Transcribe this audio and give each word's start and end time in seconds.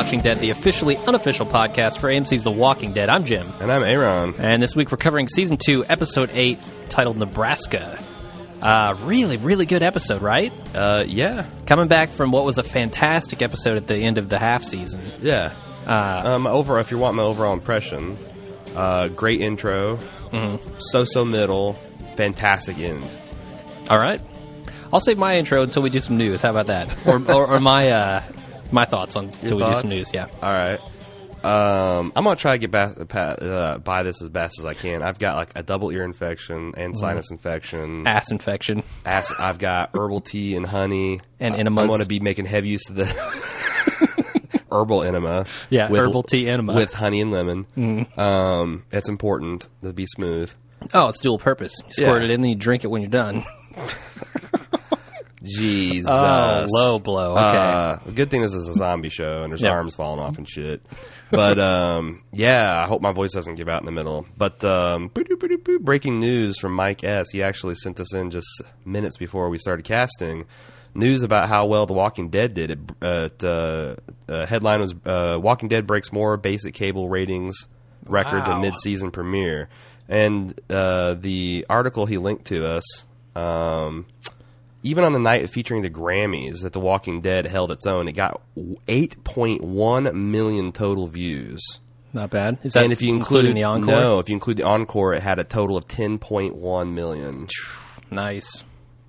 Watching 0.00 0.20
Dead, 0.22 0.40
the 0.40 0.48
officially 0.48 0.96
unofficial 0.96 1.44
podcast 1.44 1.98
for 1.98 2.08
AMC's 2.08 2.42
The 2.42 2.50
Walking 2.50 2.94
Dead. 2.94 3.10
I'm 3.10 3.26
Jim. 3.26 3.46
And 3.60 3.70
I'm 3.70 3.82
Aaron. 3.82 4.34
And 4.38 4.62
this 4.62 4.74
week 4.74 4.90
we're 4.90 4.96
covering 4.96 5.28
season 5.28 5.58
two, 5.58 5.84
episode 5.90 6.30
eight, 6.32 6.58
titled 6.88 7.18
Nebraska. 7.18 8.02
Uh, 8.62 8.96
really, 9.02 9.36
really 9.36 9.66
good 9.66 9.82
episode, 9.82 10.22
right? 10.22 10.54
Uh, 10.74 11.04
yeah, 11.06 11.44
Coming 11.66 11.86
back 11.86 12.08
from 12.08 12.32
what 12.32 12.46
was 12.46 12.56
a 12.56 12.62
fantastic 12.62 13.42
episode 13.42 13.76
at 13.76 13.88
the 13.88 13.96
end 13.98 14.16
of 14.16 14.30
the 14.30 14.38
half 14.38 14.64
season. 14.64 15.02
yeah. 15.20 15.52
Uh, 15.86 16.22
um, 16.24 16.46
over 16.46 16.80
if 16.80 16.90
you 16.90 16.96
want 16.96 17.14
my 17.16 17.22
overall 17.22 17.52
impression, 17.52 18.16
uh, 18.74 19.08
great 19.08 19.42
intro, 19.42 19.96
Mm-hmm. 20.32 20.76
so-so 20.78 21.26
middle, 21.26 21.74
fantastic 22.16 22.78
end. 22.78 23.04
all 23.90 23.98
right. 23.98 24.22
I'll 24.94 25.00
save 25.00 25.18
my 25.18 25.36
intro 25.36 25.60
until 25.62 25.82
we 25.82 25.90
do 25.90 26.00
some 26.00 26.16
news. 26.16 26.40
How 26.40 26.50
about 26.50 26.66
that? 26.68 27.06
Or, 27.06 27.16
or, 27.30 27.46
or 27.46 27.60
my 27.60 27.90
uh, 27.90 28.22
my 28.72 28.84
thoughts 28.84 29.16
on 29.16 29.26
until 29.42 29.56
we 29.58 29.64
do 29.64 29.74
some 29.80 29.90
news. 29.90 30.10
Yeah. 30.12 30.26
All 30.42 30.52
right. 30.52 30.80
Um, 31.42 32.12
I'm 32.14 32.24
gonna 32.24 32.36
try 32.36 32.52
to 32.52 32.58
get 32.58 32.70
back, 32.70 32.96
pa- 33.08 33.18
uh, 33.40 33.78
by 33.78 34.02
this 34.02 34.20
as 34.20 34.28
best 34.28 34.58
as 34.58 34.66
I 34.66 34.74
can. 34.74 35.02
I've 35.02 35.18
got 35.18 35.36
like 35.36 35.52
a 35.56 35.62
double 35.62 35.90
ear 35.90 36.04
infection 36.04 36.74
and 36.76 36.92
Mm-hmm. 36.92 37.00
sinus 37.00 37.30
infection. 37.30 38.06
Ass 38.06 38.30
infection. 38.30 38.82
Ass, 39.06 39.32
I've 39.38 39.58
got 39.58 39.90
herbal 39.94 40.20
tea 40.20 40.54
and 40.54 40.66
honey. 40.66 41.20
And 41.38 41.54
I- 41.54 41.58
enemas. 41.58 41.82
I'm 41.82 41.88
going 41.88 42.00
to 42.02 42.06
be 42.06 42.20
making 42.20 42.44
heavy 42.44 42.68
use 42.68 42.88
of 42.90 42.96
the 42.96 43.06
herbal 44.70 45.02
enema. 45.02 45.46
Yeah, 45.70 45.88
herbal 45.88 46.24
tea 46.24 46.46
enema. 46.48 46.74
with 46.74 46.92
honey 46.92 47.22
and 47.22 47.30
lemon. 47.30 48.06
Um, 48.18 48.84
it's 48.92 49.08
important 49.08 49.66
to 49.82 49.94
be 49.94 50.04
smooth. 50.04 50.52
Oh, 50.92 51.08
it's 51.08 51.20
dual 51.20 51.38
purpose. 51.38 51.74
You 51.86 51.92
squirt 52.04 52.20
Yeah. 52.22 52.28
it 52.28 52.30
in, 52.32 52.40
then 52.42 52.50
you 52.50 52.56
drink 52.56 52.84
it 52.84 52.88
when 52.88 53.00
you're 53.00 53.10
done. 53.10 53.44
Jesus. 55.42 56.10
Oh, 56.10 56.66
low 56.70 56.98
blow. 56.98 57.32
Okay. 57.32 57.40
Uh, 57.40 57.96
the 58.06 58.12
good 58.12 58.30
thing 58.30 58.42
this 58.42 58.54
is 58.54 58.68
a 58.68 58.74
zombie 58.74 59.08
show 59.08 59.42
and 59.42 59.50
there's 59.52 59.62
Yep. 59.62 59.72
arms 59.72 59.94
falling 59.94 60.20
off 60.20 60.36
and 60.38 60.48
shit. 60.48 60.84
But 61.30 61.58
um, 61.58 62.22
yeah, 62.32 62.82
I 62.82 62.86
hope 62.86 63.00
my 63.02 63.12
voice 63.12 63.32
doesn't 63.32 63.54
give 63.54 63.68
out 63.68 63.80
in 63.80 63.86
the 63.86 63.92
middle. 63.92 64.26
But 64.36 64.62
um, 64.64 65.10
breaking 65.80 66.20
news 66.20 66.58
from 66.58 66.72
Mike 66.74 67.04
S. 67.04 67.30
He 67.32 67.42
actually 67.42 67.74
sent 67.76 68.00
us 68.00 68.14
in 68.14 68.30
just 68.30 68.48
minutes 68.84 69.16
before 69.16 69.48
we 69.48 69.58
started 69.58 69.84
casting. 69.84 70.46
News 70.92 71.22
about 71.22 71.48
how 71.48 71.66
well 71.66 71.86
The 71.86 71.92
Walking 71.92 72.30
Dead 72.30 72.52
did. 72.52 72.70
It, 72.72 72.78
uh, 73.00 73.06
it, 73.32 73.44
uh, 73.44 73.94
uh, 74.28 74.46
headline 74.46 74.80
was 74.80 74.92
uh, 75.06 75.38
Walking 75.40 75.68
Dead 75.68 75.86
breaks 75.86 76.12
more 76.12 76.36
basic 76.36 76.74
cable 76.74 77.08
ratings 77.08 77.56
records 78.06 78.48
Wow. 78.48 78.56
at 78.56 78.60
mid-season 78.60 79.12
premiere. 79.12 79.68
And 80.08 80.60
uh, 80.68 81.14
the 81.14 81.64
article 81.70 82.06
he 82.06 82.18
linked 82.18 82.46
to 82.46 82.66
us, 82.66 83.04
um, 83.36 84.06
even 84.82 85.04
on 85.04 85.12
the 85.12 85.18
night 85.18 85.48
featuring 85.50 85.82
the 85.82 85.90
Grammys 85.90 86.62
that 86.62 86.72
The 86.72 86.80
Walking 86.80 87.20
Dead 87.20 87.46
held 87.46 87.70
its 87.70 87.86
own, 87.86 88.08
it 88.08 88.12
got 88.12 88.40
8.1 88.56 90.14
million 90.14 90.72
total 90.72 91.06
views. 91.06 91.80
Not 92.12 92.30
bad. 92.30 92.58
Is 92.64 92.72
that 92.72 92.82
and 92.84 92.92
if 92.92 93.02
you 93.02 93.14
including 93.14 93.56
include 93.56 93.56
the 93.56 93.64
encore? 93.64 93.86
no, 93.86 94.18
if 94.18 94.28
you 94.28 94.34
include 94.34 94.56
the 94.56 94.64
encore, 94.64 95.14
it 95.14 95.22
had 95.22 95.38
a 95.38 95.44
total 95.44 95.76
of 95.76 95.86
10.1 95.86 96.92
million. 96.92 97.46
Nice. 98.10 98.64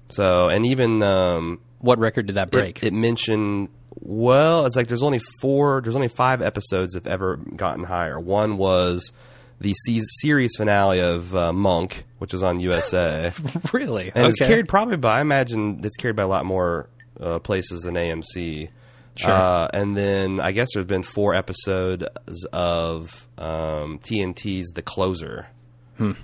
So, 0.09 0.49
and 0.49 0.65
even 0.67 1.01
um, 1.01 1.59
What 1.79 1.97
record 1.99 2.27
did 2.27 2.35
that 2.35 2.49
it- 2.49 2.51
break? 2.51 2.83
It, 2.83 2.93
mentioned 2.93 3.69
well, 4.03 4.65
it's 4.65 4.75
like 4.75 4.87
there's 4.87 5.03
only 5.03 5.19
four, 5.41 5.81
there's 5.81 5.95
only 5.95 6.07
five 6.07 6.41
episodes 6.41 6.93
that 6.93 7.05
have 7.05 7.13
ever 7.13 7.37
gotten 7.37 7.83
higher. 7.83 8.19
One 8.19 8.57
was 8.57 9.11
the 9.61 9.73
series 9.75 10.55
finale 10.57 10.99
of 10.99 11.35
uh, 11.35 11.53
Monk, 11.53 12.03
which 12.17 12.33
was 12.33 12.43
on 12.43 12.59
USA, 12.59 13.31
really? 13.73 14.11
and 14.13 14.27
it's 14.27 14.39
carried 14.39 14.67
probably 14.67 14.97
by 14.97 15.19
I 15.19 15.21
imagine 15.21 15.81
it's 15.83 15.97
carried 15.97 16.15
by 16.15 16.23
a 16.23 16.27
lot 16.27 16.45
more 16.45 16.89
uh, 17.19 17.39
places 17.39 17.81
than 17.81 17.95
AMC. 17.95 18.69
Sure. 19.15 19.31
Uh, 19.31 19.67
and 19.73 19.95
then 19.95 20.39
I 20.39 20.51
guess 20.51 20.69
there's 20.73 20.85
been 20.85 21.03
four 21.03 21.35
episodes 21.35 22.05
of 22.53 23.27
um, 23.37 23.99
TNT's 23.99 24.71
The 24.71 24.81
Closer. 24.81 25.47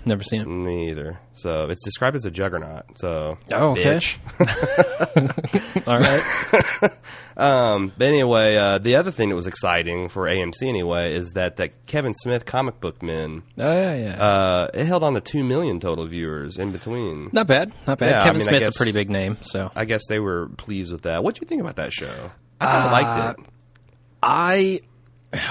Never 0.06 0.24
seen 0.24 0.42
it. 0.42 0.48
Me 0.48 0.90
either. 0.90 1.20
So 1.34 1.70
it's 1.70 1.84
described 1.84 2.16
as 2.16 2.26
a 2.26 2.32
juggernaut. 2.32 2.86
So 2.98 3.38
Oh, 3.52 3.72
okay. 3.72 3.84
bitch. 3.98 4.18
All 5.88 6.00
right. 6.00 6.92
Um, 7.38 7.94
but 7.96 8.06
anyway, 8.06 8.56
uh, 8.56 8.80
the 8.80 8.96
other 8.96 9.12
thing 9.12 9.30
that 9.30 9.36
was 9.36 9.46
exciting 9.46 10.10
for 10.10 10.24
AMC 10.24 10.64
anyway 10.64 11.14
is 11.14 11.34
that 11.34 11.58
that 11.58 11.86
Kevin 11.86 12.16
Smith 12.16 12.48
comic 12.48 12.80
book 12.80 13.04
men 13.04 13.44
Oh, 13.60 13.72
yeah, 13.72 13.96
yeah. 13.96 14.24
uh, 14.24 14.68
it 14.74 14.88
held 14.88 15.04
on 15.04 15.14
to 15.14 15.22
two 15.22 15.44
million 15.44 15.80
total 15.80 16.08
viewers 16.08 16.58
in 16.58 16.72
between. 16.72 17.30
not 17.32 17.46
bad. 17.46 17.72
Not 17.86 18.00
bad. 18.00 18.10
yeah, 18.10 18.20
I 18.22 18.24
Kevin 18.24 18.40
mean, 18.40 18.48
Smith's 18.48 18.66
guess- 18.66 18.76
a 18.76 18.78
pretty 18.80 18.92
big 18.92 19.12
name, 19.12 19.38
so 19.42 19.72
I 19.76 19.86
guess 19.86 20.02
they 20.10 20.20
were 20.20 20.48
pleased 20.58 20.92
with 20.92 21.04
that. 21.04 21.24
What 21.24 21.36
do 21.36 21.42
you 21.44 21.48
think 21.48 21.62
about 21.62 21.76
that 21.76 21.94
show? 21.94 22.32
I 22.60 22.66
kind 22.66 22.86
of 22.86 22.92
liked 22.92 23.40
it. 23.40 23.46
I 24.24 24.80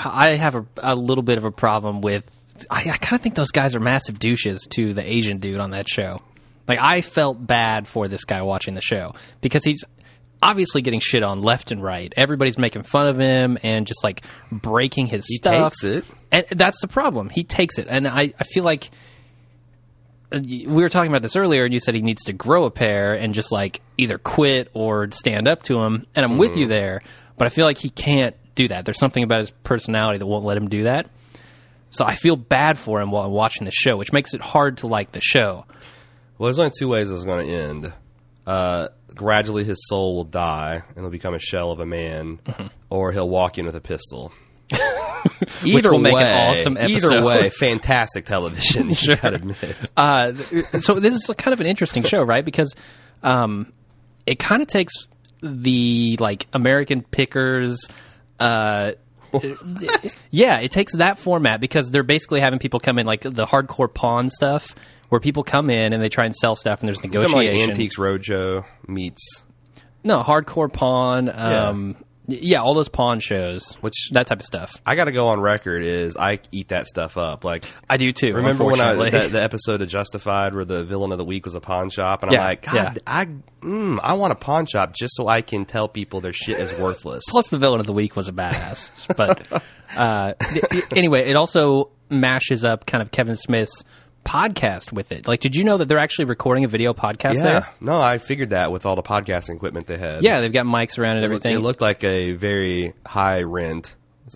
I 0.04 0.28
have 0.30 0.56
a, 0.56 0.66
a 0.78 0.96
little 0.96 1.22
bit 1.22 1.38
of 1.38 1.44
a 1.44 1.52
problem 1.52 2.00
with. 2.00 2.28
I, 2.70 2.90
I 2.90 2.96
kind 2.96 3.14
of 3.14 3.20
think 3.22 3.34
those 3.34 3.50
guys 3.50 3.74
are 3.74 3.80
massive 3.80 4.18
douches 4.18 4.66
to 4.70 4.94
the 4.94 5.02
Asian 5.02 5.38
dude 5.38 5.60
on 5.60 5.70
that 5.72 5.88
show. 5.88 6.22
Like 6.68 6.80
I 6.80 7.00
felt 7.02 7.44
bad 7.46 7.86
for 7.86 8.08
this 8.08 8.24
guy 8.24 8.42
watching 8.42 8.74
the 8.74 8.80
show 8.80 9.14
because 9.40 9.64
he's 9.64 9.84
obviously 10.42 10.82
getting 10.82 11.00
shit 11.00 11.22
on 11.22 11.40
left 11.42 11.70
and 11.72 11.82
right. 11.82 12.12
Everybody's 12.16 12.58
making 12.58 12.82
fun 12.82 13.06
of 13.06 13.18
him 13.18 13.56
and 13.62 13.86
just 13.86 14.02
like 14.04 14.22
breaking 14.50 15.06
his 15.06 15.26
He 15.26 15.36
stuff. 15.36 15.72
takes 15.74 15.84
it. 15.84 16.04
and 16.32 16.44
that's 16.50 16.80
the 16.80 16.88
problem. 16.88 17.30
He 17.30 17.44
takes 17.44 17.78
it, 17.78 17.86
and 17.88 18.06
I 18.08 18.32
I 18.38 18.44
feel 18.44 18.64
like 18.64 18.90
uh, 20.32 20.40
we 20.44 20.66
were 20.66 20.88
talking 20.88 21.10
about 21.10 21.22
this 21.22 21.36
earlier, 21.36 21.64
and 21.64 21.72
you 21.72 21.80
said 21.80 21.94
he 21.94 22.02
needs 22.02 22.24
to 22.24 22.32
grow 22.32 22.64
a 22.64 22.70
pair 22.70 23.14
and 23.14 23.32
just 23.32 23.52
like 23.52 23.80
either 23.96 24.18
quit 24.18 24.70
or 24.74 25.10
stand 25.12 25.46
up 25.46 25.62
to 25.64 25.80
him. 25.80 26.04
And 26.14 26.24
I'm 26.24 26.36
with 26.38 26.52
Mm-hmm. 26.52 26.60
you 26.60 26.66
there, 26.66 27.02
but 27.38 27.46
I 27.46 27.48
feel 27.48 27.64
like 27.64 27.78
he 27.78 27.90
can't 27.90 28.34
do 28.56 28.66
that. 28.68 28.84
There's 28.84 28.98
something 28.98 29.22
about 29.22 29.40
his 29.40 29.50
personality 29.50 30.18
that 30.18 30.26
won't 30.26 30.44
let 30.44 30.56
him 30.56 30.68
do 30.68 30.84
that. 30.84 31.08
So 31.90 32.04
I 32.04 32.14
feel 32.14 32.36
bad 32.36 32.78
for 32.78 33.00
him 33.00 33.10
while 33.10 33.24
I'm 33.24 33.32
watching 33.32 33.64
the 33.64 33.70
show, 33.72 33.96
which 33.96 34.12
makes 34.12 34.34
it 34.34 34.40
hard 34.40 34.78
to 34.78 34.86
like 34.86 35.12
the 35.12 35.20
show. 35.20 35.64
Well, 36.38 36.48
there's 36.48 36.58
only 36.58 36.72
two 36.78 36.88
ways 36.88 37.10
it's 37.10 37.24
going 37.24 37.46
to 37.46 37.52
end. 37.52 37.92
Uh, 38.46 38.88
gradually, 39.14 39.64
his 39.64 39.78
soul 39.88 40.14
will 40.16 40.24
die 40.24 40.82
and 40.88 40.98
he'll 40.98 41.10
become 41.10 41.34
a 41.34 41.38
shell 41.38 41.70
of 41.72 41.80
a 41.80 41.86
man, 41.86 42.38
Mm-hmm. 42.44 42.66
or 42.90 43.12
he'll 43.12 43.28
walk 43.28 43.56
in 43.58 43.64
with 43.66 43.76
a 43.76 43.80
pistol. 43.80 44.32
either 45.64 45.90
will 45.92 45.98
make 45.98 46.12
an 46.12 46.18
way, 46.18 46.58
awesome 46.60 46.78
either 46.78 47.24
way, 47.24 47.48
fantastic 47.58 48.24
television. 48.24 48.90
You 48.90 49.16
gotta 49.16 49.36
admit. 49.36 49.76
Uh, 49.96 50.34
so 50.80 50.94
this 51.00 51.14
is 51.14 51.30
kind 51.36 51.52
of 51.52 51.60
an 51.60 51.66
interesting 51.66 52.02
show, 52.02 52.22
right? 52.22 52.44
Because 52.44 52.74
um, 53.22 53.72
it 54.26 54.38
kind 54.38 54.60
of 54.62 54.68
takes 54.68 54.92
the 55.42 56.16
like 56.20 56.46
American 56.52 57.02
Pickers. 57.02 57.88
Uh, 58.38 58.92
yeah, 60.30 60.60
it 60.60 60.70
takes 60.70 60.94
that 60.96 61.18
format 61.18 61.60
because 61.60 61.90
they're 61.90 62.02
basically 62.02 62.40
having 62.40 62.58
people 62.58 62.80
come 62.80 62.98
in 62.98 63.06
like 63.06 63.22
the 63.22 63.46
hardcore 63.46 63.92
pawn 63.92 64.30
stuff, 64.30 64.74
where 65.08 65.20
people 65.20 65.42
come 65.42 65.70
in 65.70 65.92
and 65.92 66.02
they 66.02 66.08
try 66.08 66.24
and 66.24 66.34
sell 66.34 66.56
stuff, 66.56 66.80
and 66.80 66.88
there's 66.88 67.00
Something 67.00 67.20
like 67.20 67.30
negotiation. 67.30 67.70
Antiques 67.70 67.96
Roadshow 67.96 68.64
meets 68.88 69.44
No, 70.04 70.22
hardcore 70.22 70.72
pawn. 70.72 71.28
Um, 71.28 71.96
yeah. 71.98 72.05
All 72.58 72.74
those 72.74 72.88
pawn 72.88 73.20
shows, 73.20 73.74
Which- 73.80 74.10
that 74.12 74.26
type 74.26 74.40
of 74.40 74.46
stuff. 74.46 74.80
I 74.84 74.94
got 74.96 75.04
to 75.04 75.12
go 75.12 75.28
on 75.28 75.40
record 75.40 75.82
is 75.82 76.16
I 76.16 76.40
eat 76.52 76.68
that 76.68 76.86
stuff 76.86 77.16
up. 77.16 77.44
Like, 77.44 77.64
I 77.88 77.96
do 77.96 78.12
too. 78.12 78.34
remember 78.34 78.64
when 78.64 78.80
I 78.80 78.94
the, 78.94 79.28
the 79.28 79.42
episode 79.42 79.82
of 79.82 79.88
Justified 79.88 80.54
where 80.54 80.64
the 80.64 80.84
villain 80.84 81.12
of 81.12 81.18
the 81.18 81.24
week 81.24 81.44
was 81.44 81.54
a 81.54 81.60
pawn 81.60 81.90
shop, 81.90 82.22
and 82.22 82.32
Yeah, 82.32 82.40
I'm 82.40 82.44
like, 82.46 82.62
God, 82.62 82.74
yeah. 82.74 82.94
I 83.06 83.26
mm, 83.60 83.98
I 84.02 84.14
want 84.14 84.32
a 84.32 84.36
pawn 84.36 84.66
shop 84.66 84.94
just 84.94 85.14
so 85.16 85.28
I 85.28 85.42
can 85.42 85.64
tell 85.64 85.88
people 85.88 86.20
their 86.20 86.32
shit 86.32 86.58
is 86.58 86.72
worthless. 86.74 87.24
Plus, 87.30 87.48
the 87.48 87.58
villain 87.58 87.80
of 87.80 87.86
the 87.86 87.92
week 87.92 88.16
was 88.16 88.28
a 88.28 88.32
badass. 88.32 88.90
but 89.16 89.62
uh, 89.96 90.34
anyway, 90.94 91.28
it 91.28 91.36
also 91.36 91.90
mashes 92.08 92.64
up 92.64 92.86
kind 92.86 93.02
of 93.02 93.10
Kevin 93.10 93.36
Smith's 93.36 93.84
podcast 94.26 94.92
with 94.92 95.12
it. 95.12 95.26
Like, 95.28 95.40
did 95.40 95.56
you 95.56 95.64
know 95.64 95.76
that 95.78 95.86
they're 95.88 95.98
actually 95.98 96.26
recording 96.26 96.64
a 96.64 96.68
video 96.68 96.92
podcast 96.92 97.36
yeah, 97.36 97.42
there? 97.42 97.68
no, 97.80 98.00
I 98.00 98.18
figured 98.18 98.50
that 98.50 98.72
with 98.72 98.84
all 98.84 98.96
the 98.96 99.02
podcasting 99.02 99.54
equipment 99.56 99.86
they 99.86 99.96
had. 99.96 100.22
Yeah, 100.22 100.40
they've 100.40 100.52
got 100.52 100.66
mics 100.66 100.98
around 100.98 101.16
and 101.16 101.24
it, 101.24 101.28
looked- 101.28 101.46
everything. 101.46 101.56
it 101.56 101.60
looked 101.64 101.80
like 101.80 102.04
a 102.04 102.32
very 102.32 102.92
high 103.06 103.42
rent. 103.42 103.94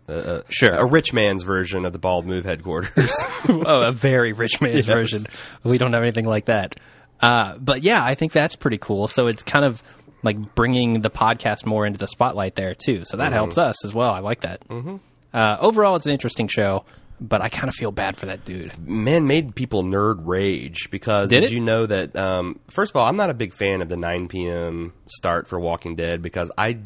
Uh, 0.09 0.43
Sure. 0.49 0.71
a 0.73 0.87
rich 0.87 1.13
man's 1.13 1.43
version 1.43 1.85
of 1.85 1.93
the 1.93 1.99
Bald 1.99 2.25
Move 2.25 2.45
headquarters. 2.45 3.13
oh, 3.49 3.83
a 3.83 3.91
very 3.93 4.33
rich 4.33 4.61
man's 4.61 4.87
version. 4.99 5.25
We 5.65 5.79
don't 5.79 5.93
have 5.93 6.03
anything 6.03 6.27
like 6.27 6.45
that. 6.47 6.79
Uh, 7.21 7.57
but 7.59 7.83
yeah, 7.83 8.03
I 8.05 8.15
think 8.15 8.31
that's 8.33 8.55
pretty 8.55 8.79
cool. 8.79 9.09
So 9.09 9.27
it's 9.27 9.43
kind 9.43 9.65
of 9.65 9.83
like 10.23 10.55
bringing 10.55 11.01
the 11.01 11.11
podcast 11.11 11.67
more 11.67 11.87
into 11.87 11.99
the 11.99 12.07
spotlight 12.07 12.55
there 12.55 12.75
too. 12.75 13.03
So 13.05 13.17
that 13.17 13.33
helps 13.33 13.59
us 13.59 13.85
as 13.85 13.93
well. 13.93 14.11
I 14.13 14.21
like 14.21 14.43
that. 14.43 14.67
Mm-hmm. 14.69 14.97
Uh, 15.33 15.57
overall, 15.61 15.97
it's 15.97 16.07
an 16.07 16.13
interesting 16.13 16.47
show. 16.47 16.85
But 17.21 17.43
I 17.43 17.49
kind 17.49 17.69
of 17.69 17.75
feel 17.75 17.93
bad 17.93 18.17
for 18.17 18.27
that 18.27 18.45
dude. 18.45 18.73
man 18.87 19.27
made 19.27 19.55
people 19.55 19.83
nerd 19.85 20.21
rage 20.27 20.89
because 20.91 21.31
Did 21.31 21.41
did, 21.43 21.53
you 21.53 21.61
know 21.61 21.87
that 21.87 22.17
um, 22.17 22.59
first 22.69 22.93
of 22.93 22.97
all 22.97 23.07
i'm 23.07 23.17
not 23.17 23.29
a 23.31 23.35
big 23.35 23.53
fan 23.53 23.83
of 23.83 23.89
the 23.89 23.97
9 23.97 24.29
p.m 24.29 24.93
start 25.07 25.47
for 25.47 25.61
walking 25.61 25.97
dead 25.97 26.23
because 26.23 26.51
i 26.57 26.79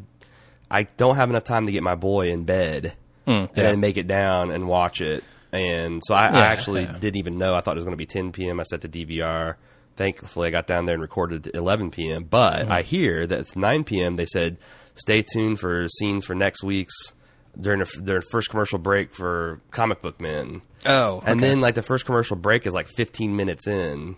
i 0.70 0.84
don't 0.84 1.16
have 1.16 1.30
enough 1.30 1.44
time 1.44 1.66
to 1.66 1.72
get 1.72 1.82
my 1.82 1.94
boy 1.94 2.30
in 2.30 2.44
bed 2.44 2.94
and 3.26 3.48
yeah. 3.54 3.62
then 3.62 3.80
make 3.80 3.96
it 3.96 4.06
down 4.06 4.50
and 4.50 4.66
watch 4.68 5.00
it 5.00 5.22
and 5.52 6.02
so 6.04 6.14
i, 6.14 6.26
I 6.26 6.46
actually 6.46 6.82
yeah. 6.82 6.98
didn't 6.98 7.16
even 7.16 7.38
know 7.38 7.54
i 7.54 7.60
thought 7.60 7.72
it 7.72 7.76
was 7.76 7.84
going 7.84 7.92
to 7.92 7.96
be 7.96 8.06
10 8.06 8.32
p.m 8.32 8.58
i 8.60 8.64
set 8.64 8.80
the 8.80 8.88
dvr 8.88 9.54
thankfully 9.96 10.48
i 10.48 10.50
got 10.50 10.66
down 10.66 10.84
there 10.86 10.94
and 10.94 11.02
recorded 11.02 11.46
at 11.46 11.54
11 11.54 11.90
p.m 11.92 12.24
but 12.24 12.62
Mm-hmm. 12.62 12.72
i 12.72 12.82
hear 12.82 13.26
that 13.26 13.38
it's 13.38 13.54
9 13.56 13.84
p.m 13.84 14.16
they 14.16 14.26
said 14.26 14.58
stay 14.94 15.22
tuned 15.22 15.60
for 15.60 15.86
scenes 15.88 16.24
for 16.24 16.34
next 16.34 16.62
week's 16.64 17.14
during 17.60 17.80
the, 17.80 18.00
their 18.02 18.20
first 18.20 18.50
commercial 18.50 18.78
break 18.78 19.14
for 19.14 19.60
comic 19.70 20.00
book 20.02 20.20
men 20.20 20.62
Oh, 20.86 21.22
and 21.24 21.40
then 21.40 21.60
like 21.60 21.74
the 21.76 21.82
first 21.82 22.04
commercial 22.04 22.36
break 22.36 22.66
is 22.66 22.74
like 22.74 22.88
15 22.88 23.34
minutes 23.36 23.66
in. 23.66 24.16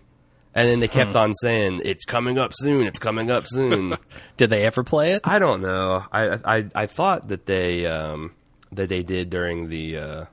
And 0.54 0.68
then 0.70 0.80
they 0.80 0.88
kept 0.88 1.10
Hmm. 1.12 1.16
on 1.18 1.34
saying, 1.34 1.82
"It's 1.84 2.04
coming 2.06 2.38
up 2.38 2.52
soon. 2.54 2.86
It's 2.86 2.98
coming 2.98 3.30
up 3.30 3.44
soon." 3.46 3.96
did 4.38 4.48
they 4.50 4.62
ever 4.64 4.82
play 4.82 5.12
it? 5.12 5.20
I 5.24 5.38
don't 5.38 5.60
know. 5.60 6.02
I 6.10 6.38
I 6.56 6.64
I 6.74 6.86
thought 6.86 7.28
that 7.28 7.44
they 7.46 7.84
um 7.86 8.32
that 8.72 8.88
they 8.88 9.02
did 9.02 9.28
during 9.30 9.68
the 9.68 9.98
uh 9.98 10.24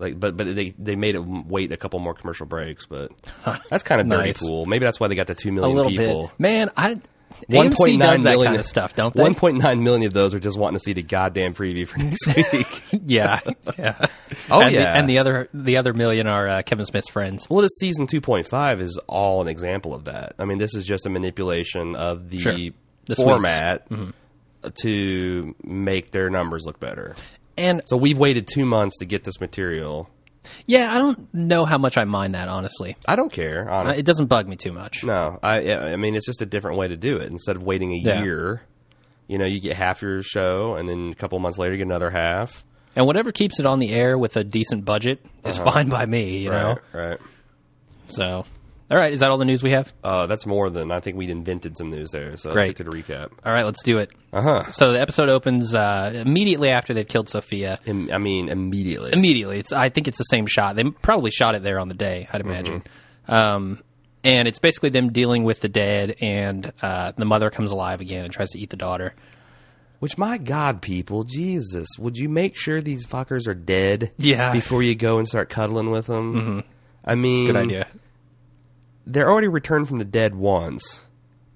like 0.00 0.18
but 0.18 0.36
but 0.36 0.54
they 0.56 0.74
they 0.78 0.96
made 0.96 1.14
it 1.14 1.20
wait 1.24 1.70
a 1.72 1.76
couple 1.76 2.00
more 2.00 2.12
commercial 2.12 2.44
breaks, 2.44 2.86
but 2.86 3.12
that's 3.70 3.84
kind 3.84 4.00
of 4.00 4.08
dirty 4.08 4.30
Nice. 4.30 4.40
pool. 4.40 4.66
Maybe 4.66 4.84
that's 4.84 4.98
why 4.98 5.06
they 5.08 5.14
got 5.14 5.28
the 5.28 5.34
two 5.36 5.52
million 5.52 5.72
A 5.72 5.76
little 5.82 5.90
people. 5.92 6.22
bit, 6.26 6.40
man. 6.40 6.70
I 6.76 7.00
AMC 7.50 7.74
point 7.76 8.00
does 8.00 8.22
that 8.22 8.30
million 8.30 8.46
kind 8.52 8.60
of 8.60 8.66
stuff, 8.66 8.94
don't 8.94 9.14
they? 9.14 9.22
One 9.22 9.34
point 9.34 9.58
nine 9.58 9.82
million 9.82 10.06
of 10.06 10.12
those 10.12 10.34
are 10.34 10.38
just 10.40 10.58
wanting 10.58 10.74
to 10.78 10.80
see 10.80 10.92
the 10.92 11.02
goddamn 11.02 11.54
preview 11.54 11.86
for 11.86 11.98
next 11.98 12.26
week. 12.52 12.82
yeah, 13.06 13.40
yeah. 13.78 13.94
Oh, 14.50 14.60
and 14.62 14.72
yeah. 14.72 14.80
the, 14.80 14.88
and 14.88 15.08
the 15.08 15.18
other 15.18 15.48
the 15.54 15.76
other 15.76 15.92
million 15.94 16.26
are 16.26 16.48
uh, 16.48 16.62
Kevin 16.62 16.84
Smith's 16.84 17.08
friends. 17.10 17.48
Well, 17.48 17.62
this 17.62 17.76
season 17.78 18.06
2.5 18.06 18.80
is 18.80 19.00
all 19.06 19.40
an 19.40 19.48
example 19.48 19.94
of 19.94 20.04
that. 20.04 20.34
I 20.38 20.44
mean, 20.44 20.58
this 20.58 20.74
is 20.74 20.84
just 20.84 21.06
a 21.06 21.10
manipulation 21.10 21.94
of 21.96 22.30
the 22.30 22.38
Sure. 22.38 22.52
The 22.54 22.72
Mm-hmm. 23.08 23.22
format 23.22 23.88
to 24.82 25.54
make 25.64 26.10
their 26.10 26.30
numbers 26.30 26.64
look 26.66 26.78
better. 26.80 27.14
And 27.56 27.82
So 27.86 27.96
we've 27.96 28.18
waited 28.18 28.46
two 28.46 28.64
months 28.66 28.98
to 28.98 29.06
get 29.06 29.24
this 29.24 29.40
material. 29.40 30.08
Yeah, 30.66 30.92
I 30.94 30.98
don't 30.98 31.32
know 31.34 31.64
how 31.64 31.78
much 31.78 31.96
I 31.96 32.04
mind 32.04 32.34
that 32.34 32.48
honestly. 32.48 32.96
I 33.06 33.16
don't 33.16 33.32
care, 33.32 33.70
Uh, 33.70 33.74
honestly. 33.80 34.00
it 34.00 34.06
doesn't 34.06 34.26
bug 34.26 34.46
me 34.48 34.56
too 34.56 34.72
much. 34.72 35.04
no, 35.04 35.38
I, 35.42 35.72
I 35.74 35.96
mean, 35.96 36.14
it's 36.14 36.26
just 36.26 36.42
a 36.42 36.46
different 36.46 36.76
way 36.78 36.88
to 36.88 36.96
do 36.96 37.16
it. 37.18 37.30
Instead 37.30 37.56
of 37.56 37.62
waiting 37.62 37.92
a 37.92 37.96
Yeah. 37.98 38.22
year, 38.22 38.62
you 39.26 39.38
know, 39.38 39.44
you 39.44 39.60
get 39.60 39.76
half 39.76 40.00
your 40.02 40.22
show, 40.22 40.74
and 40.74 40.88
then 40.88 41.10
a 41.10 41.14
couple 41.14 41.38
months 41.38 41.58
later, 41.58 41.72
you 41.74 41.78
get 41.78 41.86
another 41.86 42.10
half. 42.10 42.64
And 42.96 43.06
whatever 43.06 43.30
keeps 43.30 43.60
it 43.60 43.66
on 43.66 43.78
the 43.78 43.92
air 43.92 44.16
with 44.18 44.36
a 44.36 44.42
decent 44.44 44.84
budget 44.84 45.24
is 45.44 45.56
fine 45.58 45.88
by 45.88 46.06
me. 46.06 46.38
You 46.38 46.50
know. 46.50 46.78
Right, 46.92 47.08
right. 47.10 47.20
So, 48.08 48.44
all 48.90 48.96
right, 48.96 49.12
is 49.12 49.20
that 49.20 49.30
all 49.30 49.38
the 49.38 49.44
news 49.44 49.62
we 49.62 49.70
have? 49.72 49.92
Uh, 50.02 50.26
that's 50.26 50.46
more 50.46 50.70
than 50.70 50.90
I 50.90 51.00
think 51.00 51.16
we'd 51.16 51.30
invented 51.30 51.76
some 51.76 51.90
news 51.90 52.10
there. 52.10 52.36
So 52.36 52.52
Great. 52.52 52.68
let's 52.68 52.78
get 52.78 52.84
to 52.84 52.90
the 52.90 52.96
recap. 52.96 53.30
All 53.44 53.52
right, 53.52 53.64
let's 53.64 53.82
do 53.82 53.98
it. 53.98 54.10
Uh 54.32 54.42
huh. 54.42 54.70
So 54.72 54.92
the 54.92 55.00
episode 55.00 55.28
opens 55.28 55.74
uh, 55.74 56.12
immediately 56.26 56.70
after 56.70 56.94
they've 56.94 57.06
killed 57.06 57.28
Sophia. 57.28 57.78
I 57.86 58.18
mean, 58.18 58.48
immediately. 58.48 59.12
Immediately, 59.12 59.58
it's 59.58 59.72
I 59.72 59.88
think 59.88 60.08
it's 60.08 60.18
the 60.18 60.24
same 60.24 60.46
shot. 60.46 60.76
They 60.76 60.84
probably 60.84 61.30
shot 61.30 61.54
it 61.54 61.62
there 61.62 61.78
on 61.78 61.88
the 61.88 61.94
day, 61.94 62.28
I'd 62.32 62.40
imagine. 62.40 62.82
Um, 63.26 63.82
and 64.24 64.48
it's 64.48 64.58
basically 64.58 64.90
them 64.90 65.12
dealing 65.12 65.44
with 65.44 65.60
the 65.60 65.68
dead, 65.68 66.16
and 66.20 66.72
uh, 66.82 67.12
the 67.16 67.24
mother 67.24 67.50
comes 67.50 67.70
alive 67.70 68.00
again 68.00 68.24
and 68.24 68.32
tries 68.32 68.50
to 68.50 68.58
eat 68.58 68.70
the 68.70 68.76
daughter. 68.76 69.14
Which, 70.00 70.16
my 70.16 70.38
God, 70.38 70.80
people, 70.80 71.24
Jesus, 71.24 71.88
would 71.98 72.16
you 72.16 72.28
make 72.28 72.56
sure 72.56 72.80
these 72.80 73.04
fuckers 73.06 73.48
are 73.48 73.54
dead? 73.54 74.12
Yeah. 74.16 74.52
Before 74.52 74.82
you 74.82 74.94
go 74.94 75.18
and 75.18 75.26
start 75.26 75.48
cuddling 75.48 75.90
with 75.90 76.06
them. 76.06 76.34
Mm-hmm. 76.34 76.60
I 77.04 77.14
mean, 77.16 77.46
Good 77.46 77.56
idea. 77.56 77.88
They're 79.10 79.30
already 79.30 79.48
returned 79.48 79.88
from 79.88 79.98
the 79.98 80.04
dead 80.04 80.34
once. 80.34 81.00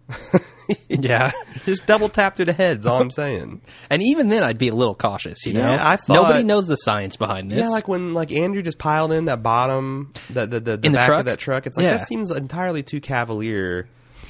yeah, 0.89 1.33
Just 1.65 1.87
double 1.87 2.09
tap 2.09 2.37
through 2.37 2.47
the 2.47 2.53
heads. 2.53 2.87
All 2.87 3.01
I'm 3.01 3.11
saying. 3.23 3.61
and 3.91 4.03
even 4.03 4.29
then, 4.29 4.43
I'd 4.43 4.59
be 4.59 4.69
a 4.69 4.75
little 4.75 4.95
cautious. 4.95 5.45
You 5.47 5.55
know, 5.55 5.61
Yeah, 5.61 5.79
I 5.89 5.97
thought- 5.97 6.15
nobody 6.15 6.43
knows 6.43 6.67
the 6.67 6.77
science 6.77 7.17
behind 7.17 7.51
this. 7.51 7.61
Yeah, 7.61 7.69
like 7.69 7.89
when 7.89 8.15
like 8.15 8.33
Andrea 8.33 8.63
just 8.63 8.79
piled 8.79 9.13
in 9.13 9.27
that 9.27 9.43
bottom, 9.43 10.13
the 10.31 10.47
the, 10.47 10.61
the, 10.61 10.77
the 10.79 10.91
back 10.91 11.11
of 11.11 11.27
that 11.27 11.39
truck. 11.39 11.67
It's 11.67 11.77
like 11.77 11.85
Yeah. 11.85 11.99
that 11.99 12.07
seems 12.09 12.31
entirely 12.31 12.83
too 12.83 13.01
cavalier. 13.01 13.89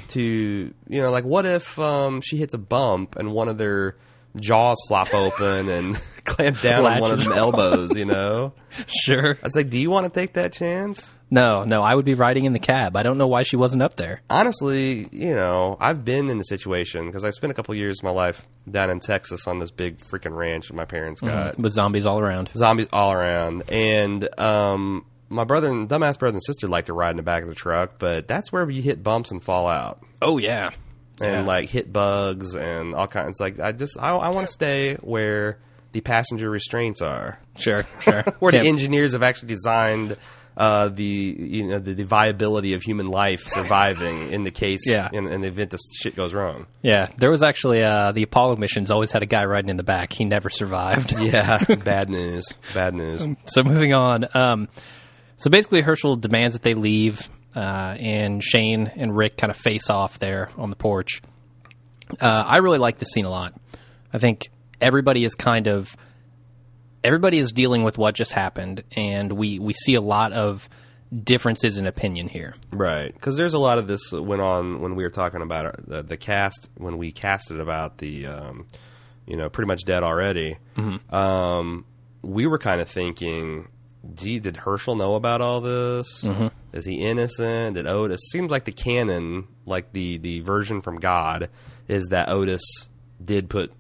To 0.09 0.21
you 0.21 1.01
know, 1.01 1.11
like 1.11 1.25
what 1.25 1.47
if 1.47 1.79
um, 1.79 2.21
she 2.21 2.37
hits 2.37 2.53
a 2.53 2.59
bump 2.59 3.17
and 3.17 3.33
one 3.33 3.49
of 3.49 3.57
their 3.57 3.97
jaws 4.39 4.77
flop 4.87 5.15
open 5.15 5.71
and 5.71 5.99
clamp 6.25 6.61
down 6.61 6.85
on 6.85 7.01
one 7.01 7.13
of 7.13 7.19
Latches 7.19 7.25
them 7.27 7.39
elbows? 7.39 7.97
You 7.97 8.05
know, 8.05 8.53
sure. 8.89 9.39
I 9.43 9.47
was 9.47 9.57
like, 9.57 9.71
do 9.71 9.79
you 9.79 9.89
want 9.91 10.05
to 10.05 10.11
take 10.21 10.35
that 10.35 10.53
chance? 10.53 11.11
No, 11.33 11.65
no, 11.65 11.83
I 11.83 11.95
would 11.95 12.05
be 12.05 12.13
riding 12.15 12.45
in 12.45 12.53
the 12.53 12.59
cab. 12.59 12.95
I 12.95 13.03
don't 13.03 13.17
know 13.17 13.27
why 13.27 13.43
she 13.43 13.57
wasn't 13.57 13.83
up 13.83 13.97
there. 13.97 14.21
honestly, 14.29 15.09
you 15.13 15.35
know, 15.35 15.79
I've 15.81 16.05
been 16.05 16.29
in 16.29 16.37
the 16.39 16.45
situation 16.45 17.07
because 17.07 17.25
I 17.25 17.31
spent 17.31 17.51
a 17.51 17.55
couple 17.55 17.75
years 17.75 18.01
of 18.01 18.05
my 18.05 18.11
life 18.11 18.47
down 18.71 18.91
in 18.91 19.01
Texas 19.01 19.47
on 19.47 19.59
this 19.59 19.71
big 19.71 19.97
freaking 19.99 20.37
ranch 20.37 20.69
that 20.69 20.75
my 20.75 20.85
parents 20.85 21.21
got. 21.23 21.59
with 21.59 21.73
zombies 21.73 22.05
all 22.05 22.21
around. 22.21 22.51
Zombies 22.55 22.87
all 22.93 23.13
around. 23.13 23.63
And 23.71 24.29
um, 24.39 25.07
my 25.31 25.45
brother 25.45 25.71
and 25.71 25.89
dumbass 25.89 26.19
brother 26.19 26.35
and 26.37 26.45
sister 26.45 26.67
like 26.69 26.85
to 26.87 26.93
ride 26.93 27.13
in 27.13 27.17
the 27.17 27.23
back 27.23 27.43
of 27.43 27.49
the 27.49 27.55
truck, 27.55 27.93
but 27.99 28.29
that's 28.29 28.53
where 28.53 28.69
you 28.69 28.83
hit 28.83 29.03
bumps 29.03 29.31
and 29.31 29.43
fall 29.43 29.67
out. 29.67 30.05
Oh 30.21 30.37
yeah, 30.37 30.71
And 31.21 31.31
Yeah. 31.33 31.41
like 31.45 31.71
hit 31.71 31.93
bugs 31.93 32.55
and 32.55 32.95
all 32.95 33.09
kinds. 33.09 33.41
Like 33.41 33.59
I 33.59 33.73
just 33.73 33.99
I, 33.99 34.11
I 34.15 34.29
want 34.29 34.47
to 34.49 34.53
stay 34.53 34.97
where 34.97 35.59
the 35.93 36.03
passenger 36.03 36.49
restraints 36.51 37.01
are, 37.01 37.39
sure, 37.59 37.85
sure. 38.01 38.23
where 38.39 38.53
Can't- 38.53 38.65
the 38.65 38.69
engineers 38.69 39.13
have 39.13 39.23
actually 39.23 39.49
designed 39.49 40.17
uh, 40.57 40.89
the 40.89 41.03
you 41.05 41.67
know 41.69 41.79
the, 41.79 41.95
the 41.95 42.05
viability 42.05 42.75
of 42.75 42.83
human 42.83 43.07
life 43.09 43.43
surviving 43.47 44.31
in 44.33 44.45
the 44.45 44.51
case 44.51 44.81
Yeah. 44.87 45.09
in, 45.13 45.27
in 45.27 45.41
the 45.41 45.49
event 45.49 45.71
this 45.71 45.81
shit 45.97 46.15
goes 46.15 46.35
wrong. 46.35 46.67
Yeah, 46.83 47.09
there 47.19 47.31
was 47.31 47.43
actually 47.43 47.83
uh, 47.83 48.13
the 48.13 48.23
Apollo 48.25 48.57
missions 48.57 48.91
always 48.91 49.11
had 49.13 49.23
a 49.23 49.27
guy 49.27 49.45
riding 49.45 49.71
in 49.71 49.77
the 49.77 49.83
back. 49.83 50.13
He 50.13 50.25
never 50.25 50.51
survived. 50.51 51.13
Yeah, 51.21 51.63
bad 51.85 52.11
news. 52.11 52.47
Bad 52.75 52.95
news. 52.95 53.27
so 53.45 53.63
moving 53.63 53.95
on. 53.95 54.27
Um, 54.35 54.69
so 55.37 55.51
basically, 55.51 55.83
Hershel 55.83 56.17
demands 56.21 56.55
that 56.55 56.63
they 56.63 56.75
leave, 56.75 57.29
uh, 57.57 57.97
and 57.99 58.43
Shane 58.43 58.91
and 58.97 59.17
Rick 59.17 59.37
kind 59.39 59.51
of 59.51 59.57
face 59.57 59.89
off 59.91 60.19
there 60.19 60.51
on 60.59 60.71
the 60.71 60.77
porch. 60.77 61.23
Uh, 62.21 62.45
I 62.47 62.59
really 62.59 62.79
like 62.79 62.99
this 62.99 63.09
scene 63.11 63.25
a 63.25 63.31
lot. 63.31 63.55
I 64.13 64.19
think 64.19 64.51
everybody 64.81 65.25
is 65.25 65.35
kind 65.35 65.67
of 65.69 65.97
everybody 67.05 67.39
is 67.39 67.53
dealing 67.53 67.83
with 67.83 67.99
what 67.99 68.15
just 68.15 68.33
happened, 68.33 68.85
and 68.97 69.33
we 69.33 69.59
we 69.59 69.73
see 69.73 69.95
a 69.95 70.01
lot 70.01 70.33
of 70.33 70.69
differences 71.25 71.79
in 71.79 71.87
opinion 71.87 72.29
here. 72.29 72.55
Right, 72.71 73.13
because 73.13 73.37
there's 73.37 73.55
a 73.55 73.59
lot 73.59 73.79
of 73.79 73.87
this 73.87 74.13
went 74.13 74.41
on 74.43 74.81
when 74.81 74.95
we 74.95 75.03
were 75.03 75.11
talking 75.11 75.43
about 75.43 75.67
our, 75.67 75.75
the, 75.87 76.03
the 76.03 76.17
cast 76.17 76.71
when 76.77 76.97
we 76.99 77.13
casted 77.13 77.61
about 77.61 77.99
the, 77.99 78.27
um, 78.27 78.67
you 79.27 79.37
know, 79.37 79.51
pretty 79.51 79.69
much 79.69 79.85
dead 79.85 80.03
already. 80.03 80.57
Um, 81.11 81.85
we 82.23 82.47
were 82.47 82.59
kind 82.59 82.81
of 82.81 82.89
thinking, 82.89 83.69
gee, 84.15 84.39
did 84.39 84.57
Hershel 84.57 84.97
know 84.97 85.15
about 85.15 85.41
all 85.43 85.61
this? 85.61 86.25
Is 86.73 86.87
he 86.87 86.95
innocent? 86.95 87.75
Did 87.75 87.87
Otis? 87.87 88.21
Seems 88.31 88.51
like 88.51 88.65
the 88.65 88.73
canon, 88.73 89.49
like 89.67 89.93
the 89.93 90.17
the 90.17 90.41
version 90.41 90.81
from 90.81 90.99
God, 90.99 91.51
is 91.89 92.07
that 92.07 92.31
Otis 92.31 92.63
did 93.23 93.51
put 93.51 93.73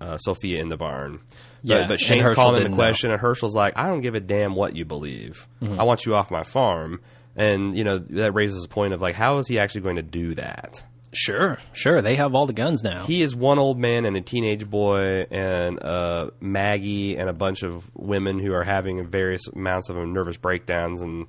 uh, 0.00 0.18
Sophia 0.18 0.60
in 0.60 0.68
the 0.68 0.76
barn. 0.76 1.20
Yeah, 1.62 1.80
but, 1.80 1.88
but 1.88 2.00
Shane's 2.00 2.30
calling 2.30 2.56
him 2.56 2.62
the 2.64 2.68
know. 2.70 2.76
question, 2.76 3.10
and 3.10 3.20
Hershel's 3.20 3.54
like, 3.54 3.76
I 3.76 3.88
don't 3.88 4.00
give 4.00 4.14
a 4.14 4.20
damn 4.20 4.54
what 4.54 4.76
you 4.76 4.84
believe. 4.84 5.46
I 5.62 5.84
want 5.84 6.06
you 6.06 6.14
off 6.14 6.30
my 6.30 6.42
farm. 6.42 7.00
And, 7.36 7.76
you 7.78 7.84
know, 7.84 7.98
that 7.98 8.32
raises 8.32 8.64
a 8.64 8.68
point 8.68 8.94
of 8.94 9.00
like, 9.00 9.14
how 9.14 9.38
is 9.38 9.46
he 9.46 9.58
actually 9.60 9.82
going 9.82 9.96
to 9.96 10.02
do 10.02 10.34
that? 10.34 10.82
Sure, 11.12 11.58
sure. 11.72 12.02
They 12.02 12.16
have 12.16 12.34
all 12.34 12.46
the 12.46 12.52
guns 12.52 12.82
now. 12.82 13.04
He 13.04 13.22
is 13.22 13.34
one 13.34 13.58
old 13.58 13.78
man 13.78 14.04
and 14.04 14.16
a 14.16 14.20
teenage 14.20 14.68
boy, 14.68 15.26
and 15.30 15.82
uh, 15.82 16.30
Maggie 16.40 17.16
and 17.16 17.30
a 17.30 17.32
bunch 17.32 17.62
of 17.62 17.90
women 17.94 18.38
who 18.38 18.52
are 18.52 18.64
having 18.64 19.06
various 19.06 19.46
amounts 19.48 19.88
of 19.88 19.96
nervous 19.96 20.36
breakdowns 20.36 21.00
and 21.00 21.26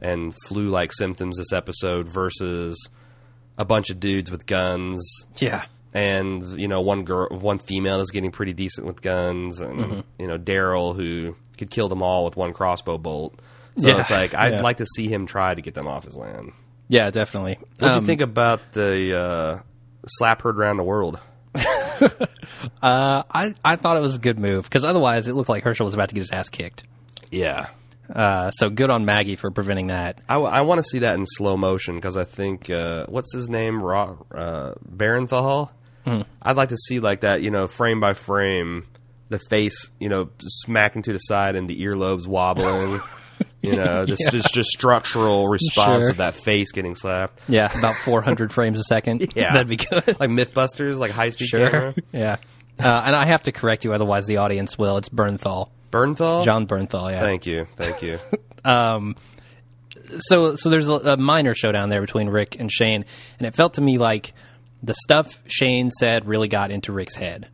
and 0.00 0.34
flu 0.46 0.70
like 0.70 0.92
symptoms 0.94 1.36
this 1.36 1.52
episode 1.52 2.08
versus 2.08 2.88
a 3.58 3.64
bunch 3.66 3.90
of 3.90 4.00
dudes 4.00 4.30
with 4.30 4.46
guns 4.46 5.26
yeah. 5.38 5.64
And 5.98 6.46
you 6.60 6.68
know 6.68 6.80
one 6.80 7.04
girl 7.04 7.28
one 7.30 7.58
female 7.58 8.00
is 8.00 8.10
getting 8.10 8.30
pretty 8.30 8.52
decent 8.52 8.86
with 8.86 9.02
guns 9.02 9.60
and 9.60 9.78
Mm-hmm. 9.80 10.00
you 10.18 10.26
know 10.28 10.38
Daryl 10.38 10.94
who 10.94 11.34
could 11.58 11.70
kill 11.70 11.88
them 11.88 12.02
all 12.02 12.24
with 12.24 12.36
one 12.36 12.52
crossbow 12.52 12.98
bolt. 12.98 13.40
So 13.76 13.88
Yeah, 13.88 14.00
it's 14.00 14.10
like 14.10 14.34
I'd 14.34 14.54
yeah. 14.54 14.62
like 14.62 14.76
to 14.78 14.86
see 14.86 15.08
him 15.08 15.26
try 15.26 15.54
to 15.54 15.60
get 15.62 15.74
them 15.74 15.86
off 15.88 16.04
his 16.04 16.14
land. 16.16 16.52
Yeah, 16.88 17.10
definitely. 17.10 17.58
What 17.78 17.88
do 17.88 17.94
Um, 17.94 18.00
you 18.00 18.06
think 18.06 18.20
about 18.20 18.72
the 18.72 19.16
uh, 19.16 19.58
slap 20.06 20.42
heard 20.42 20.56
around 20.58 20.76
the 20.76 20.84
world? 20.84 21.18
Uh, 22.82 23.22
I 23.30 23.54
I 23.64 23.76
thought 23.76 23.96
it 23.96 24.02
was 24.02 24.16
a 24.16 24.20
good 24.20 24.38
move 24.38 24.64
because 24.64 24.84
otherwise 24.84 25.28
it 25.28 25.34
looked 25.34 25.48
like 25.48 25.64
Hershel 25.64 25.84
was 25.84 25.94
about 25.94 26.08
to 26.10 26.14
get 26.14 26.20
his 26.20 26.30
ass 26.30 26.48
kicked. 26.48 26.84
Yeah, 27.30 27.66
Uh, 28.14 28.50
so 28.52 28.70
good 28.70 28.88
on 28.90 29.04
Maggie 29.04 29.36
for 29.36 29.50
preventing 29.50 29.88
that. 29.88 30.20
I, 30.28 30.36
want 30.62 30.78
to 30.78 30.82
see 30.82 31.00
that 31.00 31.14
in 31.16 31.26
slow 31.26 31.56
motion 31.56 31.96
because 31.96 32.16
I 32.16 32.24
think 32.24 32.70
uh, 32.70 33.04
what's 33.08 33.34
his 33.34 33.48
name, 33.50 33.80
Ra- 33.80 34.16
uh, 34.34 34.74
Barenthal. 34.88 35.70
Hmm. 36.08 36.22
I'd 36.42 36.56
like 36.56 36.70
to 36.70 36.76
see 36.76 37.00
like 37.00 37.20
that, 37.20 37.42
you 37.42 37.50
know, 37.50 37.66
frame 37.68 38.00
by 38.00 38.14
frame, 38.14 38.86
the 39.28 39.38
face, 39.50 39.90
you 39.98 40.08
know, 40.08 40.30
smacking 40.38 41.02
to 41.02 41.12
the 41.12 41.18
side 41.18 41.54
and 41.56 41.68
the 41.68 41.84
earlobes 41.84 42.26
wobbling. 42.26 43.00
You 43.62 43.76
know, 43.76 44.04
this 44.04 44.18
Yeah. 44.20 44.30
just 44.30 44.52
just 44.54 44.68
structural 44.70 45.48
response 45.48 46.06
Sure. 46.06 46.10
of 46.12 46.16
that 46.18 46.34
face 46.34 46.72
getting 46.72 46.94
slapped. 46.96 47.40
Yeah, 47.48 47.76
about 47.76 47.94
400 47.96 48.52
frames 48.52 48.80
a 48.80 48.84
second. 48.84 49.32
Yeah. 49.36 49.52
That'd 49.52 49.68
be 49.68 49.76
good. 49.76 50.06
Like 50.20 50.30
MythBusters, 50.30 50.96
like 50.96 51.10
high 51.12 51.30
speed 51.30 51.46
Sure. 51.48 51.70
camera. 51.70 51.94
Yeah. 52.12 52.36
Uh, 52.80 53.02
and 53.06 53.14
I 53.16 53.26
have 53.26 53.44
to 53.44 53.52
correct 53.52 53.84
you, 53.84 53.92
otherwise 53.92 54.26
the 54.26 54.38
audience 54.38 54.76
will. 54.78 54.96
It's 54.96 55.08
Bernthal. 55.08 55.68
Bernthal? 55.92 56.44
Jon 56.44 56.66
Bernthal, 56.66 57.10
yeah. 57.12 57.20
Thank 57.20 57.46
you. 57.46 57.66
Thank 57.76 58.02
you. 58.02 58.18
um, 58.64 59.14
so 60.18 60.56
so 60.56 60.68
there's 60.70 60.88
a, 60.88 60.94
a 60.94 61.16
minor 61.16 61.54
showdown 61.54 61.88
there 61.90 62.00
between 62.00 62.28
Rick 62.28 62.56
and 62.58 62.70
Shane, 62.70 63.04
and 63.38 63.46
it 63.46 63.54
felt 63.54 63.74
to 63.74 63.80
me 63.80 63.98
like 63.98 64.32
the 64.82 64.94
stuff 64.94 65.38
Shane 65.46 65.90
said 65.90 66.26
really 66.26 66.48
got 66.48 66.70
into 66.70 66.92
Rick's 66.92 67.14
head. 67.16 67.48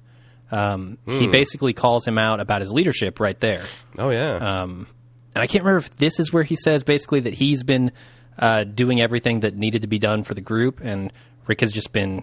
Um, 0.51 0.99
He 1.07 1.27
basically 1.27 1.73
calls 1.73 2.07
him 2.07 2.19
out 2.19 2.39
about 2.41 2.61
his 2.61 2.71
leadership 2.71 3.19
right 3.19 3.39
there, 3.41 3.63
Oh 3.99 4.11
yeah. 4.11 4.63
and 4.65 4.87
I 5.35 5.47
can't 5.47 5.65
remember 5.65 5.79
if 5.79 5.97
this 5.97 6.21
is 6.21 6.33
where 6.33 6.45
he 6.45 6.55
says 6.57 6.85
basically 6.85 7.21
that 7.21 7.35
he's 7.35 7.63
been 7.63 7.91
uh, 8.39 8.65
doing 8.65 9.01
everything 9.01 9.41
that 9.41 9.57
needed 9.57 9.83
to 9.83 9.89
be 9.89 9.99
done 9.99 10.23
for 10.23 10.35
the 10.35 10.41
group, 10.41 10.81
and 10.83 11.13
Rick 11.47 11.61
has 11.63 11.73
just 11.73 11.93
been 11.93 12.23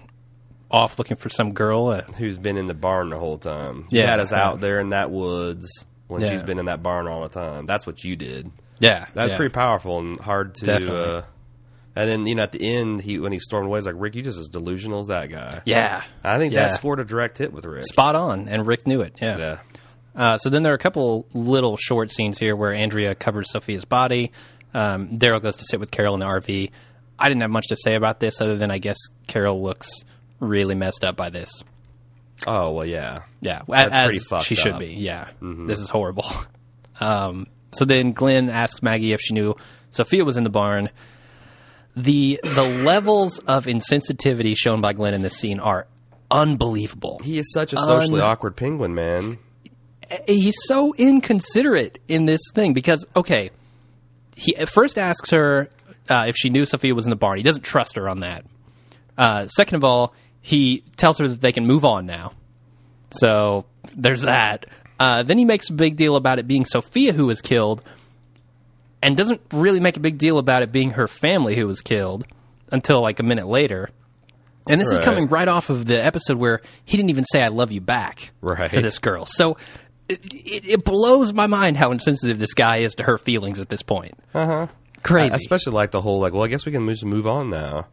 off 0.69 0.97
looking 0.99 1.17
for 1.17 1.29
some 1.29 1.53
girl. 1.53 1.87
Uh, 1.87 2.01
Who's 2.17 2.37
been 2.37 2.57
in 2.57 2.67
the 2.67 2.73
barn 2.73 3.09
the 3.09 3.17
whole 3.17 3.37
time? 3.37 3.85
You 3.89 3.99
Yeah, 4.01 4.07
had 4.07 4.19
us 4.21 4.31
out 4.31 4.61
there 4.61 4.79
in 4.79 4.89
that 4.89 5.11
woods 5.11 5.67
when 6.07 6.21
Yeah. 6.21 6.29
she's 6.31 6.43
been 6.43 6.59
in 6.59 6.65
that 6.65 6.81
barn 6.83 7.07
all 7.07 7.23
the 7.23 7.29
time. 7.29 7.65
That's 7.65 7.85
what 7.85 8.03
you 8.03 8.15
did. 8.15 8.49
yeah, 8.79 9.07
That's 9.13 9.31
yeah. 9.31 9.37
pretty 9.37 9.51
powerful 9.53 9.99
and 9.99 10.17
hard 10.19 10.55
to. 10.55 10.93
Uh, 11.17 11.21
and 11.95 12.09
then 12.09 12.25
you 12.25 12.35
know 12.35 12.43
at 12.43 12.51
the 12.51 12.61
end, 12.61 13.01
he 13.01 13.19
when 13.19 13.31
he 13.31 13.39
stormed 13.39 13.67
away, 13.67 13.79
he's 13.79 13.85
like, 13.85 13.95
"Rick, 13.97 14.15
you 14.15 14.21
just 14.21 14.39
as 14.39 14.47
delusional 14.49 15.01
as 15.01 15.07
that 15.07 15.29
guy." 15.29 15.61
Yeah, 15.65 16.03
I 16.23 16.37
think 16.37 16.53
yeah. 16.53 16.67
that 16.67 16.75
scored 16.75 16.99
a 16.99 17.05
direct 17.05 17.37
hit 17.37 17.51
with 17.53 17.65
Rick. 17.65 17.83
spot 17.83 18.15
on, 18.15 18.47
and 18.47 18.65
Rick 18.65 18.87
knew 18.87 19.01
it. 19.01 19.15
Yeah. 19.21 19.37
Yeah. 19.37 19.59
Uh, 20.15 20.37
so 20.37 20.49
then 20.49 20.63
there 20.63 20.73
are 20.73 20.75
a 20.75 20.79
couple 20.79 21.25
little 21.33 21.77
short 21.77 22.11
scenes 22.11 22.37
here 22.37 22.55
where 22.55 22.73
Andrea 22.73 23.15
covers 23.15 23.49
Sophia's 23.51 23.85
body. 23.85 24.31
Um, 24.73 25.17
Daryl 25.17 25.41
goes 25.41 25.57
to 25.57 25.65
sit 25.65 25.79
with 25.79 25.89
Carol 25.91 26.13
in 26.13 26.19
the 26.19 26.25
RV. 26.25 26.71
I 27.17 27.27
didn't 27.29 27.41
have 27.41 27.51
much 27.51 27.67
to 27.67 27.77
say 27.77 27.95
about 27.95 28.19
this 28.19 28.41
other 28.41 28.57
than 28.57 28.71
I 28.71 28.77
guess 28.77 28.97
Carol 29.27 29.61
looks 29.61 29.89
really 30.39 30.75
messed 30.75 31.03
up 31.05 31.15
by 31.15 31.29
this. 31.29 31.63
Oh 32.47 32.71
well, 32.71 32.85
yeah. 32.85 33.21
Yeah, 33.41 33.61
That's 33.67 33.91
as 33.91 34.05
pretty 34.07 34.25
fucked 34.25 34.45
she 34.45 34.55
should 34.55 34.73
up. 34.73 34.79
be. 34.79 34.87
Yeah, 34.87 35.27
this 35.41 35.79
is 35.79 35.89
horrible. 35.89 36.25
Um, 36.99 37.47
so 37.71 37.83
then 37.83 38.11
Glenn 38.11 38.51
asks 38.51 38.83
Maggie 38.83 39.13
if 39.13 39.21
she 39.21 39.33
knew 39.33 39.55
Sophia 39.89 40.23
was 40.23 40.37
in 40.37 40.43
the 40.43 40.51
barn. 40.51 40.91
The 41.95 42.39
the 42.43 42.63
levels 42.63 43.39
of 43.39 43.65
insensitivity 43.65 44.55
shown 44.57 44.81
by 44.81 44.93
Glenn 44.93 45.13
in 45.13 45.21
this 45.21 45.37
scene 45.37 45.59
are 45.59 45.87
unbelievable. 46.29 47.19
He 47.23 47.37
is 47.37 47.51
such 47.51 47.73
a 47.73 47.77
socially 47.77 48.21
Un- 48.21 48.27
awkward 48.27 48.55
penguin, 48.55 48.95
man. 48.95 49.37
he's 50.27 50.55
so 50.63 50.93
inconsiderate 50.97 51.99
in 52.07 52.25
this 52.25 52.41
thing 52.53 52.73
because 52.73 53.05
okay, 53.15 53.51
he 54.35 54.53
first 54.65 54.97
asks 54.97 55.31
her 55.31 55.69
uh, 56.09 56.25
if 56.27 56.35
she 56.37 56.49
knew 56.49 56.65
Sophia 56.65 56.95
was 56.95 57.05
in 57.05 57.09
the 57.09 57.15
barn. 57.17 57.37
He 57.37 57.43
doesn't 57.43 57.63
trust 57.63 57.95
her 57.97 58.07
on 58.07 58.21
that. 58.21 58.45
Uh, 59.17 59.47
second 59.47 59.75
of 59.75 59.83
all, 59.83 60.13
he 60.41 60.83
tells 60.97 61.19
her 61.19 61.27
that 61.27 61.41
they 61.41 61.51
can 61.51 61.65
move 61.67 61.85
on 61.85 62.05
now. 62.05 62.33
So 63.11 63.65
there's 63.95 64.21
that. 64.21 64.65
Uh, 64.99 65.23
then 65.23 65.37
he 65.37 65.45
makes 65.45 65.69
a 65.69 65.73
big 65.73 65.97
deal 65.97 66.15
about 66.15 66.39
it 66.39 66.47
being 66.47 66.63
Sophia 66.65 67.11
who 67.13 67.25
was 67.25 67.41
killed, 67.41 67.83
and 69.01 69.17
doesn't 69.17 69.41
really 69.51 69.79
make 69.79 69.97
a 69.97 69.99
big 69.99 70.17
deal 70.17 70.37
about 70.37 70.63
it 70.63 70.71
being 70.71 70.91
her 70.91 71.07
family 71.07 71.55
who 71.55 71.67
was 71.67 71.81
killed 71.81 72.25
until 72.71 73.01
like 73.01 73.19
a 73.19 73.23
minute 73.23 73.47
later. 73.47 73.89
And 74.69 74.79
this 74.79 74.91
is 74.91 74.99
coming 74.99 75.27
right 75.27 75.47
off 75.47 75.69
of 75.69 75.85
the 75.85 76.03
episode 76.03 76.37
where 76.37 76.61
he 76.85 76.95
didn't 76.95 77.09
even 77.09 77.25
say 77.25 77.41
"I 77.41 77.47
love 77.47 77.71
you" 77.71 77.81
back 77.81 78.31
Right. 78.41 78.71
to 78.71 78.81
this 78.81 78.99
girl. 78.99 79.25
So 79.25 79.57
it, 80.07 80.19
it, 80.33 80.69
it 80.69 80.83
blows 80.85 81.33
my 81.33 81.47
mind 81.47 81.77
how 81.77 81.91
insensitive 81.91 82.37
this 82.37 82.53
guy 82.53 82.77
is 82.77 82.93
to 82.95 83.03
her 83.03 83.17
feelings 83.17 83.59
at 83.59 83.69
this 83.69 83.81
point. 83.81 84.13
Uh 84.35 84.45
huh. 84.45 84.67
Crazy. 85.03 85.33
I 85.33 85.35
especially 85.37 85.73
like 85.73 85.89
the 85.91 86.01
whole 86.01 86.19
like, 86.19 86.33
well, 86.33 86.43
I 86.43 86.47
guess 86.47 86.65
we 86.65 86.71
can 86.71 86.87
just 86.87 87.03
move 87.05 87.25
on 87.25 87.49
now. 87.49 87.87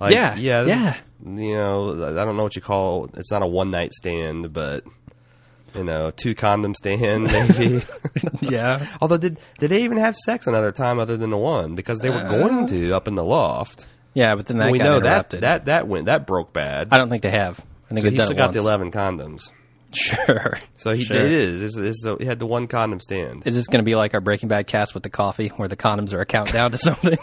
Like, 0.00 0.12
Yeah, 0.12 0.34
yeah, 0.36 0.64
yeah. 0.64 0.96
You 1.24 1.56
know, 1.56 1.92
I 2.18 2.24
don't 2.24 2.36
know 2.36 2.42
what 2.42 2.56
you 2.56 2.62
call. 2.62 3.10
It's 3.14 3.30
not 3.30 3.42
a 3.42 3.46
one 3.46 3.70
night 3.70 3.92
stand, 3.92 4.52
but 4.52 4.84
you 5.78 5.84
know, 5.84 6.10
two 6.10 6.34
condom 6.34 6.74
stand 6.74 7.22
maybe. 7.32 7.82
yeah. 8.42 8.84
Although, 9.00 9.16
did 9.18 9.38
did 9.58 9.70
they 9.70 9.84
even 9.84 9.96
have 9.98 10.16
sex 10.16 10.46
another 10.46 10.72
time 10.72 10.98
other 10.98 11.16
than 11.16 11.30
the 11.30 11.38
one? 11.38 11.74
Because 11.74 12.00
they 12.00 12.10
were 12.10 12.16
Uh, 12.16 12.28
going 12.28 12.66
to 12.66 12.92
up 12.92 13.08
in 13.08 13.14
the 13.14 13.24
loft. 13.24 13.86
Yeah, 14.14 14.34
but 14.34 14.46
then 14.46 14.58
that 14.58 14.70
we 14.72 14.78
know 14.78 15.00
that 15.00 15.30
that 15.30 15.64
that 15.66 15.86
went 15.88 16.06
that 16.06 16.26
broke 16.26 16.52
bad. 16.52 16.88
I 16.90 16.98
don't 16.98 17.08
think 17.08 17.22
they 17.22 17.30
have. 17.30 17.60
I 17.90 17.94
think 17.94 18.00
so 18.04 18.10
he 18.10 18.16
still 18.18 18.36
got 18.36 18.52
the 18.52 18.58
eleven 18.58 18.90
condoms. 18.90 19.50
Sure. 19.90 20.58
So 20.74 20.92
he 20.92 21.04
Sure. 21.04 21.16
it 21.16 21.32
is. 21.32 21.62
It's, 21.62 21.78
it's 21.78 22.02
the, 22.02 22.16
he 22.16 22.26
had 22.26 22.38
the 22.38 22.44
one 22.46 22.66
condom 22.66 23.00
stand. 23.00 23.46
Is 23.46 23.54
this 23.54 23.68
going 23.68 23.78
to 23.82 23.84
be 23.86 23.94
like 23.94 24.12
our 24.12 24.20
Breaking 24.20 24.50
Bad 24.50 24.66
cast 24.66 24.92
with 24.92 25.02
the 25.02 25.08
coffee, 25.08 25.48
where 25.56 25.66
the 25.66 25.78
condoms 25.78 26.12
are 26.12 26.20
a 26.20 26.26
countdown 26.26 26.72
to 26.72 26.76
something? 26.76 27.16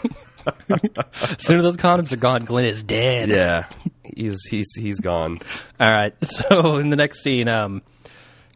as 0.68 1.44
soon 1.44 1.58
as 1.58 1.62
those 1.62 1.76
condoms 1.76 2.12
are 2.12 2.16
gone, 2.16 2.44
Glenn 2.44 2.64
is 2.64 2.82
dead. 2.82 3.28
yeah, 3.28 3.66
he's 4.02 4.44
he's 4.50 4.66
he's 4.76 4.98
gone. 5.00 5.38
All 5.78 5.90
right. 5.90 6.14
So 6.24 6.76
in 6.78 6.90
the 6.90 6.96
next 6.96 7.22
scene, 7.22 7.48
um, 7.48 7.82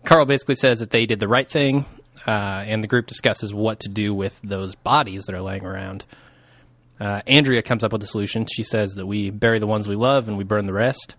Carl 0.05 0.25
basically 0.27 0.55
says 0.55 0.79
that 0.81 0.91
they 0.91 1.07
did 1.07 1.21
the 1.21 1.29
right 1.29 1.49
thing, 1.49 1.85
uh, 2.27 2.65
and 2.67 2.83
the 2.83 2.89
group 2.89 3.07
discusses 3.07 3.53
what 3.55 3.81
to 3.81 3.89
do 3.89 4.15
with 4.15 4.39
those 4.43 4.75
bodies 4.75 5.25
that 5.27 5.35
are 5.35 5.43
laying 5.43 5.65
around. 5.65 6.05
Uh, 6.99 7.23
Andrea 7.27 7.63
comes 7.63 7.83
up 7.85 7.93
with 7.93 8.03
a 8.03 8.07
solution. 8.07 8.47
She 8.47 8.63
says 8.63 8.95
that 8.95 9.07
we 9.07 9.31
bury 9.31 9.59
the 9.59 9.67
ones 9.67 9.89
we 9.89 9.97
love 9.97 10.29
and 10.29 10.37
we 10.37 10.45
burn 10.45 10.67
the 10.67 10.73
rest. 10.73 11.17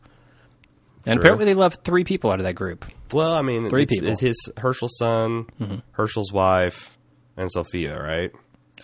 And 1.06 1.14
Sure. 1.16 1.22
apparently, 1.22 1.46
they 1.46 1.54
left 1.56 1.84
three 1.84 2.04
people 2.04 2.30
out 2.32 2.40
of 2.40 2.44
that 2.46 2.54
group. 2.54 2.86
Well, 3.12 3.34
I 3.34 3.42
mean, 3.42 3.70
Three 3.70 3.84
it's, 3.84 3.94
people. 3.96 4.10
it's 4.10 4.22
his 4.22 4.38
Hershel's 4.58 4.96
son, 4.98 5.48
Hershel's 5.94 6.32
wife, 6.32 6.98
and 7.36 7.52
Sophia, 7.52 8.00
right? 8.02 8.32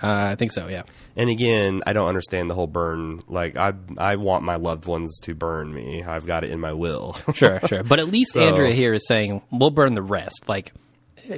Uh, 0.02 0.32
I 0.32 0.36
think 0.36 0.52
so. 0.52 0.68
Yeah. 0.68 0.84
And 1.18 1.30
again, 1.32 1.82
I 1.86 1.94
don't 1.94 2.08
understand 2.08 2.50
the 2.50 2.54
whole 2.54 2.68
burn. 2.68 3.24
Like, 3.28 3.58
I 3.58 3.74
I 3.98 4.16
want 4.18 4.44
my 4.44 4.56
loved 4.56 4.86
ones 4.86 5.20
to 5.24 5.34
burn 5.34 5.74
me. 5.74 6.04
I've 6.04 6.26
got 6.28 6.44
it 6.44 6.52
in 6.52 6.60
my 6.60 6.74
will. 6.74 7.18
Sure, 7.34 7.60
sure. 7.68 7.84
But 7.84 8.00
at 8.00 8.08
least 8.08 8.34
So- 8.34 8.48
Andrea 8.48 8.72
here 8.74 8.94
is 8.94 9.08
saying 9.08 9.42
we'll 9.52 9.72
burn 9.72 9.96
the 9.96 10.04
rest. 10.04 10.44
Like 10.48 10.72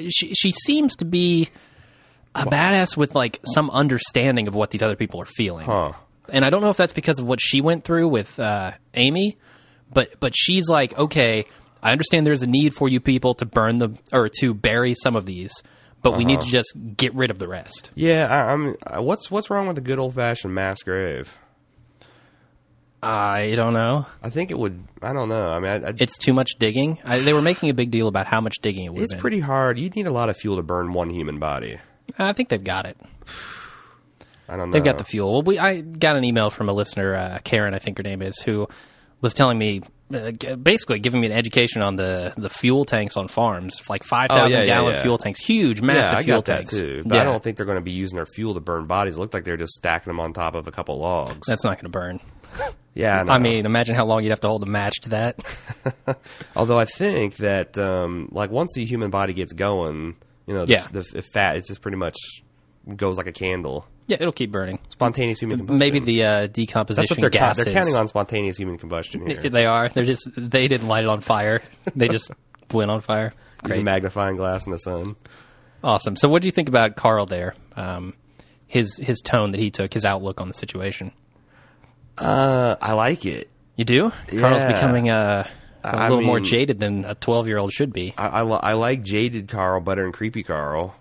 she 0.09 0.33
she 0.35 0.51
seems 0.51 0.95
to 0.97 1.05
be 1.05 1.49
a 2.35 2.45
badass 2.45 2.95
with 2.97 3.15
like 3.15 3.39
some 3.53 3.69
understanding 3.71 4.47
of 4.47 4.53
what 4.53 4.69
these 4.69 4.83
other 4.83 4.95
people 4.97 5.21
are 5.21 5.25
feeling. 5.25 5.65
Huh. 5.65 5.93
And 6.31 6.45
I 6.45 6.49
don't 6.51 6.61
know 6.61 6.69
if 6.69 6.77
that's 6.77 6.93
because 6.93 7.17
of 7.19 7.25
what 7.25 7.39
she 7.41 7.59
went 7.61 7.83
through 7.85 8.07
with 8.09 8.39
uh, 8.39 8.73
Amy, 8.93 9.37
but 9.91 10.19
but 10.19 10.33
she's 10.35 10.67
like, 10.69 10.95
okay, 10.97 11.45
I 11.81 11.91
understand 11.93 12.27
there's 12.27 12.43
a 12.43 12.47
need 12.47 12.73
for 12.75 12.87
you 12.89 12.99
people 12.99 13.33
to 13.35 13.45
burn 13.45 13.77
the 13.79 13.97
or 14.13 14.29
to 14.39 14.53
bury 14.53 14.93
some 14.93 15.15
of 15.15 15.25
these, 15.25 15.51
but 16.01 16.17
we 16.17 16.25
need 16.25 16.41
to 16.41 16.47
just 16.47 16.73
get 16.97 17.13
rid 17.13 17.31
of 17.31 17.39
the 17.39 17.47
rest. 17.47 17.91
yeah, 17.95 18.27
I, 18.27 18.53
I'm. 18.53 18.75
uh, 18.85 19.01
What's 19.01 19.29
what's 19.29 19.49
wrong 19.49 19.67
with 19.67 19.75
the 19.75 19.81
good 19.81 19.99
old 19.99 20.15
fashioned 20.15 20.53
mass 20.53 20.81
grave? 20.83 21.37
I 23.01 23.53
don't 23.55 23.73
know. 23.73 24.05
I 24.21 24.29
think 24.29 24.51
it 24.51 24.57
would. 24.59 24.83
I 25.01 25.13
don't 25.13 25.29
know. 25.29 25.49
I 25.49 25.59
mean, 25.59 25.71
I, 25.71 25.89
I, 25.89 25.93
It's 25.99 26.17
too 26.17 26.33
much 26.33 26.51
digging. 26.59 26.99
I, 27.05 27.19
they 27.19 27.31
were 27.33 27.41
making 27.41 27.69
a 27.69 27.73
big 27.73 27.91
deal 27.91 28.07
about 28.09 28.27
how 28.27 28.41
much 28.41 28.55
digging 28.61 28.85
it 28.85 28.93
was. 28.93 29.03
it's 29.03 29.13
been. 29.13 29.21
pretty 29.21 29.39
hard. 29.39 29.79
You'd 29.79 29.95
need 29.95 30.07
a 30.07 30.11
lot 30.11 30.29
of 30.29 30.35
fuel 30.35 30.57
to 30.57 30.63
burn 30.63 30.91
one 30.91 31.09
human 31.09 31.39
body. 31.39 31.77
I 32.17 32.33
think 32.33 32.49
they've 32.49 32.61
got 32.63 32.85
it. 32.85 32.97
I 34.49 34.57
don't 34.57 34.69
know. 34.69 34.73
They've 34.73 34.83
got 34.83 34.97
the 34.97 35.05
fuel. 35.05 35.31
Well, 35.31 35.41
we 35.43 35.59
I 35.59 35.79
got 35.81 36.15
an 36.17 36.25
email 36.25 36.49
from 36.49 36.67
a 36.69 36.73
listener, 36.73 37.13
uh, 37.13 37.37
Karen, 37.43 37.73
I 37.73 37.79
think 37.79 37.97
her 37.97 38.03
name 38.03 38.21
is, 38.21 38.41
who 38.41 38.67
was 39.21 39.33
telling 39.33 39.57
me, 39.57 39.81
uh, 40.13 40.55
basically 40.55 40.99
giving 40.99 41.21
me 41.21 41.27
an 41.27 41.33
education 41.33 41.81
on 41.81 41.95
the 41.95 42.33
the 42.37 42.49
fuel 42.49 42.85
tanks 42.85 43.15
on 43.17 43.27
farms, 43.27 43.81
like 43.89 44.03
five 44.03 44.29
thousand 44.29 44.45
Oh, 44.45 44.47
yeah, 44.49 44.59
yeah, 44.61 44.65
gallon 44.65 44.95
yeah. 44.95 45.01
fuel 45.01 45.17
tanks, 45.17 45.39
huge, 45.39 45.81
massive 45.81 46.13
yeah, 46.13 46.19
I 46.19 46.23
fuel 46.23 46.41
tanks. 46.41 46.71
too. 46.71 47.03
But 47.05 47.15
yeah, 47.15 47.21
I 47.21 47.25
don't 47.25 47.43
think 47.43 47.57
they're 47.57 47.65
going 47.65 47.77
to 47.77 47.81
be 47.83 47.91
using 47.91 48.15
their 48.15 48.25
fuel 48.25 48.53
to 48.55 48.59
burn 48.59 48.85
bodies. 48.87 49.17
It 49.17 49.19
looked 49.19 49.33
like 49.33 49.43
they're 49.43 49.57
just 49.57 49.73
stacking 49.73 50.09
them 50.09 50.19
on 50.19 50.33
top 50.33 50.55
of 50.55 50.67
a 50.67 50.71
couple 50.71 50.97
logs. 50.97 51.47
that's 51.47 51.63
not 51.63 51.75
going 51.77 51.83
to 51.85 51.89
burn. 51.89 52.19
yeah, 52.95 53.23
I 53.27 53.37
mean, 53.37 53.65
imagine 53.67 53.93
how 53.95 54.05
long 54.05 54.23
you'd 54.23 54.31
have 54.31 54.39
to 54.41 54.47
hold 54.47 54.63
a 54.63 54.65
match 54.65 54.99
to 55.01 55.09
that. 55.09 55.39
although 56.55 56.79
I 56.79 56.85
think 56.85 57.35
that 57.37 57.77
um, 57.77 58.29
like 58.31 58.49
once 58.49 58.73
the 58.75 58.85
human 58.85 59.11
body 59.11 59.33
gets 59.33 59.53
going, 59.53 60.15
you 60.47 60.53
know, 60.55 60.65
the, 60.65 60.71
Yeah. 60.73 60.87
the, 60.91 61.01
the 61.13 61.21
fat 61.21 61.57
it's 61.57 61.67
just 61.67 61.81
pretty 61.81 61.97
much 61.97 62.15
goes 62.95 63.17
like 63.17 63.27
a 63.27 63.31
candle. 63.31 63.85
yeah, 64.07 64.17
it'll 64.19 64.31
keep 64.33 64.51
burning. 64.51 64.79
Spontaneous 64.89 65.39
human 65.39 65.57
combustion. 65.59 65.77
Maybe 65.79 65.99
the 65.99 66.23
uh, 66.23 66.39
that's 66.41 66.53
decomposition 66.53 67.15
what 67.15 67.21
they're 67.21 67.29
gases. 67.29 67.65
they're 67.65 67.73
counting 67.73 67.95
on 67.95 68.07
spontaneous 68.07 68.57
human 68.57 68.77
combustion 68.77 69.27
here. 69.27 69.49
They 69.49 69.65
are. 69.65 69.89
They're 69.89 70.03
just. 70.05 70.27
They 70.35 70.67
didn't 70.67 70.87
light 70.87 71.03
it 71.03 71.09
on 71.09 71.21
fire. 71.21 71.61
They 71.95 72.07
just 72.07 72.31
went 72.73 72.91
on 72.91 73.01
fire. 73.01 73.33
Use 73.63 73.71
a 73.71 73.73
Great. 73.75 73.83
magnifying 73.83 74.35
glass 74.37 74.65
in 74.65 74.71
the 74.71 74.79
sun. 74.79 75.15
Awesome. 75.83 76.15
So, 76.15 76.27
what 76.29 76.41
do 76.41 76.47
you 76.47 76.51
think 76.51 76.69
about 76.69 76.95
Carl 76.95 77.25
there? 77.25 77.55
Um, 77.75 78.13
his 78.67 78.97
his 78.97 79.21
tone 79.21 79.51
that 79.51 79.59
he 79.59 79.69
took, 79.71 79.93
his 79.93 80.05
outlook 80.05 80.41
on 80.41 80.47
the 80.47 80.53
situation. 80.53 81.11
Uh, 82.17 82.75
I 82.81 82.93
like 82.93 83.25
it. 83.25 83.49
You 83.75 83.85
do? 83.85 84.11
Carl's 84.39 84.63
becoming 84.63 85.09
a 85.09 85.49
I 85.83 86.09
little 86.09 86.23
more 86.23 86.39
jaded 86.41 86.79
than 86.79 87.05
a 87.05 87.15
twelve 87.15 87.47
year 87.47 87.57
old 87.57 87.71
should 87.71 87.93
be. 87.93 88.13
I, 88.17 88.27
I, 88.27 88.43
I 88.43 88.73
like 88.73 89.03
jaded 89.03 89.47
Carl 89.47 89.79
better 89.79 90.03
than 90.03 90.11
creepy 90.11 90.43
Carl. 90.43 90.95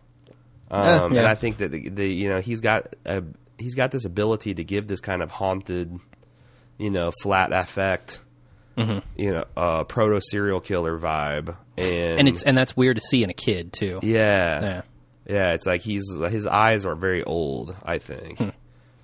Um, 0.71 1.13
yeah. 1.13 1.21
And 1.21 1.29
I 1.29 1.35
think 1.35 1.59
that 1.59 1.71
the, 1.71 1.89
the 1.89 2.07
you 2.09 2.29
know 2.29 2.41
he's 2.41 2.61
got 2.61 2.95
a, 3.07 3.23
he's 3.59 3.75
got 3.75 3.91
this 3.91 4.05
ability 4.05 4.55
to 4.55 4.65
give 4.65 4.87
this 4.89 5.01
kind 5.01 5.23
of 5.23 5.31
haunted, 5.31 5.99
you 6.79 6.91
know, 6.91 7.11
flat 7.23 7.53
affect. 7.53 8.23
you 8.77 9.33
know, 9.33 9.45
uh, 9.57 9.83
proto 9.83 10.21
serial 10.21 10.61
killer 10.61 10.97
vibe, 10.99 11.57
and 11.77 12.21
and 12.21 12.29
it's 12.29 12.45
and 12.45 12.57
that's 12.57 12.77
weird 12.77 12.97
to 12.97 13.03
see 13.03 13.25
in 13.25 13.31
a 13.31 13.35
kid 13.35 13.73
too. 13.73 13.99
yeah, 14.05 14.61
Yeah. 14.63 14.83
yeah, 15.27 15.53
it's 15.55 15.67
like 15.67 15.81
he's 15.81 16.05
his 16.31 16.47
eyes 16.47 16.87
are 16.87 16.95
very 16.95 17.25
old, 17.25 17.77
I 17.85 17.99
think. 17.99 18.39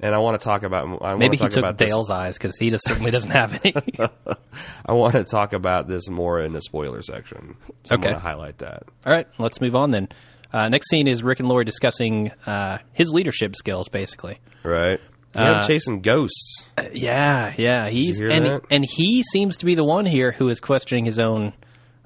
And 0.00 0.14
I 0.14 0.18
want 0.18 0.38
to 0.38 0.44
talk 0.44 0.62
about. 0.64 1.02
I 1.02 1.12
Hmm. 1.14 1.18
Maybe 1.18 1.36
he 1.36 1.44
took 1.48 1.56
about 1.56 1.78
this- 1.78 1.88
Dale's 1.90 2.10
eyes 2.10 2.36
because 2.38 2.56
he 2.58 2.70
just 2.70 2.86
certainly 2.86 3.10
doesn't 3.10 3.30
have 3.30 3.58
any. 3.64 3.74
I 4.86 4.92
want 4.92 5.14
to 5.14 5.24
talk 5.24 5.52
about 5.54 5.88
this 5.88 6.08
more 6.08 6.40
in 6.40 6.52
the 6.52 6.60
spoiler 6.60 7.00
section. 7.02 7.56
So 7.84 7.94
Okay. 7.94 7.94
I'm 7.94 8.00
going 8.00 8.14
to 8.14 8.20
highlight 8.20 8.58
that. 8.58 8.82
All 9.06 9.12
right, 9.12 9.26
let's 9.38 9.60
move 9.60 9.74
on 9.74 9.90
then. 9.90 10.08
Uh, 10.54 10.68
next 10.68 10.88
scene 10.88 11.08
is 11.08 11.24
Rick 11.24 11.40
and 11.40 11.48
Lori 11.48 11.64
discussing 11.64 12.30
uh, 12.46 12.78
his 12.92 13.12
leadership 13.12 13.56
skills, 13.56 13.88
basically. 13.88 14.38
Right? 14.62 15.00
Yeah, 15.34 15.54
I'm 15.54 15.66
chasing 15.66 16.00
ghosts. 16.00 16.68
Uh, 16.78 16.84
yeah, 16.92 17.52
yeah, 17.56 17.88
he's 17.88 18.20
hear 18.20 18.30
and 18.30 18.46
that? 18.46 18.62
and 18.70 18.84
he 18.88 19.24
seems 19.24 19.56
to 19.56 19.66
be 19.66 19.74
the 19.74 19.82
one 19.82 20.06
here 20.06 20.30
who 20.30 20.48
is 20.48 20.60
questioning 20.60 21.06
his 21.06 21.18
own 21.18 21.54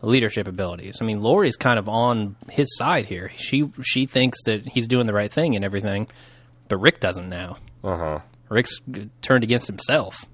leadership 0.00 0.49
abilities. 0.49 0.97
I 1.02 1.05
mean, 1.05 1.21
Lori's 1.21 1.57
kind 1.57 1.78
of 1.78 1.90
on 1.90 2.37
his 2.49 2.75
side 2.78 3.05
here. 3.05 3.31
She 3.37 3.71
she 3.83 4.07
thinks 4.07 4.43
that 4.45 4.67
he's 4.67 4.87
doing 4.87 5.07
the 5.07 5.12
right 5.12 5.31
thing 5.31 5.55
and 5.55 5.62
everything, 5.62 6.09
but 6.69 6.78
Rick 6.78 7.00
doesn't 7.00 7.28
now. 7.28 7.59
Uh 7.85 7.97
huh. 7.99 8.19
Rick's 8.49 8.81
turned 9.21 9.45
against 9.45 9.67
himself. 9.67 10.25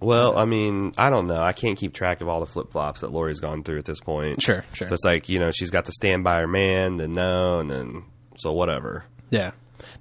Well, 0.00 0.38
I 0.38 0.44
mean, 0.44 0.92
I 0.98 1.10
don't 1.10 1.26
know. 1.26 1.42
I 1.42 1.52
can't 1.52 1.78
keep 1.78 1.92
track 1.94 2.20
of 2.20 2.28
all 2.28 2.40
the 2.40 2.46
flip 2.46 2.70
flops 2.70 3.00
that 3.00 3.12
Lori's 3.12 3.40
gone 3.40 3.62
through 3.62 3.78
at 3.78 3.84
this 3.84 4.00
point. 4.00 4.42
Sure, 4.42 4.64
sure. 4.72 4.88
So 4.88 4.94
it's 4.94 5.04
like 5.04 5.28
you 5.28 5.38
know 5.38 5.50
she's 5.50 5.70
got 5.70 5.86
to 5.86 5.92
stand 5.92 6.24
by 6.24 6.40
her 6.40 6.46
man, 6.46 6.96
then 6.96 7.14
no, 7.14 7.60
and 7.60 7.70
then 7.70 8.04
so 8.36 8.52
whatever. 8.52 9.04
Yeah. 9.30 9.52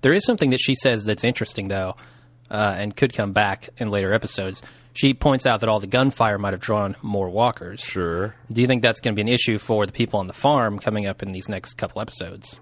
There 0.02 0.14
is 0.14 0.26
something 0.26 0.52
that 0.52 0.60
she 0.60 0.76
says 0.76 1.04
that's 1.04 1.24
interesting, 1.24 1.68
though, 1.68 1.96
uh, 2.50 2.76
and 2.78 2.96
could 2.96 3.14
come 3.14 3.34
back 3.34 3.70
in 3.78 3.90
later 3.90 4.14
episodes. 4.14 4.62
She 4.94 5.14
points 5.14 5.46
out 5.46 5.60
that 5.60 5.70
all 5.70 5.80
the 5.80 5.88
gunfire 5.88 6.38
might 6.38 6.54
have 6.54 6.62
drawn 6.62 6.96
more 7.02 7.30
walkers. 7.30 7.82
Sure. 7.82 8.36
Do 8.52 8.62
you 8.62 8.68
think 8.68 8.82
that's 8.82 9.02
going 9.02 9.14
to 9.14 9.22
be 9.22 9.30
an 9.30 9.34
issue 9.34 9.58
for 9.58 9.86
the 9.86 9.92
people 9.92 10.20
on 10.20 10.28
the 10.28 10.34
farm 10.34 10.80
coming 10.80 11.06
up 11.06 11.22
in 11.22 11.34
these 11.34 11.50
next 11.50 11.74
couple 11.74 12.02
episodes? 12.02 12.60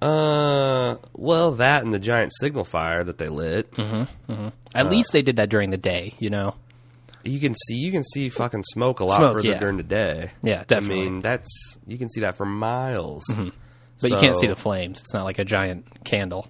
Uh, 0.00 0.96
well, 1.12 1.52
that 1.52 1.82
and 1.82 1.92
the 1.92 1.98
giant 1.98 2.32
signal 2.38 2.64
fire 2.64 3.04
that 3.04 3.18
they 3.18 3.28
lit. 3.28 3.70
Mm-hmm. 3.72 4.48
At 4.74 4.90
least 4.90 5.12
they 5.12 5.22
did 5.22 5.36
that 5.36 5.48
during 5.50 5.70
the 5.70 5.76
day, 5.76 6.14
you 6.18 6.30
know? 6.30 6.54
You 7.22 7.38
can 7.38 7.54
see 7.54 7.74
you 7.74 7.92
can 7.92 8.02
see 8.02 8.30
fucking 8.30 8.62
smoke 8.62 9.00
a 9.00 9.04
lot 9.04 9.16
Smoke, 9.16 9.32
further 9.34 9.48
yeah. 9.48 9.58
during 9.58 9.76
the 9.76 9.82
day. 9.82 10.30
Yeah, 10.42 10.64
definitely. 10.66 11.02
I 11.02 11.10
mean, 11.10 11.20
that's 11.20 11.76
you 11.86 11.98
can 11.98 12.08
see 12.08 12.22
that 12.22 12.36
for 12.36 12.46
miles. 12.46 13.24
But 14.00 14.10
you 14.10 14.16
can't 14.16 14.36
see 14.36 14.46
the 14.46 14.56
flames. 14.56 15.00
It's 15.00 15.12
not 15.12 15.24
like 15.24 15.38
a 15.38 15.44
giant 15.44 16.04
candle. 16.04 16.48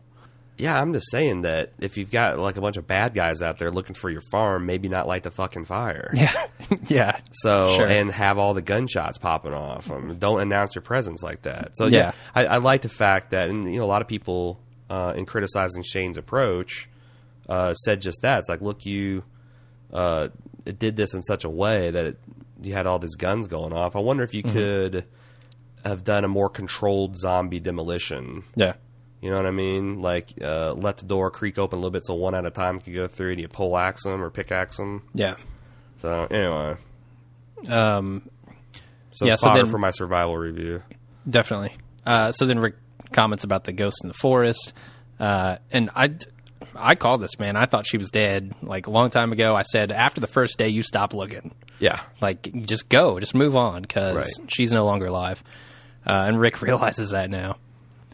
Yeah, 0.61 0.81
I'm 0.81 0.93
just 0.93 1.11
saying 1.11 1.43
that 1.43 1.73
if 1.81 1.97
you've 1.99 2.11
got 2.11 2.39
like 2.39 2.57
a 2.57 2.61
bunch 2.61 2.77
of 2.77 2.87
bad 2.87 3.15
guys 3.15 3.43
out 3.43 3.59
there 3.59 3.71
looking 3.71 3.95
for 3.95 4.11
your 4.11 4.21
farm, 4.31 4.67
maybe 4.67 4.89
not 4.89 5.07
light 5.09 5.23
the 5.25 5.31
fucking 5.31 5.65
fire. 5.65 6.11
Yeah. 6.15 6.47
yeah. 6.87 7.19
So 7.33 7.75
Sure. 7.77 7.87
and 7.87 8.11
have 8.13 8.39
all 8.39 8.55
the 8.55 8.63
gunshots 8.63 9.19
popping 9.19 9.55
off. 9.55 9.91
Um, 9.91 10.17
don't 10.19 10.41
announce 10.41 10.75
your 10.75 10.83
presence 10.83 11.23
like 11.23 11.43
that. 11.43 11.77
So 11.77 11.87
yeah, 11.87 11.99
Yeah. 11.99 12.13
I, 12.35 12.47
I 12.47 12.57
like 12.59 12.83
the 12.83 12.89
fact 12.89 13.31
that, 13.31 13.49
and 13.49 13.73
you 13.73 13.79
know, 13.81 13.85
a 13.85 13.87
lot 13.87 14.03
of 14.03 14.09
people 14.09 14.61
uh, 14.91 15.15
in 15.17 15.25
criticizing 15.27 15.83
Shane's 15.83 16.17
approach 16.19 16.89
uh, 17.49 17.75
said 17.75 18.01
just 18.01 18.23
that. 18.23 18.41
It's 18.41 18.49
like, 18.49 18.61
look, 18.61 18.85
you 18.87 19.25
uh, 19.93 20.29
it 20.67 20.79
did 20.79 20.95
this 20.97 21.15
in 21.15 21.23
such 21.23 21.45
a 21.45 21.49
way 21.51 21.91
that 21.91 22.05
it, 22.05 22.19
you 22.63 22.73
had 22.75 22.87
all 22.87 22.99
these 22.99 23.17
guns 23.17 23.49
going 23.49 23.73
off. 23.73 23.97
I 23.97 24.01
wonder 24.01 24.23
if 24.23 24.35
you 24.35 24.43
could 24.43 25.05
have 25.85 26.05
done 26.05 26.25
a 26.25 26.29
more 26.29 26.49
controlled 26.51 27.17
zombie 27.17 27.59
demolition. 27.61 28.45
Yeah. 28.55 28.75
You 29.21 29.31
know 29.31 29.37
what 29.37 29.47
I 29.47 29.51
mean? 29.51 30.01
Like 30.01 30.33
uh, 30.43 30.73
let 30.75 30.97
the 30.99 31.05
door 31.07 31.31
creak 31.31 31.59
open 31.59 31.77
a 31.77 31.81
little 31.81 31.91
bit 31.91 32.05
so 32.05 32.15
one 32.15 32.35
at 32.35 32.47
a 32.47 32.51
time 32.51 32.81
could 32.81 32.95
go 32.95 33.07
through. 33.07 33.37
Do 33.37 33.43
you 33.43 33.49
pole 33.49 33.77
axe 33.77 34.05
them 34.05 34.23
or 34.23 34.31
pickaxe 34.31 34.77
them? 34.79 35.03
Yeah. 35.15 35.35
So 36.01 36.27
anyway, 36.31 36.77
Um, 37.69 38.29
so 39.13 39.27
Yeah, 39.27 39.35
so 39.37 39.53
then- 39.55 39.67
for 39.67 39.79
my 39.79 39.91
survival 39.91 40.37
review. 40.37 40.83
Definitely. 41.29 41.77
Uh, 42.07 42.33
so 42.33 42.47
then 42.47 42.59
Rick 42.59 42.77
comments 43.13 43.45
about 43.45 43.65
the 43.65 43.73
ghost 43.73 43.99
in 44.03 44.09
the 44.09 44.15
forest, 44.15 44.73
uh, 45.19 45.59
and 45.71 45.91
I, 45.95 46.15
I 46.75 46.95
called 46.95 47.21
this 47.21 47.39
man. 47.39 47.57
I 47.57 47.67
thought 47.67 47.87
she 47.87 47.99
was 47.99 48.11
dead 48.11 48.55
like 48.63 48.87
a 48.87 48.91
long 48.91 49.11
time 49.11 49.33
ago. 49.33 49.55
I 49.55 49.63
said 49.63 49.93
after 49.93 50.23
the 50.23 50.27
first 50.27 50.57
day, 50.57 50.69
you 50.69 50.83
stop 50.83 51.13
looking. 51.13 51.55
Yeah, 51.79 52.01
Like 52.23 52.65
just 52.67 52.89
go, 52.89 53.21
just 53.21 53.35
move 53.35 53.55
on 53.57 53.83
because 53.83 54.17
Right. 54.17 54.51
she's 54.51 54.73
no 54.73 54.85
longer 54.87 55.07
alive. 55.07 55.43
Uh, 56.07 56.25
and 56.29 56.41
Rick 56.41 56.63
realizes 56.63 57.11
that 57.11 57.29
now. 57.29 57.57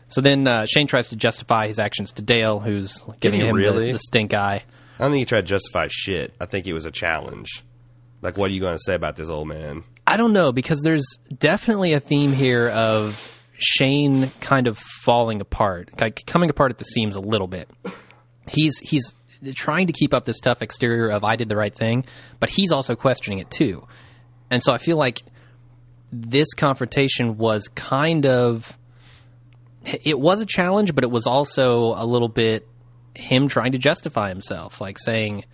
So 0.08 0.20
then 0.20 0.46
uh, 0.46 0.66
Shane 0.66 0.86
tries 0.86 1.08
to 1.08 1.16
justify 1.16 1.66
his 1.66 1.78
actions 1.78 2.12
to 2.12 2.22
Dale, 2.22 2.60
who's 2.60 3.02
giving 3.20 3.40
he 3.40 3.46
him 3.46 3.56
the- 3.56 3.92
the, 3.92 3.98
stink 3.98 4.34
eye. 4.34 4.62
I 4.98 5.02
don't 5.02 5.10
think 5.10 5.20
he 5.20 5.24
tried 5.24 5.42
to 5.42 5.46
justify 5.46 5.88
shit. 5.90 6.32
I 6.40 6.46
think 6.46 6.66
it 6.66 6.72
was 6.72 6.86
a 6.86 6.90
challenge. 6.90 7.64
Like, 8.22 8.38
what 8.38 8.50
are 8.50 8.54
you 8.54 8.60
going 8.60 8.74
to 8.74 8.82
say 8.82 8.94
about 8.94 9.16
this 9.16 9.28
old 9.28 9.48
man? 9.48 9.84
I 10.06 10.16
don't 10.16 10.32
know 10.32 10.52
because 10.52 10.80
there's 10.82 11.06
definitely 11.36 11.92
a 11.92 12.00
theme 12.00 12.32
here 12.32 12.68
of 12.68 13.42
Shane 13.58 14.30
kind 14.40 14.66
of 14.66 14.78
falling 14.78 15.40
apart, 15.40 16.00
like 16.00 16.24
coming 16.26 16.48
apart 16.48 16.72
at 16.72 16.78
the 16.78 16.84
seams 16.84 17.16
a 17.16 17.20
little 17.20 17.48
bit. 17.48 17.68
He's 18.48 18.78
he's 18.78 19.14
trying 19.54 19.88
to 19.88 19.92
keep 19.92 20.14
up 20.14 20.24
this 20.24 20.38
tough 20.40 20.62
exterior 20.62 21.08
of 21.10 21.24
I 21.24 21.36
did 21.36 21.48
the 21.48 21.56
right 21.56 21.74
thing, 21.74 22.04
but 22.40 22.48
he's 22.50 22.72
also 22.72 22.94
questioning 22.94 23.38
it 23.38 23.50
too. 23.50 23.86
And 24.50 24.62
so 24.62 24.72
I 24.72 24.78
feel 24.78 24.96
like 24.96 25.22
this 26.12 26.54
confrontation 26.54 27.36
was 27.36 27.68
kind 27.68 28.26
of 28.26 28.78
it 30.02 30.18
was 30.18 30.40
a 30.40 30.46
challenge, 30.46 30.94
but 30.94 31.04
it 31.04 31.10
was 31.10 31.26
also 31.26 31.94
a 31.96 32.04
little 32.04 32.28
bit 32.28 32.66
him 33.14 33.48
trying 33.48 33.72
to 33.72 33.78
justify 33.78 34.28
himself, 34.28 34.80
like 34.80 34.98
saying 34.98 35.44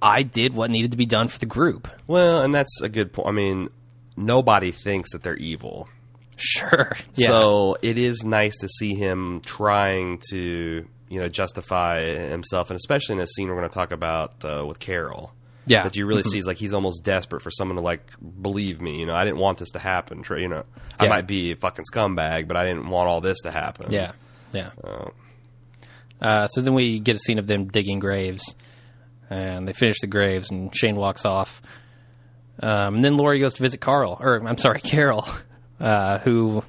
I 0.00 0.22
did 0.22 0.54
what 0.54 0.70
needed 0.70 0.92
to 0.92 0.96
be 0.96 1.06
done 1.06 1.28
for 1.28 1.38
the 1.38 1.46
group. 1.46 1.88
Well, 2.06 2.42
and 2.42 2.54
that's 2.54 2.80
a 2.80 2.88
good 2.88 3.12
point. 3.12 3.28
I 3.28 3.32
mean, 3.32 3.68
nobody 4.16 4.70
thinks 4.70 5.12
that 5.12 5.22
they're 5.22 5.36
evil. 5.36 5.88
Sure. 6.36 6.96
Yeah. 7.14 7.26
So 7.26 7.76
it 7.82 7.98
is 7.98 8.24
nice 8.24 8.56
to 8.58 8.68
see 8.68 8.94
him 8.94 9.40
trying 9.44 10.20
to, 10.30 10.86
you 11.08 11.20
know, 11.20 11.28
justify 11.28 12.02
himself, 12.02 12.70
and 12.70 12.76
especially 12.76 13.16
in 13.16 13.20
a 13.20 13.26
scene 13.26 13.48
we're 13.48 13.56
going 13.56 13.68
to 13.68 13.74
talk 13.74 13.90
about 13.90 14.44
uh, 14.44 14.64
with 14.64 14.78
Carol. 14.78 15.32
Yeah. 15.68 15.84
that 15.84 15.96
you 15.96 16.06
really 16.06 16.22
see 16.22 16.38
is 16.38 16.46
like 16.46 16.56
he's 16.56 16.74
almost 16.74 17.04
desperate 17.04 17.42
for 17.42 17.50
someone 17.50 17.76
to 17.76 17.82
like 17.82 18.02
believe 18.42 18.80
me. 18.80 18.98
You 19.00 19.06
know, 19.06 19.14
I 19.14 19.24
didn't 19.24 19.38
want 19.38 19.58
this 19.58 19.70
to 19.72 19.78
happen. 19.78 20.22
You 20.30 20.48
know, 20.48 20.64
I 20.98 21.04
Yeah. 21.04 21.10
might 21.10 21.26
be 21.26 21.52
a 21.52 21.56
fucking 21.56 21.84
scumbag, 21.92 22.48
but 22.48 22.56
I 22.56 22.64
didn't 22.66 22.88
want 22.88 23.08
all 23.08 23.20
this 23.20 23.40
to 23.40 23.50
happen. 23.50 23.90
Yeah, 23.90 24.12
yeah. 24.52 24.70
Uh, 26.20 26.48
so 26.48 26.60
then 26.60 26.74
we 26.74 26.98
get 26.98 27.16
a 27.16 27.18
scene 27.18 27.38
of 27.38 27.46
them 27.46 27.68
digging 27.68 27.98
graves, 28.00 28.54
and 29.30 29.68
they 29.68 29.72
finish 29.72 30.00
the 30.00 30.06
graves, 30.08 30.50
and 30.50 30.74
Shane 30.76 30.96
walks 30.96 31.24
off. 31.24 31.62
Um, 32.60 32.96
and 32.96 33.04
then 33.04 33.16
Lori 33.16 33.38
goes 33.38 33.54
to 33.54 33.62
visit 33.62 33.80
Carl, 33.80 34.16
or 34.20 34.42
I'm 34.46 34.58
sorry, 34.58 34.80
Carol, 34.84 35.26
uh, 35.80 36.18
who 36.18 36.64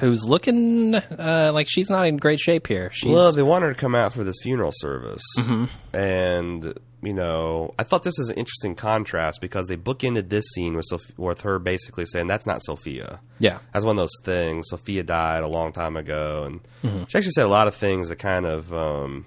who's 0.00 0.28
looking 0.28 0.94
uh, 0.96 1.50
like 1.54 1.66
she's 1.70 1.88
not 1.88 2.06
in 2.06 2.16
great 2.18 2.38
shape 2.40 2.66
here. 2.66 2.90
She's 2.92 3.10
Well, 3.12 3.32
they 3.32 3.42
want 3.44 3.62
her 3.62 3.72
to 3.72 3.78
come 3.78 3.94
out 3.94 4.12
for 4.12 4.24
this 4.24 4.36
funeral 4.42 4.72
service, 4.74 5.22
Mm-hmm. 5.38 5.96
and 5.96 6.78
you 7.02 7.12
know, 7.14 7.74
I 7.78 7.84
thought 7.84 8.02
this 8.02 8.18
was 8.18 8.28
an 8.30 8.36
interesting 8.36 8.74
contrast 8.74 9.40
because 9.40 9.66
they 9.68 9.76
bookended 9.76 10.28
this 10.30 10.44
scene 10.54 10.74
with 10.74 10.84
Soph- 10.86 11.16
with 11.16 11.42
her 11.42 11.58
basically 11.60 12.04
saying 12.06 12.26
that's 12.26 12.46
not 12.46 12.60
Sophia. 12.62 13.20
yeah, 13.38 13.58
That's 13.72 13.84
one 13.84 13.96
of 13.96 14.02
those 14.02 14.18
things. 14.24 14.66
Sophia 14.68 15.02
died 15.04 15.42
a 15.44 15.48
long 15.48 15.70
time 15.72 15.96
ago, 15.96 16.44
and 16.44 16.60
Mm-hmm. 16.82 17.04
she 17.08 17.18
actually 17.18 17.30
said 17.32 17.46
a 17.46 17.48
lot 17.48 17.68
of 17.68 17.74
things 17.74 18.08
that 18.08 18.16
kind 18.16 18.46
of 18.46 18.72
um, 18.72 19.26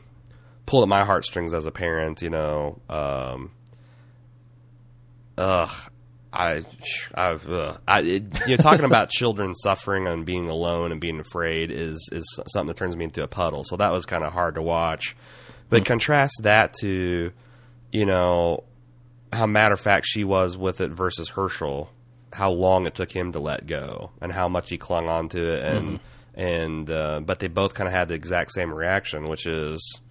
pull 0.66 0.82
at 0.84 0.90
my 0.90 1.04
heartstrings 1.06 1.54
as 1.54 1.66
a 1.66 1.72
parent. 1.72 2.22
You 2.22 2.30
know, 2.30 2.80
um, 2.90 3.52
ugh, 5.38 5.70
I, 6.34 6.62
I, 7.16 7.28
ugh, 7.32 7.82
I 7.88 8.00
it, 8.02 8.40
you 8.48 8.58
know, 8.58 8.58
talking 8.58 8.86
about 8.86 9.10
children 9.18 9.54
suffering 9.54 10.08
and 10.08 10.26
being 10.26 10.50
alone 10.50 10.92
and 10.92 11.02
being 11.02 11.20
afraid 11.20 11.72
is 11.72 12.08
is 12.12 12.26
something 12.48 12.68
that 12.68 12.78
turns 12.78 12.96
me 12.96 13.06
into 13.06 13.24
a 13.24 13.28
puddle. 13.28 13.64
So 13.66 13.78
that 13.78 13.92
was 13.92 14.06
kind 14.06 14.24
of 14.24 14.34
hard 14.34 14.56
to 14.56 14.62
watch. 14.62 15.16
But 15.70 15.86
contrast 15.86 16.34
that 16.44 16.74
to, 16.82 17.32
you 17.92 18.06
know, 18.06 18.64
how 19.34 19.46
matter 19.46 19.74
of 19.74 19.80
fact 19.80 20.06
she 20.08 20.24
was 20.24 20.58
with 20.58 20.82
it 20.82 20.92
versus 20.92 21.30
Hershel, 21.30 21.90
how 22.34 22.52
long 22.52 22.86
it 22.86 22.96
took 22.96 23.12
him 23.12 23.32
to 23.34 23.40
let 23.40 23.68
go, 23.68 24.12
and 24.22 24.32
how 24.32 24.48
much 24.48 24.70
he 24.70 24.78
clung 24.78 25.08
on 25.08 25.30
to 25.30 25.54
it, 25.54 25.64
and 25.64 26.00
and 26.34 26.90
uh, 26.90 27.22
but 27.22 27.40
they 27.40 27.48
both 27.48 27.74
kind 27.74 27.88
of 27.88 27.94
had 27.94 28.08
the 28.08 28.14
exact 28.14 28.52
same 28.52 28.74
reaction, 28.74 29.28
which 29.28 29.46
is 29.46 30.02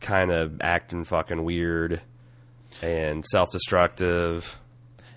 kind 0.00 0.30
of 0.30 0.60
acting 0.60 1.04
fucking 1.04 1.42
weird 1.44 2.00
and 2.82 3.24
self 3.24 3.50
destructive. 3.50 4.58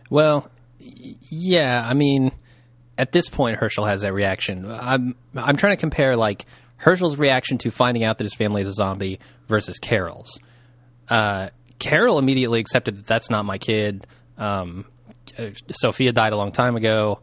Well, 0.09 0.49
yeah. 0.79 1.85
I 1.85 1.93
mean, 1.93 2.31
at 2.97 3.11
this 3.11 3.29
point, 3.29 3.59
Hershel 3.59 3.85
has 3.85 4.01
that 4.01 4.13
reaction. 4.13 4.65
I'm 4.69 5.15
I'm 5.35 5.55
trying 5.55 5.73
to 5.73 5.79
compare 5.79 6.15
like 6.15 6.45
Hershel's 6.77 7.17
reaction 7.17 7.57
to 7.59 7.71
finding 7.71 8.03
out 8.03 8.17
that 8.17 8.23
his 8.23 8.33
family 8.33 8.61
is 8.61 8.67
a 8.67 8.73
zombie 8.73 9.19
versus 9.47 9.79
Carol's. 9.79 10.39
Uh, 11.09 11.49
Carol 11.79 12.19
immediately 12.19 12.59
accepted 12.59 12.97
that 12.97 13.07
that's 13.07 13.29
not 13.29 13.45
my 13.45 13.57
kid. 13.57 14.05
Um, 14.37 14.85
uh, 15.37 15.51
Sophia 15.71 16.11
died 16.11 16.33
a 16.33 16.37
long 16.37 16.51
time 16.51 16.75
ago. 16.75 17.19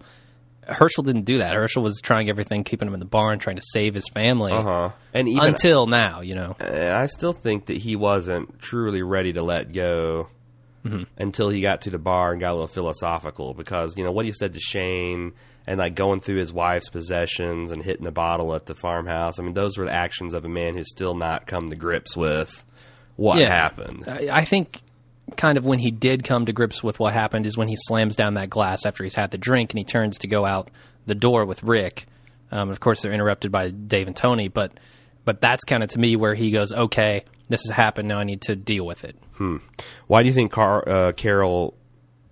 Hershel 0.66 1.04
didn't 1.04 1.24
do 1.24 1.38
that. 1.38 1.54
Hershel 1.54 1.82
was 1.82 2.00
trying 2.00 2.28
everything, 2.28 2.64
keeping 2.64 2.88
him 2.88 2.94
in 2.94 3.00
the 3.00 3.06
barn, 3.06 3.38
trying 3.38 3.56
to 3.56 3.62
save 3.64 3.94
his 3.94 4.08
family. 4.08 4.52
Uh 4.52 4.62
huh. 4.62 4.90
And 5.14 5.28
even 5.28 5.44
Until 5.44 5.86
now, 5.86 6.22
you 6.22 6.34
know. 6.34 6.56
Uh, 6.60 6.92
I 6.94 7.06
still 7.06 7.32
think 7.32 7.66
that 7.66 7.76
he 7.76 7.94
wasn't 7.94 8.58
truly 8.58 9.02
ready 9.02 9.32
to 9.34 9.42
let 9.42 9.72
go 9.72 10.28
until 11.18 11.48
he 11.48 11.60
got 11.60 11.80
to 11.80 11.90
the 11.90 11.98
bar 11.98 12.30
and 12.30 12.40
got 12.40 12.52
a 12.52 12.54
little 12.54 12.68
philosophical 12.68 13.54
because 13.54 13.96
you 13.96 14.04
know 14.04 14.12
what 14.12 14.24
he 14.24 14.30
said 14.30 14.54
to 14.54 14.60
Shane 14.60 15.32
and 15.66 15.78
like 15.78 15.96
going 15.96 16.20
through 16.20 16.36
his 16.36 16.52
wife's 16.52 16.90
possessions 16.90 17.72
and 17.72 17.82
hitting 17.82 18.04
the 18.04 18.12
bottle 18.12 18.54
at 18.54 18.66
the 18.66 18.74
farmhouse. 18.76 19.40
I 19.40 19.42
mean, 19.42 19.54
those 19.54 19.76
were 19.76 19.86
the 19.86 19.92
actions 19.92 20.32
of 20.32 20.44
a 20.44 20.48
man 20.48 20.76
who's 20.76 20.88
still 20.88 21.16
not 21.16 21.48
come 21.48 21.70
to 21.70 21.76
grips 21.76 22.16
with 22.16 22.64
what 23.16 23.38
Yeah. 23.38 23.48
happened. 23.48 24.04
I, 24.06 24.28
I 24.30 24.44
think 24.44 24.80
kind 25.36 25.58
of 25.58 25.66
when 25.66 25.78
he 25.80 25.90
did 25.90 26.22
come 26.24 26.46
to 26.46 26.52
grips 26.52 26.82
with 26.84 27.00
what 27.00 27.12
happened 27.12 27.46
is 27.46 27.56
when 27.56 27.68
he 27.68 27.76
slams 27.76 28.14
down 28.16 28.34
that 28.34 28.48
glass 28.48 28.86
after 28.86 29.02
he's 29.02 29.14
had 29.14 29.30
the 29.32 29.38
drink 29.38 29.72
and 29.72 29.78
he 29.78 29.84
turns 29.84 30.18
to 30.18 30.28
go 30.28 30.44
out 30.44 30.70
the 31.06 31.14
door 31.14 31.44
with 31.44 31.62
Rick. 31.62 32.06
Um, 32.52 32.70
of 32.70 32.78
course, 32.78 33.02
they're 33.02 33.12
interrupted 33.12 33.50
by 33.50 33.70
Dave 33.70 34.06
and 34.06 34.14
Tony, 34.16 34.48
but 34.48 34.72
but 35.24 35.40
that's 35.40 35.64
kind 35.64 35.82
of 35.82 35.90
to 35.90 35.98
me 35.98 36.14
where 36.14 36.34
he 36.34 36.52
goes, 36.52 36.70
okay, 36.70 37.24
this 37.48 37.62
has 37.64 37.70
happened. 37.74 38.06
Now 38.08 38.18
I 38.18 38.24
need 38.24 38.42
to 38.42 38.54
deal 38.54 38.86
with 38.86 39.02
it. 39.04 39.16
Why 40.06 40.22
do 40.22 40.28
you 40.28 40.32
think 40.34 40.52
Car- 40.52 40.88
uh, 40.88 41.12
Carol? 41.12 41.74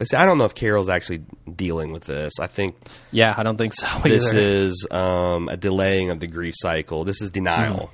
see, 0.03 0.17
I 0.17 0.25
don't 0.27 0.39
know 0.39 0.45
if 0.45 0.55
Carol's 0.55 0.89
actually 0.89 1.23
dealing 1.57 1.93
with 1.93 2.05
this. 2.05 2.35
I 2.41 2.47
think 2.47 2.77
Yeah, 3.11 3.35
I 3.37 3.43
don't 3.43 3.57
think 3.57 3.73
so. 3.75 3.87
this 4.05 4.33
is 4.33 4.87
um, 4.91 5.49
a 5.49 5.57
delaying 5.57 6.11
of 6.11 6.21
the 6.21 6.27
grief 6.29 6.55
cycle. 6.57 7.03
This 7.05 7.21
is 7.21 7.31
denial. 7.31 7.91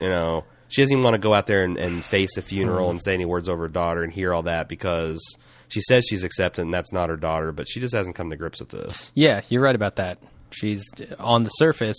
You 0.00 0.08
know, 0.08 0.44
she 0.70 0.82
doesn't 0.82 0.98
even 0.98 1.04
want 1.04 1.14
to 1.14 1.18
go 1.18 1.34
out 1.34 1.46
there 1.46 1.64
and, 1.64 1.76
and 1.76 2.04
face 2.04 2.34
the 2.34 2.42
funeral 2.42 2.90
and 2.90 3.02
say 3.02 3.12
any 3.12 3.24
words 3.24 3.48
over 3.48 3.62
her 3.62 3.68
daughter 3.68 4.02
and 4.02 4.12
hear 4.12 4.32
all 4.32 4.44
that 4.44 4.68
because 4.68 5.20
she 5.68 5.80
says 5.80 6.06
she's 6.08 6.24
accepting 6.24 6.66
and 6.66 6.74
that's 6.74 6.92
not 6.92 7.10
her 7.10 7.16
daughter, 7.16 7.52
but 7.52 7.68
she 7.68 7.80
just 7.80 7.94
hasn't 7.94 8.16
come 8.16 8.30
to 8.30 8.36
grips 8.36 8.60
with 8.60 8.70
this. 8.70 9.10
Yeah, 9.14 9.42
you're 9.48 9.62
right 9.62 9.74
about 9.74 9.96
that. 9.96 10.18
She's 10.52 10.84
on 11.18 11.42
the 11.42 11.50
surface 11.50 11.98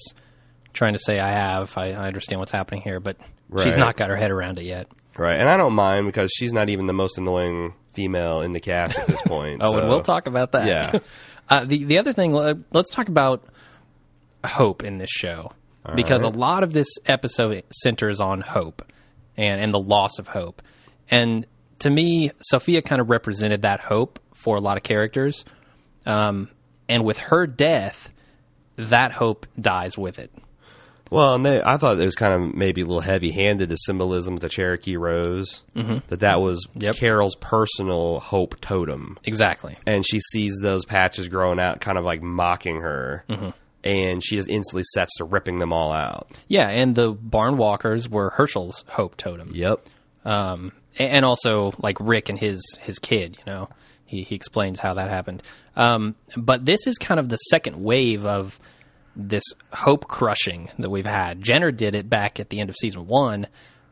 trying 0.73 0.93
to 0.93 0.99
say, 0.99 1.19
I 1.19 1.31
have, 1.31 1.77
I, 1.77 1.91
I 1.91 2.07
understand 2.07 2.39
what's 2.39 2.51
happening 2.51 2.81
here, 2.81 3.01
but 3.01 3.17
she's 3.61 3.77
not 3.77 3.97
got 3.97 4.09
her 4.09 4.15
head 4.15 4.31
around 4.31 4.57
it 4.57 4.63
yet. 4.63 4.87
Right. 5.17 5.35
And 5.37 5.49
I 5.49 5.57
don't 5.57 5.73
mind 5.73 6.05
because 6.05 6.31
she's 6.33 6.53
not 6.53 6.69
even 6.69 6.85
the 6.85 6.93
most 6.93 7.17
annoying 7.17 7.75
female 7.91 8.39
in 8.39 8.53
the 8.53 8.61
cast 8.61 8.97
at 8.97 9.07
this 9.07 9.21
point. 9.21 9.61
Oh, 9.63 9.77
and 9.77 9.89
we'll 9.89 10.01
talk 10.01 10.27
about 10.27 10.53
that. 10.53 10.65
Yeah. 10.65 10.99
uh, 11.49 11.65
the 11.65 11.83
the 11.83 11.97
other 11.97 12.13
thing, 12.13 12.31
let's 12.71 12.89
talk 12.89 13.09
about 13.09 13.43
hope 14.45 14.83
in 14.83 14.97
this 14.97 15.09
show 15.09 15.51
because 15.95 16.23
right. 16.23 16.35
a 16.35 16.37
lot 16.37 16.63
of 16.63 16.73
this 16.73 16.87
episode 17.05 17.63
centers 17.71 18.19
on 18.19 18.41
hope 18.41 18.83
and 19.37 19.61
and 19.61 19.73
the 19.73 19.79
loss 19.79 20.19
of 20.19 20.27
hope. 20.27 20.61
And 21.09 21.45
to 21.79 21.89
me, 21.89 22.31
Sophia 22.41 22.81
kind 22.81 23.01
of 23.01 23.09
represented 23.09 23.63
that 23.63 23.79
hope 23.79 24.19
for 24.33 24.55
a 24.55 24.61
lot 24.61 24.77
of 24.77 24.83
characters. 24.83 25.45
Um, 26.05 26.49
and 26.87 27.03
with 27.03 27.17
her 27.17 27.47
death, 27.47 28.09
that 28.77 29.11
hope 29.11 29.45
dies 29.59 29.97
with 29.97 30.19
it. 30.19 30.31
Well, 31.09 31.35
and 31.35 31.45
they, 31.45 31.61
I 31.61 31.75
thought 31.75 31.99
it 31.99 32.05
was 32.05 32.15
kind 32.15 32.33
of 32.33 32.55
maybe 32.55 32.81
a 32.81 32.85
little 32.85 33.01
heavy-handed 33.01 33.67
the 33.67 33.75
symbolism 33.75 34.33
with 34.33 34.41
the 34.43 34.47
Cherokee 34.49 34.95
rose. 34.95 35.61
Mm-hmm. 35.75 35.97
That 36.07 36.21
that 36.21 36.41
was 36.41 36.65
Yep. 36.75 36.95
Carol's 36.95 37.35
personal 37.35 38.21
hope 38.21 38.61
totem, 38.61 39.17
Exactly. 39.25 39.75
and 39.85 40.05
she 40.07 40.21
sees 40.21 40.57
those 40.61 40.85
patches 40.85 41.27
growing 41.27 41.59
out, 41.59 41.81
kind 41.81 41.97
of 41.97 42.05
like 42.05 42.21
mocking 42.21 42.79
her, 42.81 43.25
and 43.83 44.23
she 44.23 44.35
just 44.35 44.49
instantly 44.49 44.83
sets 44.93 45.15
to 45.17 45.23
ripping 45.25 45.59
them 45.59 45.73
all 45.73 45.91
out. 45.91 46.29
Yeah, 46.47 46.69
and 46.69 46.95
the 46.95 47.11
barn 47.11 47.57
walkers 47.57 48.07
were 48.09 48.29
Hershel's 48.31 48.83
hope 48.87 49.17
totem. 49.17 49.51
Yep. 49.53 49.85
um, 50.25 50.71
and 50.99 51.23
also 51.25 51.73
like 51.79 51.97
Rick 51.99 52.29
and 52.29 52.37
his 52.37 52.77
his 52.81 52.99
kid. 52.99 53.37
You 53.39 53.53
know, 53.53 53.69
he 54.05 54.23
he 54.23 54.35
explains 54.35 54.79
how 54.79 54.95
that 54.95 55.09
happened. 55.09 55.41
Um, 55.75 56.15
but 56.35 56.65
this 56.65 56.85
is 56.87 56.97
kind 56.97 57.19
of 57.19 57.29
the 57.29 57.37
second 57.37 57.81
wave 57.81 58.25
of 58.25 58.59
this 59.15 59.43
hope 59.73 60.07
crushing 60.07 60.69
that 60.79 60.89
we've 60.89 61.05
had. 61.05 61.41
Jenner 61.41 61.71
did 61.71 61.95
it 61.95 62.09
back 62.09 62.39
at 62.39 62.49
the 62.49 62.59
end 62.59 62.69
of 62.69 62.75
season 62.75 63.07
one. 63.07 63.47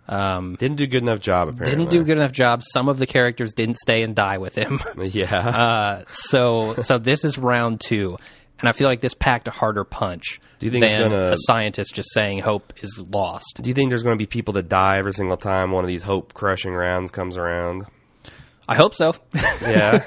Um, 0.08 0.56
Didn't 0.60 0.78
do 0.78 0.86
a 0.86 0.88
good 0.88 1.04
enough 1.04 1.20
job. 1.20 1.50
Apparently, 1.50 1.76
didn't 1.76 1.92
do 1.92 2.02
a 2.02 2.04
good 2.04 2.18
enough 2.18 2.32
job. 2.32 2.64
Some 2.64 2.90
of 2.90 2.98
the 2.98 3.06
characters 3.06 3.54
didn't 3.54 3.78
stay 3.78 4.02
and 4.02 4.16
die 4.16 4.40
with 4.40 4.56
him. 4.56 4.82
Yeah. 4.98 5.38
Uh, 5.38 6.04
so 6.12 6.76
so 6.82 6.98
this 6.98 7.24
is 7.24 7.38
round 7.38 7.80
two, 7.80 8.18
and 8.60 8.70
I 8.70 8.72
feel 8.72 8.88
like 8.88 9.02
this 9.02 9.14
packed 9.14 9.48
a 9.48 9.52
harder 9.52 9.84
punch. 9.84 10.40
Do 10.60 10.66
you 10.66 10.72
think 10.72 10.84
it's 10.86 10.94
than 10.94 11.12
gonna- 11.12 11.32
a 11.32 11.36
scientist 11.38 11.94
just 11.94 12.12
saying 12.14 12.40
hope 12.40 12.74
is 12.84 13.02
lost? 13.12 13.60
do 13.62 13.70
you 13.70 13.74
think 13.74 13.90
there's 13.90 14.04
going 14.04 14.16
to 14.18 14.22
be 14.22 14.26
people 14.28 14.54
that 14.56 14.68
die 14.70 14.98
every 14.98 15.14
single 15.14 15.38
time 15.38 15.72
one 15.72 15.84
of 15.84 15.88
these 15.88 16.04
hope 16.04 16.34
crushing 16.34 16.74
rounds 16.74 17.12
comes 17.12 17.38
around? 17.38 17.86
I 18.68 18.76
hope 18.76 18.94
so. 18.94 19.14
Yeah. 19.62 20.04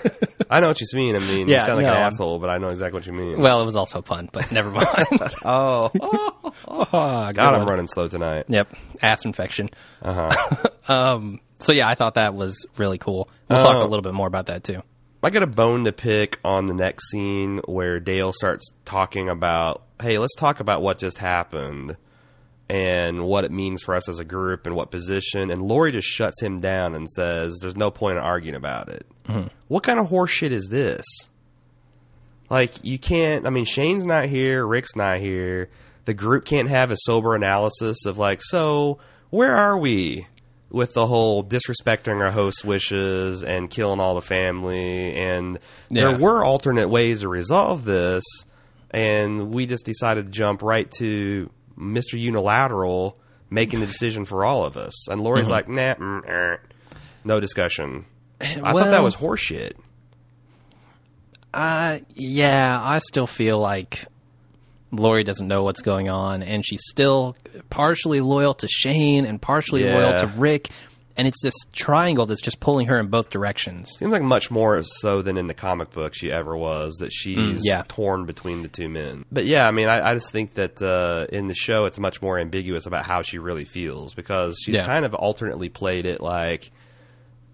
I 0.50 0.60
know 0.60 0.68
what 0.68 0.80
you 0.80 0.86
mean. 0.94 1.16
I 1.16 1.18
mean, 1.20 1.48
you 1.48 1.58
sound 1.58 1.76
like 1.76 1.86
no, 1.86 1.92
an 1.92 1.98
asshole, 2.02 2.38
but 2.38 2.50
I 2.50 2.58
know 2.58 2.68
exactly 2.68 2.98
what 2.98 3.06
you 3.06 3.12
mean. 3.14 3.40
well, 3.40 3.62
it 3.62 3.64
was 3.64 3.74
also 3.76 4.00
a 4.00 4.02
pun, 4.02 4.28
but 4.32 4.52
never 4.52 4.70
mind. 4.70 4.86
oh, 5.44 5.90
oh, 6.68 6.86
God, 6.92 7.38
I'm 7.38 7.66
running 7.66 7.86
slow 7.86 8.08
tonight. 8.08 8.44
Yep, 8.48 8.74
ass 9.02 9.24
infection. 9.24 9.70
Uh 10.02 10.30
huh. 10.30 10.68
Um, 10.92 11.40
so 11.58 11.72
yeah, 11.72 11.88
I 11.88 11.94
thought 11.94 12.14
that 12.14 12.34
was 12.34 12.66
really 12.76 12.98
cool. 12.98 13.28
We'll 13.48 13.62
talk 13.62 13.76
Oh. 13.76 13.82
a 13.82 13.88
little 13.88 14.02
bit 14.02 14.14
more 14.14 14.26
about 14.26 14.46
that 14.46 14.62
too. 14.64 14.82
I 15.24 15.30
got 15.30 15.42
a 15.42 15.46
bone 15.46 15.84
to 15.84 15.92
pick 15.92 16.40
on 16.44 16.66
the 16.66 16.74
next 16.74 17.10
scene 17.10 17.58
where 17.66 18.00
Dale 18.00 18.32
starts 18.32 18.72
talking 18.84 19.28
about, 19.28 19.82
hey, 20.00 20.18
let's 20.18 20.34
talk 20.34 20.58
about 20.58 20.82
what 20.82 20.98
just 20.98 21.18
happened 21.18 21.96
and 22.68 23.24
what 23.24 23.44
it 23.44 23.52
means 23.52 23.82
for 23.82 23.94
us 23.94 24.08
as 24.08 24.18
a 24.18 24.24
group 24.24 24.66
and 24.66 24.74
what 24.74 24.90
position. 24.90 25.50
And 25.50 25.62
Lori 25.62 25.92
just 25.92 26.08
shuts 26.08 26.42
him 26.42 26.58
down 26.58 26.94
and 26.94 27.08
says, 27.08 27.58
there's 27.60 27.76
no 27.76 27.90
point 27.90 28.18
in 28.18 28.24
arguing 28.24 28.56
about 28.56 28.88
it. 28.88 29.06
Mm-hmm. 29.28 29.48
What 29.68 29.84
kind 29.84 30.00
of 30.00 30.08
horseshit 30.08 30.50
is 30.50 30.68
this? 30.68 31.04
Like, 32.50 32.84
you 32.84 32.98
can't, 32.98 33.46
I 33.46 33.50
mean, 33.50 33.64
Shane's 33.64 34.04
not 34.04 34.26
here, 34.26 34.66
Rick's 34.66 34.96
not 34.96 35.18
here. 35.18 35.70
The 36.04 36.14
group 36.14 36.44
can't 36.44 36.68
have 36.68 36.90
a 36.90 36.96
sober 36.96 37.34
analysis 37.36 38.06
of, 38.06 38.18
like, 38.18 38.40
so 38.42 38.98
where 39.30 39.54
are 39.54 39.78
we? 39.78 40.26
With 40.72 40.94
the 40.94 41.06
whole 41.06 41.44
disrespecting 41.44 42.20
our 42.22 42.30
host's 42.30 42.64
wishes 42.64 43.44
and 43.44 43.70
killing 43.70 44.00
all 44.00 44.14
the 44.14 44.22
family 44.22 45.14
and 45.14 45.58
Yeah. 45.90 46.08
there 46.08 46.18
were 46.18 46.42
alternate 46.42 46.88
ways 46.88 47.20
to 47.20 47.28
resolve 47.28 47.84
this 47.84 48.24
and 48.90 49.52
we 49.54 49.66
just 49.66 49.84
decided 49.84 50.24
to 50.26 50.30
jump 50.32 50.62
right 50.62 50.90
to 50.92 51.50
Mr. 51.78 52.18
Unilateral 52.18 53.18
making 53.50 53.80
the 53.80 53.86
decision 53.86 54.24
for 54.24 54.44
all 54.46 54.64
of 54.64 54.76
us 54.78 55.08
and 55.08 55.20
Lori's 55.20 55.50
like 55.50 55.68
nah 55.68 55.94
mm, 55.94 56.26
er, 56.26 56.60
no 57.22 57.38
discussion 57.38 58.06
I 58.40 58.72
thought 58.72 58.90
that 58.90 59.02
was 59.02 59.14
horseshit 59.14 59.72
Uh, 61.54 61.98
yeah, 62.14 62.80
I 62.82 62.98
still 63.00 63.26
feel 63.26 63.58
like 63.58 64.06
Lori 64.92 65.24
doesn't 65.24 65.48
know 65.48 65.64
what's 65.64 65.82
going 65.82 66.08
on, 66.08 66.42
and 66.42 66.64
she's 66.64 66.82
still 66.86 67.34
partially 67.70 68.20
loyal 68.20 68.54
to 68.54 68.68
Shane 68.68 69.24
and 69.26 69.40
partially 69.40 69.84
loyal 69.84 70.12
to 70.18 70.26
Rick, 70.36 70.68
and 71.16 71.26
it's 71.26 71.42
this 71.42 71.54
triangle 71.72 72.26
that's 72.26 72.40
just 72.40 72.60
pulling 72.60 72.86
her 72.88 72.98
in 73.00 73.08
both 73.08 73.30
directions. 73.30 73.90
seems 73.98 74.12
like 74.12 74.22
much 74.22 74.50
more 74.50 74.82
so 74.82 75.20
than 75.22 75.36
in 75.38 75.46
the 75.46 75.54
comic 75.54 75.90
book 75.92 76.14
she 76.14 76.30
ever 76.30 76.56
was 76.56 76.94
that 77.00 77.10
she's 77.12 77.36
Mm, 77.36 77.60
yeah. 77.64 77.82
torn 77.88 78.24
between 78.26 78.62
the 78.62 78.68
two 78.68 78.88
men 78.88 79.24
but 79.32 79.44
yeah 79.44 79.66
i 79.68 79.70
mean 79.72 79.88
i, 79.88 80.10
I 80.10 80.14
just 80.14 80.30
think 80.30 80.54
that 80.54 80.80
uh, 80.80 81.26
in 81.34 81.48
the 81.48 81.54
show 81.54 81.84
it's 81.84 81.98
much 81.98 82.22
more 82.22 82.38
ambiguous 82.38 82.86
about 82.86 83.04
how 83.04 83.20
she 83.22 83.38
really 83.38 83.64
feels 83.66 84.14
because 84.14 84.58
she's 84.64 84.76
Yeah. 84.76 84.86
kind 84.86 85.04
of 85.04 85.14
alternately 85.14 85.68
played 85.68 86.06
it 86.06 86.20
like 86.22 86.70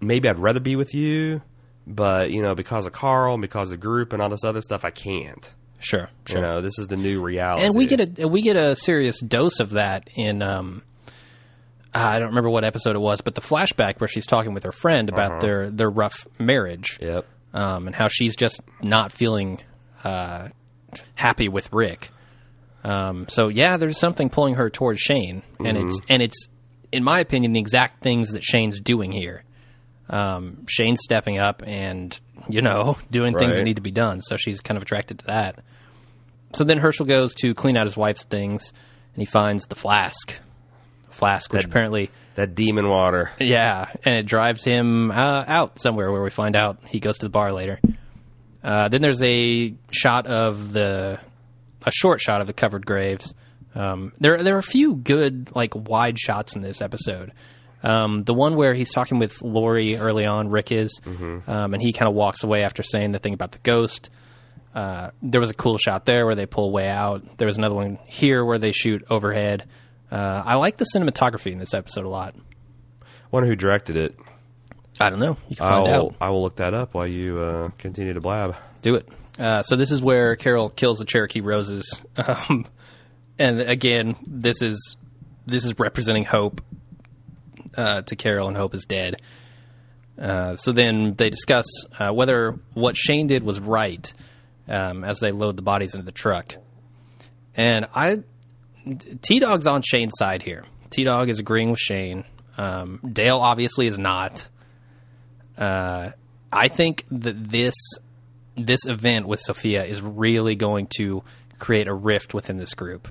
maybe 0.01 0.29
i'd 0.29 0.39
rather 0.39 0.59
be 0.61 0.75
with 0.77 0.93
you 0.93 1.41
but 1.85 2.31
you 2.31 2.41
know 2.41 2.55
because 2.55 2.85
of 2.85 2.93
carl 2.93 3.33
and 3.33 3.41
because 3.41 3.71
of 3.71 3.79
the 3.79 3.85
group 3.85 4.13
and 4.13 4.21
all 4.21 4.29
this 4.29 4.43
other 4.45 4.61
stuff 4.61 4.85
i 4.85 4.91
can't 4.91 5.53
Sure, 5.79 6.09
sure. 6.25 6.37
you 6.37 6.41
know 6.41 6.61
this 6.61 6.77
is 6.77 6.87
the 6.87 6.97
new 6.97 7.21
reality 7.21 7.65
and 7.65 7.75
we 7.75 7.85
get 7.85 8.19
a 8.19 8.27
we 8.27 8.41
get 8.41 8.55
a 8.57 8.75
serious 8.75 9.19
dose 9.19 9.59
of 9.59 9.71
that 9.71 10.09
in 10.15 10.41
um 10.41 10.83
I 11.93 12.19
don't 12.19 12.29
remember 12.29 12.51
what 12.51 12.63
episode 12.63 12.95
it 12.95 12.99
was, 12.99 13.21
but 13.21 13.33
the 13.33 13.41
flashback 13.41 13.99
where 13.99 14.07
she's 14.07 14.27
talking 14.27 14.53
with 14.53 14.63
her 14.63 14.71
friend 14.71 15.09
about 15.09 15.41
their 15.41 15.69
their 15.69 15.89
rough 15.89 16.27
marriage, 16.37 16.99
yep 17.01 17.25
um, 17.53 17.87
and 17.87 17.95
how 17.95 18.07
she's 18.07 18.35
just 18.35 18.61
not 18.81 19.11
feeling 19.11 19.59
uh, 20.03 20.49
happy 21.15 21.49
with 21.49 21.71
Rick. 21.73 22.09
Um, 22.83 23.27
so 23.27 23.47
yeah, 23.47 23.77
there's 23.77 23.99
something 23.99 24.29
pulling 24.29 24.55
her 24.55 24.69
towards 24.69 24.99
Shane, 24.99 25.43
and 25.63 25.77
it's 25.77 25.99
and 26.07 26.21
it's 26.21 26.47
in 26.91 27.03
my 27.03 27.19
opinion 27.19 27.53
the 27.53 27.59
exact 27.59 28.01
things 28.01 28.31
that 28.31 28.43
Shane's 28.43 28.79
doing 28.79 29.11
here. 29.11 29.43
Um, 30.09 30.65
Shane's 30.67 31.01
stepping 31.03 31.37
up 31.37 31.61
and 31.65 32.17
you 32.47 32.61
know 32.61 32.97
doing 33.11 33.37
things 33.37 33.57
that 33.57 33.63
need 33.63 33.75
to 33.75 33.81
be 33.81 33.91
done, 33.91 34.21
so 34.21 34.37
she's 34.37 34.61
kind 34.61 34.77
of 34.77 34.83
attracted 34.83 35.19
to 35.19 35.25
that. 35.27 35.59
So 36.53 36.63
then 36.63 36.79
Hershel 36.79 37.05
goes 37.07 37.33
to 37.35 37.53
clean 37.53 37.77
out 37.77 37.85
his 37.85 37.95
wife's 37.97 38.23
things, 38.25 38.73
and 39.13 39.21
he 39.21 39.25
finds 39.25 39.67
the 39.67 39.75
flask, 39.75 40.35
flask, 41.09 41.51
which 41.53 41.63
That- 41.63 41.69
apparently 41.69 42.09
that 42.35 42.55
demon 42.55 42.87
water 42.87 43.31
yeah, 43.39 43.91
and 44.05 44.15
it 44.15 44.25
drives 44.25 44.63
him 44.63 45.11
uh, 45.11 45.43
out 45.47 45.77
somewhere 45.79 46.09
where 46.11 46.21
we 46.23 46.29
find 46.29 46.55
out 46.55 46.79
he 46.87 46.99
goes 47.01 47.17
to 47.17 47.25
the 47.25 47.29
bar 47.29 47.51
later. 47.51 47.79
Uh, 48.63 48.87
then 48.89 49.01
there's 49.01 49.21
a 49.21 49.73
shot 49.91 50.25
of 50.25 50.71
the 50.73 51.19
a 51.85 51.91
short 51.91 52.19
shot 52.21 52.41
of 52.41 52.47
the 52.47 52.53
covered 52.53 52.85
graves. 52.85 53.33
Um, 53.75 54.13
there 54.19 54.37
there 54.37 54.55
are 54.55 54.59
a 54.59 54.63
few 54.63 54.95
good 54.95 55.53
like 55.55 55.73
wide 55.75 56.17
shots 56.19 56.55
in 56.55 56.61
this 56.61 56.81
episode. 56.81 57.31
Um, 57.83 58.23
the 58.23 58.33
one 58.33 58.55
where 58.55 58.73
he's 58.73 58.91
talking 58.91 59.19
with 59.19 59.41
Lori 59.41 59.95
early 59.95 60.25
on, 60.25 60.49
Rick 60.49 60.71
is, 60.73 60.99
um, 61.05 61.73
and 61.73 61.81
he 61.81 61.93
kind 61.93 62.09
of 62.09 62.15
walks 62.15 62.43
away 62.43 62.63
after 62.63 62.83
saying 62.83 63.11
the 63.11 63.19
thing 63.19 63.33
about 63.33 63.51
the 63.53 63.59
ghost. 63.59 64.09
Uh, 64.79 65.11
there 65.21 65.41
was 65.41 65.49
a 65.49 65.53
cool 65.53 65.77
shot 65.77 66.05
there 66.05 66.25
where 66.25 66.35
they 66.35 66.45
pull 66.45 66.71
way 66.71 66.87
out. 66.87 67.37
There 67.37 67.47
was 67.47 67.57
another 67.57 67.75
one 67.75 67.99
here 68.05 68.45
where 68.45 68.57
they 68.57 68.71
shoot 68.71 69.03
overhead. 69.09 69.67
Uh, 70.09 70.41
I 70.45 70.55
like 70.55 70.77
the 70.77 70.85
cinematography 70.95 71.51
in 71.51 71.59
this 71.59 71.73
episode 71.73 72.05
a 72.05 72.09
lot. 72.09 72.33
wonder 73.29 73.49
who 73.49 73.57
directed 73.57 73.97
it 73.97 74.15
I 74.99 75.09
don't 75.09 75.19
know. 75.19 75.37
You 75.47 75.55
can 75.55 75.67
find 75.67 75.87
I'll, 75.87 76.07
out. 76.07 76.15
I 76.19 76.29
will 76.29 76.41
look 76.41 76.57
that 76.57 76.73
up 76.73 76.93
while 76.93 77.07
you 77.07 77.39
uh, 77.39 77.69
continue 77.77 78.13
to 78.13 78.21
blab. 78.21 78.55
Do 78.81 78.95
it. 78.95 79.07
Uh, 79.37 79.63
so 79.63 79.75
this 79.75 79.91
is 79.91 80.01
where 80.01 80.35
Carol 80.35 80.69
kills 80.69 80.99
the 80.99 81.05
Cherokee 81.05 81.41
Roses, 81.41 82.03
um, 82.17 82.65
and 83.37 83.61
again, 83.61 84.17
this 84.27 84.61
is 84.61 84.97
this 85.45 85.63
is 85.63 85.73
representing 85.79 86.25
Hope 86.25 86.61
uh, 87.77 88.01
to 88.01 88.15
Carol, 88.17 88.49
and 88.49 88.57
Hope 88.57 88.75
is 88.75 88.85
dead. 88.85 89.21
Uh, 90.17 90.57
so 90.57 90.73
then 90.73 91.15
they 91.15 91.29
discuss 91.29 91.65
uh, 91.97 92.11
whether 92.11 92.59
what 92.73 92.97
Shane 92.97 93.27
did 93.27 93.43
was 93.43 93.61
right 93.61 94.13
um, 94.69 95.03
as 95.03 95.19
they 95.19 95.31
load 95.31 95.57
the 95.57 95.61
bodies 95.63 95.93
into 95.95 96.05
the 96.05 96.11
truck. 96.13 96.55
And 97.55 97.87
I, 97.93 98.19
T 99.21 99.39
Dog's 99.39 99.67
on 99.67 99.81
Shane's 99.81 100.13
side 100.17 100.41
here. 100.43 100.63
T 100.89 101.03
Dog 101.03 101.27
is 101.29 101.39
agreeing 101.39 101.71
with 101.71 101.79
Shane. 101.79 102.23
Um, 102.57 102.99
Dale 103.11 103.39
obviously 103.39 103.87
is 103.87 103.99
not. 103.99 104.47
Uh, 105.57 106.11
I 106.51 106.67
think 106.69 107.05
that 107.11 107.43
this 107.49 107.75
this 108.55 108.85
event 108.85 109.27
with 109.27 109.39
Sophia 109.39 109.83
is 109.83 110.01
really 110.01 110.55
going 110.55 110.87
to 110.97 111.23
create 111.59 111.87
a 111.87 111.93
rift 111.93 112.33
within 112.33 112.57
this 112.57 112.73
group, 112.73 113.07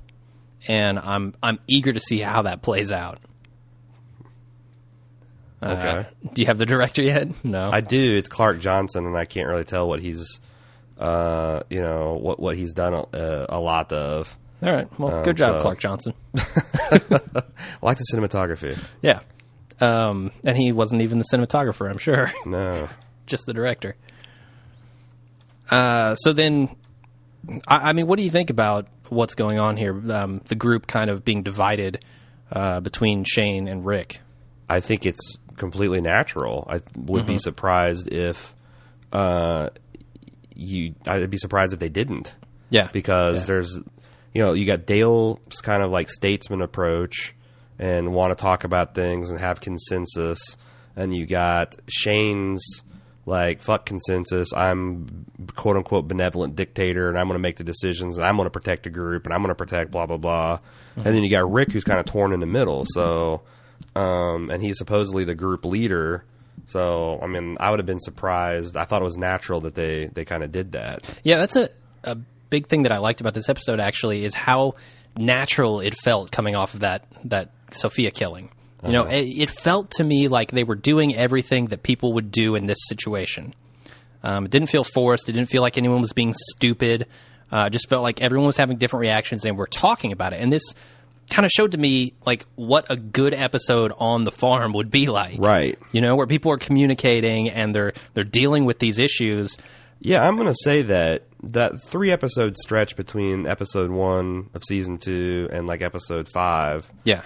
and 0.67 0.97
I'm 0.97 1.35
I'm 1.43 1.59
eager 1.67 1.91
to 1.93 1.99
see 1.99 2.19
how 2.19 2.43
that 2.43 2.61
plays 2.61 2.91
out. 2.91 3.19
Uh, 5.61 5.65
Okay. 5.67 6.09
do 6.33 6.41
you 6.41 6.45
have 6.47 6.57
the 6.57 6.65
director 6.65 7.01
yet? 7.03 7.27
No. 7.43 7.69
I 7.71 7.81
do. 7.81 8.17
It's 8.17 8.29
Clark 8.29 8.59
Johnson, 8.59 9.05
and 9.05 9.17
I 9.17 9.25
can't 9.25 9.47
really 9.47 9.65
tell 9.65 9.87
what 9.89 9.99
he's, 9.99 10.39
uh, 10.99 11.61
you 11.69 11.81
know, 11.81 12.19
what 12.21 12.39
what 12.39 12.55
he's 12.55 12.73
done 12.73 12.93
a, 12.93 13.45
a 13.49 13.59
lot 13.59 13.91
of. 13.93 14.37
All 14.61 14.71
right. 14.71 14.87
Well, 14.99 15.15
Um, 15.15 15.23
good 15.23 15.37
job, 15.37 15.57
so- 15.57 15.61
Clark 15.61 15.79
Johnson. 15.79 16.13
I 16.37 16.99
like 17.81 17.97
the 17.97 18.05
cinematography. 18.13 18.77
Yeah. 19.01 19.21
Um, 19.79 20.31
and 20.45 20.57
he 20.57 20.73
wasn't 20.73 21.01
even 21.01 21.17
the 21.19 21.23
cinematographer, 21.31 21.89
I'm 21.89 21.97
sure. 21.97 22.31
No, 22.45 22.89
just 23.25 23.45
the 23.45 23.53
director. 23.53 23.95
Uh, 25.71 26.15
so 26.15 26.33
then, 26.33 26.75
I, 27.67 27.89
I 27.89 27.93
mean, 27.93 28.07
what 28.07 28.17
do 28.17 28.23
you 28.23 28.31
think 28.31 28.49
about 28.49 28.87
what's 29.09 29.35
going 29.35 29.59
on 29.59 29.77
here? 29.77 29.93
Um, 30.11 30.41
the 30.45 30.55
group 30.55 30.87
kind 30.87 31.09
of 31.09 31.23
being 31.23 31.43
divided 31.43 32.03
uh, 32.51 32.79
between 32.81 33.23
Shane 33.23 33.67
and 33.67 33.85
Rick. 33.85 34.19
I 34.67 34.79
think 34.81 35.05
it's 35.05 35.37
completely 35.55 36.01
natural. 36.01 36.67
I 36.69 36.81
would 36.97 37.25
be 37.25 37.37
surprised 37.37 38.11
if, 38.11 38.55
uh, 39.13 39.69
you. 40.59 40.95
I'd 41.07 41.29
be 41.29 41.37
surprised 41.37 41.73
if 41.73 41.79
they 41.79 41.89
didn't. 41.89 42.33
Yeah, 42.69 42.89
because 42.91 43.41
Yeah. 43.41 43.45
there's 43.47 43.75
you 44.33 44.41
know 44.43 44.53
you 44.53 44.65
got 44.65 44.85
Dale's 44.85 45.61
kind 45.61 45.81
of 45.81 45.89
like 45.91 46.09
statesman 46.09 46.61
approach 46.61 47.33
and 47.79 48.13
want 48.13 48.31
to 48.31 48.41
talk 48.41 48.63
about 48.63 48.93
things 48.93 49.29
and 49.31 49.39
have 49.39 49.59
consensus 49.61 50.57
and 50.95 51.15
you 51.15 51.25
got 51.25 51.75
Shane's 51.87 52.83
like 53.25 53.61
fuck 53.61 53.85
consensus 53.85 54.53
I'm 54.53 55.25
quote 55.55 55.77
unquote 55.77 56.07
benevolent 56.07 56.55
dictator 56.55 57.09
and 57.09 57.17
I'm 57.17 57.27
going 57.27 57.35
to 57.35 57.41
make 57.41 57.55
the 57.57 57.63
decisions 57.63 58.17
and 58.17 58.25
I'm 58.25 58.35
going 58.37 58.45
to 58.47 58.51
protect 58.51 58.85
a 58.85 58.89
group 58.89 59.25
and 59.25 59.33
I'm 59.33 59.41
going 59.41 59.49
to 59.49 59.55
protect 59.55 59.91
blah 59.91 60.05
blah 60.05 60.17
blah 60.17 60.59
and 60.95 61.05
then 61.05 61.23
you 61.23 61.29
got 61.29 61.49
Rick 61.51 61.71
who's 61.71 61.83
kind 61.83 61.99
of 61.99 62.05
torn 62.05 62.33
in 62.33 62.39
the 62.39 62.45
middle 62.45 62.85
so 62.85 63.41
um 63.95 64.49
and 64.51 64.61
he's 64.61 64.77
supposedly 64.77 65.23
the 65.23 65.35
group 65.35 65.65
leader 65.65 66.23
so 66.69 67.19
I 67.21 67.27
mean 67.27 67.57
I 67.59 67.69
would 67.69 67.79
have 67.79 67.85
been 67.85 67.99
surprised 67.99 68.77
I 68.77 68.85
thought 68.85 69.01
it 69.01 69.05
was 69.05 69.17
natural 69.17 69.61
that 69.61 69.75
they 69.75 70.05
they 70.07 70.23
kind 70.23 70.43
of 70.43 70.51
did 70.51 70.71
that 70.71 71.13
yeah. 71.23 71.37
That's 71.37 71.55
a 71.55 71.69
a 72.03 72.15
big 72.49 72.67
thing 72.67 72.83
that 72.83 72.91
I 72.91 72.97
liked 72.97 73.21
about 73.21 73.33
this 73.33 73.49
episode. 73.49 73.79
Actually, 73.79 74.25
is 74.25 74.33
how 74.33 74.75
natural 75.17 75.79
it 75.81 75.95
felt 75.95 76.31
coming 76.31 76.55
off 76.55 76.73
of 76.73 76.81
that 76.81 77.05
that 77.25 77.51
Sophia 77.71 78.11
killing. 78.11 78.49
You 78.85 78.93
know, 78.93 79.03
it, 79.03 79.25
it 79.25 79.49
felt 79.49 79.91
to 79.91 80.05
me 80.05 80.29
like 80.29 80.51
they 80.51 80.63
were 80.63 80.75
doing 80.75 81.13
everything 81.13 81.65
that 81.65 81.83
people 81.83 82.13
would 82.13 82.31
do 82.31 82.55
in 82.55 82.65
this 82.65 82.77
situation. 82.87 83.53
Um, 84.23 84.45
it 84.45 84.51
didn't 84.51 84.69
feel 84.69 84.85
forced. 84.85 85.27
It 85.27 85.33
didn't 85.33 85.49
feel 85.49 85.61
like 85.61 85.77
anyone 85.77 85.99
was 85.99 86.13
being 86.13 86.33
stupid. 86.33 87.05
Uh, 87.51 87.65
it 87.67 87.71
just 87.71 87.89
felt 87.89 88.03
like 88.03 88.21
everyone 88.21 88.47
was 88.47 88.55
having 88.55 88.77
different 88.77 89.01
reactions 89.01 89.43
and 89.43 89.57
we're 89.57 89.65
talking 89.65 90.13
about 90.13 90.31
it. 90.31 90.37
And 90.41 90.49
this 90.49 90.63
kind 91.29 91.45
of 91.45 91.51
showed 91.51 91.71
to 91.73 91.77
me 91.77 92.13
like 92.25 92.45
what 92.55 92.87
a 92.89 92.95
good 92.95 93.33
episode 93.33 93.91
on 93.97 94.23
the 94.23 94.31
farm 94.31 94.73
would 94.73 94.89
be 94.91 95.07
like. 95.07 95.37
Right. 95.39 95.77
You 95.91 96.01
know, 96.01 96.15
where 96.15 96.27
people 96.27 96.51
are 96.51 96.57
communicating 96.57 97.49
and 97.49 97.73
they're 97.73 97.93
they're 98.13 98.23
dealing 98.23 98.65
with 98.65 98.79
these 98.79 98.99
issues. 98.99 99.57
Yeah, 100.01 100.25
I'm 100.27 100.37
gonna 100.37 100.53
say 100.63 100.81
that 100.83 101.23
that 101.43 101.81
three 101.83 102.11
episode 102.11 102.55
stretch 102.55 102.95
between 102.95 103.45
episode 103.47 103.91
one 103.91 104.49
of 104.53 104.63
season 104.63 104.97
two 104.97 105.47
and 105.51 105.67
like 105.67 105.81
episode 105.81 106.27
five, 106.33 106.89
Yeah. 107.03 107.21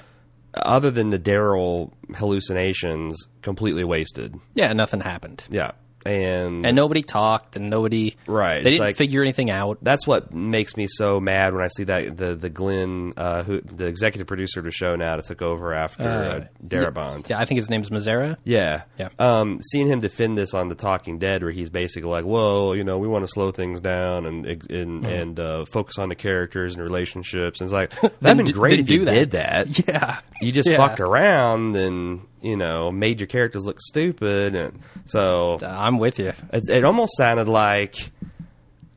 other 0.55 0.89
than 0.91 1.09
the 1.09 1.19
Daryl 1.19 1.91
hallucinations, 2.15 3.27
completely 3.41 3.83
wasted. 3.83 4.35
Yeah, 4.53 4.73
nothing 4.73 4.99
happened. 5.01 5.45
Yeah, 5.49 5.71
and 6.05 6.65
And 6.65 6.75
nobody 6.75 7.01
talked 7.01 7.55
and 7.55 7.69
nobody 7.69 8.15
Right, 8.27 8.63
They 8.63 8.71
didn't 8.71 8.85
like- 8.85 8.95
figure 8.95 9.21
anything 9.21 9.49
out. 9.49 9.77
that's 9.81 10.05
what 10.07 10.33
makes 10.33 10.75
me 10.77 10.87
so 10.87 11.19
mad 11.19 11.53
when 11.53 11.63
I 11.63 11.67
see 11.67 11.83
that 11.85 12.17
the 12.17 12.35
the 12.35 12.49
Glen, 12.49 13.13
uh, 13.17 13.43
who 13.43 13.61
the 13.61 13.85
executive 13.87 14.27
producer 14.27 14.59
of 14.59 14.65
the 14.65 14.71
show 14.71 14.95
now, 14.95 15.15
that 15.15 15.25
took 15.25 15.41
over 15.41 15.73
after 15.73 16.03
uh, 16.03 16.45
Darabont. 16.65 17.29
Yeah, 17.29 17.39
I 17.39 17.45
think 17.45 17.57
his 17.57 17.69
name's 17.69 17.89
Mazzara. 17.89 18.37
Yeah. 18.43 18.83
Yeah. 18.97 19.09
Um, 19.19 19.59
seeing 19.71 19.87
him 19.87 19.99
defend 19.99 20.37
this 20.37 20.53
on 20.53 20.67
The 20.69 20.75
Talking 20.75 21.17
Dead, 21.19 21.43
where 21.43 21.51
he's 21.51 21.69
basically 21.69 22.09
like, 22.09 22.25
"Well, 22.25 22.75
you 22.75 22.83
know, 22.83 22.97
we 22.97 23.07
want 23.07 23.23
to 23.23 23.27
slow 23.27 23.51
things 23.51 23.79
down 23.79 24.25
and 24.25 24.45
and 24.45 25.03
Hmm. 25.03 25.05
and 25.05 25.39
uh, 25.39 25.65
focus 25.65 25.97
on 25.97 26.09
the 26.09 26.15
characters 26.15 26.75
and 26.75 26.83
relationships." 26.83 27.59
And 27.61 27.67
it's 27.67 27.73
like 27.73 27.91
that'd 28.21 28.43
been 28.43 28.53
great 28.53 28.79
if 28.79 28.89
you 28.89 29.05
that. 29.05 29.13
did 29.13 29.31
that. 29.31 29.87
Yeah. 29.87 30.19
You 30.41 30.51
just 30.51 30.69
Yeah. 30.69 30.77
fucked 30.77 30.99
around 30.99 31.75
and 31.75 32.21
you 32.43 32.55
know 32.57 32.91
made 32.91 33.19
your 33.19 33.27
characters 33.27 33.65
look 33.65 33.79
stupid, 33.81 34.53
and 34.55 34.79
so 35.05 35.57
I'm 35.65 35.97
with 35.97 36.19
you. 36.19 36.33
it, 36.51 36.69
it 36.69 36.83
almost 36.83 37.17
sounded 37.17 37.47
like 37.47 37.95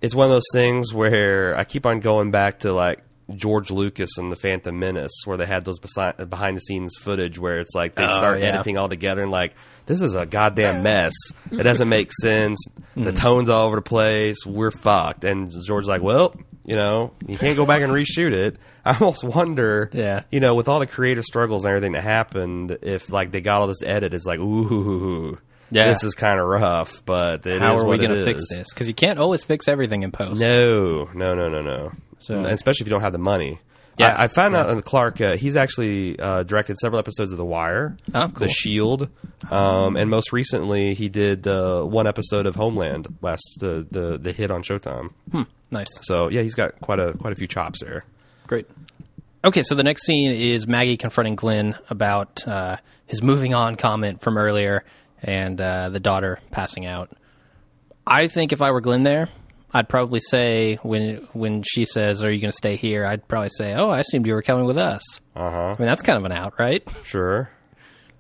it's 0.03 0.15
one 0.15 0.27
of 0.27 0.31
those 0.33 0.47
things 0.53 0.93
where 0.93 1.57
I 1.57 1.65
keep 1.65 1.87
on 1.87 2.01
going 2.01 2.31
back 2.31 2.59
to 2.61 2.73
like 2.73 3.03
George 3.35 3.71
Lucas 3.71 4.19
and 4.19 4.31
the 4.31 4.37
Phantom 4.37 4.79
Menace, 4.79 5.23
where 5.25 5.37
they 5.37 5.47
had 5.47 5.65
those 5.65 5.79
behind 5.81 6.57
the 6.57 6.61
scenes 6.61 6.97
footage 7.01 7.39
where 7.39 7.59
it's 7.59 7.75
like 7.75 7.95
they 7.95 8.05
Oh, 8.05 8.09
start 8.09 8.39
yeah. 8.41 8.47
editing 8.47 8.77
all 8.79 8.89
together 8.89 9.23
and 9.23 9.31
like 9.33 9.55
this 9.87 10.01
is 10.03 10.15
a 10.15 10.27
goddamn 10.27 10.83
mess. 10.83 11.13
it 11.51 11.63
doesn't 11.63 11.89
make 11.89 12.11
sense. 12.13 12.65
The 12.97 13.13
Mm. 13.13 13.17
tones 13.17 13.49
all 13.49 13.67
over 13.67 13.77
the 13.77 13.83
place. 13.83 14.45
We're 14.47 14.71
fucked. 14.71 15.25
And 15.25 15.51
George's 15.67 15.89
like, 15.89 16.03
well, 16.03 16.35
you 16.65 16.75
know, 16.77 17.13
you 17.27 17.39
can't 17.39 17.57
go 17.57 17.65
back 17.67 17.83
and 17.83 17.93
reshoot 17.93 18.33
it. 18.33 18.57
I 18.85 18.93
almost 18.99 19.23
wonder, 19.25 19.89
Yeah. 19.93 20.23
you 20.31 20.41
know, 20.41 20.55
with 20.55 20.69
all 20.69 20.79
the 20.81 20.87
creative 20.87 21.25
struggles 21.25 21.65
and 21.65 21.71
everything 21.71 21.93
that 21.93 22.03
happened, 22.03 22.79
if 22.83 23.11
like 23.11 23.31
they 23.33 23.41
got 23.41 23.61
all 23.61 23.67
this 23.69 23.83
edit, 23.85 24.15
it's 24.15 24.27
like, 24.27 24.39
ooh, 24.41 25.39
Yeah. 25.71 25.87
this 25.89 26.05
is 26.05 26.15
kind 26.15 26.41
of 26.41 26.47
rough, 26.47 27.05
but 27.05 27.47
it 27.47 27.61
How 27.61 27.75
is 27.77 27.83
are 27.83 27.85
we 27.85 27.89
what 27.97 28.01
it 28.01 28.07
going 28.09 28.19
to 28.19 28.25
fix 28.25 28.43
is. 28.43 28.49
this? 28.59 28.67
Because 28.75 28.89
you 28.89 28.95
can't 28.95 29.19
always 29.19 29.45
fix 29.45 29.69
everything 29.69 30.03
in 30.03 30.11
post. 30.13 30.41
No, 30.41 31.09
no, 31.15 31.35
no, 31.35 31.49
no, 31.49 31.63
no. 31.63 31.93
So- 32.19 32.37
And 32.39 32.47
especially 32.47 32.85
if 32.85 32.89
you 32.89 32.93
don't 32.93 33.03
have 33.03 33.13
the 33.13 33.19
money. 33.19 33.59
Yeah. 33.99 34.15
I, 34.15 34.25
I 34.25 34.29
found 34.29 34.55
out 34.55 34.69
on 34.69 34.83
Clark. 34.83 35.21
Uh, 35.21 35.37
he's 35.37 35.57
actually 35.57 36.19
uh, 36.19 36.43
directed 36.43 36.77
several 36.79 36.99
episodes 36.99 37.33
of 37.33 37.39
The 37.39 37.45
Wire, 37.45 37.97
Oh, 38.15 38.29
cool. 38.29 38.47
The 38.47 38.49
Shield, 38.49 39.09
um, 39.51 39.97
and 39.97 40.11
most 40.11 40.33
recently 40.33 40.95
he 40.95 41.09
did 41.09 41.47
uh, 41.47 41.83
one 41.83 42.07
episode 42.07 42.47
of 42.47 42.55
Homeland. 42.57 43.07
Last 43.23 43.43
the 43.61 43.87
the 43.91 44.19
the 44.19 44.33
hit 44.33 44.51
on 44.51 44.63
Showtime. 44.63 45.11
Nice. 45.71 45.89
So 46.03 46.29
yeah, 46.29 46.43
he's 46.43 46.55
got 46.55 46.81
quite 46.81 46.99
a 47.01 47.15
quite 47.15 47.33
a 47.33 47.37
few 47.37 47.47
chops 47.47 47.81
there. 47.83 48.05
Great. 48.47 48.69
Okay, 49.45 49.63
so 49.63 49.75
the 49.75 49.83
next 49.85 50.05
scene 50.05 50.31
is 50.31 50.67
Maggie 50.67 50.97
confronting 50.97 51.37
Glenn 51.37 51.77
about 51.89 52.47
uh, 52.47 52.77
his 53.07 53.23
moving 53.23 53.55
on 53.55 53.77
comment 53.77 54.21
from 54.21 54.37
earlier 54.39 54.85
and 55.23 55.61
uh, 55.61 55.89
the 55.89 56.01
daughter 56.01 56.41
passing 56.51 56.85
out. 56.85 57.11
I 58.07 58.29
think 58.29 58.53
if 58.53 58.61
I 58.61 58.71
were 58.73 58.81
Glenn 58.81 59.03
there, 59.05 59.29
I'd 59.77 59.89
probably 59.89 60.21
say 60.21 60.77
when 60.83 61.29
when 61.33 61.63
she 61.63 61.85
says, 61.85 62.25
"Are 62.25 62.31
you 62.31 62.41
going 62.41 62.51
to 62.51 62.57
stay 62.57 62.77
here?" 62.77 63.05
I'd 63.05 63.29
probably 63.29 63.51
say, 63.51 63.75
"Oh, 63.75 63.91
I 63.91 64.01
assumed 64.01 64.27
you 64.27 64.33
were 64.33 64.43
coming 64.43 64.65
with 64.65 64.79
us." 64.79 65.03
Uh 65.35 65.51
huh. 65.51 65.75
I 65.77 65.79
mean, 65.79 65.87
that's 65.87 66.03
kind 66.03 66.19
of 66.19 66.25
an 66.25 66.33
out, 66.33 66.55
right? 66.59 66.83
Sure. 67.03 67.51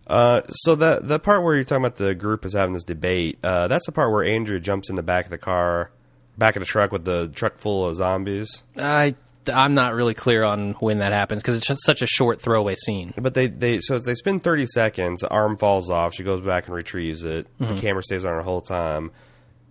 Uh, 0.06 0.42
so 0.48 0.74
the 0.74 1.00
the 1.02 1.18
part 1.18 1.42
where 1.42 1.54
you're 1.54 1.64
talking 1.64 1.84
about 1.84 1.96
the 1.96 2.14
group 2.14 2.44
is 2.44 2.52
having 2.52 2.74
this 2.74 2.84
debate, 2.84 3.38
uh, 3.42 3.68
that's 3.68 3.86
the 3.86 3.92
part 3.92 4.12
where 4.12 4.22
Andrea 4.24 4.60
jumps 4.60 4.90
in 4.90 4.96
the 4.96 5.02
back 5.02 5.24
of 5.24 5.30
the 5.30 5.38
car, 5.38 5.90
back 6.38 6.56
of 6.56 6.60
the 6.60 6.66
truck 6.66 6.92
with 6.92 7.04
the 7.04 7.28
truck 7.34 7.58
full 7.58 7.86
of 7.86 7.96
zombies. 7.96 8.62
I 8.76 9.14
I'm 9.48 9.74
not 9.74 9.94
really 9.94 10.14
clear 10.14 10.44
on 10.44 10.72
when 10.74 10.98
that 10.98 11.12
happens 11.12 11.40
because 11.42 11.56
it's 11.56 11.66
just 11.66 11.84
such 11.84 12.02
a 12.02 12.06
short 12.06 12.40
throwaway 12.40 12.74
scene. 12.74 13.14
But 13.16 13.34
they, 13.34 13.46
they 13.48 13.80
so 13.80 13.98
they 13.98 14.14
spend 14.14 14.42
thirty 14.42 14.66
seconds. 14.66 15.22
The 15.22 15.28
arm 15.28 15.56
falls 15.56 15.90
off. 15.90 16.14
She 16.14 16.22
goes 16.22 16.42
back 16.42 16.66
and 16.66 16.74
retrieves 16.74 17.24
it. 17.24 17.46
The 17.58 17.74
camera 17.80 18.02
stays 18.02 18.24
on 18.24 18.32
her 18.32 18.38
the 18.38 18.44
whole 18.44 18.60
time. 18.60 19.10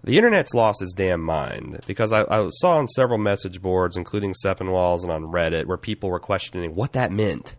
The 0.05 0.17
internet's 0.17 0.53
lost 0.53 0.83
its 0.83 0.93
damn 0.93 1.19
mind 1.19 1.79
because 1.87 2.11
I, 2.11 2.25
I 2.29 2.47
saw 2.49 2.77
on 2.77 2.87
several 2.87 3.17
message 3.17 3.59
boards, 3.59 3.97
including 3.97 4.33
Sepinwall's 4.33 5.03
and 5.03 5.11
on 5.11 5.23
Reddit, 5.23 5.65
where 5.65 5.77
people 5.77 6.11
were 6.11 6.19
questioning 6.19 6.75
what 6.75 6.93
that 6.93 7.11
meant. 7.11 7.55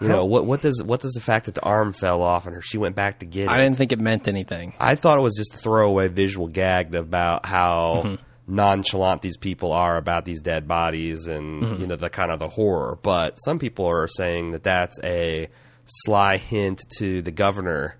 You 0.00 0.08
know 0.08 0.24
what? 0.24 0.46
What 0.46 0.62
does 0.62 0.82
what 0.82 1.00
does 1.00 1.12
the 1.12 1.20
fact 1.20 1.46
that 1.46 1.54
the 1.54 1.62
arm 1.62 1.92
fell 1.92 2.22
off 2.22 2.46
and 2.46 2.54
her 2.54 2.62
she 2.62 2.78
went 2.78 2.94
back 2.94 3.18
to 3.18 3.26
get 3.26 3.44
it? 3.44 3.48
I 3.48 3.56
didn't 3.58 3.76
think 3.76 3.92
it 3.92 3.98
meant 3.98 4.26
anything. 4.28 4.72
I 4.78 4.94
thought 4.94 5.18
it 5.18 5.22
was 5.22 5.34
just 5.36 5.54
a 5.54 5.58
throwaway 5.58 6.08
visual 6.08 6.46
gag 6.46 6.94
about 6.94 7.44
how 7.44 8.02
mm-hmm. 8.04 8.22
nonchalant 8.46 9.22
these 9.22 9.36
people 9.36 9.72
are 9.72 9.96
about 9.96 10.24
these 10.24 10.40
dead 10.40 10.68
bodies 10.68 11.26
and 11.26 11.62
mm-hmm. 11.62 11.80
you 11.80 11.86
know 11.88 11.96
the 11.96 12.10
kind 12.10 12.30
of 12.30 12.38
the 12.38 12.48
horror. 12.48 12.98
But 13.02 13.36
some 13.36 13.58
people 13.58 13.86
are 13.86 14.08
saying 14.08 14.52
that 14.52 14.62
that's 14.62 14.98
a 15.02 15.48
sly 15.84 16.36
hint 16.36 16.80
to 16.98 17.20
the 17.20 17.32
governor 17.32 17.98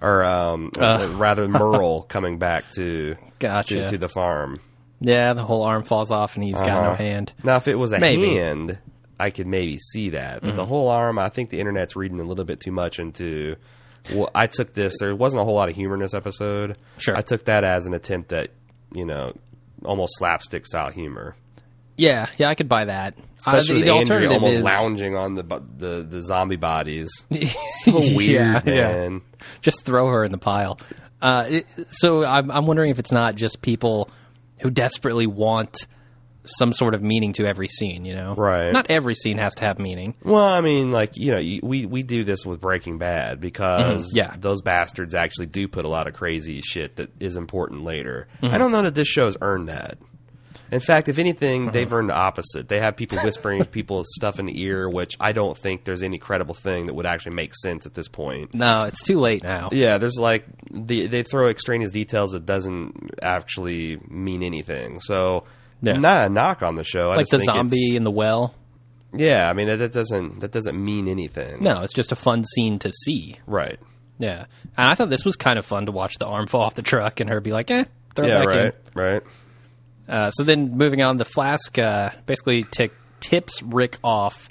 or 0.00 0.24
um, 0.24 0.70
uh, 0.78 1.08
rather 1.16 1.48
Merle 1.48 2.02
coming 2.08 2.38
back 2.38 2.70
to 2.72 3.16
Gotcha. 3.38 3.74
to, 3.84 3.88
to 3.88 3.98
the 3.98 4.08
farm. 4.08 4.60
Yeah, 5.00 5.34
the 5.34 5.44
whole 5.44 5.62
arm 5.62 5.84
falls 5.84 6.10
off 6.10 6.36
and 6.36 6.44
he's 6.44 6.60
got 6.60 6.82
no 6.84 6.94
hand. 6.94 7.32
Now, 7.44 7.56
if 7.56 7.68
it 7.68 7.74
was 7.74 7.92
a 7.92 7.98
Maybe. 7.98 8.34
hand, 8.34 8.78
I 9.20 9.30
could 9.30 9.46
maybe 9.46 9.76
see 9.78 10.10
that, 10.10 10.40
but 10.42 10.54
the 10.54 10.62
Mm-hmm. 10.62 10.68
whole 10.70 10.88
arm, 10.88 11.18
I 11.18 11.28
think 11.28 11.50
the 11.50 11.60
internet's 11.60 11.96
reading 11.96 12.18
a 12.20 12.24
little 12.24 12.44
bit 12.44 12.60
too 12.60 12.72
much 12.72 12.98
into. 12.98 13.56
Well, 14.12 14.30
I 14.34 14.46
took 14.46 14.72
this. 14.72 14.94
There 15.00 15.14
wasn't 15.16 15.42
a 15.42 15.44
whole 15.44 15.54
lot 15.54 15.68
of 15.68 15.74
humor 15.74 15.94
in 15.94 16.00
this 16.00 16.14
episode. 16.14 16.78
Sure. 16.98 17.16
I 17.16 17.22
took 17.22 17.44
that 17.46 17.64
as 17.64 17.86
an 17.86 17.92
attempt 17.94 18.32
at 18.32 18.50
you 18.94 19.04
know 19.04 19.34
almost 19.84 20.14
slapstick 20.16 20.64
style 20.66 20.90
humor. 20.90 21.34
Yeah, 21.96 22.26
yeah, 22.36 22.48
I 22.48 22.54
could 22.54 22.68
buy 22.68 22.84
that. 22.86 23.14
Uh, 23.46 23.52
Especially 23.56 23.82
the, 23.82 23.92
with 23.94 24.08
the 24.08 24.14
Andrea 24.14 24.30
almost 24.32 24.54
is 24.56 24.62
lounging 24.62 25.14
on 25.16 25.34
the 25.34 25.42
the 25.76 26.06
the 26.08 26.22
zombie 26.22 26.56
bodies. 26.56 27.24
So 27.82 27.92
weird, 27.98 28.20
Yeah, 28.20 28.62
yeah. 28.64 28.92
man. 29.08 29.22
just 29.60 29.84
throw 29.84 30.08
her 30.08 30.24
in 30.24 30.32
the 30.32 30.38
pile. 30.38 30.78
Uh, 31.22 31.44
it, 31.48 31.66
so 31.90 32.24
I'm, 32.24 32.50
I'm 32.50 32.66
wondering 32.66 32.90
if 32.90 32.98
it's 32.98 33.12
not 33.12 33.34
just 33.36 33.62
people 33.62 34.10
who 34.60 34.70
desperately 34.70 35.26
want 35.26 35.76
some 36.44 36.72
sort 36.72 36.94
of 36.94 37.02
meaning 37.02 37.32
to 37.34 37.46
every 37.46 37.68
scene. 37.68 38.04
You 38.04 38.14
know, 38.14 38.34
Right. 38.36 38.72
Not 38.72 38.90
every 38.90 39.14
scene 39.14 39.38
has 39.38 39.54
to 39.56 39.64
have 39.64 39.78
meaning. 39.78 40.14
Well, 40.22 40.44
I 40.44 40.60
mean, 40.60 40.90
like 40.92 41.16
you 41.16 41.32
know, 41.32 41.58
we 41.66 41.86
we 41.86 42.02
do 42.02 42.24
this 42.24 42.44
with 42.46 42.60
Breaking 42.60 42.98
Bad 42.98 43.40
because 43.40 44.12
Mhm, 44.12 44.16
yeah. 44.16 44.34
those 44.38 44.62
bastards 44.62 45.14
actually 45.14 45.46
do 45.46 45.68
put 45.68 45.84
a 45.84 45.88
lot 45.88 46.06
of 46.06 46.14
crazy 46.14 46.60
shit 46.62 46.96
that 46.96 47.10
is 47.20 47.36
important 47.36 47.84
later. 47.84 48.28
Mm-hmm. 48.42 48.54
I 48.54 48.58
don't 48.58 48.72
know 48.72 48.82
that 48.82 48.94
this 48.94 49.08
show's 49.08 49.36
earned 49.40 49.68
that. 49.68 49.98
In 50.72 50.80
fact, 50.80 51.08
if 51.08 51.18
anything, 51.18 51.62
Mm-hmm. 51.62 51.70
they've 51.72 51.92
earned 51.92 52.10
the 52.10 52.14
opposite. 52.14 52.68
They 52.68 52.80
have 52.80 52.96
people 52.96 53.18
whispering 53.22 53.64
people 53.78 54.02
stuff 54.04 54.38
in 54.38 54.46
the 54.46 54.60
ear, 54.62 54.88
which 54.88 55.14
I 55.20 55.32
don't 55.32 55.56
think 55.56 55.84
there's 55.84 56.02
any 56.02 56.18
credible 56.18 56.54
thing 56.54 56.86
that 56.86 56.94
would 56.94 57.06
actually 57.06 57.34
make 57.34 57.54
sense 57.54 57.86
at 57.86 57.94
this 57.94 58.08
point. 58.08 58.52
No, 58.54 58.84
it's 58.84 59.02
too 59.02 59.20
late 59.20 59.42
now. 59.42 59.68
Yeah, 59.72 59.98
there's 59.98 60.18
like 60.18 60.44
the, 60.70 61.06
they 61.06 61.22
throw 61.22 61.48
extraneous 61.48 61.92
details 61.92 62.32
that 62.32 62.46
doesn't 62.46 63.10
actually 63.22 63.98
mean 64.08 64.42
anything. 64.42 65.00
So, 65.00 65.44
Yeah. 65.82 65.98
not 65.98 66.26
a 66.26 66.28
knock 66.30 66.62
on 66.62 66.74
the 66.74 66.84
show. 66.84 67.10
I 67.10 67.16
like 67.16 67.20
just 67.20 67.30
the 67.32 67.38
think 67.38 67.48
it's- 67.50 67.56
zombie 67.56 67.96
in 67.96 68.04
the 68.04 68.10
well. 68.10 68.54
Yeah, 69.14 69.48
I 69.48 69.52
mean 69.54 69.68
that, 69.68 69.76
that 69.76 69.92
doesn't 69.92 70.40
that 70.40 70.50
doesn't 70.52 70.76
mean 70.84 71.08
anything. 71.08 71.62
No, 71.62 71.82
it's 71.82 71.92
just 71.94 72.12
a 72.12 72.16
fun 72.16 72.42
scene 72.42 72.78
to 72.80 72.92
see. 72.92 73.36
Right. 73.46 73.78
Yeah, 74.18 74.46
and 74.76 74.88
I 74.90 74.94
thought 74.94 75.08
this 75.10 75.24
was 75.24 75.36
kind 75.36 75.58
of 75.58 75.64
fun 75.64 75.86
to 75.86 75.92
watch 75.92 76.14
the 76.18 76.26
arm 76.26 76.46
fall 76.48 76.62
off 76.62 76.74
the 76.74 76.82
truck 76.82 77.20
and 77.20 77.30
her 77.30 77.40
be 77.40 77.52
like, 77.52 77.70
"Eh, 77.70 77.84
throw 78.14 78.26
Yeah. 78.26 78.42
it 78.42 78.46
back 78.46 78.54
Right. 78.54 78.64
in." 78.66 78.72
Right. 78.94 79.22
Uh, 80.08 80.30
so 80.30 80.44
then 80.44 80.76
moving 80.76 81.02
on, 81.02 81.16
the 81.16 81.24
flask 81.24 81.78
uh, 81.78 82.10
basically 82.26 82.62
tick, 82.62 82.92
tips 83.20 83.62
Rick 83.62 83.98
off 84.04 84.48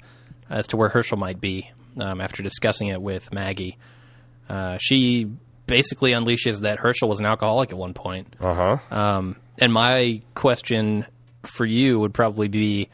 as 0.50 0.66
to 0.68 0.76
where 0.76 0.88
Hershel 0.88 1.18
might 1.18 1.40
be 1.40 1.70
um, 1.98 2.20
after 2.20 2.42
discussing 2.42 2.88
it 2.88 3.00
with 3.00 3.32
Maggie. 3.32 3.78
Uh, 4.48 4.78
she 4.80 5.30
basically 5.66 6.12
unleashes 6.12 6.60
that 6.60 6.78
Hershel 6.78 7.08
was 7.08 7.20
an 7.20 7.26
alcoholic 7.26 7.70
at 7.70 7.78
one 7.78 7.94
point. 7.94 8.36
Uh 8.40 8.54
huh. 8.54 8.96
Um, 8.96 9.36
and 9.58 9.72
my 9.72 10.22
question 10.34 11.06
for 11.42 11.64
you 11.64 11.98
would 11.98 12.14
probably 12.14 12.48
be 12.48 12.88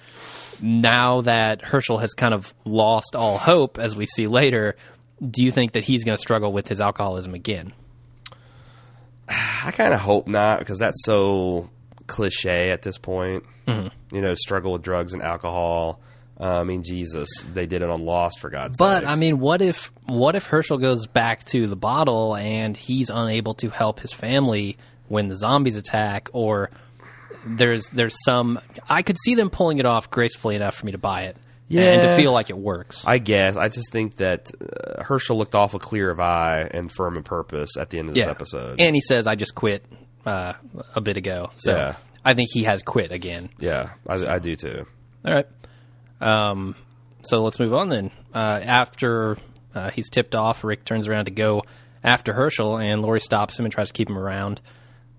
now 0.60 1.22
that 1.22 1.62
Hershel 1.62 2.00
has 2.00 2.14
kind 2.14 2.32
of 2.32 2.54
lost 2.64 3.16
all 3.16 3.38
hope, 3.38 3.78
as 3.78 3.96
we 3.96 4.06
see 4.06 4.26
later, 4.26 4.76
do 5.20 5.44
you 5.44 5.50
think 5.50 5.72
that 5.72 5.84
he's 5.84 6.04
going 6.04 6.16
to 6.16 6.20
struggle 6.20 6.52
with 6.52 6.68
his 6.68 6.80
alcoholism 6.80 7.34
again? 7.34 7.72
I 9.28 9.72
kind 9.72 9.92
of 9.92 10.00
hope 10.00 10.26
not 10.26 10.60
because 10.60 10.78
that's 10.78 11.04
so 11.04 11.70
cliche 12.12 12.70
at 12.70 12.82
this 12.82 12.98
point. 12.98 13.44
Mm-hmm. 13.66 14.14
You 14.14 14.22
know, 14.22 14.34
struggle 14.34 14.72
with 14.72 14.82
drugs 14.82 15.14
and 15.14 15.22
alcohol. 15.22 16.00
Uh, 16.40 16.60
I 16.60 16.64
mean, 16.64 16.82
Jesus, 16.82 17.28
they 17.52 17.66
did 17.66 17.82
it 17.82 17.90
on 17.90 18.04
Lost 18.04 18.38
for 18.40 18.50
God's 18.50 18.76
sake. 18.76 18.86
But 18.86 19.00
sakes. 19.00 19.12
I 19.12 19.16
mean, 19.16 19.38
what 19.38 19.62
if 19.62 19.92
what 20.06 20.34
if 20.34 20.46
Hershel 20.46 20.78
goes 20.78 21.06
back 21.06 21.44
to 21.46 21.66
the 21.66 21.76
bottle 21.76 22.34
and 22.34 22.76
he's 22.76 23.10
unable 23.10 23.54
to 23.54 23.70
help 23.70 24.00
his 24.00 24.12
family 24.12 24.76
when 25.08 25.28
the 25.28 25.36
zombies 25.36 25.76
attack, 25.76 26.30
or 26.32 26.70
there's 27.46 27.88
there's 27.90 28.16
some 28.24 28.58
I 28.88 29.02
could 29.02 29.16
see 29.18 29.34
them 29.34 29.50
pulling 29.50 29.78
it 29.78 29.86
off 29.86 30.10
gracefully 30.10 30.56
enough 30.56 30.74
for 30.74 30.86
me 30.86 30.92
to 30.92 30.98
buy 30.98 31.22
it, 31.24 31.36
and 31.70 32.02
to 32.02 32.16
feel 32.16 32.32
like 32.32 32.50
it 32.50 32.58
works. 32.58 33.04
I 33.06 33.18
guess 33.18 33.56
I 33.56 33.68
just 33.68 33.92
think 33.92 34.16
that 34.16 34.50
uh, 34.60 35.02
Hershel 35.02 35.36
looked 35.36 35.54
awful 35.54 35.78
clear 35.78 36.10
of 36.10 36.18
eye 36.18 36.68
and 36.70 36.90
firm 36.90 37.16
in 37.16 37.22
purpose 37.22 37.76
at 37.78 37.90
the 37.90 37.98
end 37.98 38.08
of 38.08 38.14
this 38.14 38.26
episode. 38.26 38.80
and 38.80 38.94
he 38.96 39.00
says, 39.00 39.26
"I 39.26 39.34
just 39.36 39.54
quit 39.54 39.84
uh, 40.26 40.54
a 40.94 41.00
bit 41.00 41.16
ago," 41.16 41.50
so 41.56 41.76
Yeah. 41.76 41.96
I 42.24 42.34
think 42.34 42.50
he 42.52 42.64
has 42.64 42.82
quit 42.82 43.10
again. 43.12 43.50
yeah, 43.58 43.90
I, 44.06 44.34
I 44.34 44.38
do 44.38 44.54
too. 44.56 44.86
All 45.26 45.34
right. 45.34 45.46
Um, 46.20 46.74
so 47.22 47.42
let's 47.42 47.58
move 47.58 47.74
on 47.74 47.88
then. 47.88 48.10
Uh, 48.32 48.60
after 48.64 49.38
uh, 49.74 49.90
he's 49.90 50.08
tipped 50.08 50.34
off, 50.34 50.62
Rick 50.64 50.84
turns 50.84 51.08
around 51.08 51.24
to 51.26 51.30
go 51.32 51.62
after 52.04 52.32
Hershel, 52.32 52.76
and 52.82 53.02
Lori 53.02 53.20
stops 53.20 53.58
him 53.58 53.64
and 53.64 53.72
tries 53.72 53.88
to 53.88 53.92
keep 53.92 54.08
him 54.08 54.18
around. 54.18 54.60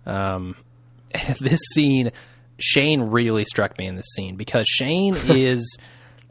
Um, 0.05 0.55
this 1.39 1.59
scene, 1.73 2.11
Shane 2.57 3.01
really 3.01 3.43
struck 3.45 3.77
me 3.77 3.85
in 3.87 3.95
this 3.95 4.07
scene 4.15 4.35
because 4.35 4.65
Shane 4.67 5.15
is 5.27 5.77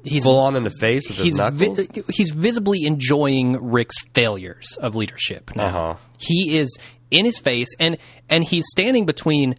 he's 0.05 0.25
Full 0.25 0.39
on 0.41 0.57
in 0.57 0.65
the 0.65 0.71
face 0.71 1.07
with 1.09 1.17
his 1.19 1.27
he's 1.27 1.37
knuckles. 1.37 1.87
vi- 1.87 2.03
he's 2.13 2.31
visibly 2.31 2.85
enjoying 2.85 3.71
Rick's 3.71 3.97
failures 4.15 4.77
of 4.81 4.95
leadership. 4.97 5.55
Now 5.55 5.67
Uh-huh. 5.67 5.95
he 6.19 6.57
is 6.57 6.77
in 7.13 7.25
his 7.25 7.39
face, 7.39 7.69
and 7.79 7.99
and 8.29 8.43
he's 8.43 8.65
standing 8.71 9.07
between 9.07 9.55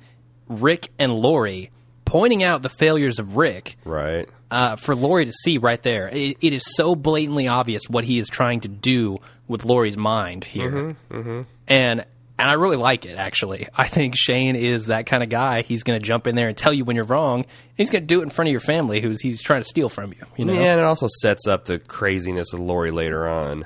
Rick 0.49 0.89
and 0.99 1.13
Lori, 1.13 1.71
pointing 2.03 2.43
out 2.43 2.61
the 2.61 2.69
failures 2.69 3.19
of 3.19 3.37
Rick 3.37 3.77
right. 3.85 4.27
uh, 4.51 4.75
for 4.75 4.95
Lori 4.95 5.25
to 5.25 5.31
see 5.31 5.57
right 5.59 5.81
there. 5.81 6.09
It, 6.09 6.37
it 6.41 6.53
is 6.53 6.63
so 6.75 6.95
blatantly 6.95 7.47
obvious 7.47 7.83
what 7.87 8.03
he 8.03 8.17
is 8.17 8.27
trying 8.27 8.61
to 8.61 8.67
do 8.67 9.19
with 9.47 9.63
Lori's 9.63 9.95
mind 9.95 10.43
here, 10.43 10.97
and 11.09 12.05
and 12.39 12.49
I 12.49 12.53
really 12.53 12.77
like 12.77 13.05
it. 13.05 13.17
Actually, 13.17 13.67
I 13.75 13.87
think 13.87 14.15
Shane 14.17 14.55
is 14.55 14.87
that 14.87 15.05
kind 15.05 15.21
of 15.21 15.29
guy. 15.29 15.61
He's 15.61 15.83
going 15.83 15.99
to 15.99 16.05
jump 16.05 16.25
in 16.25 16.35
there 16.35 16.47
and 16.47 16.57
tell 16.57 16.73
you 16.73 16.83
when 16.83 16.95
you're 16.95 17.05
wrong. 17.05 17.45
He's 17.77 17.91
going 17.91 18.01
to 18.01 18.07
do 18.07 18.19
it 18.19 18.23
in 18.23 18.29
front 18.31 18.49
of 18.49 18.51
your 18.51 18.59
family, 18.59 18.99
who's 18.99 19.21
he's 19.21 19.41
trying 19.41 19.61
to 19.61 19.67
steal 19.67 19.89
from 19.89 20.11
you. 20.13 20.25
You 20.37 20.45
know 20.45 20.53
Yeah, 20.53 20.71
and 20.71 20.79
it 20.79 20.83
also 20.83 21.07
sets 21.21 21.47
up 21.47 21.65
the 21.65 21.77
craziness 21.77 22.51
of 22.53 22.59
Lori 22.59 22.89
later 22.89 23.27
on. 23.27 23.65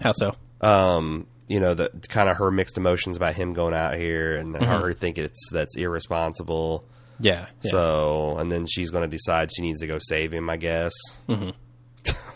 how 0.00 0.12
so? 0.12 0.34
um, 0.60 1.28
you 1.48 1.60
know, 1.60 1.74
the 1.74 1.90
kind 2.08 2.28
of 2.28 2.36
her 2.36 2.50
mixed 2.50 2.76
emotions 2.76 3.16
about 3.16 3.34
him 3.34 3.54
going 3.54 3.74
out 3.74 3.96
here 3.96 4.36
and 4.36 4.54
Mm-hmm. 4.54 4.64
her 4.64 4.92
thinking 4.92 5.24
it's 5.24 5.48
that's 5.50 5.76
irresponsible. 5.76 6.84
Yeah. 7.20 7.46
yeah. 7.62 7.70
So, 7.70 8.38
and 8.38 8.52
then 8.52 8.66
she's 8.66 8.90
going 8.90 9.02
to 9.02 9.08
decide 9.08 9.50
she 9.54 9.62
needs 9.62 9.80
to 9.80 9.86
go 9.88 9.98
save 9.98 10.32
him. 10.32 10.48
I 10.48 10.56
guess. 10.56 10.92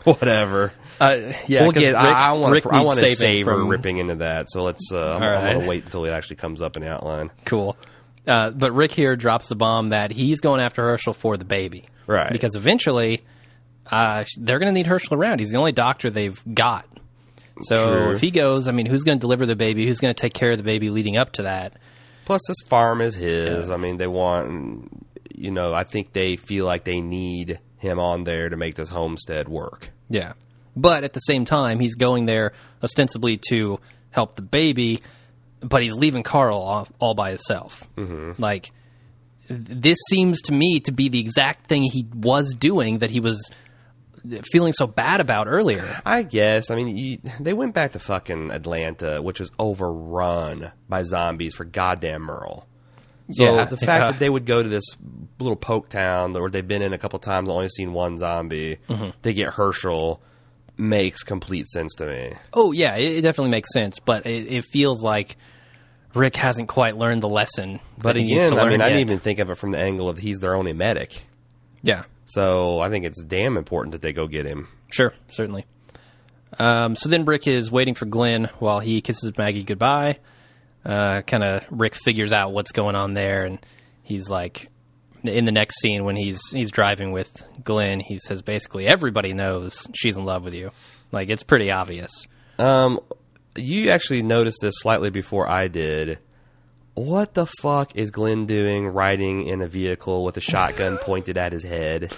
Whatever. 0.04 0.72
uh, 1.00 1.32
yeah. 1.46 1.62
We'll 1.62 1.70
get. 1.72 1.88
Rick- 1.94 1.96
I, 1.96 2.30
I 2.30 2.32
want 2.32 2.60
to. 2.62 2.68
I 2.70 2.80
want 2.82 2.98
to 2.98 3.08
save 3.08 3.46
her 3.46 3.52
from- 3.52 3.68
ripping 3.68 3.98
into 3.98 4.16
that. 4.16 4.50
So 4.50 4.64
let's. 4.64 4.90
Uh, 4.90 5.14
I'm, 5.16 5.22
All 5.22 5.28
I'm 5.28 5.44
going 5.54 5.60
to 5.60 5.68
wait 5.68 5.84
until 5.84 6.04
it 6.04 6.10
actually 6.10 6.36
comes 6.36 6.60
up 6.60 6.76
in 6.76 6.82
the 6.82 6.88
outline. 6.90 7.30
Cool. 7.44 7.76
Uh, 8.26 8.50
but 8.50 8.72
Rick 8.72 8.92
here 8.92 9.14
drops 9.16 9.48
the 9.48 9.54
bomb 9.56 9.90
that 9.90 10.10
he's 10.10 10.40
going 10.40 10.60
after 10.60 10.82
Hershel 10.84 11.14
for 11.14 11.36
the 11.36 11.44
baby. 11.44 11.86
Right. 12.06 12.30
Because 12.32 12.54
eventually, 12.56 13.22
uh, 13.86 14.24
they're 14.38 14.58
going 14.58 14.72
to 14.72 14.72
need 14.74 14.86
Hershel 14.86 15.16
around. 15.16 15.38
He's 15.40 15.50
the 15.50 15.58
only 15.58 15.72
doctor 15.72 16.10
they've 16.10 16.40
got. 16.54 16.86
So 17.62 17.86
True. 17.86 18.10
if 18.12 18.20
he 18.20 18.30
goes, 18.30 18.68
I 18.68 18.72
mean, 18.72 18.86
who's 18.86 19.04
going 19.04 19.18
to 19.18 19.20
deliver 19.20 19.46
the 19.46 19.56
baby? 19.56 19.86
Who's 19.86 20.00
going 20.00 20.14
to 20.14 20.20
take 20.20 20.34
care 20.34 20.50
of 20.50 20.58
the 20.58 20.64
baby 20.64 20.90
leading 20.90 21.16
up 21.16 21.32
to 21.32 21.42
that? 21.42 21.74
Plus, 22.24 22.40
this 22.46 22.56
farm 22.68 23.00
is 23.00 23.14
his. 23.14 23.70
I 23.70 23.76
mean, 23.76 23.96
they 23.96 24.06
want. 24.06 25.06
You 25.34 25.50
know, 25.50 25.74
I 25.74 25.84
think 25.84 26.12
they 26.12 26.36
feel 26.36 26.66
like 26.66 26.84
they 26.84 27.00
need 27.00 27.58
him 27.78 27.98
on 27.98 28.24
there 28.24 28.48
to 28.48 28.56
make 28.56 28.74
this 28.76 28.88
homestead 28.88 29.48
work. 29.48 29.90
Yeah. 30.08 30.34
But 30.76 31.04
at 31.04 31.12
the 31.12 31.20
same 31.20 31.44
time, 31.44 31.80
he's 31.80 31.96
going 31.96 32.26
there 32.26 32.52
ostensibly 32.82 33.38
to 33.48 33.80
help 34.10 34.36
the 34.36 34.42
baby, 34.42 35.00
but 35.60 35.82
he's 35.82 35.96
leaving 35.96 36.22
Carl 36.22 36.58
all, 36.58 36.88
all 36.98 37.14
by 37.14 37.30
himself. 37.30 37.86
Mm-hmm. 37.96 38.40
Like, 38.40 38.70
this 39.48 39.98
seems 40.08 40.40
to 40.42 40.52
me 40.52 40.80
to 40.80 40.92
be 40.92 41.08
the 41.08 41.18
exact 41.18 41.66
thing 41.66 41.82
he 41.82 42.06
was 42.14 42.54
doing 42.54 42.98
that 42.98 43.10
he 43.10 43.20
was 43.20 43.50
feeling 44.52 44.72
so 44.72 44.86
bad 44.86 45.20
about 45.20 45.46
earlier. 45.48 46.00
I 46.06 46.22
guess. 46.22 46.70
I 46.70 46.76
mean, 46.76 46.96
you, 46.96 47.18
they 47.40 47.52
went 47.54 47.74
back 47.74 47.92
to 47.92 47.98
fucking 47.98 48.50
Atlanta, 48.50 49.20
which 49.22 49.40
was 49.40 49.50
overrun 49.58 50.72
by 50.88 51.02
zombies 51.02 51.54
for 51.54 51.64
goddamn 51.64 52.22
Merle. 52.22 52.66
So 53.30 53.44
Yeah, 53.44 53.64
the 53.64 53.76
fact 53.76 54.04
yeah. 54.04 54.10
that 54.12 54.18
they 54.20 54.30
would 54.30 54.46
go 54.46 54.62
to 54.62 54.68
this 54.68 54.84
little 55.38 55.56
poke 55.56 55.88
town, 55.88 56.36
or 56.36 56.50
they've 56.50 56.66
been 56.66 56.82
in 56.82 56.92
a 56.92 56.98
couple 56.98 57.18
times, 57.18 57.48
only 57.48 57.68
seen 57.68 57.92
one 57.92 58.18
zombie, 58.18 58.78
Mm-hmm. 58.88 59.10
they 59.22 59.32
get 59.32 59.50
Hershel, 59.50 60.20
makes 60.76 61.22
complete 61.22 61.66
sense 61.68 61.94
to 61.96 62.06
me. 62.06 62.32
Oh, 62.52 62.72
yeah, 62.72 62.96
it, 62.96 63.18
it 63.18 63.20
definitely 63.22 63.50
makes 63.50 63.72
sense, 63.72 63.98
but 64.00 64.26
it, 64.26 64.52
it 64.52 64.64
feels 64.64 65.02
like 65.04 65.36
Rick 66.14 66.36
hasn't 66.36 66.68
quite 66.68 66.96
learned 66.96 67.22
the 67.22 67.28
lesson. 67.28 67.80
But 67.98 68.14
that 68.14 68.16
he 68.16 68.24
needs 68.24 68.44
again, 68.46 68.58
I 68.58 68.68
mean, 68.68 68.80
I 68.80 68.88
didn't 68.88 69.00
even 69.00 69.18
think 69.18 69.38
of 69.38 69.50
it 69.50 69.54
from 69.56 69.72
the 69.72 69.78
angle 69.78 70.08
of 70.08 70.18
he's 70.18 70.38
their 70.40 70.54
only 70.54 70.72
medic. 70.72 71.24
Yeah. 71.82 72.02
So 72.26 72.80
I 72.80 72.88
think 72.88 73.04
it's 73.04 73.22
damn 73.24 73.56
important 73.56 73.92
that 73.92 74.02
they 74.02 74.12
go 74.12 74.26
get 74.26 74.46
him. 74.46 74.68
Sure, 74.90 75.12
certainly. 75.28 75.64
Um, 76.58 76.96
so 76.96 77.08
then 77.08 77.24
Rick 77.24 77.46
is 77.46 77.72
waiting 77.72 77.94
for 77.94 78.06
Glenn 78.06 78.50
while 78.58 78.80
he 78.80 79.00
kisses 79.00 79.32
Maggie 79.36 79.64
goodbye. 79.64 80.18
Uh, 80.84 81.22
kind 81.22 81.42
of 81.42 81.64
Rick 81.70 81.94
figures 81.94 82.32
out 82.32 82.52
what's 82.52 82.72
going 82.72 82.96
on 82.96 83.14
there, 83.14 83.44
and 83.44 83.58
he's 84.02 84.28
like, 84.28 84.68
in 85.22 85.44
the 85.44 85.52
next 85.52 85.80
scene 85.80 86.04
when 86.04 86.16
he's 86.16 86.40
he's 86.50 86.70
driving 86.70 87.12
with 87.12 87.44
Glenn, 87.64 88.00
he 88.00 88.18
says 88.18 88.42
basically 88.42 88.86
everybody 88.86 89.32
knows 89.32 89.86
she's 89.94 90.16
in 90.16 90.24
love 90.24 90.44
with 90.44 90.54
you. 90.54 90.70
Like 91.12 91.28
it's 91.28 91.42
pretty 91.42 91.70
obvious. 91.70 92.10
Um, 92.58 92.98
you 93.54 93.90
actually 93.90 94.22
noticed 94.22 94.58
this 94.60 94.74
slightly 94.78 95.10
before 95.10 95.48
I 95.48 95.68
did. 95.68 96.18
What 96.94 97.34
the 97.34 97.46
fuck 97.46 97.96
is 97.96 98.10
Glenn 98.10 98.46
doing 98.46 98.86
riding 98.86 99.46
in 99.46 99.62
a 99.62 99.68
vehicle 99.68 100.24
with 100.24 100.36
a 100.36 100.40
shotgun 100.40 100.98
pointed 101.02 101.38
at 101.38 101.52
his 101.52 101.64
head? 101.64 102.14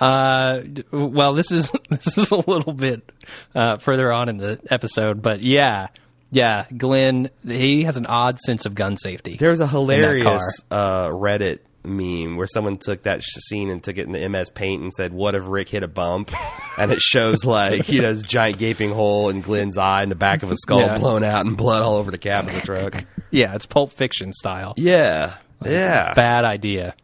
Uh, 0.00 0.62
well, 0.90 1.34
this 1.34 1.50
is 1.50 1.70
this 1.90 2.16
is 2.16 2.30
a 2.30 2.36
little 2.36 2.72
bit 2.72 3.10
uh, 3.54 3.78
further 3.78 4.12
on 4.12 4.28
in 4.28 4.36
the 4.36 4.60
episode, 4.70 5.22
but 5.22 5.42
yeah, 5.42 5.88
yeah, 6.30 6.66
Glenn 6.76 7.30
he 7.46 7.84
has 7.84 7.96
an 7.96 8.06
odd 8.06 8.38
sense 8.38 8.64
of 8.64 8.74
gun 8.74 8.96
safety. 8.96 9.36
There's 9.36 9.60
a 9.60 9.66
hilarious 9.66 10.62
uh, 10.70 11.08
Reddit 11.08 11.58
meme 11.84 12.36
where 12.36 12.46
someone 12.46 12.76
took 12.78 13.02
that 13.04 13.22
sh- 13.22 13.26
scene 13.48 13.70
and 13.70 13.82
took 13.82 13.98
it 13.98 14.06
in 14.06 14.12
the 14.12 14.28
MS 14.28 14.50
Paint 14.50 14.82
and 14.82 14.92
said, 14.92 15.12
"What 15.12 15.34
if 15.34 15.44
Rick 15.48 15.68
hit 15.68 15.82
a 15.82 15.88
bump?" 15.88 16.30
and 16.78 16.90
it 16.92 17.00
shows 17.00 17.44
like 17.44 17.88
you 17.88 18.02
know 18.02 18.12
this 18.14 18.22
giant 18.22 18.58
gaping 18.58 18.90
hole 18.92 19.28
in 19.28 19.40
Glenn's 19.40 19.78
eye 19.78 20.02
and 20.02 20.10
the 20.10 20.16
back 20.16 20.42
of 20.42 20.50
his 20.50 20.60
skull 20.62 20.80
Yeah. 20.80 20.98
blown 20.98 21.24
out 21.24 21.44
and 21.46 21.56
blood 21.56 21.82
all 21.82 21.96
over 21.96 22.10
the 22.10 22.18
cab 22.18 22.46
of 22.48 22.54
the 22.54 22.60
truck. 22.60 23.04
Yeah, 23.34 23.54
it's 23.54 23.64
Pulp 23.64 23.92
Fiction 23.92 24.30
style. 24.34 24.74
Yeah, 24.76 25.32
yeah. 25.64 26.12
Bad 26.12 26.44
idea. 26.44 26.94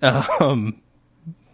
Um, 0.00 0.80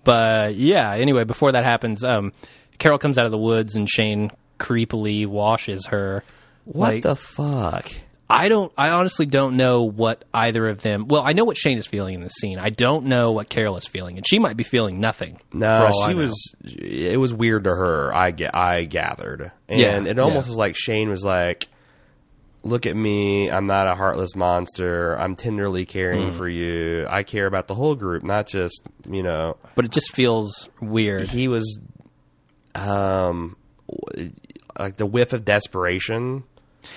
but 0.05 0.55
yeah. 0.55 0.93
Anyway, 0.93 1.25
before 1.25 1.53
that 1.53 1.65
happens, 1.65 2.03
um, 2.03 2.33
Carol 2.79 2.99
comes 2.99 3.19
out 3.19 3.27
of 3.27 3.33
the 3.33 3.39
woods 3.39 3.77
and 3.77 3.87
Shane 3.89 4.31
creepily 4.59 5.27
washes 5.27 5.87
her. 5.89 6.25
What 6.65 6.95
Like, 6.95 7.03
the 7.03 7.17
fuck? 7.17 7.91
I 8.31 8.49
don't. 8.49 8.71
I 8.77 8.91
honestly 8.91 9.25
don't 9.25 9.57
know 9.57 9.83
what 9.85 10.25
either 10.35 10.69
of 10.69 10.83
them. 10.83 11.09
Well, 11.09 11.23
I 11.23 11.33
know 11.33 11.45
what 11.45 11.57
Shane 11.57 11.79
is 11.79 11.87
feeling 11.87 12.15
in 12.15 12.21
this 12.21 12.35
scene. 12.35 12.59
I 12.59 12.69
don't 12.71 13.07
know 13.07 13.33
what 13.33 13.49
Carol 13.49 13.77
is 13.79 13.87
feeling, 13.87 14.19
and 14.19 14.27
she 14.27 14.39
might 14.39 14.57
be 14.57 14.65
feeling 14.65 15.01
nothing. 15.01 15.41
No, 15.53 15.91
she 16.07 16.15
was. 16.15 16.35
It 16.63 17.19
was 17.19 17.33
weird 17.33 17.65
to 17.65 17.71
her. 17.71 18.13
I 18.15 18.31
ga- 18.33 18.51
I 18.53 18.85
gathered, 18.85 19.51
and 19.69 19.81
Yeah, 19.81 20.03
it 20.05 20.19
almost 20.19 20.47
yeah. 20.47 20.51
was 20.51 20.57
like 20.59 20.77
Shane 20.77 21.09
was 21.09 21.25
like, 21.25 21.69
"Look 22.65 22.85
at 22.85 22.95
me. 22.95 23.51
I'm 23.51 23.67
not 23.67 23.87
a 23.87 23.95
heartless 23.95 24.37
monster. 24.37 25.15
I'm 25.19 25.35
tenderly 25.35 25.87
caring 25.87 26.29
Mm. 26.31 26.35
for 26.35 26.47
you. 26.47 27.07
I 27.09 27.23
care 27.23 27.47
about 27.47 27.67
the 27.67 27.75
whole 27.75 27.95
group, 27.95 28.25
not 28.25 28.47
just 28.47 28.83
you 29.11 29.23
know." 29.23 29.57
but 29.75 29.87
it 29.87 29.91
just 29.91 30.13
feels 30.15 30.69
weird. 30.83 31.29
He 31.29 31.49
was, 31.49 31.81
um, 32.75 33.57
like 34.79 34.99
the 34.99 35.07
whiff 35.07 35.33
of 35.33 35.47
desperation. 35.47 36.45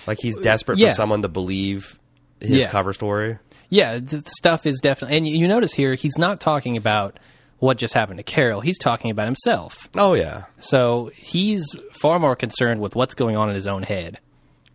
Like 0.07 0.19
he's 0.21 0.35
desperate 0.35 0.77
Yeah. 0.79 0.89
for 0.89 0.95
someone 0.95 1.21
to 1.21 1.27
believe 1.27 1.97
his 2.39 2.51
Yeah. 2.63 2.69
cover 2.69 2.93
story. 2.93 3.37
Yeah, 3.69 3.99
the 3.99 4.23
stuff 4.27 4.65
is 4.65 4.79
definitely. 4.81 5.17
And 5.17 5.27
you 5.27 5.47
notice 5.47 5.73
here, 5.73 5.93
he's 5.95 6.17
not 6.17 6.39
talking 6.39 6.75
about 6.77 7.19
what 7.59 7.77
just 7.77 7.93
happened 7.93 8.17
to 8.17 8.23
Carol. 8.23 8.59
He's 8.61 8.77
talking 8.77 9.11
about 9.11 9.27
himself. 9.27 9.87
Oh 9.95 10.13
yeah. 10.13 10.45
So 10.59 11.11
he's 11.15 11.63
far 11.91 12.19
more 12.19 12.35
concerned 12.35 12.81
with 12.81 12.95
what's 12.95 13.13
going 13.13 13.35
on 13.37 13.49
in 13.49 13.55
his 13.55 13.67
own 13.67 13.83
head. 13.83 14.19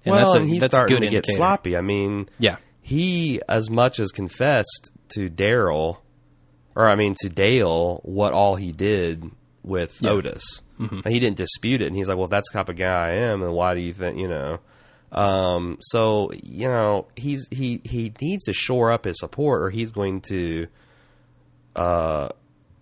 And 0.04 0.14
well, 0.14 0.24
that's 0.26 0.34
a, 0.36 0.40
and 0.40 0.48
he's 0.48 0.60
that's 0.60 0.72
starting 0.72 0.94
good 0.96 1.00
to 1.04 1.10
get 1.10 1.16
indicator. 1.16 1.36
sloppy. 1.36 1.76
I 1.76 1.80
mean, 1.80 2.28
Yeah. 2.38 2.56
he 2.80 3.40
as 3.48 3.68
much 3.68 3.98
as 3.98 4.12
confessed 4.12 4.92
to 5.14 5.28
Daryl, 5.28 5.98
or 6.76 6.86
I 6.88 6.94
mean 6.94 7.14
to 7.22 7.28
Dale, 7.28 8.00
what 8.04 8.32
all 8.32 8.54
he 8.54 8.70
did 8.70 9.30
with 9.64 10.04
Otis. 10.06 10.62
Mm-hmm. 10.80 11.00
And 11.04 11.12
he 11.12 11.18
didn't 11.18 11.38
dispute 11.38 11.82
it, 11.82 11.86
and 11.86 11.96
he's 11.96 12.06
like, 12.08 12.16
"Well, 12.18 12.26
if 12.26 12.30
that's 12.30 12.50
the 12.52 12.58
type 12.58 12.68
of 12.68 12.76
guy 12.76 13.08
I 13.08 13.12
am, 13.14 13.40
then 13.40 13.50
why 13.52 13.74
do 13.74 13.80
you 13.80 13.92
think 13.92 14.18
you 14.18 14.28
know?" 14.28 14.60
Um, 15.12 15.78
so 15.80 16.30
you 16.42 16.68
know, 16.68 17.06
he's 17.16 17.48
he 17.50 17.80
he 17.84 18.12
needs 18.20 18.44
to 18.46 18.52
shore 18.52 18.92
up 18.92 19.04
his 19.04 19.18
support, 19.18 19.62
or 19.62 19.70
he's 19.70 19.92
going 19.92 20.20
to 20.22 20.66
uh 21.74 22.28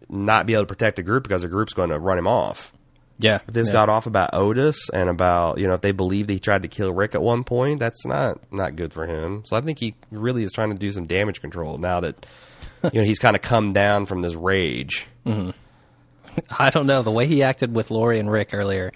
not 0.08 0.46
be 0.46 0.54
able 0.54 0.62
to 0.62 0.68
protect 0.68 0.96
the 0.96 1.02
group 1.02 1.22
because 1.24 1.42
the 1.42 1.48
group's 1.48 1.74
going 1.74 1.90
to 1.90 1.98
run 1.98 2.18
him 2.18 2.26
off. 2.26 2.72
Yeah. 3.18 3.38
If 3.46 3.54
this 3.54 3.68
yeah. 3.68 3.74
got 3.74 3.88
off 3.88 4.06
about 4.06 4.30
Otis 4.32 4.90
and 4.90 5.08
about 5.08 5.58
you 5.58 5.66
know 5.66 5.74
if 5.74 5.80
they 5.80 5.92
believed 5.92 6.30
he 6.30 6.38
tried 6.38 6.62
to 6.62 6.68
kill 6.68 6.92
Rick 6.92 7.14
at 7.14 7.22
one 7.22 7.44
point, 7.44 7.78
that's 7.78 8.04
not 8.04 8.40
not 8.52 8.76
good 8.76 8.92
for 8.92 9.06
him. 9.06 9.44
So 9.44 9.56
I 9.56 9.60
think 9.60 9.78
he 9.78 9.94
really 10.10 10.42
is 10.42 10.52
trying 10.52 10.70
to 10.70 10.76
do 10.76 10.90
some 10.92 11.06
damage 11.06 11.40
control 11.40 11.78
now 11.78 12.00
that 12.00 12.26
you 12.92 13.00
know 13.00 13.04
he's 13.04 13.18
kind 13.18 13.36
of 13.36 13.42
come 13.42 13.72
down 13.72 14.06
from 14.06 14.22
this 14.22 14.34
rage. 14.34 15.06
I 16.58 16.70
don't 16.70 16.86
know. 16.86 17.02
The 17.02 17.12
way 17.12 17.26
he 17.26 17.42
acted 17.42 17.74
with 17.74 17.90
Lori 17.90 18.18
and 18.18 18.30
Rick 18.30 18.50
earlier, 18.52 18.92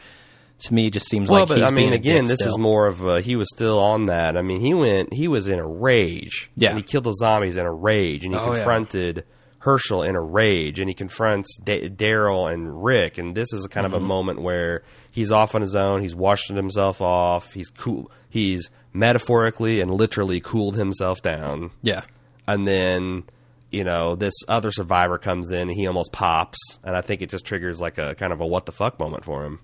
to 0.60 0.74
me, 0.74 0.90
just 0.90 1.08
seems 1.08 1.30
Well, 1.30 1.40
like 1.40 1.48
but 1.48 1.58
he's 1.58 1.66
I 1.66 1.70
mean, 1.70 1.92
again, 1.92 2.24
this 2.24 2.34
still. 2.40 2.48
is 2.48 2.58
more 2.58 2.86
of 2.86 3.04
a, 3.04 3.20
he 3.20 3.36
was 3.36 3.48
still 3.54 3.78
on 3.78 4.06
that. 4.06 4.36
I 4.36 4.42
mean, 4.42 4.60
he 4.60 4.74
went 4.74 5.12
he 5.14 5.28
was 5.28 5.46
in 5.48 5.58
a 5.58 5.66
rage. 5.66 6.50
Yeah. 6.56 6.70
and 6.70 6.78
he 6.78 6.82
killed 6.82 7.04
those 7.04 7.18
zombies 7.18 7.56
in 7.56 7.64
a 7.66 7.72
rage, 7.72 8.24
and 8.24 8.32
he 8.32 8.38
Oh, 8.38 8.46
yeah. 8.46 8.54
confronted. 8.54 9.24
Hershel 9.60 10.04
in 10.08 10.14
a 10.14 10.22
rage, 10.22 10.78
and 10.78 10.88
he 10.88 10.94
confronts 10.94 11.58
da- 11.58 11.88
Daryl 11.88 12.48
and 12.52 12.84
Rick, 12.84 13.18
and 13.18 13.34
this 13.34 13.52
is 13.52 13.66
kind 13.66 13.86
of 13.86 13.92
Mm-hmm. 13.92 14.04
a 14.04 14.06
moment 14.06 14.40
where 14.40 14.82
he's 15.10 15.32
off 15.32 15.56
on 15.56 15.62
his 15.62 15.74
own. 15.74 16.00
He's 16.00 16.14
washing 16.14 16.54
himself 16.54 17.00
off. 17.02 17.52
He's 17.54 17.68
cool. 17.68 18.08
He's 18.30 18.70
metaphorically 18.92 19.80
and 19.80 19.90
literally 19.90 20.38
cooled 20.40 20.76
himself 20.76 21.22
down, 21.22 21.72
Yeah. 21.82 22.02
and 22.46 22.68
then 22.68 23.24
you 23.72 23.82
know 23.82 24.14
this 24.14 24.34
other 24.46 24.70
survivor 24.70 25.18
comes 25.18 25.50
in, 25.50 25.68
and 25.68 25.72
he 25.72 25.88
almost 25.88 26.12
pops, 26.12 26.58
and 26.84 26.94
I 26.94 27.00
think 27.00 27.20
it 27.20 27.28
just 27.28 27.44
triggers 27.44 27.80
like 27.80 27.98
a 27.98 28.14
kind 28.14 28.32
of 28.32 28.40
a 28.40 28.46
what 28.46 28.64
the 28.66 28.72
fuck 28.72 29.00
moment 29.00 29.24
for 29.24 29.44
him. 29.44 29.58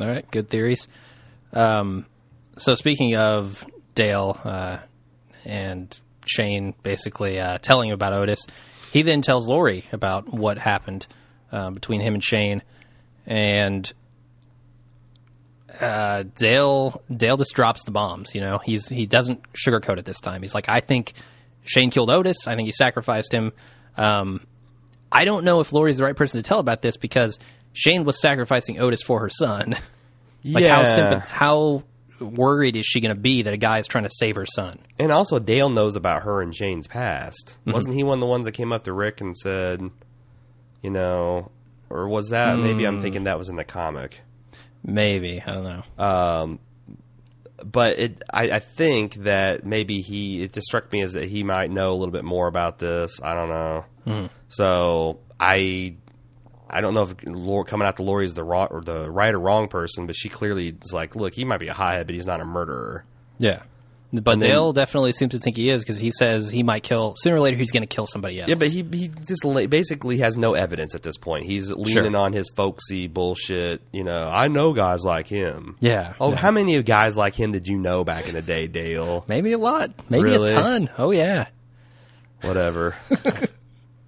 All 0.00 0.06
right, 0.06 0.28
good 0.30 0.48
theories. 0.48 0.88
Um, 1.52 2.06
so 2.56 2.74
speaking 2.74 3.16
of 3.16 3.66
Dale 3.94 4.38
uh, 4.42 4.78
and 5.44 5.98
Shane, 6.26 6.74
basically 6.82 7.38
uh, 7.38 7.58
telling 7.58 7.90
about 7.90 8.14
Otis, 8.14 8.46
he 8.92 9.02
then 9.02 9.20
tells 9.20 9.46
Lori 9.46 9.84
about 9.92 10.32
what 10.32 10.58
happened 10.58 11.06
uh, 11.52 11.70
between 11.70 12.00
him 12.00 12.14
and 12.14 12.24
Shane, 12.24 12.62
and 13.26 13.92
uh, 15.80 16.24
Dale 16.34 17.02
Dale 17.14 17.36
just 17.36 17.54
drops 17.54 17.84
the 17.84 17.90
bombs. 17.90 18.34
You 18.34 18.40
know, 18.40 18.58
he's 18.58 18.88
he 18.88 19.06
doesn't 19.06 19.52
sugarcoat 19.52 19.98
it 19.98 20.04
this 20.04 20.20
time. 20.20 20.42
He's 20.42 20.54
like, 20.54 20.68
I 20.68 20.80
think 20.80 21.12
Shane 21.64 21.90
killed 21.90 22.10
Otis. 22.10 22.46
I 22.46 22.56
think 22.56 22.66
he 22.66 22.72
sacrificed 22.72 23.32
him. 23.32 23.52
Um, 23.96 24.46
I 25.12 25.24
don't 25.24 25.44
know 25.44 25.60
if 25.60 25.72
Lori's 25.72 25.98
the 25.98 26.04
right 26.04 26.16
person 26.16 26.40
to 26.40 26.46
tell 26.46 26.58
about 26.58 26.82
this 26.82 26.96
because 26.96 27.38
Shane 27.72 28.04
was 28.04 28.20
sacrificing 28.20 28.78
Otis 28.78 29.02
for 29.02 29.20
her 29.20 29.30
son. 29.30 29.76
Like 30.42 30.64
how 30.64 30.84
simple, 30.84 31.18
how 31.20 31.82
worried 32.18 32.74
is 32.74 32.86
she 32.86 33.00
going 33.02 33.14
to 33.14 33.20
be 33.20 33.42
that 33.42 33.52
a 33.52 33.58
guy 33.58 33.78
is 33.78 33.86
trying 33.86 34.04
to 34.04 34.10
save 34.10 34.36
her 34.36 34.46
son? 34.46 34.78
And 34.98 35.12
also, 35.12 35.38
Dale 35.38 35.68
knows 35.68 35.96
about 35.96 36.22
her 36.22 36.40
and 36.40 36.56
Shane's 36.56 36.86
past. 36.86 37.58
Mm-hmm. 37.60 37.72
Wasn't 37.72 37.94
he 37.94 38.04
one 38.04 38.16
of 38.16 38.20
the 38.22 38.26
ones 38.26 38.46
that 38.46 38.52
came 38.52 38.72
up 38.72 38.84
to 38.84 38.92
Rick 38.94 39.20
and 39.20 39.36
said, 39.36 39.82
you 40.82 40.88
know, 40.88 41.50
or 41.90 42.08
was 42.08 42.30
that 42.30 42.58
maybe 42.58 42.84
Hmm. 42.84 42.88
I'm 42.88 42.98
thinking 43.00 43.24
that 43.24 43.36
was 43.36 43.50
in 43.50 43.56
the 43.56 43.64
comic? 43.64 44.22
Maybe 44.82 45.42
I 45.46 45.52
don't 45.52 45.62
know. 45.64 45.82
Uh, 45.98 46.56
But 47.62 47.98
it, 47.98 48.22
I, 48.32 48.44
I 48.52 48.58
think 48.60 49.16
that 49.16 49.66
maybe 49.66 50.00
he. 50.00 50.40
It 50.42 50.54
just 50.54 50.68
struck 50.68 50.90
me 50.90 51.02
as 51.02 51.12
that 51.12 51.26
he 51.28 51.42
might 51.42 51.70
know 51.70 51.90
a 51.92 51.96
little 51.96 52.12
bit 52.12 52.24
more 52.24 52.46
about 52.46 52.78
this. 52.78 53.20
I 53.22 53.34
don't 53.34 53.50
know. 53.50 53.84
Mm-hmm. 54.06 54.26
So 54.48 55.20
I, 55.38 55.96
I 56.70 56.80
don't 56.80 56.94
know 56.94 57.02
if 57.02 57.14
Lor- 57.26 57.64
coming 57.64 57.86
out 57.86 57.96
to 57.96 58.02
Lori 58.02 58.24
is 58.26 58.34
the 58.34 58.44
wrong 58.44 58.68
or 58.70 58.80
the 58.80 59.10
right 59.10 59.34
or 59.34 59.40
wrong 59.40 59.68
person, 59.68 60.06
but 60.06 60.16
she 60.16 60.28
clearly 60.28 60.68
is 60.68 60.92
like, 60.92 61.16
look, 61.16 61.34
he 61.34 61.44
might 61.44 61.58
be 61.60 61.68
a 61.68 61.74
hothead, 61.74 62.06
but 62.06 62.14
he's 62.14 62.26
not 62.26 62.40
a 62.40 62.44
murderer. 62.44 63.04
yeah, 63.38 63.62
but 64.12 64.32
And 64.34 64.42
then- 64.42 64.50
Dale 64.50 64.72
definitely 64.72 65.12
seems 65.12 65.30
to 65.32 65.38
think 65.38 65.56
he 65.56 65.68
is 65.70 65.82
because 65.84 65.98
he 65.98 66.10
says 66.10 66.50
he 66.50 66.62
might 66.62 66.82
kill 66.82 67.14
sooner 67.16 67.36
or 67.36 67.40
later. 67.40 67.56
He's 67.56 67.70
going 67.70 67.82
to 67.82 67.86
kill 67.86 68.06
somebody 68.06 68.40
else. 68.40 68.48
Yeah, 68.48 68.56
but 68.56 68.68
he 68.68 68.82
he 68.92 69.08
just 69.26 69.42
basically 69.70 70.18
has 70.18 70.36
no 70.36 70.54
evidence 70.54 70.94
at 70.94 71.02
this 71.02 71.16
point. 71.16 71.44
He's 71.44 71.70
leaning 71.70 72.14
on 72.16 72.32
his 72.32 72.48
folksy 72.56 73.06
bullshit. 73.06 73.82
You 73.92 74.02
know, 74.04 74.28
I 74.28 74.48
know 74.48 74.72
guys 74.72 75.04
like 75.04 75.26
him. 75.28 75.76
Yeah, 75.80 76.14
Oh, 76.20 76.30
yeah. 76.30 76.36
how 76.36 76.50
many 76.50 76.74
of 76.76 76.84
guys 76.84 77.16
like 77.16 77.34
him 77.34 77.52
did 77.52 77.68
you 77.68 77.78
know 77.78 78.02
back 78.04 78.28
in 78.28 78.34
the 78.34 78.42
day, 78.42 78.66
Dale? 78.66 79.24
maybe 79.28 79.52
a 79.52 79.58
lot, 79.58 79.90
maybe 80.08 80.24
Really? 80.24 80.52
a 80.52 80.60
ton. 80.60 80.90
Oh 80.98 81.10
yeah. 81.10 81.46
Whatever. 82.42 82.96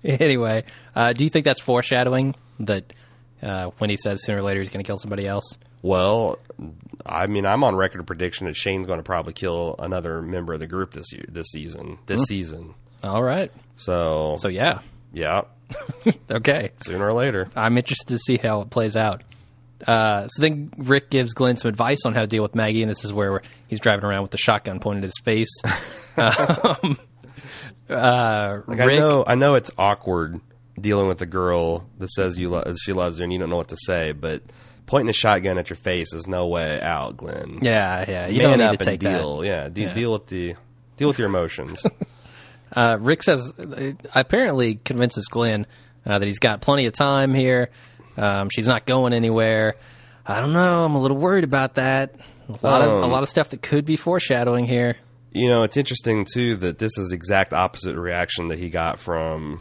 Anyway, 0.05 0.65
uh, 0.97 1.13
do 1.13 1.23
you 1.23 1.31
think 1.31 1.45
that's 1.45 1.61
foreshadowing 1.61 2.35
that 2.61 2.93
uh, 3.43 3.71
when 3.79 3.91
he 3.91 3.97
says 3.97 4.23
sooner 4.25 4.39
or 4.39 4.43
later 4.43 4.61
he's 4.61 4.71
going 4.71 4.83
to 4.85 4.87
kill 4.87 4.99
somebody 4.99 5.27
else? 5.27 5.57
well, 5.83 6.39
I 7.05 7.27
mean, 7.27 7.45
I'm 7.45 7.65
on 7.65 7.75
record 7.75 8.01
of 8.01 8.07
prediction 8.07 8.47
that 8.47 8.55
Shane's 8.55 8.87
going 8.87 9.01
to 9.01 9.03
probably 9.03 9.33
kill 9.33 9.75
another 9.81 10.23
member 10.23 10.53
of 10.55 10.61
the 10.61 10.67
group 10.69 10.93
this 10.93 11.13
year, 11.13 11.25
this 11.29 11.49
season, 11.49 11.99
this 12.07 12.21
Hmm. 12.21 12.25
season. 12.25 12.75
All 13.03 13.23
right. 13.23 13.51
So, 13.77 14.37
So 14.39 14.47
yeah. 14.49 14.79
yeah, 15.13 15.43
Okay. 16.31 16.71
sooner 16.85 17.05
or 17.07 17.13
later. 17.15 17.49
I'm 17.57 17.77
interested 17.77 18.09
to 18.09 18.19
see 18.19 18.37
how 18.37 18.61
it 18.61 18.71
plays 18.71 18.97
out. 18.97 19.23
Uh, 19.85 20.29
so 20.29 20.41
then 20.43 20.73
Rick 20.77 21.11
gives 21.11 21.35
Glenn 21.35 21.57
some 21.57 21.69
advice 21.71 22.07
on 22.07 22.15
how 22.15 22.21
to 22.21 22.29
deal 22.29 22.45
with 22.45 22.55
Maggie, 22.55 22.83
and 22.83 22.89
this 22.91 23.05
is 23.05 23.13
where 23.13 23.43
he's 23.67 23.81
driving 23.81 24.05
around 24.05 24.23
with 24.23 24.31
the 24.31 24.39
shotgun 24.39 24.79
pointed 24.79 25.03
at 25.03 25.09
his 25.09 25.21
face. 25.25 25.51
um, 26.17 26.99
uh, 27.91 28.59
Like, 28.69 28.79
Rick, 28.79 28.91
I 28.91 28.97
know, 28.99 29.25
I 29.27 29.35
know 29.35 29.55
it's 29.57 29.71
awkward 29.77 30.41
dealing 30.81 31.09
with 31.09 31.21
a 31.23 31.27
girl 31.27 31.87
that 31.99 32.11
says 32.11 32.39
you 32.39 32.49
lo- 32.51 32.75
she 32.83 32.93
loves 32.93 33.19
her 33.19 33.25
and 33.25 33.33
you 33.33 33.39
don't 33.39 33.51
know 33.51 33.57
what 33.57 33.69
to 33.69 33.77
say, 33.79 34.13
but 34.13 34.43
pointing 34.87 35.11
a 35.11 35.13
shotgun 35.13 35.59
at 35.59 35.71
your 35.71 35.77
face 35.77 36.13
is 36.15 36.27
no 36.27 36.47
way 36.47 36.81
out, 36.81 37.17
Glenn. 37.17 37.59
yeah, 37.63 38.05
yeah, 38.09 38.27
you 38.29 38.39
Man 38.43 38.59
don't 38.59 38.71
need 38.71 38.79
to 38.79 38.85
take 38.85 39.01
deal. 39.01 39.45
Yeah, 39.45 39.69
de- 39.69 39.83
Yeah. 39.83 39.95
deal 39.95 40.13
with 40.13 40.27
the 40.29 40.55
deal 40.97 41.09
with 41.09 41.19
your 41.19 41.29
emotions. 41.29 41.85
Uh, 42.75 42.97
Rick 43.03 43.23
says 43.23 43.53
uh, 43.59 43.93
apparently 44.15 44.77
convinces 44.77 45.27
Glenn 45.27 45.67
uh, 46.07 46.19
that 46.19 46.27
he's 46.27 46.39
got 46.39 46.63
plenty 46.63 46.87
of 46.87 46.95
time 46.95 47.35
here. 47.35 47.69
Um, 48.17 48.49
she's 48.51 48.67
not 48.67 48.87
going 48.87 49.13
anywhere. 49.13 49.75
I 50.25 50.41
don't 50.41 50.55
know. 50.55 50.83
I'm 50.83 50.95
a 50.95 50.99
little 50.99 51.19
worried 51.19 51.45
about 51.45 51.75
that. 51.75 52.15
A 52.49 52.67
lot 52.67 52.81
of 52.81 52.89
a 52.89 53.05
Um, 53.05 53.11
lot 53.11 53.23
of 53.23 53.29
stuff 53.29 53.51
that 53.51 53.61
could 53.61 53.85
be 53.85 53.97
foreshadowing 53.97 54.65
here. 54.65 54.97
You 55.33 55.49
know, 55.51 55.65
it's 55.65 55.77
interesting 55.77 56.25
too 56.25 56.57
that 56.57 56.79
this 56.79 56.97
is 56.97 57.13
exact 57.13 57.53
opposite 57.53 57.95
reaction 57.97 58.49
that 58.49 58.59
he 58.59 58.71
got 58.71 58.99
from 58.99 59.61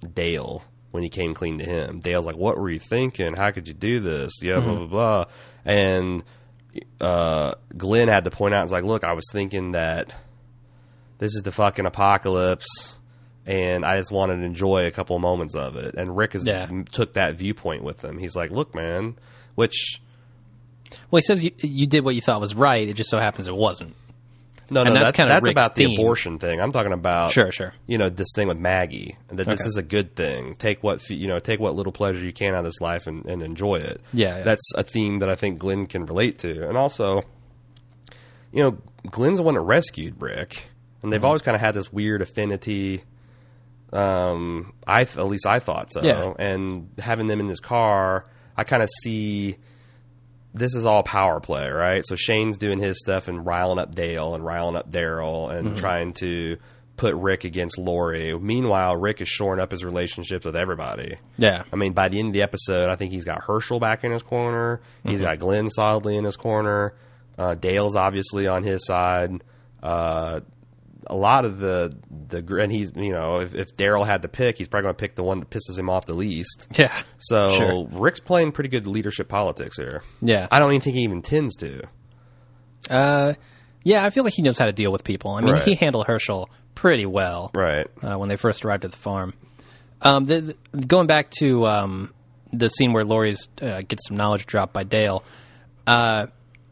Dale 0.00 0.64
when 0.90 1.02
he 1.02 1.08
came 1.08 1.34
clean 1.34 1.58
to 1.58 1.64
him. 1.64 2.00
Dale's 2.00 2.26
like, 2.26 2.36
"What 2.36 2.58
were 2.58 2.70
you 2.70 2.78
thinking? 2.80 3.34
How 3.34 3.50
could 3.50 3.68
you 3.68 3.74
do 3.74 4.00
this?" 4.00 4.32
Yeah, 4.42 4.60
blah 4.60 4.74
blah 4.74 4.86
blah. 4.86 5.24
And 5.64 6.24
uh, 7.00 7.54
Glenn 7.76 8.08
had 8.08 8.24
to 8.24 8.30
point 8.30 8.54
out, 8.54 8.62
"It's 8.64 8.72
like, 8.72 8.84
look, 8.84 9.04
I 9.04 9.12
was 9.12 9.24
thinking 9.32 9.72
that 9.72 10.14
this 11.18 11.34
is 11.34 11.42
the 11.42 11.52
fucking 11.52 11.86
apocalypse." 11.86 12.98
And 13.46 13.84
I 13.86 13.96
just 13.98 14.12
wanted 14.12 14.36
to 14.36 14.42
enjoy 14.42 14.86
a 14.86 14.90
couple 14.90 15.16
of 15.16 15.22
moments 15.22 15.54
of 15.54 15.74
it. 15.76 15.94
And 15.96 16.16
Rick 16.16 16.34
is, 16.34 16.46
Yeah. 16.46 16.68
took 16.92 17.14
that 17.14 17.36
viewpoint 17.36 17.82
with 17.82 18.04
him. 18.04 18.18
He's 18.18 18.36
like, 18.36 18.50
"Look, 18.50 18.74
man," 18.74 19.16
which 19.54 20.00
Well, 21.10 21.18
he 21.18 21.22
says 21.22 21.42
you, 21.42 21.50
you 21.58 21.86
did 21.86 22.04
what 22.04 22.14
you 22.14 22.20
thought 22.20 22.40
was 22.40 22.54
right. 22.54 22.86
It 22.88 22.94
just 22.94 23.10
so 23.10 23.18
happens 23.18 23.48
it 23.48 23.54
wasn't. 23.56 23.94
No, 24.70 24.82
no, 24.84 24.88
And 24.92 24.96
that's 24.96 25.16
that's 25.18 25.28
that's 25.28 25.48
about 25.48 25.74
the 25.74 25.94
abortion 25.94 26.38
thing. 26.38 26.60
I'm 26.60 26.72
talking 26.72 26.92
about 26.92 27.32
Sure, 27.32 27.50
sure. 27.52 27.74
you 27.86 27.98
know 27.98 28.08
this 28.08 28.28
thing 28.34 28.48
with 28.48 28.58
Maggie 28.58 29.16
that 29.28 29.46
this 29.46 29.66
is 29.66 29.76
a 29.76 29.82
good 29.82 30.14
thing. 30.16 30.54
Take 30.56 30.82
what 30.82 31.08
you 31.10 31.26
know, 31.28 31.38
take 31.38 31.60
what 31.60 31.74
little 31.74 31.92
pleasure 31.92 32.24
you 32.24 32.32
can 32.32 32.54
out 32.54 32.58
of 32.60 32.64
this 32.64 32.80
life 32.80 33.06
and, 33.06 33.24
and 33.26 33.42
enjoy 33.42 33.76
it. 33.76 34.00
Yeah, 34.12 34.38
yeah. 34.38 34.42
that's 34.44 34.72
a 34.76 34.82
theme 34.82 35.18
that 35.20 35.28
I 35.30 35.34
think 35.34 35.58
Glenn 35.58 35.86
can 35.86 36.06
relate 36.06 36.38
to, 36.40 36.68
and 36.68 36.76
also, 36.78 37.22
you 38.52 38.62
know, 38.62 38.78
Glenn's 39.10 39.38
the 39.38 39.42
one 39.42 39.54
that 39.54 39.60
rescued 39.60 40.20
Rick, 40.22 40.64
and 41.02 41.12
they've 41.12 41.18
Mm-hmm. 41.20 41.26
always 41.26 41.42
kind 41.42 41.54
of 41.54 41.60
had 41.60 41.74
this 41.74 41.92
weird 41.92 42.22
affinity. 42.22 43.02
Um, 43.92 44.72
I 44.86 45.04
th- 45.04 45.16
at 45.18 45.26
least 45.26 45.46
I 45.46 45.58
thought 45.58 45.92
so, 45.92 46.02
Yeah. 46.02 46.32
and 46.38 46.90
having 46.98 47.26
them 47.26 47.40
in 47.40 47.48
this 47.48 47.58
car, 47.60 48.26
I 48.56 48.62
kind 48.64 48.82
of 48.82 48.88
see 49.02 49.56
this 50.52 50.74
is 50.74 50.84
all 50.86 51.02
power 51.02 51.40
play, 51.40 51.68
right? 51.70 52.04
So 52.06 52.16
Shane's 52.16 52.58
doing 52.58 52.78
his 52.78 52.98
stuff 53.00 53.28
and 53.28 53.44
riling 53.44 53.78
up 53.78 53.94
Dale 53.94 54.34
and 54.34 54.44
riling 54.44 54.76
up 54.76 54.90
Daryl 54.90 55.50
and 55.50 55.76
trying 55.76 56.12
to 56.14 56.56
put 56.96 57.14
Rick 57.14 57.44
against 57.44 57.78
Lori. 57.78 58.36
Meanwhile, 58.38 58.96
Rick 58.96 59.20
is 59.20 59.28
shoring 59.28 59.60
up 59.60 59.70
his 59.70 59.84
relationships 59.84 60.44
with 60.44 60.54
everybody. 60.54 61.16
Yeah. 61.38 61.62
I 61.72 61.76
mean, 61.76 61.92
by 61.94 62.08
the 62.08 62.18
end 62.18 62.28
of 62.28 62.32
the 62.34 62.42
episode, 62.42 62.90
I 62.90 62.96
think 62.96 63.12
he's 63.12 63.24
got 63.24 63.42
Hershel 63.42 63.80
back 63.80 64.04
in 64.04 64.12
his 64.12 64.22
corner. 64.22 64.80
He's 65.04 65.20
got 65.22 65.38
Glenn 65.38 65.70
solidly 65.70 66.16
in 66.16 66.24
his 66.24 66.36
corner. 66.36 66.94
Uh, 67.38 67.54
Dale's 67.54 67.96
obviously 67.96 68.46
on 68.46 68.64
his 68.64 68.84
side. 68.84 69.42
Uh, 69.82 70.40
a 71.10 71.16
lot 71.16 71.44
of 71.44 71.58
the 71.58 71.94
the 72.28 72.40
gr- 72.40 72.60
and 72.60 72.70
he's 72.72 72.92
you 72.96 73.12
know 73.12 73.40
if, 73.40 73.54
if 73.54 73.76
Daryl 73.76 74.06
had 74.06 74.22
to 74.22 74.28
pick, 74.28 74.56
he's 74.56 74.68
probably 74.68 74.84
going 74.84 74.94
to 74.94 74.98
pick 75.00 75.16
the 75.16 75.22
one 75.24 75.40
that 75.40 75.50
pisses 75.50 75.78
him 75.78 75.90
off 75.90 76.06
the 76.06 76.14
least. 76.14 76.68
Yeah. 76.78 76.92
So 77.18 77.50
Sure. 77.50 77.88
Rick's 77.90 78.20
playing 78.20 78.52
pretty 78.52 78.70
good 78.70 78.86
leadership 78.86 79.28
politics 79.28 79.76
here. 79.76 80.02
Yeah. 80.22 80.46
I 80.50 80.58
don't 80.60 80.70
even 80.70 80.80
think 80.80 80.96
he 80.96 81.02
even 81.02 81.20
tends 81.20 81.56
to. 81.56 81.82
Uh, 82.88 83.34
yeah, 83.82 84.04
I 84.04 84.10
feel 84.10 84.24
like 84.24 84.34
he 84.34 84.42
knows 84.42 84.58
how 84.58 84.66
to 84.66 84.72
deal 84.72 84.92
with 84.92 85.04
people. 85.04 85.32
I 85.32 85.40
mean, 85.40 85.54
Right. 85.54 85.62
he 85.62 85.74
handled 85.74 86.06
Hershel 86.06 86.48
pretty 86.74 87.06
well 87.06 87.50
Right. 87.54 87.86
uh, 88.02 88.16
when 88.16 88.28
they 88.28 88.36
first 88.36 88.64
arrived 88.64 88.84
at 88.84 88.90
the 88.90 88.96
farm. 88.96 89.34
Um, 90.02 90.24
the, 90.24 90.56
the- 90.72 90.86
going 90.86 91.06
back 91.06 91.30
to 91.40 91.66
um, 91.66 92.14
the 92.52 92.68
scene 92.68 92.92
where 92.92 93.04
Lori's 93.04 93.48
uh, 93.60 93.82
gets 93.82 94.06
some 94.08 94.16
knowledge 94.16 94.46
dropped 94.46 94.72
by 94.72 94.84
Dale, 94.84 95.24
uh, 95.86 96.26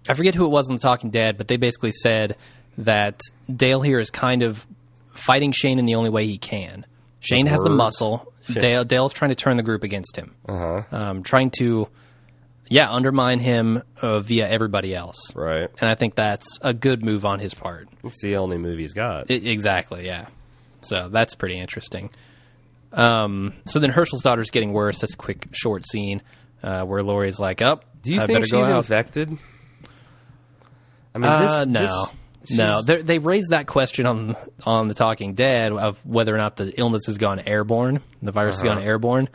I 0.09 0.15
forget 0.15 0.35
who 0.35 0.45
it 0.47 0.51
was 0.51 0.69
in 0.71 0.77
The 0.77 0.81
Talking 0.83 1.11
Dead, 1.11 1.37
but 1.37 1.49
they 1.49 1.57
basically 1.59 1.93
said 1.93 2.37
that 2.79 3.21
Dale 3.55 3.81
here 3.83 4.01
is 4.01 4.11
kind 4.11 4.43
of 4.43 4.67
fighting 5.13 5.53
Shane 5.53 5.79
in 5.79 5.85
the 5.85 5.95
only 5.97 6.11
way 6.11 6.27
he 6.27 6.39
can. 6.39 6.87
Shane 7.21 7.47
has 7.47 7.61
the 7.61 7.71
muscle. 7.71 8.33
Dale, 8.51 8.85
Dale's 8.85 9.13
trying 9.13 9.31
to 9.31 9.35
turn 9.35 9.57
the 9.57 9.63
group 9.63 9.83
against 9.85 10.17
him, 10.17 10.35
Uh 10.49 10.57
huh. 10.57 10.83
um, 10.97 11.23
trying 11.23 11.51
to, 11.59 11.89
yeah, 12.69 12.91
undermine 12.91 13.41
him 13.41 13.83
uh, 14.01 14.21
via 14.21 14.49
everybody 14.49 14.95
else. 14.95 15.17
Right. 15.35 15.69
And 15.81 15.91
I 15.91 15.95
think 15.95 16.15
that's 16.15 16.59
a 16.63 16.73
good 16.73 17.05
move 17.05 17.27
on 17.27 17.41
his 17.41 17.53
part. 17.53 17.89
It's 18.05 18.23
the 18.23 18.37
only 18.37 18.57
move 18.57 18.79
he's 18.79 18.95
got. 18.95 19.31
I- 19.31 19.35
exactly, 19.35 20.07
yeah. 20.07 20.29
So 20.81 21.09
that's 21.11 21.35
pretty 21.35 21.59
interesting. 21.59 22.09
Um, 22.93 23.53
so 23.67 23.81
then 23.81 23.91
Hershel's 23.91 24.23
daughter's 24.23 24.51
getting 24.51 24.73
worse. 24.73 25.01
That's 25.01 25.13
a 25.15 25.17
quick, 25.19 25.49
short 25.53 25.85
scene 25.87 26.23
uh, 26.63 26.85
where 26.85 27.03
Lori's 27.03 27.39
like, 27.39 27.61
"Up, 27.61 27.85
Do 28.03 28.13
you 28.15 28.21
I 28.23 28.27
think 28.27 28.47
she's 28.47 28.67
infected? 28.67 29.37
I 31.15 31.19
mean, 31.19 31.29
Uh, 31.31 31.39
this, 31.41 31.67
no, 31.67 31.81
this- 31.83 31.91
no. 31.91 32.07
She's- 32.57 32.85
They 32.85 33.03
they 33.03 33.19
raised 33.19 33.51
that 33.51 33.67
question 33.67 34.07
on 34.07 34.37
on 34.65 34.89
the 34.89 34.95
Talking 34.95 35.35
Dead 35.35 35.73
of 35.73 36.05
whether 36.05 36.35
or 36.35 36.39
not 36.39 36.57
the 36.57 36.73
illness 36.79 37.03
has 37.07 37.19
gone 37.19 37.41
airborne, 37.41 38.01
the 38.23 38.33
virus 38.33 38.57
has 38.57 38.65
Uh-huh. 38.65 38.75
gone 38.77 38.85
airborne. 38.85 39.29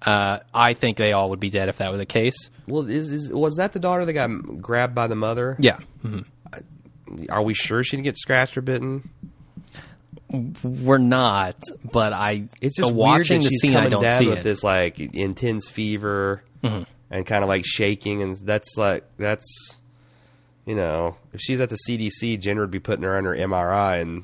Uh, 0.00 0.38
I 0.54 0.74
think 0.74 0.96
they 0.96 1.12
all 1.12 1.30
would 1.30 1.40
be 1.40 1.50
dead 1.50 1.68
if 1.68 1.78
that 1.78 1.90
were 1.90 1.98
the 1.98 2.06
case. 2.06 2.50
Well, 2.68 2.88
is, 2.88 3.10
is 3.10 3.32
was 3.32 3.56
that 3.56 3.72
the 3.72 3.80
daughter 3.80 4.04
that 4.04 4.12
got 4.12 4.28
grabbed 4.62 4.94
by 4.94 5.08
the 5.08 5.16
mother? 5.16 5.56
Yeah, 5.58 5.78
hmm 6.02 6.20
Are 7.30 7.42
we 7.42 7.54
sure 7.54 7.82
she 7.82 7.96
didn't 7.96 8.04
get 8.04 8.16
scratched 8.16 8.56
or 8.56 8.60
bitten? 8.62 9.10
we're 10.62 10.98
not, 10.98 11.56
but 11.90 12.12
I 12.12 12.48
It's 12.60 12.76
just 12.76 12.92
watching 12.92 13.42
the 13.42 13.48
scene. 13.48 13.76
I 13.76 13.88
don't 13.88 14.02
down 14.02 14.18
see 14.18 14.28
with 14.28 14.40
it. 14.40 14.44
this 14.44 14.62
like 14.62 15.00
intense 15.00 15.68
fever 15.68 16.42
and 16.62 16.86
kind 17.24 17.42
of 17.42 17.48
like 17.48 17.64
shaking, 17.64 18.22
and 18.22 18.36
that's 18.44 18.76
like 18.76 19.04
that's 19.16 19.46
you 20.68 20.74
know 20.76 21.16
if 21.32 21.40
she's 21.40 21.60
at 21.60 21.70
the 21.70 21.78
CDC, 21.88 22.38
Jenner 22.40 22.60
would 22.60 22.70
be 22.70 22.78
putting 22.80 23.02
her 23.04 23.16
under 23.16 23.30
MRI 23.34 24.00
and 24.02 24.22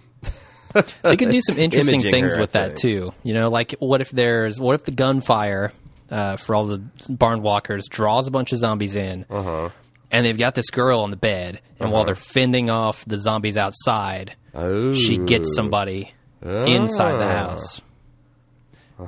they 1.03 1.17
could 1.17 1.31
do 1.31 1.41
some 1.41 1.57
interesting 1.59 2.01
things 2.01 2.35
her, 2.35 2.41
with 2.41 2.53
that 2.53 2.77
too. 2.77 3.13
You 3.23 3.35
know, 3.35 3.49
like 3.49 3.75
what 3.79 4.01
if 4.01 4.11
there's 4.11 4.61
what 4.61 4.75
if 4.75 4.85
the 4.85 4.91
gunfire 4.93 5.73
uh, 6.11 6.37
for 6.37 6.55
all 6.55 6.67
the 6.67 6.83
barn 7.09 7.43
walkers 7.43 7.87
draws 7.89 8.27
a 8.27 8.31
bunch 8.31 8.53
of 8.53 8.59
zombies 8.59 8.95
in, 8.95 9.25
Uh-huh. 9.31 9.71
and 10.11 10.27
they've 10.27 10.37
got 10.39 10.55
this 10.55 10.71
girl 10.71 11.01
on 11.01 11.11
the 11.11 11.17
bed, 11.17 11.61
and 11.81 11.91
while 11.91 12.05
they're 12.05 12.15
fending 12.15 12.69
off 12.71 13.05
the 13.07 13.19
zombies 13.19 13.57
outside, 13.57 14.35
oh, 14.55 14.93
she 14.93 15.17
gets 15.17 15.55
somebody 15.57 16.13
inside 16.43 17.19
the 17.21 17.25
Ah. 17.25 17.49
house. 17.49 17.81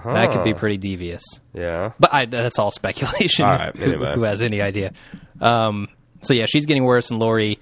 That 0.04 0.32
could 0.32 0.42
be 0.42 0.52
pretty 0.54 0.78
devious, 0.78 1.22
Yeah, 1.54 1.92
but 2.00 2.12
I, 2.12 2.24
that's 2.26 2.58
all 2.58 2.70
speculation. 2.72 3.44
All 3.44 3.52
right, 3.52 3.76
Who- 3.76 4.04
who, 4.04 4.22
has 4.24 4.42
any 4.42 4.60
idea? 4.60 4.92
Um, 5.40 5.88
so 6.22 6.34
yeah, 6.34 6.46
she's 6.46 6.66
getting 6.66 6.84
worse, 6.84 7.10
and 7.10 7.20
Lori 7.20 7.58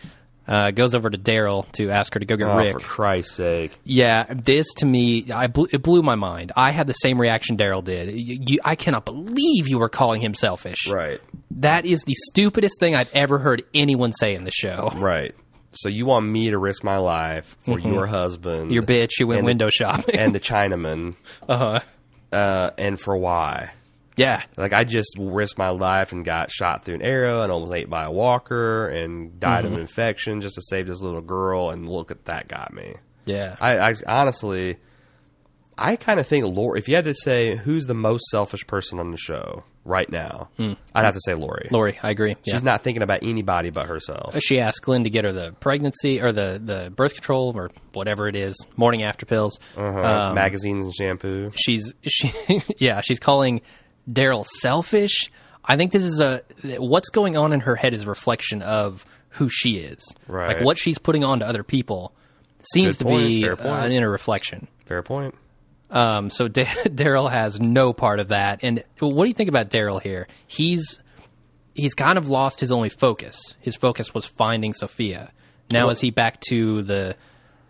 uh, 0.47 0.71
goes 0.73 0.95
over 0.95 1.09
to 1.09 1.17
Daryl 1.19 1.71
to 1.73 1.91
ask 1.91 2.13
her 2.15 2.21
to 2.21 2.27
go 2.27 2.37
get 2.37 2.49
oh, 2.49 2.57
Rick. 2.57 2.73
for 2.75 2.81
Christ's 2.81 3.35
sake! 3.35 3.79
Yeah, 3.85 4.27
this 4.31 4.67
to 4.79 4.87
me, 4.87 5.31
I 5.33 5.47
blew, 5.47 5.67
it 5.73 5.83
blew 5.83 6.03
my 6.03 6.15
mind. 6.17 6.53
I 6.57 6.71
had 6.71 6.87
the 6.87 6.93
same 6.95 7.21
reaction 7.21 7.57
Daryl 7.57 7.83
did. 7.83 8.11
You, 8.19 8.39
you, 8.47 8.59
I 8.65 8.75
cannot 8.75 9.05
believe 9.05 9.69
you 9.69 9.79
were 9.79 9.89
calling 9.89 10.21
him 10.21 10.35
selfish. 10.35 10.87
Right, 10.89 11.21
That 11.53 11.87
is 11.87 12.03
the 12.03 12.15
stupidest 12.29 12.79
thing 12.81 12.95
I've 12.95 13.11
ever 13.15 13.39
heard 13.39 13.63
anyone 13.75 14.13
say 14.13 14.35
in 14.35 14.45
the 14.45 14.51
show. 14.53 14.91
right. 14.97 15.35
So 15.77 15.89
you 15.89 16.07
want 16.07 16.25
me 16.27 16.51
to 16.51 16.59
risk 16.59 16.85
my 16.85 16.99
life 16.99 17.57
for 17.61 17.81
your 17.81 18.07
husband, 18.07 18.67
Mm-hmm. 18.67 18.73
Your 18.75 18.83
bitch, 18.85 19.11
who 19.19 19.27
went 19.27 19.39
And 19.41 19.49
the- 19.49 19.51
window 19.51 19.71
shopping. 19.71 20.15
and 20.17 20.33
the 20.33 20.39
Chinaman, 20.39 21.17
uh-huh. 21.49 21.81
uh, 22.33 22.71
and 22.79 23.01
for 23.01 23.17
why? 23.17 23.71
Yeah, 24.17 24.43
Like 24.57 24.73
I 24.73 24.85
just 24.85 25.17
risked 25.19 25.59
my 25.59 25.71
life 25.71 26.13
and 26.13 26.25
got 26.25 26.51
shot 26.51 26.85
through 26.85 26.97
an 26.97 27.03
arrow 27.03 27.43
and 27.43 27.51
almost 27.51 27.73
ate 27.75 27.91
by 27.91 28.05
a 28.05 28.11
walker 28.13 28.89
and 28.89 29.41
died 29.41 29.65
Mm-hmm. 29.65 29.67
of 29.67 29.73
an 29.75 29.81
infection 29.81 30.41
just 30.41 30.55
to 30.55 30.63
save 30.63 30.87
this 30.87 31.01
little 31.01 31.21
girl. 31.21 31.71
And 31.71 31.89
look 31.89 32.11
at 32.11 32.25
that 32.27 32.47
got 32.49 32.73
me. 32.73 32.95
yeah. 33.25 33.57
I, 33.61 33.79
I 33.91 33.95
honestly, 34.07 34.77
I 35.77 35.97
kind 35.97 36.21
of 36.21 36.27
think 36.29 36.45
Lori. 36.47 36.79
If 36.79 36.89
you 36.89 36.95
had 36.95 37.05
to 37.05 37.15
say 37.15 37.57
who's 37.57 37.87
the 37.87 37.95
most 37.95 38.25
selfish 38.31 38.65
person 38.69 39.01
on 39.01 39.11
the 39.11 39.17
show 39.17 39.65
right 39.85 40.09
now, 40.09 40.49
I'd 40.59 40.77
have 41.05 41.15
to 41.15 41.21
say 41.27 41.35
Lori. 41.35 41.67
Lori, 41.73 41.99
I 42.01 42.11
agree. 42.11 42.37
Yeah. 42.45 42.53
She's 42.55 42.63
not 42.63 42.83
thinking 42.83 43.03
about 43.03 43.25
anybody 43.25 43.71
but 43.71 43.87
herself. 43.87 44.39
She 44.41 44.61
asked 44.61 44.83
Glenn 44.83 45.03
to 45.05 45.11
get 45.11 45.25
her 45.25 45.33
the 45.33 45.53
pregnancy 45.59 46.23
or 46.23 46.31
the, 46.31 46.61
the 46.65 46.93
birth 46.95 47.15
control 47.15 47.53
or 47.57 47.71
whatever 47.93 48.29
it 48.29 48.37
is, 48.37 48.57
morning 48.77 49.03
after 49.03 49.27
pills. 49.27 49.59
Uh-huh. 49.77 50.01
Um, 50.29 50.35
Magazines 50.37 50.85
and 50.85 50.95
shampoo. 50.95 51.51
she's 51.57 51.93
she 52.07 52.31
yeah 52.79 53.01
she's 53.01 53.19
calling 53.19 53.61
daryl 54.11 54.45
selfish? 54.47 55.31
I 55.65 55.77
think 55.77 55.93
this 55.93 56.03
is 56.05 56.21
a 56.21 56.43
what's 56.79 57.09
going 57.11 57.37
on 57.37 57.53
in 57.53 57.61
her 57.61 57.77
head 57.77 57.95
is 57.95 58.03
a 58.05 58.07
reflection 58.09 58.61
of 58.63 59.05
who 59.31 59.49
she 59.49 59.79
is. 59.79 60.15
Right. 60.29 60.49
like 60.57 60.65
what 60.65 60.79
she's 60.79 60.99
putting 60.99 61.25
on 61.25 61.41
to 61.41 61.47
other 61.47 61.63
people 61.65 62.13
seems 62.73 62.97
Good 62.99 63.05
to 63.09 63.17
be 63.17 63.43
point, 63.45 63.59
fair 63.61 63.67
uh, 63.73 63.85
an 63.87 63.93
inner 63.93 64.11
reflection. 64.11 64.69
Fair 64.87 65.03
point. 65.03 65.35
um, 65.91 66.31
so 66.31 66.49
Da- 66.49 66.65
daryl 66.85 67.31
has 67.31 67.59
no 67.61 67.93
part 67.93 68.21
of 68.21 68.29
that. 68.29 68.61
And 68.63 68.85
what 69.01 69.25
do 69.25 69.29
you 69.29 69.35
think 69.35 69.49
about 69.49 69.71
daryl 69.71 70.01
here? 70.03 70.29
He's 70.47 70.99
he's 71.75 71.95
kind 71.95 72.19
of 72.19 72.29
lost 72.29 72.61
his 72.61 72.71
only 72.71 72.89
focus. 72.91 73.37
His 73.61 73.75
focus 73.77 74.15
was 74.15 74.25
finding 74.27 74.73
sophia. 74.75 75.33
Now 75.71 75.89
is 75.89 75.99
he 76.01 76.11
back 76.11 76.41
to 76.51 76.83
the 76.83 77.17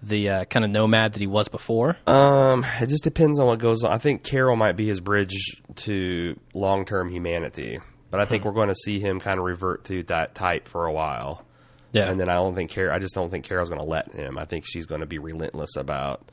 the 0.06 0.28
uh, 0.28 0.44
kind 0.44 0.64
of 0.64 0.70
nomad 0.70 1.12
that 1.14 1.20
he 1.20 1.26
was 1.26 1.48
before 1.48 1.96
Um, 2.06 2.64
it 2.80 2.88
just 2.88 3.04
depends 3.04 3.38
on 3.38 3.46
what 3.46 3.58
goes 3.58 3.84
on. 3.84 3.92
I 3.92 3.98
think 3.98 4.22
Carol 4.22 4.56
might 4.56 4.76
be 4.76 4.86
his 4.86 5.00
bridge 5.00 5.60
to 5.76 6.38
long 6.54 6.84
term 6.84 7.10
humanity, 7.10 7.78
but 8.10 8.20
I 8.20 8.24
think 8.24 8.44
we're 8.44 8.52
going 8.52 8.68
to 8.68 8.74
see 8.74 9.00
him 9.00 9.20
kind 9.20 9.38
of 9.38 9.44
revert 9.44 9.84
to 9.84 10.02
that 10.04 10.34
type 10.34 10.68
for 10.68 10.86
a 10.86 10.92
while. 10.92 11.44
yeah 11.92 12.10
And 12.10 12.18
then 12.18 12.28
I 12.28 12.34
don't 12.34 12.54
think 12.54 12.70
Carol. 12.70 12.94
I 12.94 12.98
just 12.98 13.14
don't 13.14 13.30
think 13.30 13.44
Carol's 13.44 13.68
going 13.68 13.80
to 13.80 13.86
let 13.86 14.12
him. 14.12 14.38
I 14.38 14.44
think 14.44 14.64
she's 14.66 14.86
going 14.86 15.00
to 15.00 15.06
be 15.06 15.18
relentless 15.18 15.76
about. 15.76 16.30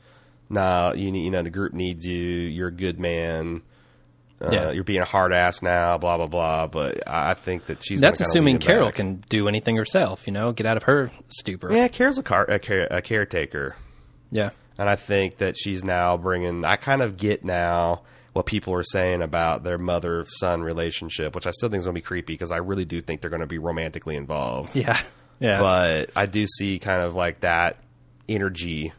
Nah, 0.50 0.92
you 0.92 1.10
need, 1.10 1.24
you 1.24 1.30
know 1.30 1.42
the 1.42 1.50
group 1.50 1.72
needs 1.72 2.04
you. 2.04 2.18
You're 2.18 2.68
a 2.68 2.72
good 2.72 3.00
man. 3.00 3.62
Uh, 4.42 4.50
Yeah. 4.50 4.70
You're 4.72 4.84
being 4.84 5.00
a 5.02 5.04
hard 5.06 5.32
ass 5.32 5.62
now, 5.62 5.98
blah 5.98 6.16
blah 6.16 6.26
blah. 6.26 6.66
But 6.66 7.06
I 7.06 7.34
think 7.34 7.66
that 7.66 7.84
she's 7.84 8.00
That's 8.00 8.20
assuming 8.20 8.58
Carol 8.58 8.86
back. 8.86 8.94
can 8.96 9.16
do 9.28 9.46
anything 9.48 9.76
herself. 9.76 10.26
You 10.26 10.32
know, 10.32 10.52
get 10.52 10.66
out 10.66 10.76
of 10.76 10.82
her 10.84 11.10
stupor. 11.28 11.72
Yeah, 11.72 11.88
Carol's 11.88 12.18
a, 12.18 12.22
car, 12.22 12.44
a, 12.48 12.58
care, 12.58 12.86
a 12.90 13.00
caretaker, 13.02 13.76
Yeah. 14.30 14.50
and 14.78 14.88
I 14.88 14.96
think 14.96 15.38
that 15.38 15.56
she's 15.56 15.84
now 15.84 16.16
bringing. 16.16 16.64
I 16.64 16.76
kind 16.76 17.02
of 17.02 17.16
get 17.16 17.44
now 17.44 18.02
what 18.32 18.46
people 18.46 18.72
are 18.74 18.82
saying 18.82 19.20
about 19.22 19.62
their 19.62 19.76
mother 19.78 20.24
son 20.26 20.62
relationship, 20.62 21.34
which 21.34 21.46
I 21.46 21.50
still 21.50 21.68
think 21.68 21.80
is 21.80 21.84
going 21.84 21.94
to 21.94 21.98
be 21.98 22.02
creepy 22.02 22.32
because 22.32 22.50
I 22.50 22.56
really 22.56 22.86
do 22.86 23.00
think 23.02 23.20
they're 23.20 23.28
going 23.30 23.40
to 23.40 23.46
be 23.46 23.58
romantically 23.58 24.16
involved. 24.16 24.74
Yeah. 24.76 24.98
Yeah. 25.38 25.58
But 25.60 26.10
I 26.16 26.26
do 26.26 26.46
see 26.46 26.78
kind 26.78 27.02
of 27.02 27.14
like 27.14 27.40
that 27.40 27.76
energy 28.28 28.92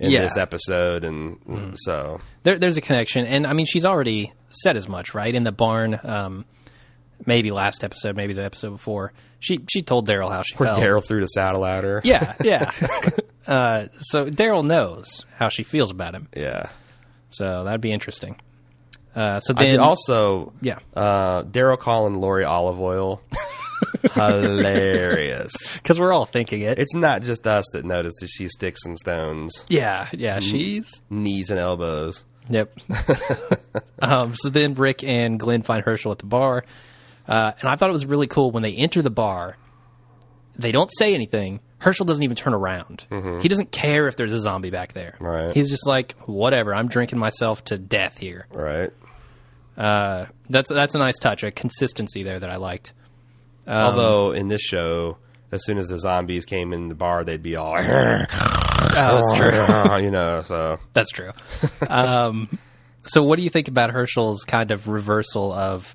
in 0.00 0.10
Yeah. 0.10 0.22
this 0.22 0.36
episode, 0.36 1.04
and 1.04 1.38
so 1.78 2.20
there, 2.42 2.58
there's 2.58 2.76
a 2.76 2.80
connection, 2.80 3.24
and 3.26 3.46
I 3.46 3.52
mean, 3.52 3.66
she's 3.66 3.84
already 3.84 4.32
said 4.48 4.76
as 4.76 4.88
much, 4.88 5.14
right? 5.14 5.32
In 5.32 5.44
the 5.44 5.52
barn, 5.52 6.00
um, 6.02 6.44
maybe 7.26 7.50
last 7.52 7.84
episode, 7.84 8.16
maybe 8.16 8.32
the 8.32 8.44
episode 8.44 8.70
before, 8.70 9.12
she 9.38 9.60
she 9.70 9.82
told 9.82 10.08
Daryl 10.08 10.30
how 10.32 10.42
she 10.42 10.56
where 10.56 10.70
felt. 10.70 10.80
Daryl 10.80 11.06
threw 11.06 11.20
the 11.20 11.26
saddle 11.28 11.64
at 11.64 11.84
her. 11.84 12.00
Yeah, 12.02 12.34
yeah. 12.42 12.72
uh, 13.46 13.86
so 14.00 14.28
Daryl 14.30 14.66
knows 14.66 15.24
how 15.36 15.48
she 15.50 15.62
feels 15.62 15.90
about 15.90 16.14
him, 16.14 16.28
yeah. 16.34 16.70
so 17.28 17.64
that'd 17.64 17.80
be 17.80 17.92
interesting. 17.92 18.36
Uh, 19.14 19.40
so 19.40 19.52
I 19.56 19.66
then, 19.66 19.80
also, 19.80 20.52
yeah, 20.62 20.78
uh, 20.94 21.42
Daryl 21.42 21.78
calling 21.78 22.20
Lori 22.20 22.44
olive 22.44 22.80
oil, 22.80 23.20
hilarious. 24.14 25.52
because 25.74 25.98
we're 25.98 26.12
all 26.12 26.26
thinking 26.26 26.62
it. 26.62 26.78
It's 26.78 26.94
not 26.94 27.22
just 27.22 27.46
us 27.46 27.64
that 27.72 27.84
notice 27.84 28.14
that 28.20 28.28
she 28.28 28.48
sticks 28.48 28.80
and 28.84 28.98
stones, 28.98 29.64
yeah, 29.68 30.08
yeah. 30.12 30.40
She's 30.40 31.02
knees 31.10 31.50
and 31.50 31.58
elbows. 31.58 32.24
Yep. 32.48 32.72
um, 34.02 34.34
so 34.34 34.48
then 34.48 34.74
Rick 34.74 35.04
and 35.04 35.38
Glenn 35.38 35.62
find 35.62 35.84
Hershel 35.84 36.12
at 36.12 36.18
the 36.18 36.26
bar, 36.26 36.64
uh, 37.28 37.52
and 37.60 37.68
I 37.68 37.76
thought 37.76 37.90
it 37.90 37.92
was 37.92 38.06
really 38.06 38.26
cool 38.26 38.50
when 38.50 38.62
they 38.62 38.74
enter 38.74 39.02
the 39.02 39.10
bar. 39.10 39.56
They 40.56 40.72
don't 40.72 40.90
say 40.98 41.14
anything. 41.14 41.60
Hershel 41.78 42.04
doesn't 42.04 42.22
even 42.22 42.36
turn 42.36 42.52
around. 42.52 43.06
He 43.40 43.48
doesn't 43.48 43.72
care 43.72 44.06
if 44.08 44.16
there's 44.16 44.34
a 44.34 44.40
zombie 44.40 44.70
back 44.70 44.92
there. 44.92 45.16
Right. 45.18 45.50
He's 45.52 45.70
just 45.70 45.86
like, 45.86 46.12
whatever. 46.26 46.74
I'm 46.74 46.88
drinking 46.88 47.18
myself 47.18 47.64
to 47.66 47.78
death 47.78 48.18
here. 48.18 48.46
Right. 48.50 48.90
Uh, 49.78 50.26
that's 50.50 50.68
that's 50.68 50.94
a 50.94 50.98
nice 50.98 51.18
touch, 51.18 51.42
a 51.42 51.50
consistency 51.50 52.22
there 52.22 52.38
that 52.38 52.50
I 52.50 52.56
liked. 52.56 52.92
Um, 53.66 53.76
Although 53.84 54.32
in 54.32 54.48
this 54.48 54.62
show, 54.62 55.18
as 55.52 55.64
soon 55.64 55.78
as 55.78 55.88
the 55.88 55.98
zombies 55.98 56.44
came 56.44 56.72
in 56.72 56.88
the 56.88 56.94
bar, 56.94 57.24
they'd 57.24 57.42
be 57.42 57.56
all, 57.56 57.76
Oh, 57.78 58.24
that's 58.88 59.36
true. 59.36 60.02
you 60.04 60.10
know. 60.10 60.42
So 60.42 60.78
That's 60.92 61.10
true. 61.10 61.30
um, 61.88 62.48
so, 63.04 63.22
what 63.22 63.36
do 63.38 63.44
you 63.44 63.50
think 63.50 63.68
about 63.68 63.90
Hershel's 63.90 64.44
kind 64.44 64.70
of 64.70 64.88
reversal 64.88 65.52
of 65.52 65.94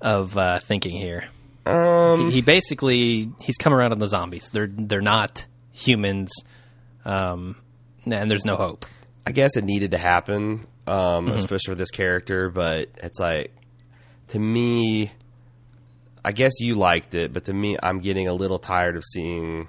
of 0.00 0.36
uh, 0.38 0.58
thinking 0.60 0.96
here? 0.96 1.24
um, 1.66 2.26
he, 2.30 2.36
he 2.36 2.40
basically 2.42 3.30
he's 3.44 3.56
come 3.56 3.72
around 3.74 3.92
on 3.92 3.98
the 3.98 4.08
zombies. 4.08 4.50
They're 4.50 4.68
they're 4.70 5.00
not 5.00 5.46
humans, 5.72 6.30
um, 7.04 7.56
and 8.06 8.30
there's 8.30 8.44
no 8.44 8.56
hope. 8.56 8.84
I 9.26 9.32
guess 9.32 9.56
it 9.56 9.64
needed 9.64 9.90
to 9.90 9.98
happen, 9.98 10.66
um, 10.86 11.26
Mm-hmm. 11.26 11.30
especially 11.32 11.72
for 11.72 11.76
this 11.76 11.90
character. 11.90 12.48
But 12.50 12.88
it's 12.96 13.18
like, 13.20 13.54
to 14.28 14.38
me, 14.38 15.10
I 16.24 16.32
guess 16.32 16.60
you 16.60 16.74
liked 16.74 17.14
it, 17.14 17.32
but 17.32 17.44
to 17.46 17.52
me, 17.54 17.76
I'm 17.82 18.00
getting 18.00 18.28
a 18.28 18.32
little 18.34 18.58
tired 18.58 18.96
of 18.96 19.04
seeing 19.04 19.68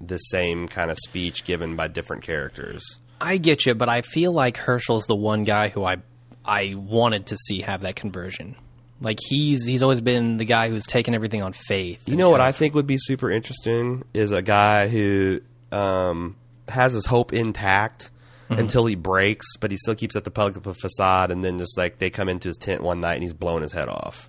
the 0.00 0.18
same 0.18 0.68
kind 0.68 0.90
of 0.90 0.98
speech 0.98 1.44
given 1.44 1.76
by 1.76 1.88
different 1.88 2.22
characters. 2.24 2.82
I 3.20 3.36
get 3.36 3.66
you, 3.66 3.74
but 3.74 3.88
I 3.88 4.02
feel 4.02 4.32
like 4.32 4.56
Hershel's 4.56 5.06
the 5.06 5.14
one 5.14 5.44
guy 5.44 5.68
who 5.68 5.84
I 5.84 5.96
I 6.44 6.74
wanted 6.76 7.26
to 7.26 7.36
see 7.36 7.60
have 7.60 7.82
that 7.82 7.94
conversion. 7.94 8.56
Like 9.00 9.18
he's 9.28 9.64
he's 9.66 9.82
always 9.82 10.00
been 10.00 10.38
the 10.38 10.44
guy 10.44 10.68
who's 10.68 10.86
taken 10.86 11.14
everything 11.14 11.42
on 11.42 11.52
faith. 11.52 12.08
You 12.08 12.16
know 12.16 12.30
what 12.30 12.40
I 12.40 12.52
think 12.52 12.74
would 12.74 12.86
be 12.86 12.98
super 12.98 13.30
interesting 13.30 14.04
is 14.12 14.32
a 14.32 14.42
guy 14.42 14.88
who 14.88 15.40
um, 15.70 16.36
has 16.68 16.92
his 16.94 17.06
hope 17.06 17.32
intact 17.32 18.10
Mm-hmm. 18.50 18.60
until 18.60 18.84
he 18.84 18.96
breaks, 18.96 19.56
but 19.60 19.70
he 19.70 19.78
still 19.78 19.94
keeps 19.94 20.14
up 20.14 20.24
the 20.24 20.30
public 20.30 20.62
facade, 20.76 21.30
and 21.30 21.42
then 21.42 21.56
just 21.58 21.78
like 21.78 21.96
they 21.96 22.10
come 22.10 22.28
into 22.28 22.48
his 22.48 22.58
tent 22.58 22.82
one 22.82 23.00
night 23.00 23.14
and 23.14 23.22
he's 23.22 23.32
blown 23.32 23.62
his 23.62 23.72
head 23.72 23.88
off. 23.88 24.28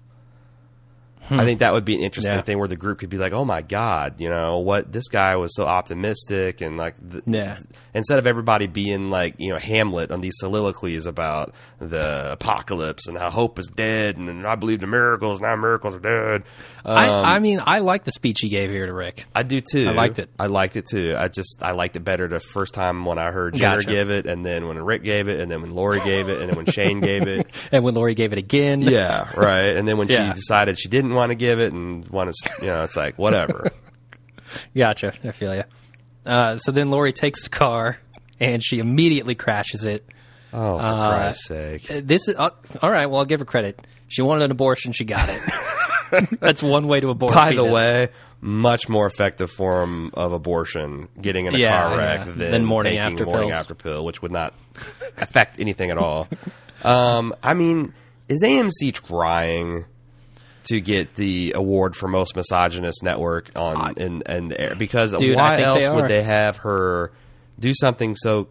I 1.29 1.45
think 1.45 1.59
that 1.59 1.73
would 1.73 1.85
be 1.85 1.95
an 1.95 2.01
interesting 2.01 2.31
Hmm. 2.33 2.37
Yeah. 2.39 2.43
thing 2.43 2.59
where 2.59 2.67
the 2.67 2.75
group 2.75 2.99
could 2.99 3.09
be 3.09 3.17
like, 3.17 3.33
"Oh 3.33 3.45
my 3.45 3.61
god, 3.61 4.19
you 4.19 4.29
know 4.29 4.59
what? 4.59 4.91
This 4.91 5.07
guy 5.07 5.35
was 5.37 5.55
so 5.55 5.65
optimistic 5.65 6.61
and 6.61 6.77
like, 6.77 6.95
th- 7.11 7.23
Yeah. 7.25 7.57
Instead 7.93 8.17
of 8.19 8.25
everybody 8.27 8.65
being 8.67 9.09
like, 9.09 9.35
you 9.37 9.51
know, 9.53 9.59
Hamlet 9.59 10.09
on 10.11 10.21
these 10.21 10.33
soliloquies 10.37 11.05
about 11.05 11.53
the 11.79 12.31
apocalypse 12.33 13.07
and 13.07 13.17
how 13.17 13.29
hope 13.29 13.59
is 13.59 13.67
dead, 13.67 14.17
and 14.17 14.45
I 14.47 14.55
believe 14.55 14.83
in 14.83 14.89
miracles, 14.89 15.39
now 15.39 15.55
miracles 15.55 15.95
are 15.95 15.99
dead. 15.99 16.43
Um, 16.85 16.97
I, 16.97 17.35
I 17.35 17.39
mean, 17.39 17.61
I 17.63 17.79
like 17.79 18.03
the 18.03 18.11
speech 18.11 18.39
he 18.41 18.49
gave 18.49 18.69
here 18.71 18.85
to 18.85 18.93
Rick. 18.93 19.25
I 19.35 19.43
do 19.43 19.61
too. 19.61 19.87
I 19.89 19.91
liked 19.91 20.19
it. 20.19 20.29
I 20.39 20.47
liked 20.47 20.75
it 20.75 20.85
too. 20.89 21.15
I 21.17 21.27
just 21.27 21.61
I 21.61 21.71
liked 21.71 21.95
it 21.95 22.01
better 22.01 22.27
the 22.27 22.39
first 22.39 22.73
time 22.73 23.05
when 23.05 23.17
I 23.19 23.31
heard 23.31 23.53
Jenner 23.53 23.77
Gotcha. 23.81 23.89
give 23.89 24.09
it, 24.09 24.25
and 24.25 24.45
then 24.45 24.67
when 24.67 24.77
Rick 24.83 25.03
gave 25.03 25.27
it, 25.27 25.39
and 25.39 25.49
then 25.51 25.61
when 25.61 25.73
Lori 25.75 25.99
gave 26.01 26.29
it, 26.29 26.41
and 26.41 26.49
then 26.49 26.57
when 26.57 26.65
Shane 26.65 26.99
gave 26.99 27.27
it. 27.27 27.47
And 27.71 27.83
when 27.83 27.93
Lori 27.95 28.13
gave 28.13 28.33
it 28.33 28.37
again, 28.39 28.81
Yeah, 28.81 29.29
right. 29.35 29.75
And 29.75 29.87
then 29.87 29.97
when 29.97 30.07
Yeah. 30.07 30.27
she 30.29 30.33
decided 30.35 30.77
she 30.79 30.89
didn't 30.89 31.12
want 31.15 31.31
to 31.31 31.35
give 31.35 31.59
it 31.59 31.73
and 31.73 32.07
want 32.09 32.31
to, 32.33 32.51
you 32.61 32.67
know, 32.67 32.83
it's 32.83 32.95
like 32.97 33.17
whatever. 33.17 33.71
Gotcha. 34.75 35.13
I 35.23 35.31
feel 35.31 35.55
you. 35.55 35.63
Uh, 36.25 36.57
so 36.57 36.71
then 36.71 36.89
Lori 36.91 37.11
takes 37.13 37.43
the 37.43 37.49
car 37.49 37.97
and 38.39 38.63
she 38.63 38.79
immediately 38.79 39.35
crashes 39.35 39.85
it. 39.85 40.05
Oh, 40.53 40.77
for 40.77 40.83
Uh, 40.85 41.09
Christ's 41.17 41.45
sake! 41.47 41.89
Uh, 41.91 42.01
This 42.03 42.27
is 42.27 42.35
uh, 42.37 42.51
all 42.81 42.91
right. 42.91 43.07
Well, 43.07 43.17
I'll 43.19 43.25
give 43.25 43.39
her 43.39 43.45
credit. 43.45 43.79
She 44.07 44.21
wanted 44.21 44.45
an 44.45 44.51
abortion. 44.51 44.91
She 44.91 45.03
got 45.03 45.27
it. 45.29 45.41
That's 46.39 46.61
one 46.61 46.87
way 46.87 46.99
to 46.99 47.09
abort. 47.09 47.33
By 47.33 47.53
the 47.53 47.63
way, 47.63 48.09
much 48.39 48.87
more 48.87 49.07
effective 49.07 49.49
form 49.49 50.11
of 50.13 50.31
abortion 50.31 51.07
getting 51.19 51.47
in 51.47 51.55
a 51.55 51.57
Yeah, 51.57 51.81
car 51.81 51.97
wreck 51.97 52.19
yeah. 52.19 52.25
than, 52.25 52.37
Than 52.51 52.65
morning 52.65 52.91
taking 52.91 53.01
after 53.13 53.25
morning 53.25 53.49
pills. 53.49 53.59
after 53.61 53.73
pill, 53.73 54.05
which 54.05 54.21
would 54.21 54.31
not 54.31 54.53
affect 55.17 55.59
anything 55.59 55.89
at 55.91 55.97
all. 55.97 56.27
Um, 56.83 57.33
I 57.41 57.53
mean, 57.53 57.93
is 58.27 58.43
AMC 58.43 58.93
trying 58.93 59.85
to 60.65 60.81
get 60.81 61.15
the 61.15 61.53
award 61.55 61.95
for 61.95 62.07
most 62.07 62.35
misogynist 62.35 63.03
network 63.03 63.49
on 63.57 63.93
in 63.97 64.23
and 64.25 64.51
the 64.51 64.59
air? 64.59 64.75
Because 64.75 65.13
Dude, 65.13 65.35
why 65.35 65.61
else 65.61 65.85
they 65.85 65.89
would 65.89 66.07
they 66.07 66.23
have 66.23 66.57
her 66.57 67.11
do 67.59 67.73
something 67.73 68.15
so? 68.15 68.49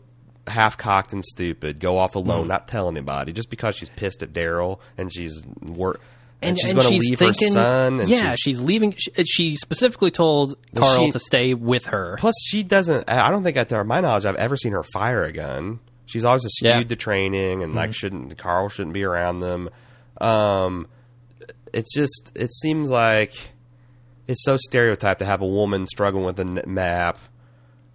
Half 0.48 0.76
cocked 0.76 1.12
and 1.12 1.24
stupid, 1.24 1.78
go 1.78 1.98
off 1.98 2.16
alone, 2.16 2.48
not 2.48 2.66
tell 2.66 2.88
anybody, 2.88 3.32
just 3.32 3.48
because 3.48 3.76
she's 3.76 3.88
pissed 3.90 4.24
at 4.24 4.32
Daryl 4.32 4.80
and 4.98 5.12
she's 5.12 5.40
work, 5.60 6.00
and, 6.42 6.50
and, 6.50 6.58
she's 6.58 6.72
going 6.72 6.88
to 6.88 6.98
leave 6.98 7.18
thinking, 7.18 7.48
her 7.48 7.52
son. 7.52 8.00
And 8.00 8.08
yeah, 8.08 8.32
she's, 8.32 8.40
she's, 8.40 8.60
leaving. 8.60 8.92
She, 8.98 9.12
she 9.24 9.56
specifically 9.56 10.10
told 10.10 10.56
Carl 10.74 11.06
she- 11.06 11.12
to 11.12 11.20
stay 11.20 11.54
with 11.54 11.86
her. 11.86 12.16
Plus, 12.18 12.34
she 12.44 12.64
doesn't. 12.64 13.08
I 13.08 13.30
don't 13.30 13.44
think, 13.44 13.68
to 13.68 13.84
my 13.84 14.00
knowledge, 14.00 14.26
I've 14.26 14.34
ever 14.34 14.56
seen 14.56 14.72
her 14.72 14.82
fire 14.82 15.22
a 15.22 15.32
gun. 15.32 15.78
She's 16.06 16.24
always 16.24 16.42
skewed 16.42 16.68
Yeah. 16.68 16.80
Mm-hmm. 16.80 16.88
to 16.88 16.96
training, 16.96 17.62
and 17.62 17.74
like 17.76 17.94
shouldn't 17.94 18.36
Carl 18.36 18.68
shouldn't 18.68 18.94
be 18.94 19.04
around 19.04 19.38
them. 19.38 19.70
Um, 20.20 20.88
it's 21.72 21.94
just 21.94 22.32
it 22.34 22.52
seems 22.52 22.90
like 22.90 23.32
it's 24.28 24.44
so 24.44 24.56
stereotyped 24.56 25.18
to 25.20 25.26
have 25.26 25.42
a 25.42 25.46
woman 25.46 25.86
struggling 25.86 26.24
with 26.24 26.38
a 26.40 26.44
map 26.66 27.18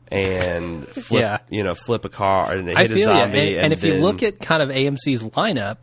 and 0.09 0.87
flip, 0.89 1.21
Yeah. 1.21 1.37
you 1.49 1.63
know, 1.63 1.73
flip 1.75 2.05
a 2.05 2.09
car 2.09 2.53
and 2.53 2.67
hit 2.67 2.91
a 2.91 2.99
zombie. 2.99 3.55
And, 3.55 3.65
and 3.65 3.73
if 3.73 3.83
you 3.83 3.95
look 3.95 4.23
at 4.23 4.39
kind 4.39 4.61
of 4.61 4.69
AMC's 4.69 5.27
lineup 5.29 5.79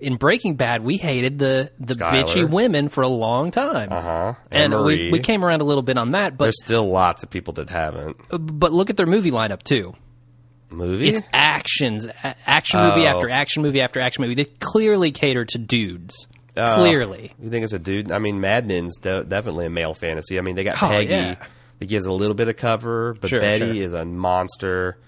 in 0.00 0.16
Breaking 0.16 0.56
Bad, 0.56 0.82
we 0.82 0.96
hated 0.96 1.38
the 1.38 1.70
the 1.78 1.94
Skyler. 1.94 2.10
bitchy 2.24 2.50
women 2.50 2.88
for 2.88 3.02
a 3.02 3.08
long 3.08 3.50
time. 3.50 3.90
uh-huh, 3.92 4.34
And 4.50 4.84
we, 4.84 5.10
we 5.10 5.18
came 5.20 5.44
around 5.44 5.60
a 5.62 5.64
little 5.64 5.82
bit 5.82 5.96
on 5.98 6.12
that, 6.12 6.36
but 6.36 6.46
there's 6.46 6.62
still 6.64 6.88
lots 6.90 7.22
of 7.22 7.30
people 7.30 7.54
that 7.54 7.70
haven't 7.70 8.16
but 8.30 8.72
look 8.72 8.90
at 8.90 8.96
their 8.96 9.06
movie 9.06 9.30
lineup 9.30 9.62
too. 9.62 9.94
movie. 10.70 11.08
It's 11.08 11.22
actions, 11.32 12.06
action 12.46 12.80
movie 12.80 13.02
Oh. 13.02 13.06
after 13.16 13.30
action 13.30 13.62
movie 13.62 13.80
after 13.80 14.00
action 14.00 14.22
movie. 14.22 14.34
They 14.34 14.44
clearly 14.60 15.10
cater 15.12 15.44
to 15.46 15.58
dudes. 15.58 16.26
Oh. 16.56 16.76
clearly, 16.76 17.32
You 17.40 17.50
think 17.50 17.64
it's 17.64 17.72
a 17.72 17.78
dude? 17.78 18.10
I 18.12 18.18
mean, 18.18 18.40
Mad 18.40 18.66
Men's 18.66 18.96
de- 18.96 19.24
definitely 19.24 19.66
a 19.66 19.70
male 19.70 19.94
fantasy. 19.94 20.38
I 20.38 20.42
mean, 20.42 20.56
they 20.56 20.64
got 20.64 20.82
Oh, 20.82 20.88
Peggy 20.88 21.10
yeah. 21.10 21.36
that 21.78 21.86
gives 21.86 22.06
a 22.06 22.12
little 22.12 22.34
bit 22.34 22.48
of 22.48 22.56
cover, 22.56 23.14
but 23.20 23.28
Sure, 23.30 23.40
Betty 23.40 23.58
sure. 23.58 23.68
Mm-hmm. 23.74 23.82
is 23.82 23.92
a 23.92 24.04
monster. 24.04 24.98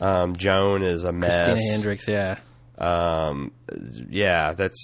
Um, 0.00 0.34
Joan 0.34 0.82
is 0.82 1.04
a 1.04 1.12
mess. 1.12 1.44
Christina 1.46 1.72
Hendricks. 1.72 2.08
Yeah. 2.08 2.38
Um, 2.78 3.52
yeah, 4.08 4.54
that's 4.54 4.76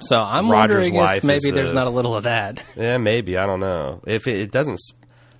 So 0.00 0.16
I'm 0.18 0.48
Roger's 0.50 0.76
wondering 0.76 0.94
wife 0.94 1.18
if 1.18 1.24
maybe 1.24 1.50
there's 1.50 1.72
a- 1.72 1.74
not 1.74 1.86
a 1.86 1.90
little 1.90 2.16
of 2.16 2.24
that. 2.24 2.62
yeah, 2.76 2.98
maybe 2.98 3.36
I 3.36 3.46
don't 3.46 3.60
know 3.60 4.00
if 4.06 4.26
it, 4.28 4.40
it 4.40 4.50
doesn't. 4.52 4.78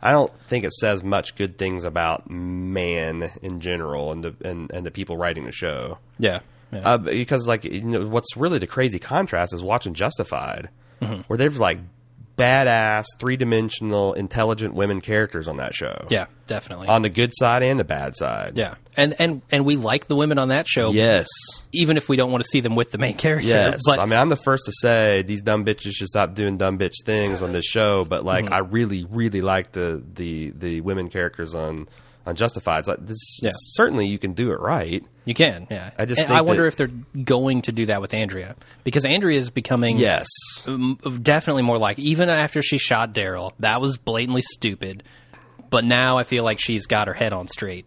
I 0.02 0.10
don't 0.10 0.32
think 0.48 0.64
it 0.64 0.72
says 0.72 1.04
much 1.04 1.36
good 1.36 1.56
things 1.58 1.84
about 1.84 2.28
man 2.28 3.30
in 3.40 3.60
general 3.60 4.10
and 4.10 4.24
the 4.24 4.34
and, 4.44 4.70
and 4.72 4.84
the 4.84 4.90
people 4.90 5.16
writing 5.16 5.44
the 5.44 5.52
show. 5.52 5.98
Yeah. 6.18 6.40
Yeah. 6.72 6.80
Uh, 6.80 6.98
because 6.98 7.46
like 7.46 7.64
you 7.64 7.82
know, 7.82 8.06
what's 8.06 8.36
really 8.36 8.58
the 8.58 8.66
crazy 8.66 8.98
contrast 8.98 9.52
is 9.54 9.62
watching 9.62 9.94
Justified, 9.94 10.68
Mm-hmm. 11.00 11.22
where 11.26 11.36
they've 11.36 11.56
like 11.56 11.78
badass, 12.36 13.04
three 13.18 13.36
dimensional, 13.36 14.12
intelligent 14.14 14.74
women 14.74 15.00
characters 15.00 15.48
on 15.48 15.56
that 15.58 15.74
show. 15.74 16.06
Yeah, 16.08 16.26
definitely. 16.46 16.88
On 16.88 17.02
the 17.02 17.08
good 17.08 17.30
side 17.34 17.62
and 17.62 17.78
the 17.78 17.84
bad 17.84 18.14
side. 18.16 18.56
yeah, 18.58 18.74
and 18.96 19.14
and 19.18 19.42
and 19.50 19.64
we 19.64 19.76
like 19.76 20.06
the 20.08 20.16
women 20.16 20.38
on 20.38 20.48
that 20.48 20.66
show. 20.68 20.90
Yes. 20.92 21.26
even 21.72 21.96
if 21.96 22.08
we 22.08 22.16
don't 22.16 22.30
want 22.30 22.42
to 22.42 22.48
see 22.48 22.60
them 22.60 22.76
with 22.76 22.90
the 22.90 22.98
main 22.98 23.16
character. 23.16 23.48
Yes. 23.48 23.80
but 23.86 23.98
I 23.98 24.04
mean, 24.06 24.18
I'm 24.18 24.28
the 24.28 24.36
first 24.36 24.64
to 24.66 24.72
say 24.80 25.22
these 25.22 25.40
dumb 25.42 25.64
bitches 25.64 25.92
should 25.92 26.08
stop 26.08 26.34
doing 26.34 26.56
dumb 26.58 26.78
bitch 26.78 26.94
things 27.04 27.42
on 27.42 27.52
this 27.52 27.64
show, 27.64 28.04
but 28.04 28.24
like, 28.24 28.44
Mm-hmm. 28.44 28.54
I 28.54 28.58
really, 28.58 29.06
really 29.10 29.40
like 29.40 29.72
the, 29.72 30.02
the, 30.14 30.50
the 30.50 30.80
women 30.82 31.08
characters 31.08 31.54
on, 31.54 31.88
on 32.26 32.34
Justified. 32.36 32.80
It's 32.80 32.88
like, 32.88 33.06
this, 33.06 33.38
Yeah. 33.42 33.50
certainly 33.54 34.06
you 34.06 34.18
can 34.18 34.32
do 34.32 34.52
it 34.52 34.60
right. 34.60 35.02
you 35.24 35.34
can. 35.34 35.66
Yeah, 35.70 35.90
I 35.98 36.04
just 36.06 36.20
think 36.20 36.30
I 36.32 36.40
wonder 36.42 36.62
that- 36.62 36.68
if 36.68 36.76
they're 36.76 37.22
going 37.24 37.62
to 37.62 37.72
do 37.72 37.86
that 37.86 38.00
with 38.00 38.12
Andrea 38.14 38.56
because 38.84 39.04
Andrea 39.04 39.38
is 39.38 39.50
becoming 39.50 39.96
Yes. 39.96 40.26
definitely 41.22 41.62
more 41.62 41.78
like 41.78 41.98
even 41.98 42.28
after 42.28 42.62
she 42.62 42.78
shot 42.78 43.14
Daryl, 43.14 43.52
that 43.60 43.80
was 43.80 43.96
blatantly 43.96 44.42
stupid. 44.42 45.02
But 45.72 45.84
now 45.84 46.18
I 46.18 46.22
feel 46.22 46.44
like 46.44 46.60
she's 46.60 46.86
got 46.86 47.08
her 47.08 47.14
head 47.14 47.32
on 47.32 47.48
straight. 47.48 47.86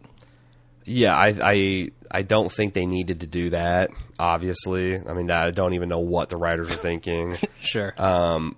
Yeah, 0.84 1.16
I, 1.16 1.34
I 1.42 1.90
I 2.10 2.22
don't 2.22 2.52
think 2.52 2.74
they 2.74 2.84
needed 2.84 3.20
to 3.20 3.26
do 3.26 3.50
that. 3.50 3.90
Obviously, 4.18 4.98
I 4.98 5.14
mean, 5.14 5.30
I 5.30 5.50
don't 5.52 5.74
even 5.74 5.88
know 5.88 6.00
what 6.00 6.28
the 6.28 6.36
writers 6.36 6.68
were 6.68 6.76
thinking. 6.76 7.38
Sure. 7.60 7.92
Uh, 7.98 8.50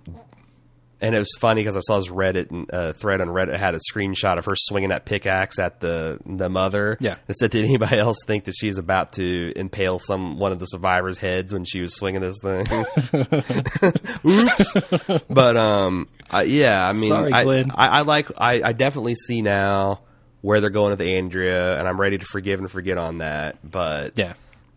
and 1.01 1.15
it 1.15 1.19
was 1.19 1.33
funny 1.39 1.61
because 1.61 1.77
I 1.77 1.79
saw 1.79 1.97
this 1.97 2.09
Reddit 2.09 2.65
uh, 2.73 2.91
thread 2.93 3.21
on 3.21 3.27
Reddit 3.29 3.55
had 3.57 3.73
a 3.73 3.79
screenshot 3.91 4.37
of 4.37 4.45
her 4.45 4.53
swinging 4.55 4.89
that 4.89 5.05
pickaxe 5.05 5.57
at 5.57 5.79
the 5.79 6.19
the 6.25 6.49
mother. 6.49 6.97
Yeah. 6.99 7.15
it 7.27 7.37
said, 7.37 7.51
"Did 7.51 7.65
anybody 7.65 7.97
else 7.99 8.17
think 8.25 8.43
that 8.45 8.53
she's 8.53 8.77
about 8.77 9.13
to 9.13 9.53
impale 9.55 9.99
some 9.99 10.37
one 10.37 10.51
of 10.51 10.59
the 10.59 10.65
survivors' 10.65 11.17
heads 11.17 11.53
when 11.53 11.63
she 11.63 11.79
was 11.81 11.95
swinging 11.95 12.21
this 12.21 12.39
thing?" 12.41 12.65
Oops. 14.25 15.23
but 15.29 15.55
um, 15.57 16.09
I, 16.31 16.43
yeah, 16.43 16.87
I 16.87 16.93
mean, 16.93 17.09
Sorry, 17.09 17.31
I, 17.31 17.43
Glenn. 17.43 17.71
I, 17.71 17.87
I 17.87 18.01
like 18.01 18.27
I, 18.37 18.61
I 18.63 18.73
definitely 18.73 19.15
see 19.15 19.41
now 19.41 20.01
where 20.41 20.61
they're 20.61 20.69
going 20.69 20.91
with 20.91 21.01
Andrea, 21.01 21.77
and 21.77 21.87
I'm 21.87 21.99
ready 21.99 22.17
to 22.17 22.25
forgive 22.25 22.59
and 22.59 22.69
forget 22.69 22.97
on 22.97 23.17
that. 23.19 23.57
But 23.69 24.13
yeah. 24.17 24.33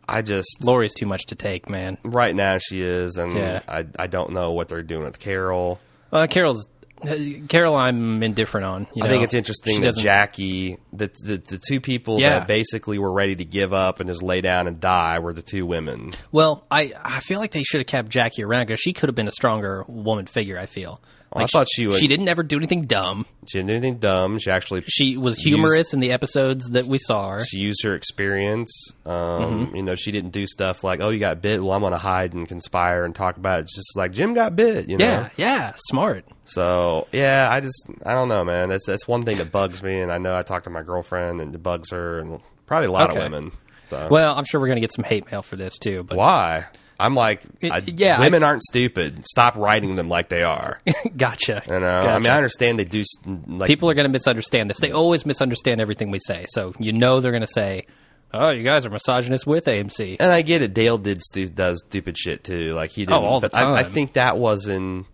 I 0.09 0.23
just 0.23 0.49
Lori's 0.63 0.95
too 0.95 1.07
much 1.07 1.27
to 1.27 1.35
take, 1.37 1.71
man. 1.71 1.97
right 2.05 2.35
now 2.35 2.59
she 2.59 2.81
is, 2.81 3.17
and 3.17 3.33
Yeah. 3.33 3.61
I 3.69 3.87
I 3.99 4.07
don't 4.09 4.33
know 4.33 4.53
what 4.53 4.69
they're 4.69 4.83
doing 4.83 5.05
with 5.05 5.19
Carol. 5.21 5.79
Uh, 6.13 6.27
Carol's 6.27 6.69
uh, 7.09 7.17
Carol, 7.49 7.75
I'm 7.77 8.23
indifferent 8.23 8.67
on. 8.67 8.87
you 8.95 9.05
I 9.05 9.09
think 9.09 9.23
it's 9.25 9.35
interesting 9.35 9.75
She 9.75 9.81
that 9.81 9.87
doesn't- 9.87 10.03
Jackie, 10.03 10.77
the, 10.93 11.07
the 11.25 11.37
the 11.39 11.61
two 11.69 11.81
people 11.81 12.21
Yeah. 12.21 12.41
that 12.41 12.49
basically 12.49 12.99
were 12.99 13.13
ready 13.13 13.37
to 13.37 13.45
give 13.45 13.73
up 13.73 14.01
and 14.01 14.09
just 14.09 14.23
lay 14.23 14.41
down 14.41 14.67
and 14.67 14.79
die, 14.81 15.19
were 15.21 15.33
the 15.33 15.43
two 15.43 15.67
women. 15.67 16.13
Well, 16.33 16.65
I 16.71 16.93
I 17.03 17.21
feel 17.21 17.39
like 17.39 17.53
they 17.53 17.63
should 17.65 17.81
have 17.81 17.87
kept 17.87 18.09
Jackie 18.09 18.43
around 18.43 18.67
because 18.67 18.81
she 18.81 18.93
could 18.93 19.09
have 19.09 19.17
been 19.17 19.29
a 19.29 19.33
stronger 19.33 19.85
woman 19.89 20.27
figure. 20.27 20.59
I 20.59 20.67
feel. 20.67 21.01
I 21.35 21.41
Like 21.43 21.51
thought 21.51 21.67
she 21.73 21.87
would- 21.87 21.97
She 21.97 22.09
didn't 22.09 22.29
ever 22.29 22.43
do 22.43 22.57
anything 22.59 22.83
dumb. 22.85 23.25
She 23.49 23.59
didn't 23.59 23.69
do 23.69 23.75
anything 23.75 23.99
dumb. 23.99 24.39
She 24.39 24.51
actually 24.51 24.83
She 24.87 25.17
was 25.17 25.39
humorous 25.39 25.95
in 25.95 26.01
the 26.01 26.13
episodes 26.13 26.69
that 26.71 26.85
we 26.87 26.99
saw 26.99 27.31
her. 27.33 27.45
she 27.45 27.57
used 27.59 27.83
her 27.85 27.95
experience. 27.95 28.71
Um, 29.07 29.13
Mm-hmm. 29.13 29.77
You 29.77 29.83
know, 29.83 29.95
she 29.95 30.13
didn't 30.13 30.31
do 30.31 30.47
stuff 30.47 30.85
like, 30.85 31.01
"Oh, 31.01 31.09
you 31.09 31.19
got 31.19 31.41
bit. 31.41 31.63
Well, 31.63 31.73
I'm 31.73 31.81
going 31.81 31.93
to 31.93 31.99
hide 31.99 32.35
and 32.35 32.47
conspire 32.47 33.05
and 33.05 33.15
talk 33.15 33.37
about 33.39 33.61
it." 33.61 33.63
It's 33.63 33.75
just 33.77 33.97
like 33.97 34.13
Jim 34.13 34.35
got 34.35 34.55
bit. 34.57 34.89
You 34.89 34.99
know. 34.99 35.05
Yeah, 35.05 35.29
yeah, 35.37 35.73
smart. 35.89 36.25
So 36.45 37.07
yeah, 37.13 37.49
I 37.51 37.61
just 37.61 37.87
I 38.05 38.13
don't 38.15 38.29
know, 38.29 38.45
man. 38.45 38.69
That's 38.69 38.87
that's 38.87 39.09
one 39.09 39.23
thing 39.23 39.39
that 39.39 39.51
bugs 39.51 39.83
me, 39.83 40.01
and 40.01 40.13
I 40.13 40.19
know 40.19 40.37
I 40.37 40.43
talked 40.43 40.65
to 40.65 40.71
my 40.71 40.83
girlfriend 40.83 41.41
and 41.41 41.55
it 41.55 41.63
bugs 41.63 41.91
her, 41.93 42.19
and 42.19 42.41
probably 42.67 42.89
a 42.89 42.93
lot 42.93 43.11
Okay. 43.11 43.19
of 43.25 43.33
women. 43.33 43.53
So. 43.91 44.09
Well, 44.11 44.35
I'm 44.37 44.45
sure 44.45 44.61
we're 44.61 44.69
gonna 44.69 44.81
get 44.81 44.93
some 44.93 45.05
hate 45.05 45.31
mail 45.31 45.43
for 45.43 45.57
this 45.57 45.79
too. 45.79 46.03
But 46.05 46.17
Why? 46.19 46.67
I'm 47.03 47.15
like, 47.15 47.43
It- 47.61 47.73
I, 47.73 47.83
yeah, 47.87 48.21
women 48.21 48.43
aren't 48.43 48.63
stupid. 48.63 49.27
Stop 49.27 49.57
writing 49.57 49.97
them 49.97 50.09
like 50.09 50.29
they 50.29 50.43
are. 50.43 50.81
gotcha. 51.17 51.63
You 51.67 51.81
know, 51.81 52.01
I 52.03 52.19
mean, 52.19 52.31
I 52.31 52.37
understand 52.37 52.79
they 52.79 52.85
do. 52.85 53.03
Like, 53.47 53.67
people 53.67 53.91
are 53.91 53.95
gonna 53.95 54.09
misunderstand 54.09 54.71
this. 54.71 54.79
They 54.81 54.93
always 54.93 55.27
misunderstand 55.27 55.81
everything 55.81 56.11
we 56.11 56.19
say. 56.21 56.47
So 56.49 56.75
you 56.79 56.93
know 56.93 57.21
they're 57.21 57.33
gonna 57.33 57.47
say, 57.47 57.87
"Oh, 58.33 58.51
you 58.51 58.63
guys 58.63 58.87
are 58.87 58.91
misogynist 58.91 59.47
with 59.47 59.65
AMC." 59.67 60.17
and 60.21 60.31
I 60.33 60.43
get 60.43 60.63
it. 60.63 60.75
Dale 60.75 60.99
did 60.99 61.23
stu- 61.23 61.49
does 61.49 61.83
stupid 61.89 62.17
shit 62.17 62.45
too. 62.45 62.75
Like 62.75 62.91
he 62.91 63.05
did. 63.05 63.13
Oh, 63.13 63.25
all 63.25 63.41
the 63.41 63.49
but 63.49 63.59
I, 63.59 63.81
I 63.81 63.85
think 63.85 64.13
that 64.15 64.39
was 64.39 64.69
in, 64.69 65.05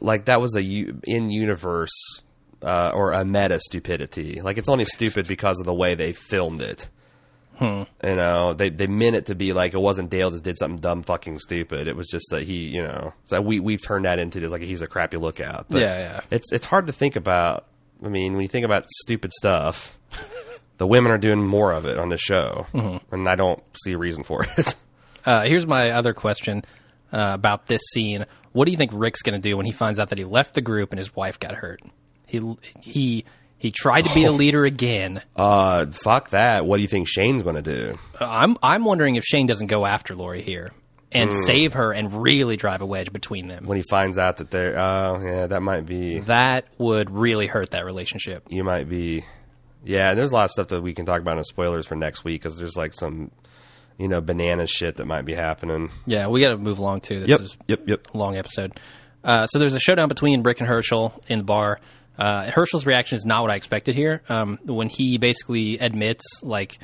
like 0.00 0.26
that 0.26 0.40
was 0.40 0.56
a 0.56 0.62
u- 0.62 1.00
in 1.04 1.30
universe 1.30 1.92
uh, 2.62 2.90
or 2.94 3.12
a 3.12 3.24
meta 3.24 3.58
stupidity. 3.60 4.40
Like 4.40 4.58
it's 4.58 4.68
only 4.68 4.84
stupid 4.84 5.26
because 5.26 5.60
of 5.60 5.66
the 5.66 5.74
way 5.74 5.94
they 5.94 6.12
filmed 6.12 6.60
it. 6.60 6.88
Hmm. 7.58 7.82
You 8.02 8.16
know, 8.16 8.52
they 8.52 8.68
they 8.68 8.86
meant 8.86 9.16
it 9.16 9.26
to 9.26 9.34
be 9.34 9.52
like 9.52 9.74
it 9.74 9.78
wasn't 9.80 10.10
Dale 10.10 10.30
just 10.30 10.44
did 10.44 10.58
something 10.58 10.76
dumb 10.78 11.02
fucking 11.02 11.38
stupid. 11.38 11.86
It 11.88 11.96
was 11.96 12.08
just 12.08 12.26
that 12.30 12.42
he, 12.42 12.64
you 12.68 12.82
know, 12.82 13.12
so 13.26 13.40
we 13.40 13.60
we've 13.60 13.82
turned 13.82 14.04
that 14.06 14.18
into 14.18 14.40
this 14.40 14.50
like 14.52 14.62
he's 14.62 14.82
a 14.82 14.86
crappy 14.86 15.16
lookout. 15.16 15.66
But 15.68 15.80
Yeah, 15.80 15.98
yeah. 15.98 16.20
It's 16.30 16.52
it's 16.52 16.66
hard 16.66 16.86
to 16.88 16.92
think 16.92 17.16
about. 17.16 17.66
I 18.04 18.08
mean, 18.08 18.32
when 18.32 18.42
you 18.42 18.48
think 18.48 18.64
about 18.64 18.88
stupid 18.90 19.32
stuff, 19.32 19.96
the 20.78 20.86
women 20.86 21.12
are 21.12 21.18
doing 21.18 21.46
more 21.46 21.72
of 21.72 21.84
it 21.86 21.98
on 21.98 22.08
the 22.08 22.16
show, 22.18 22.66
Mm-hmm. 22.74 23.14
and 23.14 23.28
I 23.28 23.36
don't 23.36 23.62
see 23.84 23.92
a 23.92 23.98
reason 23.98 24.22
for 24.24 24.44
it. 24.58 24.74
Uh, 25.26 25.44
here's 25.44 25.66
my 25.66 25.88
other 25.92 26.12
question 26.12 26.62
uh, 27.10 27.30
about 27.32 27.66
this 27.66 27.80
scene. 27.94 28.26
What 28.52 28.66
do 28.66 28.72
you 28.72 28.76
think 28.76 28.90
Rick's 28.92 29.22
going 29.22 29.40
to 29.40 29.40
do 29.40 29.56
when 29.56 29.64
he 29.64 29.72
finds 29.72 29.98
out 29.98 30.10
that 30.10 30.18
he 30.18 30.24
left 30.24 30.52
the 30.52 30.60
group 30.60 30.90
and 30.92 30.98
his 30.98 31.16
wife 31.16 31.40
got 31.40 31.54
hurt? 31.54 31.80
He 32.26 32.42
he 32.82 33.24
he 33.64 33.70
tried 33.72 34.02
to 34.04 34.12
be 34.14 34.24
a 34.24 34.30
leader 34.32 34.66
again. 34.66 35.22
uh, 35.36 35.86
fuck 35.86 36.28
that. 36.30 36.66
What 36.66 36.76
do 36.76 36.82
you 36.82 36.88
think 36.88 37.08
Shane's 37.08 37.42
going 37.42 37.56
to 37.56 37.62
do? 37.62 37.98
Uh, 38.20 38.26
I'm 38.28 38.58
I'm 38.62 38.84
wondering 38.84 39.16
if 39.16 39.24
Shane 39.24 39.46
doesn't 39.46 39.68
go 39.68 39.86
after 39.86 40.14
Lori 40.14 40.42
here 40.42 40.70
and 41.10 41.32
Hmm. 41.32 41.38
save 41.46 41.72
her 41.72 41.92
and 41.92 42.22
really 42.22 42.56
drive 42.56 42.82
a 42.82 42.86
wedge 42.86 43.10
between 43.10 43.48
them. 43.48 43.64
When 43.64 43.76
he 43.78 43.84
finds 43.88 44.18
out 44.18 44.36
that 44.36 44.50
they're, 44.50 44.78
oh 44.78 45.18
yeah, 45.24 45.46
that 45.46 45.62
might 45.62 45.86
be, 45.86 46.18
That 46.20 46.66
would 46.76 47.10
really 47.10 47.46
hurt 47.46 47.70
that 47.70 47.86
relationship. 47.86 48.44
you 48.50 48.64
might 48.64 48.86
be, 48.88 49.22
yeah. 49.84 50.10
And 50.10 50.18
There's 50.18 50.32
a 50.32 50.34
lot 50.34 50.44
of 50.44 50.50
stuff 50.50 50.66
that 50.68 50.82
we 50.82 50.92
can 50.92 51.06
talk 51.06 51.20
about 51.22 51.38
in 51.38 51.44
spoilers 51.44 51.86
for 51.86 51.94
next 51.96 52.22
week 52.22 52.42
because 52.42 52.58
there's 52.58 52.76
like 52.76 52.92
some, 52.92 53.30
you 53.96 54.08
know, 54.08 54.20
banana 54.20 54.66
shit 54.66 54.96
that 54.98 55.06
might 55.06 55.24
be 55.24 55.32
happening. 55.34 55.88
Yeah, 56.04 56.26
we 56.26 56.40
got 56.42 56.50
to 56.50 56.58
move 56.58 56.78
along 56.80 57.00
too. 57.00 57.20
This 57.20 57.28
Yep, 57.30 57.40
is 57.40 57.56
yep, 57.68 57.80
yep. 57.86 58.00
a 58.12 58.18
long 58.18 58.36
episode. 58.36 58.78
Uh, 59.22 59.46
so 59.46 59.58
there's 59.58 59.72
a 59.74 59.80
showdown 59.80 60.08
between 60.08 60.42
Rick 60.42 60.60
and 60.60 60.68
Hershel 60.68 61.12
in 61.28 61.38
the 61.38 61.44
bar. 61.44 61.80
Uh, 62.16 62.50
Hershel's 62.50 62.86
reaction 62.86 63.16
is 63.16 63.26
not 63.26 63.42
what 63.42 63.50
I 63.50 63.56
expected 63.56 63.94
here. 63.94 64.22
Um, 64.28 64.58
when 64.64 64.88
he 64.88 65.18
basically 65.18 65.78
admits, 65.78 66.42
like, 66.42 66.78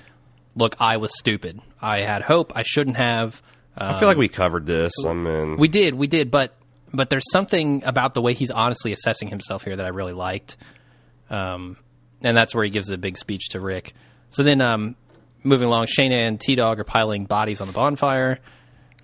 "Look, 0.56 0.76
I 0.80 0.96
was 0.96 1.16
stupid. 1.18 1.60
I 1.80 2.00
had 2.00 2.22
hope. 2.22 2.52
I 2.56 2.62
shouldn't 2.64 2.96
have." 2.96 3.40
Uh, 3.76 3.92
I 3.94 4.00
feel 4.00 4.08
like 4.08 4.16
we 4.16 4.28
covered 4.28 4.66
this. 4.66 4.92
I 5.06 5.12
mean, 5.12 5.56
we 5.56 5.68
did, 5.68 5.94
we 5.94 6.06
did, 6.08 6.30
but 6.30 6.56
but 6.92 7.10
there's 7.10 7.30
something 7.30 7.82
about 7.84 8.14
the 8.14 8.22
way 8.22 8.34
he's 8.34 8.50
honestly 8.50 8.92
assessing 8.92 9.28
himself 9.28 9.62
here 9.64 9.76
that 9.76 9.86
I 9.86 9.90
really 9.90 10.12
liked. 10.12 10.56
Um, 11.28 11.76
and 12.22 12.36
that's 12.36 12.54
where 12.54 12.64
he 12.64 12.70
gives 12.70 12.90
a 12.90 12.98
big 12.98 13.16
speech 13.16 13.50
to 13.50 13.60
Rick. 13.60 13.94
So 14.30 14.42
then, 14.42 14.60
um, 14.60 14.96
moving 15.44 15.68
along, 15.68 15.86
Shane 15.86 16.12
and 16.12 16.40
T 16.40 16.54
Dog 16.56 16.80
are 16.80 16.84
piling 16.84 17.24
bodies 17.26 17.60
on 17.60 17.68
the 17.68 17.72
bonfire. 17.72 18.40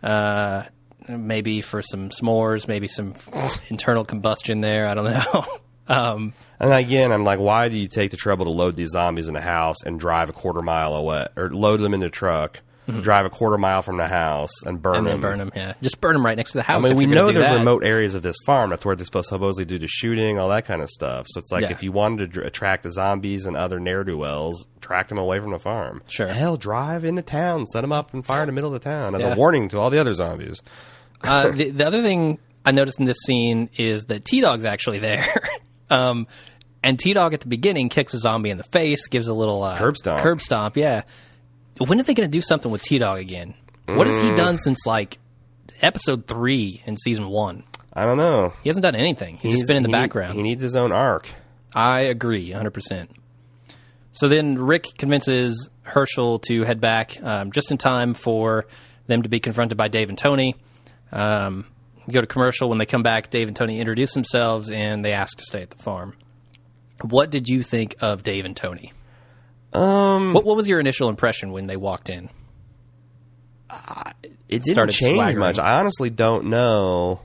Uh, 0.03 0.65
maybe 1.09 1.61
for 1.61 1.83
some 1.83 2.09
s'mores, 2.11 2.69
maybe 2.69 2.89
some 2.89 3.15
internal 3.69 4.05
combustion 4.05 4.61
there. 4.61 4.87
I 4.87 4.95
don't 4.95 5.05
know. 5.05 5.47
um, 5.89 6.33
And 6.61 6.73
again, 6.73 7.13
I'm 7.13 7.25
like, 7.25 7.39
why 7.39 7.69
do 7.69 7.77
you 7.77 7.87
take 7.89 8.11
the 8.11 8.17
trouble 8.17 8.47
to 8.47 8.51
load 8.51 8.77
these 8.77 8.91
zombies 8.91 9.29
in 9.29 9.37
a 9.37 9.41
house 9.41 9.83
and 9.85 9.99
drive 10.01 10.29
a 10.31 10.33
quarter 10.33 10.63
mile 10.63 10.95
away, 10.95 11.27
or 11.37 11.51
load 11.51 11.81
them 11.81 11.93
in 11.95 12.03
a 12.03 12.11
truck, 12.11 12.63
drive 13.03 13.27
a 13.27 13.31
quarter 13.31 13.59
mile 13.59 13.83
from 13.83 13.97
the 13.97 14.07
house 14.07 14.63
and 14.65 14.81
burn 14.81 14.95
Mm-hmm. 14.95 15.07
and 15.07 15.15
them? 15.15 15.21
burn 15.21 15.39
them. 15.39 15.51
Yeah, 15.57 15.73
just 15.83 16.01
burn 16.01 16.13
them 16.15 16.25
right 16.25 16.37
next 16.37 16.53
to 16.53 16.59
the 16.59 16.63
house. 16.63 16.85
I 16.85 16.89
mean, 16.91 16.97
we 16.97 17.07
know 17.07 17.27
there's 17.33 17.49
that. 17.49 17.57
remote 17.57 17.85
areas 17.85 18.15
of 18.15 18.23
this 18.23 18.37
farm. 18.47 18.71
That's 18.71 18.87
where 18.87 18.95
they're 18.95 19.05
supposed 19.05 19.29
to 19.29 19.35
supposedly 19.35 19.65
do 19.65 19.79
the 19.79 19.89
shooting, 19.89 20.39
all 20.39 20.49
that 20.51 20.65
kind 20.67 20.81
of 20.81 20.89
stuff. 20.89 21.27
So 21.29 21.41
it's 21.41 21.51
like 21.51 21.63
Yeah. 21.63 21.73
if 21.73 21.83
you 21.83 21.91
wanted 21.93 22.33
to 22.35 22.47
attract 22.47 22.85
the 22.85 22.91
zombies 22.93 23.45
and 23.45 23.57
other 23.57 23.81
ne'er 23.81 24.05
do 24.05 24.17
wells, 24.17 24.69
track 24.81 25.09
them 25.09 25.19
away 25.19 25.41
from 25.41 25.51
the 25.51 25.59
farm. 25.59 26.01
Sure. 26.09 26.29
Hell, 26.29 26.57
drive 26.57 27.05
into 27.05 27.23
town, 27.23 27.67
set 27.67 27.81
them 27.81 27.91
up 27.93 28.15
and 28.15 28.25
fire 28.25 28.43
in 28.43 28.47
the 28.47 28.53
middle 28.53 28.73
of 28.73 28.81
the 28.81 28.89
town 28.89 29.15
as 29.17 29.23
Yeah. 29.23 29.35
a 29.35 29.37
warning 29.37 29.69
to 29.71 29.79
all 29.79 29.91
the 29.91 29.99
other 29.99 30.15
zombies. 30.15 30.63
uh, 31.25 31.51
the, 31.51 31.71
the 31.71 31.87
other 31.87 32.03
thing 32.03 32.39
I 32.65 32.71
noticed 32.71 33.01
in 33.01 33.05
this 33.05 33.19
scene 33.19 33.69
is 33.77 34.05
that 34.07 34.25
T 34.25 34.41
Dog's 34.41 34.65
actually 34.65 35.01
there. 35.01 35.27
um, 35.91 36.27
and 36.83 36.99
T 36.99 37.13
Dog 37.15 37.35
at 37.35 37.41
the 37.41 37.49
beginning 37.49 37.89
kicks 37.89 38.15
a 38.15 38.19
zombie 38.19 38.51
in 38.51 38.59
the 38.59 38.65
face, 38.65 39.07
gives 39.09 39.29
a 39.29 39.35
little 39.35 39.63
uh, 39.63 39.77
Curb 39.77 39.97
stomp. 39.97 40.23
Curb 40.23 40.41
stomp, 40.41 40.77
yeah. 40.77 41.03
When 41.79 42.01
are 42.01 42.03
they 42.03 42.15
going 42.15 42.29
to 42.29 42.33
do 42.33 42.41
something 42.41 42.71
with 42.71 42.83
T 42.83 42.99
Dog 42.99 43.19
again? 43.19 43.55
What 43.87 44.07
has 44.07 44.17
he 44.19 44.31
Mm. 44.31 44.37
done 44.37 44.59
since 44.59 44.87
like 44.87 45.19
episode 45.83 46.27
three 46.27 46.83
in 46.87 46.97
season 46.97 47.29
one? 47.29 47.65
I 47.93 48.05
don't 48.07 48.17
know. 48.19 48.53
He 48.63 48.69
hasn't 48.69 48.83
done 48.83 48.95
anything. 48.97 49.37
He's 49.37 49.53
He 49.53 49.59
just 49.59 49.69
been 49.69 49.77
in 49.79 49.83
the 49.83 49.89
he 49.89 49.93
need- 49.95 49.99
background. 50.01 50.35
he 50.35 50.43
needs 50.43 50.63
his 50.63 50.77
own 50.77 50.93
arc. 50.93 51.29
I 51.75 52.01
agree, 52.03 52.51
100%. 52.53 53.09
So 54.13 54.29
then 54.29 54.57
Rick 54.59 54.87
convinces 54.99 55.69
Hershel 55.85 56.41
to 56.47 56.63
head 56.65 56.81
back 56.81 57.19
um, 57.23 57.53
just 57.53 57.71
in 57.71 57.77
time 57.79 58.15
for 58.15 58.67
them 59.07 59.23
to 59.23 59.29
be 59.29 59.41
confronted 59.41 59.77
by 59.79 59.89
Dave 59.89 60.09
and 60.09 60.17
Tony. 60.19 60.57
Um, 61.13 61.67
go 62.11 62.21
to 62.21 62.27
commercial. 62.27 62.69
When 62.69 62.79
they 62.79 62.87
come 62.87 63.03
back, 63.03 63.31
Dave 63.31 63.49
and 63.49 63.57
Tony 63.57 63.79
introduce 63.81 64.13
themselves 64.15 64.71
and 64.71 65.05
they 65.05 65.13
ask 65.13 65.39
to 65.39 65.45
stay 65.45 65.63
at 65.63 65.71
the 65.71 65.83
farm. 65.83 66.15
What 67.03 67.31
did 67.31 67.49
you 67.49 67.63
think 67.63 67.97
of 68.01 68.23
Dave 68.23 68.45
and 68.45 68.57
Tony? 68.57 68.93
Um, 69.73 70.33
What, 70.33 70.45
what 70.45 70.57
was 70.57 70.69
your 70.69 70.81
initial 70.81 71.09
impression 71.09 71.53
when 71.53 71.67
they 71.67 71.77
walked 71.77 72.09
in? 72.11 72.31
it 74.49 74.63
didn't 74.63 74.91
change 74.91 75.17
swaggering. 75.17 75.39
much. 75.41 75.59
I 75.59 75.81
honestly 75.81 76.09
don't 76.11 76.47
know. 76.47 77.21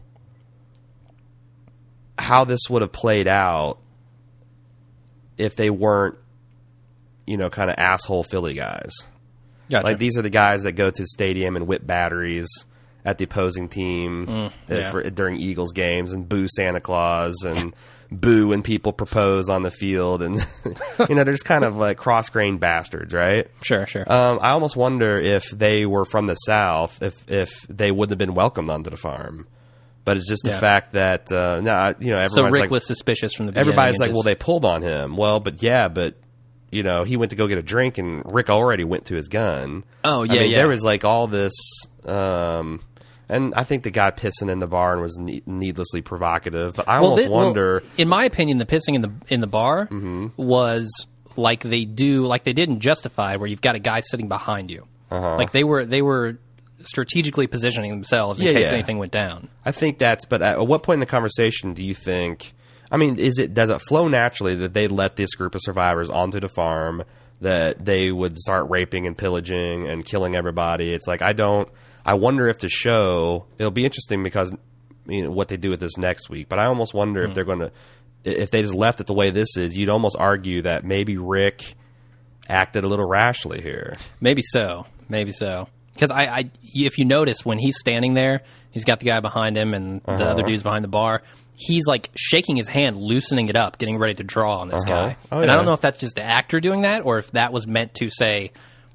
how 2.18 2.46
this 2.46 2.62
would 2.70 2.82
have 2.82 2.92
played 2.92 3.28
out 3.28 3.80
if 5.38 5.56
they 5.56 5.70
weren't, 5.70 6.18
you 7.26 7.38
know, 7.38 7.50
kind 7.50 7.70
of 7.70 7.76
asshole 7.78 8.24
Philly 8.24 8.54
guys. 8.54 8.92
Gotcha. 9.70 9.88
Like 9.88 10.00
these 10.00 10.18
are 10.18 10.22
the 10.22 10.30
guys 10.30 10.64
that 10.64 10.74
go 10.74 10.90
to 10.90 11.02
the 11.02 11.08
stadium 11.08 11.56
and 11.56 11.66
whip 11.68 11.86
batteries 11.86 12.48
at 13.06 13.18
the 13.18 13.24
opposing 13.26 13.68
team 13.70 14.24
uh, 14.24 14.32
Mm, 14.32 14.52
yeah. 14.70 14.92
for, 14.92 15.10
during 15.10 15.38
Eagles 15.38 15.74
games 15.74 16.14
and 16.14 16.28
boo 16.28 16.48
Santa 16.48 16.80
Claus 16.80 17.36
and 17.46 17.74
boo 18.12 18.50
when 18.50 18.62
people 18.62 18.92
propose 18.92 19.48
on 19.50 19.62
the 19.64 19.72
field 19.72 20.22
and 20.22 20.36
you 21.10 21.16
know 21.16 21.24
they're 21.24 21.34
just 21.34 21.46
kind 21.46 21.64
of 21.64 21.78
like 21.78 21.98
cross 21.98 22.30
grained 22.30 22.60
bastards, 22.60 23.14
right? 23.14 23.48
sure, 23.64 23.86
sure. 23.88 24.04
Um, 24.12 24.40
I 24.42 24.50
almost 24.52 24.76
wonder 24.76 25.18
if 25.18 25.50
they 25.50 25.86
were 25.86 26.06
from 26.06 26.28
the 26.28 26.36
South, 26.36 27.02
if 27.02 27.30
if 27.32 27.62
they 27.70 27.92
wouldn't 27.92 28.12
have 28.12 28.18
been 28.20 28.36
welcomed 28.36 28.70
onto 28.70 28.90
the 28.90 28.98
farm. 28.98 29.48
But 30.04 30.18
it's 30.18 30.28
just 30.28 30.44
the 30.44 30.50
Yeah. 30.52 30.60
fact 30.60 30.94
that 30.94 31.32
uh, 31.32 31.62
no, 31.62 31.74
I- 31.74 31.96
you 32.00 32.10
know 32.10 32.28
so 32.28 32.42
everybody's 32.42 32.54
Rick 32.54 32.62
like 32.62 32.72
was 32.72 32.88
suspicious 32.88 33.34
from 33.34 33.46
the 33.46 33.52
beginning. 33.52 33.70
everybody's 33.70 34.00
like, 34.00 34.10
just- 34.10 34.16
well, 34.18 34.24
they 34.24 34.36
pulled 34.36 34.66
on 34.66 34.82
him. 34.82 35.16
Well, 35.16 35.40
but 35.40 35.62
yeah, 35.64 35.88
but 35.88 36.16
you 36.72 36.84
know, 36.84 37.04
he 37.04 37.18
went 37.18 37.30
to 37.32 37.36
go 37.36 37.48
get 37.48 37.58
a 37.60 37.62
drink, 37.64 37.98
and 37.98 38.24
Rick 38.26 38.50
already 38.50 38.84
went 38.84 39.06
to 39.06 39.16
his 39.16 39.28
gun. 39.28 39.84
Oh, 40.04 40.22
I 40.24 40.26
yeah, 40.26 40.42
mean, 40.42 40.52
yeah. 40.52 40.58
there 40.58 40.68
was 40.70 40.84
like 40.84 41.04
all 41.06 41.28
this, 41.28 41.54
um, 42.06 42.80
and 43.32 43.54
I 43.56 43.64
think 43.64 43.82
the 43.84 43.90
guy 43.92 44.12
pissing 44.12 44.50
in 44.52 44.60
the 44.60 44.68
barn 44.68 45.02
was 45.02 45.18
ne- 45.18 45.42
needlessly 45.48 46.02
provocative. 46.02 46.76
But 46.76 46.88
I 46.88 46.98
almost 46.98 47.24
thi- 47.24 47.30
well, 47.30 47.46
wonder. 47.46 47.82
in 47.98 48.08
my 48.08 48.26
opinion, 48.26 48.60
the 48.60 48.66
pissing 48.68 48.94
in 48.96 49.02
the 49.02 49.12
in 49.30 49.42
the 49.42 49.48
bar 49.48 49.88
Mm-hmm. 49.88 50.28
was 50.38 51.08
like 51.36 51.62
they 51.64 51.86
do, 51.86 52.26
like 52.26 52.44
they 52.44 52.54
didn't 52.54 52.82
justify 52.82 53.38
where 53.38 53.48
you've 53.48 53.62
got 53.62 53.76
a 53.76 53.80
guy 53.80 54.02
sitting 54.02 54.28
behind 54.28 54.70
you. 54.70 54.86
Like 55.10 55.52
they 55.52 55.64
were 55.64 55.84
they 55.86 56.02
were 56.02 56.38
strategically 56.84 57.46
positioning 57.48 57.92
themselves 57.92 58.40
in 58.40 58.48
Uh-huh. 58.48 58.54
Yeah, 58.54 58.60
case 58.64 58.72
yeah. 58.72 58.78
anything 58.78 58.98
went 58.98 59.12
down. 59.12 59.50
I 59.66 59.72
think 59.72 59.98
that's. 59.98 60.26
But 60.26 60.42
at 60.42 60.66
what 60.68 60.84
point 60.84 60.96
in 60.96 61.00
the 61.02 61.06
conversation 61.06 61.74
do 61.74 61.84
you 61.84 61.94
think? 61.94 62.54
I 62.92 62.98
mean, 62.98 63.18
is 63.20 63.38
it 63.40 63.54
does 63.54 63.70
it 63.70 63.80
flow 63.82 64.08
naturally 64.08 64.56
that 64.56 64.74
they 64.74 64.88
let 64.88 65.16
this 65.16 65.34
group 65.36 65.56
of 65.56 65.62
survivors 65.64 66.10
onto 66.10 66.40
the 66.40 66.50
farm? 66.50 67.04
That 67.42 67.84
they 67.84 68.12
would 68.12 68.38
start 68.38 68.70
raping 68.70 69.08
and 69.08 69.18
pillaging 69.18 69.88
and 69.88 70.06
killing 70.06 70.36
everybody. 70.36 70.94
It's 70.94 71.08
like 71.08 71.22
I 71.22 71.34
don't. 71.34 71.68
I 72.06 72.14
wonder 72.16 72.48
if 72.48 72.60
the 72.60 72.70
show. 72.70 73.46
It'll 73.58 73.72
be 73.72 73.86
interesting 73.86 74.24
because 74.24 74.52
you 75.08 75.24
know 75.24 75.32
what 75.32 75.48
they 75.50 75.58
do 75.58 75.70
with 75.70 75.80
this 75.80 75.98
next 75.98 76.30
week. 76.30 76.50
But 76.50 76.60
I 76.60 76.66
almost 76.66 76.94
wonder 76.94 77.24
if 77.24 77.34
they're 77.34 77.44
going 77.46 77.60
to. 77.60 77.72
If 78.24 78.52
they 78.52 78.62
just 78.62 78.76
left 78.76 79.00
it 79.00 79.08
the 79.08 79.14
way 79.14 79.32
this 79.32 79.58
is, 79.58 79.76
you'd 79.76 79.90
almost 79.90 80.16
argue 80.20 80.62
that 80.62 80.84
maybe 80.84 81.18
Rick 81.18 81.74
acted 82.48 82.84
a 82.84 82.88
little 82.88 83.08
rashly 83.08 83.62
here. 83.62 83.96
Maybe 84.20 84.42
so. 84.44 84.86
Maybe 85.10 85.32
so. 85.32 85.68
Because 85.94 86.12
I, 86.12 86.26
I, 86.26 86.52
if 86.64 86.98
you 87.00 87.06
notice 87.06 87.44
when 87.46 87.58
he's 87.58 87.78
standing 87.80 88.14
there, 88.14 88.44
he's 88.72 88.84
got 88.86 89.00
the 89.00 89.06
guy 89.08 89.20
behind 89.22 89.58
him 89.58 89.74
and 89.74 90.02
the 90.04 90.12
Uh-huh. 90.12 90.24
other 90.24 90.44
dude's 90.44 90.64
behind 90.64 90.84
the 90.84 90.88
bar. 90.90 91.24
He's 91.56 91.86
like 91.88 92.10
shaking 92.16 92.56
his 92.56 92.68
hand, 92.68 92.98
loosening 92.98 93.50
it 93.50 93.56
up, 93.56 93.78
getting 93.78 93.98
ready 93.98 94.14
to 94.16 94.24
draw 94.24 94.60
on 94.60 94.70
this 94.70 94.84
guy. 94.84 95.18
Oh, 95.32 95.42
and 95.42 95.50
I 95.52 95.56
don't 95.56 95.66
know 95.66 95.74
if 95.74 95.82
that's 95.82 95.98
just 95.98 96.16
the 96.16 96.24
actor 96.24 96.60
doing 96.60 96.84
that 96.84 97.06
or 97.06 97.18
if 97.18 97.32
that 97.32 97.52
was 97.54 97.68
meant 97.68 97.94
to 97.96 98.10
say, 98.10 98.52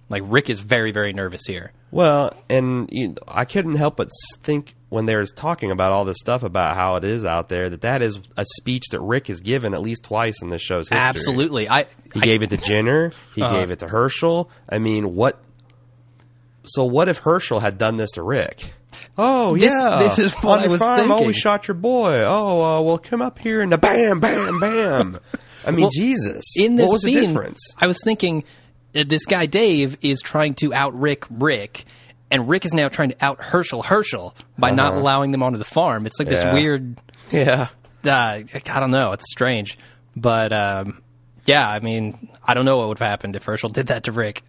like 0.09 0.23
Rick 0.27 0.51
is 0.51 0.61
very, 0.61 0.93
very 0.93 1.13
nervous 1.13 1.43
here. 1.47 1.73
Well, 1.91 2.33
and 2.49 2.89
you 2.93 3.15
I 3.27 3.45
couldn't 3.45 3.77
help 3.77 3.97
but 3.97 4.09
think 4.43 4.75
when 4.89 5.07
they 5.07 5.17
was 5.17 5.33
talking 5.33 5.71
about 5.71 5.93
all 5.93 6.05
this 6.05 6.19
stuff 6.19 6.43
about 6.43 6.77
how 6.77 6.97
it 6.97 7.05
is 7.05 7.25
out 7.25 7.49
there 7.49 7.69
that 7.71 7.81
that 7.81 8.03
is 8.03 8.21
a 8.37 8.45
speech 8.45 8.85
that 8.93 9.01
Rick 9.01 9.27
has 9.29 9.41
given 9.41 9.75
at 9.75 9.83
least 9.83 10.05
twice 10.05 10.43
in 10.43 10.51
this 10.51 10.63
show's 10.63 10.89
history. 10.89 11.07
Absolutely. 11.09 11.69
I, 11.69 11.87
He 12.15 12.21
I 12.21 12.25
gave 12.25 12.43
it 12.43 12.51
to 12.51 12.57
Jenner. 12.57 13.13
He 13.35 13.41
gave 13.41 13.71
it 13.71 13.81
to 13.81 13.87
Hershel. 13.89 14.49
I 14.69 14.79
mean, 14.79 15.15
what? 15.15 15.41
So 16.65 16.85
what 16.85 17.09
if 17.09 17.21
Hershel 17.21 17.61
had 17.61 17.79
done 17.79 17.97
this 17.97 18.13
to 18.13 18.23
Rick? 18.23 18.73
Oh 19.19 19.57
This- 19.57 19.73
yeah, 19.73 19.99
this 19.99 20.19
is 20.19 20.33
what 20.35 20.59
on 20.59 20.59
I 20.59 20.63
the 20.65 20.69
was 20.73 20.79
farm. 20.81 21.11
Oh, 21.13 21.23
we 21.27 21.33
shot 21.33 21.69
your 21.69 21.75
boy. 21.75 22.23
Oh, 22.25 22.61
uh, 22.63 22.81
well, 22.83 22.99
come 22.99 23.23
up 23.23 23.39
here 23.39 23.61
and 23.61 23.73
the 23.73 23.79
bam, 23.79 24.21
bam, 24.21 24.61
bam. 24.61 25.19
I 25.67 25.71
mean, 25.71 25.83
Well, 25.83 25.91
Jesus. 25.91 26.45
in 26.57 26.77
this 26.77 26.87
what 26.87 26.93
was 26.95 27.03
scene, 27.03 27.15
the 27.15 27.27
difference? 27.27 27.75
I 27.79 27.87
was 27.87 28.01
thinking 28.03 28.45
uh, 28.45 28.47
this 29.05 29.27
guy 29.27 29.47
Dave 29.47 29.97
is 30.03 30.21
trying 30.21 30.55
to 30.57 30.73
out 30.75 30.99
Rick 30.99 31.25
Rick, 31.31 31.85
and 32.31 32.49
Rick 32.49 32.65
is 32.65 32.73
now 32.75 32.89
trying 32.89 33.11
to 33.11 33.25
out 33.25 33.39
Hershel 33.41 33.83
Hershel 33.85 34.35
by 34.59 34.71
not 34.71 34.95
allowing 34.95 35.31
them 35.33 35.43
onto 35.43 35.59
the 35.59 35.65
farm. 35.65 36.07
It's 36.07 36.19
like 36.19 36.29
this 36.29 36.43
Uh-huh. 36.43 36.55
Weird. 36.55 36.99
Yeah. 37.31 37.69
Uh, 38.05 38.09
I 38.09 38.81
don't 38.81 38.91
know. 38.93 39.13
It's 39.13 39.29
strange, 39.31 39.79
but 40.15 40.53
um, 40.53 41.03
yeah. 41.45 41.69
I 41.69 41.81
mean, 41.81 42.31
I 42.45 42.55
don't 42.55 42.65
know 42.65 42.79
what 42.79 42.89
would 42.89 42.99
have 42.99 43.09
happened 43.09 43.35
if 43.37 43.45
Hershel 43.45 43.71
did 43.73 43.89
that 43.89 44.05
to 44.05 44.13
Rick. 44.13 44.43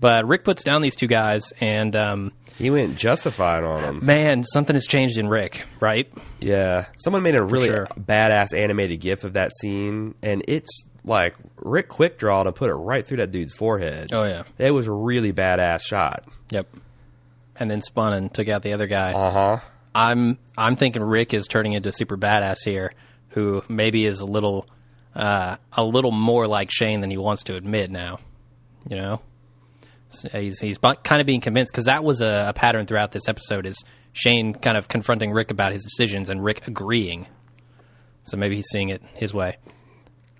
But 0.00 0.28
Rick 0.28 0.44
puts 0.44 0.62
down 0.62 0.80
these 0.80 0.94
two 0.94 1.08
guys, 1.08 1.52
and 1.60 1.96
um, 1.96 2.32
He 2.56 2.70
went 2.70 2.96
justified 2.96 3.64
on 3.64 3.82
them. 3.82 4.06
man, 4.06 4.44
something 4.44 4.76
has 4.76 4.86
changed 4.86 5.18
in 5.18 5.26
Rick, 5.28 5.64
right? 5.80 6.08
Yeah, 6.40 6.84
someone 6.98 7.24
made 7.24 7.34
a 7.34 7.42
really 7.42 7.66
sure. 7.66 7.88
badass 7.98 8.56
animated 8.56 9.00
GIF 9.00 9.24
of 9.24 9.32
that 9.32 9.50
scene, 9.60 10.14
and 10.22 10.44
it's 10.46 10.86
like 11.08 11.34
Rick 11.56 11.88
quick 11.88 12.18
draw 12.18 12.42
to 12.42 12.52
put 12.52 12.70
it 12.70 12.74
right 12.74 13.06
through 13.06 13.18
that 13.18 13.30
dude's 13.32 13.54
forehead. 13.54 14.10
Oh, 14.12 14.24
yeah. 14.24 14.44
it 14.58 14.70
was 14.70 14.86
a 14.86 14.92
really 14.92 15.32
badass 15.32 15.82
shot. 15.82 16.24
Yep. 16.50 16.68
And 17.56 17.70
then 17.70 17.80
spun 17.80 18.12
and 18.12 18.32
took 18.32 18.48
out 18.48 18.62
the 18.62 18.72
other 18.72 18.86
guy. 18.86 19.12
Uh 19.12 19.30
huh. 19.30 19.58
I'm 19.94 20.38
I'm 20.56 20.76
thinking 20.76 21.02
Rick 21.02 21.34
is 21.34 21.48
turning 21.48 21.72
into 21.72 21.88
a 21.88 21.92
super 21.92 22.16
badass 22.16 22.58
here, 22.64 22.92
who 23.30 23.62
maybe 23.68 24.04
is 24.04 24.20
a 24.20 24.26
little 24.26 24.66
uh, 25.14 25.56
a 25.72 25.82
little 25.84 26.12
more 26.12 26.46
like 26.46 26.70
Shane 26.70 27.00
than 27.00 27.10
he 27.10 27.16
wants 27.16 27.42
to 27.44 27.56
admit 27.56 27.90
now. 27.90 28.20
You 28.88 28.96
know, 28.96 29.20
So 30.10 30.28
he's 30.38 30.60
he's 30.60 30.78
kind 30.78 31.20
of 31.20 31.26
being 31.26 31.40
convinced 31.40 31.72
because 31.72 31.86
that 31.86 32.04
was 32.04 32.20
a, 32.20 32.46
a 32.50 32.52
pattern 32.52 32.86
throughout 32.86 33.10
this 33.10 33.26
episode 33.28 33.66
is 33.66 33.82
Shane 34.12 34.54
kind 34.54 34.76
of 34.76 34.86
confronting 34.86 35.32
Rick 35.32 35.50
about 35.50 35.72
his 35.72 35.82
decisions 35.82 36.30
and 36.30 36.44
Rick 36.44 36.68
agreeing. 36.68 37.26
So 38.22 38.36
maybe 38.36 38.54
he's 38.56 38.68
seeing 38.70 38.90
it 38.90 39.02
his 39.14 39.34
way. 39.34 39.56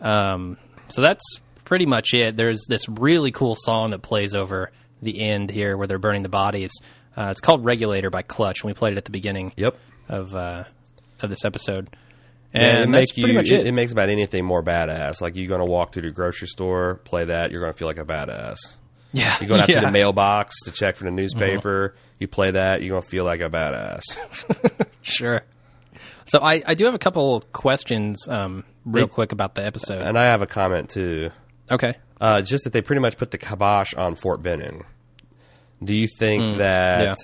Um, 0.01 0.57
so 0.88 1.03
that's 1.03 1.24
pretty 1.64 1.86
much 1.86 2.14
it. 2.14 2.36
There's 2.36 2.64
this 2.68 2.88
really 2.88 3.30
cool 3.30 3.55
song 3.57 3.90
that 3.90 4.01
plays 4.03 4.34
over 4.34 4.70
the 5.03 5.20
end 5.20 5.51
here 5.51 5.76
where 5.76 5.86
they're 5.86 5.99
burning 5.99 6.22
the 6.22 6.28
bodies. 6.28 6.72
Uh, 7.16 7.28
it's 7.30 7.40
called 7.40 7.64
"Regulator" 7.64 8.11
by 8.11 8.22
Clutch, 8.22 8.62
and 8.62 8.68
we 8.68 8.74
played 8.74 8.92
it 8.94 8.99
at 8.99 9.05
the 9.05 9.11
beginning 9.11 9.53
Yep. 9.57 9.76
of 10.09 10.34
uh, 10.34 10.64
of 11.20 11.30
this 11.30 11.44
episode. 11.44 11.88
And 12.55 12.62
And 12.64 12.76
it 12.76 12.78
that's 12.78 12.90
makes 13.11 13.16
you. 13.18 13.24
pretty 13.24 13.36
much 13.36 13.51
it, 13.51 13.61
it. 13.61 13.66
it 13.66 13.72
makes 13.72 13.92
about 13.92 14.09
anything 14.09 14.44
more 14.44 14.62
badass. 14.62 15.20
Like 15.20 15.36
you're 15.36 15.49
gonna 15.49 15.66
walk 15.66 15.92
through 15.92 16.03
the 16.03 16.11
grocery 16.11 16.49
store, 16.49 16.94
play 17.05 17.24
that, 17.26 17.51
you're 17.51 17.61
gonna 17.61 17.72
feel 17.74 17.88
like 17.88 17.99
a 17.99 18.05
badass. 18.05 18.57
yeah, 19.12 19.36
You're 19.40 19.49
going 19.49 19.61
out 19.61 19.68
to 19.68 19.80
the 19.80 19.90
mailbox 19.90 20.55
to 20.64 20.70
check 20.70 20.96
for 20.96 21.05
the 21.05 21.11
newspaper. 21.11 21.94
You 22.18 22.26
play 22.28 22.53
that, 22.53 22.82
you're 22.82 22.90
gonna 22.90 23.03
feel 23.03 23.24
like 23.24 23.40
a 23.40 23.51
badass. 23.51 24.03
Sure. 25.03 25.42
So 26.29 26.41
I, 26.41 26.62
I 26.66 26.74
do 26.74 26.85
have 26.85 26.95
a 26.95 26.99
couple 26.99 27.43
questions, 27.53 28.29
um, 28.29 28.64
real 28.85 29.07
They- 29.07 29.12
quick 29.12 29.33
about 29.33 29.55
the 29.55 29.64
episode. 29.66 30.03
and 30.03 30.18
I 30.18 30.24
have 30.26 30.43
a 30.43 30.47
comment 30.47 30.91
too. 30.91 31.31
okay. 31.70 31.95
Uh, 32.20 32.43
just 32.43 32.64
that 32.64 32.72
they 32.72 32.83
pretty 32.83 33.01
much 33.01 33.16
put 33.16 33.31
the 33.31 33.39
kibosh 33.39 33.95
on 33.95 34.14
Fort 34.16 34.43
Benning. 34.43 34.85
Do 35.83 35.95
you 35.95 36.09
think 36.18 36.59
that 36.59 36.99
Hmm. 36.99 37.05
yeah. 37.05 37.14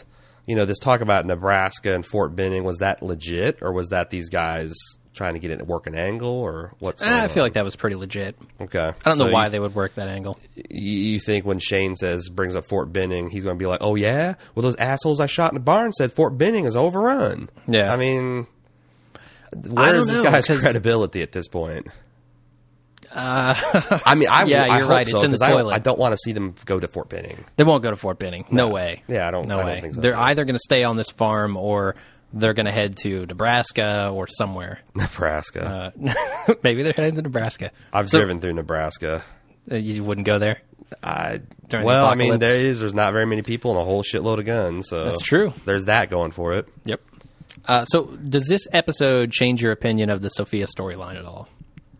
you 0.46 0.54
know 0.56 0.64
this 0.64 0.78
talk 0.78 1.00
about 1.00 1.26
Nebraska 1.26 1.92
and 1.94 2.06
Fort 2.06 2.36
Benning 2.36 2.62
was 2.64 2.78
that 2.78 3.02
legit, 3.02 3.58
or 3.60 3.72
was 3.72 3.88
that 3.88 4.10
these 4.10 4.28
guys 4.28 4.72
trying 5.12 5.34
to 5.34 5.40
get 5.40 5.50
it 5.50 5.58
to 5.58 5.64
work 5.64 5.86
an 5.88 5.96
angle, 5.96 6.28
or 6.30 6.72
what's? 6.78 7.00
Going 7.02 7.12
I 7.12 7.26
feel 7.28 7.42
like 7.42 7.54
that 7.54 7.64
was 7.64 7.74
pretty 7.74 7.96
legit. 7.96 8.36
okay. 8.60 8.92
I 9.04 9.10
don't 9.10 9.18
know 9.18 9.32
why 9.32 9.48
they 9.48 9.58
would 9.58 9.74
work 9.74 9.94
that 9.94 10.08
angle. 10.08 10.38
You, 10.54 10.92
you 10.98 11.18
think 11.18 11.44
when 11.44 11.58
Shane 11.58 11.96
says 11.96 12.28
brings 12.28 12.54
up 12.54 12.64
Fort 12.66 12.92
Benning, 12.92 13.28
he's 13.30 13.42
going 13.42 13.56
to 13.56 13.62
be 13.62 13.66
like, 13.66 13.78
"Oh 13.82 13.96
yeah, 13.96 14.34
well 14.54 14.62
those 14.62 14.76
assholes 14.76 15.18
I 15.18 15.26
shot 15.26 15.50
in 15.50 15.54
the 15.56 15.60
barn 15.60 15.92
said 15.92 16.12
Fort 16.12 16.38
Benning 16.38 16.64
is 16.66 16.76
overrun." 16.76 17.48
Yeah. 17.66 17.92
I 17.92 17.96
mean, 17.96 18.46
where 19.54 19.92
this 19.92 20.08
know, 20.08 20.22
guy's 20.24 20.46
credibility 20.46 21.22
at 21.22 21.32
this 21.32 21.48
point? 21.48 21.88
I 23.16 24.14
mean, 24.16 24.28
I, 24.28 24.42
Uh, 24.42 24.46
Yeah, 24.46 24.62
I 24.64 24.78
you're 24.78 24.88
right. 24.88 25.06
so, 25.08 25.16
It's 25.18 25.24
in 25.24 25.30
the 25.30 25.36
'cause 25.38 25.42
I 25.42 25.48
don't- 25.50 25.58
toilet. 25.60 25.74
I 25.74 25.78
don't 25.78 25.98
want 25.98 26.12
to 26.12 26.18
see 26.18 26.32
them 26.32 26.54
go 26.64 26.80
to 26.80 26.88
Fort 26.88 27.08
Benning. 27.08 27.44
They 27.56 27.64
won't 27.64 27.82
go 27.82 27.90
to 27.90 27.96
Fort 27.96 28.18
Benning. 28.18 28.44
No, 28.50 28.68
way. 28.68 29.02
Yeah, 29.08 29.28
I 29.28 29.30
don't- 29.30 29.46
No 29.48 29.54
I 29.54 29.58
don't 29.58 29.66
way. 29.66 29.80
think 29.82 29.94
so, 29.94 30.00
They're 30.00 30.12
too. 30.12 30.18
either 30.18 30.44
going 30.44 30.56
to 30.56 30.60
stay 30.60 30.82
on 30.84 30.96
this 30.96 31.10
farm 31.10 31.56
or 31.56 31.94
they're 32.32 32.54
going 32.54 32.66
to 32.66 32.72
head 32.72 32.96
to 32.98 33.26
Nebraska 33.26 34.10
or 34.12 34.26
somewhere. 34.26 34.80
Nebraska. 34.96 35.92
Maybe 36.64 36.82
they're 36.82 36.92
heading 36.96 37.14
to 37.14 37.22
Nebraska. 37.22 37.70
I've 37.92 38.08
So- 38.08 38.18
driven 38.18 38.40
through 38.40 38.54
Nebraska. 38.54 39.22
Uh, 39.70 39.76
you 39.76 40.02
wouldn't 40.04 40.26
go 40.26 40.38
there. 40.38 40.58
I 41.02 41.40
During 41.68 41.84
the 41.84 41.86
well, 41.86 42.06
I 42.06 42.14
mean, 42.16 42.38
there 42.38 42.58
is. 42.60 42.80
There's 42.80 42.92
not 42.94 43.12
very 43.14 43.24
many 43.26 43.40
people 43.42 43.70
and 43.70 43.80
a 43.80 43.84
whole 43.84 44.02
shitload 44.02 44.38
of 44.38 44.44
guns. 44.44 44.88
So 44.88 45.04
That's 45.06 45.22
true. 45.22 45.54
There's 45.64 45.86
that 45.86 46.10
going 46.10 46.30
for 46.32 46.52
it. 46.54 46.68
Yep. 46.84 47.00
Uh, 47.66 47.84
so, 47.84 48.04
does 48.04 48.46
this 48.46 48.66
episode 48.72 49.30
change 49.32 49.62
your 49.62 49.72
opinion 49.72 50.10
of 50.10 50.22
the 50.22 50.28
Sophia 50.28 50.66
storyline 50.66 51.16
at 51.18 51.24
all? 51.24 51.48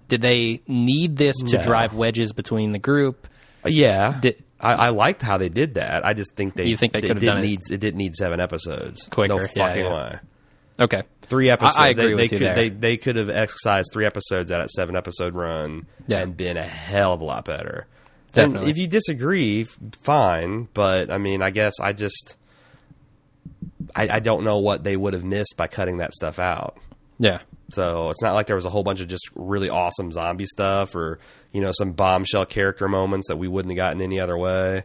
Did 0.08 0.20
they 0.22 0.60
need 0.68 1.16
this 1.16 1.36
to 1.46 1.56
No. 1.56 1.62
drive 1.62 1.94
wedges 1.94 2.32
between 2.32 2.72
the 2.72 2.78
group? 2.78 3.26
Uh, 3.64 3.68
yeah, 3.70 4.18
Did- 4.20 4.42
I, 4.60 4.74
I 4.74 4.88
liked 4.90 5.20
how 5.22 5.36
they 5.38 5.48
did 5.48 5.74
that. 5.74 6.04
I 6.06 6.12
just 6.14 6.34
think 6.34 6.54
they. 6.54 6.66
You 6.66 6.76
think 6.76 6.92
they 6.92 7.00
it 7.00 7.02
could 7.02 7.16
have 7.16 7.22
done 7.22 7.38
it? 7.38 7.42
need 7.46 7.60
it 7.70 7.78
didn't 7.80 7.98
need 7.98 8.14
seven 8.14 8.40
episodes. 8.40 9.06
Quicker, 9.08 9.34
No 9.34 9.46
fucking 9.46 9.84
yeah. 9.84 9.94
way. 9.94 10.18
Okay. 10.80 11.02
Three 11.22 11.50
episodes. 11.50 11.78
I 11.78 11.88
agree 11.88 12.04
they, 12.06 12.10
with 12.10 12.18
they 12.18 12.24
you 12.24 12.28
could 12.30 12.40
there. 12.40 12.54
they 12.54 12.68
they 12.70 12.96
could 12.96 13.16
have 13.16 13.30
exercised 13.30 13.90
three 13.92 14.06
episodes 14.06 14.50
out 14.50 14.60
of 14.62 14.70
seven 14.70 14.96
episode 14.96 15.34
run 15.34 15.86
Yeah. 16.06 16.20
and 16.20 16.36
been 16.36 16.56
a 16.56 16.62
hell 16.62 17.12
of 17.14 17.20
a 17.20 17.24
lot 17.24 17.44
better. 17.44 17.86
Definitely. 18.32 18.62
And 18.62 18.70
if 18.70 18.78
you 18.78 18.88
disagree, 18.88 19.64
fine. 20.02 20.68
But 20.74 21.10
I 21.10 21.18
mean, 21.18 21.42
I 21.42 21.50
guess 21.50 21.74
I 21.80 21.92
just 21.92 22.36
I, 23.94 24.08
I 24.08 24.20
don't 24.20 24.44
know 24.44 24.58
what 24.58 24.84
they 24.84 24.96
would 24.96 25.14
have 25.14 25.24
missed 25.24 25.54
by 25.56 25.66
cutting 25.66 25.98
that 25.98 26.12
stuff 26.12 26.38
out. 26.38 26.78
Yeah. 27.18 27.40
So 27.70 28.10
it's 28.10 28.22
not 28.22 28.34
like 28.34 28.46
there 28.46 28.56
was 28.56 28.64
a 28.66 28.70
whole 28.70 28.82
bunch 28.82 29.00
of 29.00 29.08
just 29.08 29.28
really 29.34 29.70
awesome 29.70 30.12
zombie 30.12 30.46
stuff 30.46 30.94
or 30.94 31.18
you 31.52 31.60
know 31.60 31.70
some 31.72 31.92
bombshell 31.92 32.44
character 32.46 32.88
moments 32.88 33.28
that 33.28 33.36
we 33.36 33.48
wouldn't 33.48 33.72
have 33.72 33.76
gotten 33.76 34.02
any 34.02 34.20
other 34.20 34.36
way. 34.36 34.84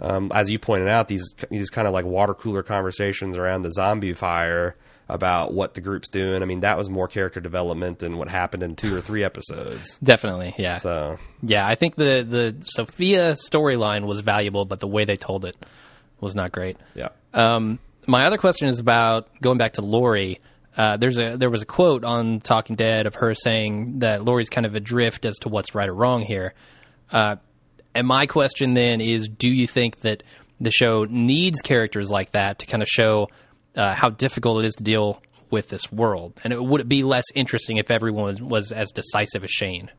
Um, 0.00 0.30
as 0.34 0.50
you 0.50 0.58
pointed 0.58 0.88
out, 0.88 1.08
these 1.08 1.34
these 1.50 1.70
kind 1.70 1.86
of 1.86 1.92
like 1.94 2.04
water 2.06 2.34
cooler 2.34 2.62
conversations 2.62 3.36
around 3.36 3.62
the 3.62 3.70
zombie 3.70 4.12
fire 4.12 4.76
about 5.08 5.52
what 5.52 5.74
the 5.74 5.80
group's 5.80 6.08
doing. 6.08 6.42
I 6.42 6.46
mean, 6.46 6.60
that 6.60 6.76
was 6.76 6.90
more 6.90 7.06
character 7.06 7.40
development 7.40 8.00
than 8.00 8.16
what 8.18 8.28
happened 8.28 8.62
in 8.64 8.74
two 8.76 8.96
or 8.96 9.00
three 9.00 9.22
episodes. 9.22 9.98
Definitely. 10.02 10.54
Yeah. 10.58 10.78
So 10.78 11.18
Yeah, 11.42 11.66
I 11.66 11.74
think 11.74 11.96
the 11.96 12.26
the 12.28 12.56
Sophia 12.64 13.32
storyline 13.34 14.06
was 14.06 14.20
valuable, 14.20 14.64
but 14.64 14.80
the 14.80 14.88
way 14.88 15.04
they 15.04 15.16
told 15.16 15.44
it 15.44 15.56
was 16.20 16.34
not 16.34 16.50
great. 16.50 16.76
yeah, 16.94 17.08
Um, 17.34 17.78
my 18.06 18.24
other 18.26 18.38
question 18.38 18.68
is 18.68 18.78
about 18.80 19.28
going 19.40 19.58
back 19.58 19.74
to 19.74 19.82
Lori. 19.82 20.40
Uh, 20.76 20.96
there's 20.96 21.18
a 21.18 21.36
there 21.36 21.50
was 21.50 21.62
a 21.62 21.66
quote 21.66 22.04
on 22.04 22.40
Talking 22.40 22.76
Dead 22.76 23.06
of 23.06 23.14
her 23.16 23.34
saying 23.34 24.00
that 24.00 24.24
Lori's 24.24 24.50
kind 24.50 24.66
of 24.66 24.74
adrift 24.74 25.24
as 25.24 25.36
to 25.38 25.48
what's 25.48 25.74
right 25.74 25.88
or 25.88 25.94
wrong 25.94 26.22
here. 26.22 26.54
Uh, 27.10 27.36
and 27.94 28.06
my 28.06 28.26
question 28.26 28.72
then 28.72 29.00
is, 29.00 29.28
do 29.28 29.48
you 29.48 29.66
think 29.66 30.00
that 30.00 30.22
the 30.60 30.70
show 30.70 31.04
needs 31.08 31.62
characters 31.62 32.10
like 32.10 32.32
that 32.32 32.58
to 32.58 32.66
kind 32.66 32.82
of 32.82 32.88
show 32.88 33.28
uh, 33.74 33.94
how 33.94 34.10
difficult 34.10 34.64
it 34.64 34.66
is 34.66 34.74
to 34.74 34.84
deal 34.84 35.22
with 35.50 35.68
this 35.68 35.90
world? 35.90 36.38
And 36.44 36.52
it, 36.52 36.62
would 36.62 36.82
it 36.82 36.88
be 36.88 37.04
less 37.04 37.24
interesting 37.34 37.78
if 37.78 37.90
everyone 37.90 38.36
was 38.48 38.72
as 38.72 38.90
decisive 38.90 39.44
as 39.44 39.50
Shane? 39.50 39.90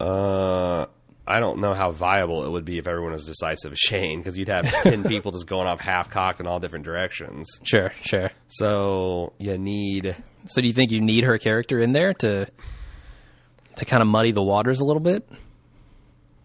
uh, 0.00 0.86
I 1.26 1.40
don't 1.40 1.58
know 1.58 1.74
how 1.74 1.90
viable 1.90 2.44
it 2.44 2.50
would 2.50 2.64
be 2.64 2.78
if 2.78 2.86
everyone 2.86 3.12
was 3.12 3.24
decisive 3.26 3.72
as 3.72 3.78
Shane 3.78 4.20
because 4.20 4.38
you'd 4.38 4.48
have 4.48 4.64
ten 4.82 5.02
people 5.08 5.32
just 5.32 5.46
going 5.46 5.66
off 5.66 5.80
half 5.80 6.08
cocked 6.08 6.38
in 6.40 6.46
all 6.46 6.60
different 6.60 6.84
directions. 6.84 7.48
Sure, 7.64 7.92
sure. 8.02 8.30
So 8.48 9.32
you 9.38 9.58
need 9.58 10.14
So 10.46 10.60
do 10.60 10.66
you 10.68 10.72
think 10.72 10.92
you 10.92 11.00
need 11.00 11.24
her 11.24 11.38
character 11.38 11.78
in 11.80 11.92
there 11.92 12.14
to 12.14 12.46
to 13.76 13.84
kind 13.84 14.02
of 14.02 14.08
muddy 14.08 14.30
the 14.30 14.42
waters 14.42 14.80
a 14.80 14.84
little 14.84 15.00
bit? 15.00 15.28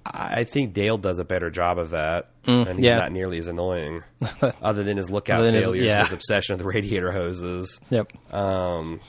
I 0.03 0.45
think 0.45 0.73
Dale 0.73 0.97
does 0.97 1.19
a 1.19 1.23
better 1.23 1.51
job 1.51 1.77
of 1.77 1.91
that, 1.91 2.31
and 2.47 2.67
he's 2.67 2.77
Mm, 2.77 2.83
yeah. 2.83 2.97
not 2.97 3.11
nearly 3.11 3.37
as 3.37 3.45
annoying, 3.47 4.01
other 4.61 4.83
than 4.83 4.97
his 4.97 5.11
lookout 5.11 5.41
than 5.41 5.53
his- 5.53 5.63
failures, 5.63 5.85
yeah. 5.85 5.99
and 5.99 6.03
his 6.05 6.13
obsession 6.13 6.53
with 6.53 6.59
the 6.59 6.65
radiator 6.67 7.11
hoses. 7.11 7.79
Yep. 7.91 8.11
Um, 8.33 8.99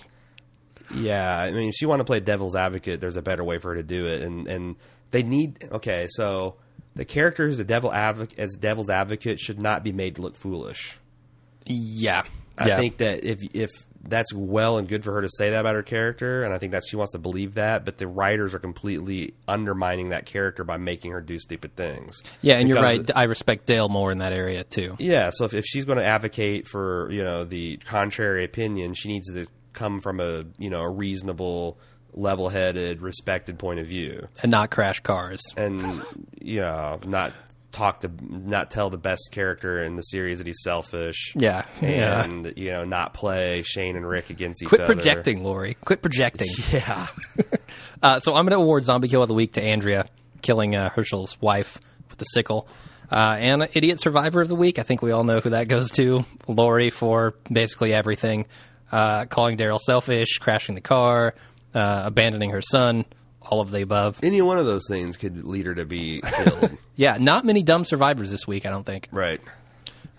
yeah, 0.95 1.39
I 1.39 1.51
mean, 1.51 1.71
if 1.71 1.75
she 1.75 1.87
want 1.87 2.01
to 2.01 2.05
play 2.05 2.21
devil's 2.21 2.55
advocate, 2.55 3.01
there's 3.01 3.17
a 3.17 3.23
better 3.23 3.43
way 3.43 3.57
for 3.57 3.71
her 3.71 3.77
to 3.77 3.83
do 3.83 4.05
it, 4.07 4.21
and 4.21 4.47
and 4.47 4.77
they 5.13 5.23
need. 5.23 5.69
Okay, 5.71 6.09
so 6.11 6.57
the 6.95 7.05
character 7.05 7.47
who's 7.47 7.59
a 7.59 7.65
devil 7.65 7.93
advocate 7.93 8.39
as 8.39 8.55
devil's 8.55 8.91
advocate 8.91 9.39
should 9.39 9.61
not 9.61 9.85
be 9.85 9.93
made 9.93 10.17
to 10.17 10.23
look 10.23 10.37
foolish. 10.37 10.99
Yeah. 11.67 12.25
I 12.59 12.69
yeah. 12.69 12.77
think 12.77 12.99
that 12.99 13.25
if 13.25 13.39
if 13.55 13.71
that's 14.05 14.33
well 14.35 14.79
and 14.79 14.89
good 14.89 15.05
for 15.05 15.13
her 15.15 15.23
to 15.23 15.29
say 15.29 15.51
that 15.51 15.61
about 15.61 15.75
her 15.75 15.83
character, 15.83 16.43
and 16.43 16.53
I 16.53 16.59
think 16.59 16.73
that 16.73 16.83
she 16.87 16.97
wants 16.97 17.13
to 17.13 17.19
believe 17.19 17.55
that, 17.55 17.85
but 17.85 17.99
the 17.99 18.07
writers 18.07 18.53
are 18.53 18.59
completely 18.59 19.35
undermining 19.47 20.11
that 20.11 20.27
character 20.27 20.65
by 20.65 20.77
making 20.77 21.13
her 21.13 21.21
do 21.21 21.39
stupid 21.39 21.77
things. 21.77 22.21
Yeah, 22.43 22.59
and 22.59 22.69
you're 22.69 22.83
right. 22.83 23.09
I 23.15 23.25
respect 23.25 23.67
Dale 23.67 23.89
more 23.89 24.11
in 24.11 24.19
that 24.19 24.33
area 24.33 24.65
too. 24.65 24.97
Yeah, 24.99 25.31
so 25.33 25.45
if, 25.45 25.55
if 25.55 25.65
she's 25.65 25.85
going 25.85 25.99
to 25.99 26.05
advocate 26.05 26.67
for 26.67 27.11
you 27.11 27.23
know 27.23 27.45
the 27.45 27.79
contrary 27.79 28.45
opinion, 28.45 28.95
she 28.95 29.09
needs 29.09 29.33
to 29.33 29.47
come 29.73 30.01
from 30.01 30.21
a 30.21 30.45
you 30.59 30.69
know 30.69 30.83
a 30.83 30.91
reasonable, 30.91 31.79
level-headed, 32.15 33.03
respected 33.03 33.59
point 33.59 33.81
of 33.81 33.87
view, 33.87 34.27
And 34.43 34.51
not 34.51 34.71
crash 34.71 35.01
cars. 35.01 35.41
and 35.57 36.03
you 36.41 36.61
know 36.61 37.01
not 37.07 37.33
talk 37.73 38.01
to 38.01 38.11
not 38.29 38.71
tell 38.71 38.91
the 38.91 38.99
best 38.99 39.31
character 39.33 39.83
in 39.83 39.97
the 39.97 40.03
series 40.03 40.39
that 40.39 40.47
he's 40.47 40.61
selfish. 40.63 41.33
Yeah. 41.35 41.65
Yeah. 41.81 42.23
and 42.25 42.53
you 42.57 42.71
know 42.71 42.85
not 42.85 43.15
play 43.15 43.63
Shane 43.63 43.97
and 43.97 44.07
Rick 44.07 44.29
against 44.31 44.63
each 44.63 44.69
Quit 44.69 44.83
other. 44.83 44.93
Quit 44.95 44.99
projecting, 45.05 45.43
Lori. 45.43 45.75
Quit 45.85 46.03
projecting. 46.03 46.49
Yeah, 46.73 47.07
Uh, 48.03 48.19
so 48.21 48.35
I'm 48.35 48.45
going 48.45 48.51
to 48.59 48.63
award 48.63 48.85
Zombie 48.85 49.09
Kill 49.09 49.23
of 49.23 49.29
the 49.29 49.35
Week 49.35 49.53
to 49.53 49.63
Andrea, 49.63 50.07
killing 50.43 50.75
uh, 50.75 50.91
Hershel's 50.91 51.41
wife 51.41 51.81
with 52.11 52.19
the 52.19 52.25
sickle. 52.25 52.67
Uh, 53.11 53.37
and 53.39 53.69
Idiot 53.75 54.01
Survivor 54.01 54.41
of 54.41 54.49
the 54.49 54.57
Week, 54.57 54.79
I 54.79 54.83
think 54.83 55.03
we 55.03 55.13
all 55.13 55.23
know 55.25 55.39
who 55.41 55.51
that 55.51 55.69
goes 55.69 55.91
to. 55.93 56.25
Lori 56.49 56.91
for 56.91 57.35
basically 57.51 57.95
everything. 57.95 58.47
Uh, 58.91 59.25
calling 59.27 59.57
Daryl 59.57 59.79
selfish, 59.79 60.39
crashing 60.39 60.75
the 60.75 60.81
car, 60.81 61.35
uh, 61.75 62.03
abandoning 62.05 62.51
her 62.51 62.63
son, 62.63 63.05
all 63.41 63.61
of 63.61 63.71
the 63.71 63.83
above. 63.83 64.21
any 64.23 64.43
one 64.43 64.59
of 64.59 64.67
those 64.67 64.87
things 64.89 65.17
could 65.17 65.45
lead 65.45 65.67
her 65.67 65.75
to 65.75 65.85
be 65.85 66.21
killed. 66.21 66.77
Yeah, 66.95 67.17
not 67.19 67.45
many 67.47 67.63
dumb 67.63 67.85
survivors 67.85 68.31
this 68.31 68.47
week, 68.47 68.67
I 68.67 68.71
don't 68.71 68.85
think. 68.85 69.09
right. 69.13 69.41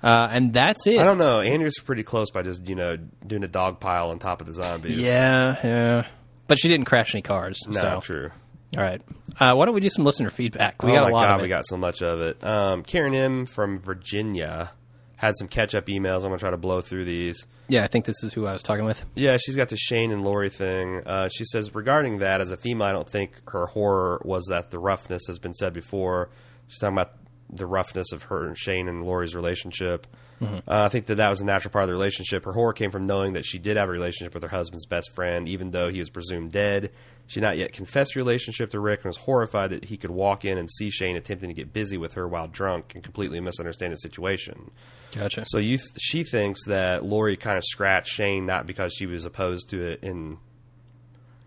Uh, 0.02 0.28
and 0.32 0.52
that's 0.52 0.86
it. 0.86 1.00
I 1.00 1.06
don't 1.06 1.18
know. 1.18 1.40
Andrea's 1.40 1.80
pretty 1.80 2.04
close 2.04 2.30
by 2.30 2.42
just 2.42 2.68
you 2.68 2.76
know 2.76 2.98
doing 3.26 3.44
a 3.44 3.48
dog 3.48 3.80
pile 3.80 4.10
on 4.10 4.20
top 4.20 4.42
of 4.42 4.48
the 4.48 4.54
zombies. 4.54 4.98
Yeah, 4.98 5.56
yeah. 5.64 6.08
But 6.48 6.60
she 6.60 6.68
didn't 6.68 6.86
crash 6.86 7.16
any 7.16 7.22
cars. 7.22 7.62
no, 7.68 7.80
so. 7.80 8.00
true. 8.02 8.32
All 8.76 8.84
right. 8.84 9.02
Uh, 9.40 9.54
why 9.56 9.66
don't 9.66 9.74
we 9.76 9.80
do 9.82 9.90
some 9.90 10.04
listener 10.04 10.30
feedback? 10.30 10.84
We 10.84 10.92
oh 10.92 10.96
got 10.96 11.10
a 11.10 11.14
lot 11.14 11.22
god, 11.22 11.34
of 11.36 11.40
it. 11.40 11.44
we 11.44 11.50
got 11.50 11.66
so 11.66 11.78
much 11.78 12.02
of 12.02 12.20
it. 12.20 12.44
Um, 12.44 12.84
Karen 12.84 13.14
M 13.14 13.46
from 13.46 13.80
Virginia 13.80 14.72
had 15.16 15.36
some 15.38 15.48
catch 15.48 15.76
up 15.76 15.86
emails. 15.88 16.18
I'm 16.18 16.24
gonna 16.30 16.38
try 16.38 16.52
to 16.52 16.58
blow 16.58 16.82
through 16.82 17.06
these. 17.06 17.48
yeah, 17.68 17.84
I 17.84 17.88
think 17.88 18.06
this 18.06 18.24
is 18.24 18.34
who 18.34 18.46
I 18.46 18.54
was 18.54 18.64
talking 18.64 18.86
with. 18.86 19.06
Yeah, 19.16 19.38
she's 19.38 19.56
got 19.56 19.70
the 19.70 19.78
Shane 19.78 20.12
and 20.12 20.24
Lori 20.24 20.50
thing. 20.50 21.02
Uh, 21.06 21.30
she 21.30 21.46
says 21.46 21.74
regarding 21.76 22.20
that, 22.20 22.42
as 22.42 22.52
a 22.52 22.58
female, 22.58 22.88
I 22.88 22.92
don't 22.92 23.08
think 23.08 23.42
her 23.50 23.68
horror 23.68 24.22
was 24.26 24.46
that 24.50 24.72
the 24.72 24.80
roughness 24.80 25.24
has 25.28 25.40
been 25.40 25.54
said 25.54 25.74
before. 25.74 26.30
She's 26.68 26.80
talking 26.80 26.98
about 26.98 27.14
the 27.50 27.66
roughness 27.66 28.12
of 28.12 28.24
her 28.24 28.46
and 28.46 28.58
Shane 28.58 28.88
and 28.88 29.04
Lori's 29.04 29.36
relationship. 29.36 30.08
Uh, 30.42 30.58
I 30.68 30.90
think 30.90 31.06
that 31.06 31.16
that 31.16 31.30
was 31.30 31.40
a 31.42 31.46
natural 31.46 31.72
part 31.72 31.84
of 31.84 31.88
the 31.88 31.94
relationship. 31.94 32.44
Her 32.44 32.52
horror 32.52 32.74
came 32.74 32.92
from 32.92 33.06
knowing 33.08 33.34
that 33.34 33.46
she 33.46 33.60
did 33.60 33.78
have 33.78 33.88
a 33.88 33.92
relationship 33.92 34.34
with 34.34 34.44
her 34.44 34.50
husband's 34.50 34.86
best 34.86 35.14
friend, 35.16 35.48
even 35.48 35.72
though 35.72 35.90
he 35.90 36.00
was 36.00 36.10
presumed 36.10 36.52
dead. 36.52 36.92
She 37.28 37.40
had 37.40 37.48
not 37.48 37.58
yet 37.58 37.72
confessed 37.72 38.16
her 38.16 38.20
relationship 38.20 38.70
to 38.72 38.80
Rick 38.82 39.00
and 39.00 39.06
was 39.06 39.18
horrified 39.18 39.70
that 39.70 39.86
he 39.86 39.96
could 39.96 40.12
walk 40.12 40.44
in 40.44 40.58
and 40.58 40.70
see 40.70 40.90
Shane 40.90 41.16
attempting 41.16 41.48
to 41.50 41.54
get 41.54 41.72
busy 41.72 41.96
with 41.98 42.16
her 42.16 42.28
while 42.28 42.48
drunk 42.50 42.92
and 42.94 43.04
completely 43.04 43.40
misunderstand 43.40 43.94
the 43.94 43.98
situation. 43.98 44.72
Gotcha. 45.16 45.46
So 45.48 45.60
you, 45.60 45.78
th- 45.78 45.90
she 46.02 46.24
thinks 46.24 46.66
that 46.68 47.06
Lori 47.06 47.38
kind 47.38 47.58
of 47.58 47.64
scratched 47.66 48.12
Shane 48.12 48.46
not 48.46 48.66
because 48.68 48.94
she 48.94 49.06
was 49.06 49.26
opposed 49.26 49.70
to 49.70 49.82
it 49.82 50.04
in 50.04 50.38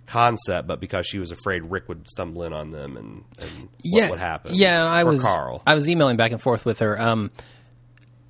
concept, 0.07 0.68
but 0.68 0.80
because 0.80 1.07
she 1.07 1.18
was 1.18 1.32
afraid 1.32 1.62
Rick 1.64 1.89
would 1.89 2.09
stumble 2.09 2.45
in 2.45 2.53
on 2.53 2.70
them 2.70 2.97
and, 2.97 3.24
and 3.41 3.68
what 3.82 4.11
would 4.11 4.18
happen. 4.20 4.55
Yeah, 4.55 4.80
and 4.80 4.89
I 4.89 5.03
Or 5.03 5.07
was 5.07 5.20
Carl. 5.20 5.62
I 5.66 5.74
was 5.74 5.89
emailing 5.89 6.16
back 6.16 6.32
and 6.32 6.41
forth 6.41 6.64
with 6.64 6.78
her. 6.78 6.99
Um, 7.01 7.30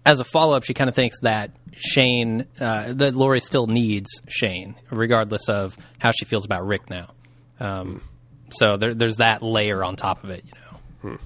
as 0.06 0.20
a 0.20 0.24
follow 0.24 0.56
up, 0.56 0.62
she 0.62 0.72
kind 0.72 0.88
of 0.88 0.94
thinks 0.94 1.20
that 1.20 1.50
Shane, 1.74 2.46
uh, 2.60 2.92
that 2.94 3.14
Lori 3.16 3.40
still 3.40 3.66
needs 3.66 4.08
Shane, 4.28 4.76
regardless 4.90 5.48
of 5.48 5.76
how 5.98 6.12
she 6.12 6.24
feels 6.24 6.46
about 6.46 6.64
Rick 6.64 6.88
now. 6.88 7.08
Um, 7.58 8.00
so 8.50 8.76
there, 8.76 8.94
there's 8.94 9.16
that 9.16 9.42
layer 9.42 9.82
on 9.82 9.96
top 9.96 10.22
of 10.22 10.30
it, 10.30 10.44
you 10.44 10.52
know. 10.52 11.18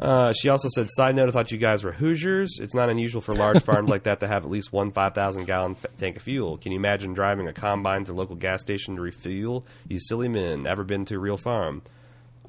Uh, 0.00 0.32
she 0.32 0.48
also 0.48 0.68
said, 0.70 0.88
"Side 0.90 1.14
note: 1.14 1.28
I 1.28 1.32
thought 1.32 1.52
you 1.52 1.58
guys 1.58 1.84
were 1.84 1.92
Hoosiers. 1.92 2.58
It's 2.58 2.74
not 2.74 2.88
unusual 2.88 3.20
for 3.20 3.32
large 3.32 3.62
farms 3.62 3.90
like 3.90 4.04
that 4.04 4.20
to 4.20 4.26
have 4.26 4.44
at 4.44 4.50
least 4.50 4.72
one 4.72 4.90
5,000 4.92 5.44
gallon 5.44 5.72
f- 5.72 5.94
tank 5.96 6.16
of 6.16 6.22
fuel. 6.22 6.56
Can 6.56 6.72
you 6.72 6.78
imagine 6.78 7.12
driving 7.12 7.46
a 7.48 7.52
combine 7.52 8.04
to 8.04 8.12
a 8.12 8.14
local 8.14 8.34
gas 8.34 8.62
station 8.62 8.96
to 8.96 9.02
refuel? 9.02 9.66
You 9.88 10.00
silly 10.00 10.28
men. 10.28 10.66
Ever 10.66 10.84
been 10.84 11.04
to 11.04 11.16
a 11.16 11.18
real 11.18 11.36
farm? 11.36 11.82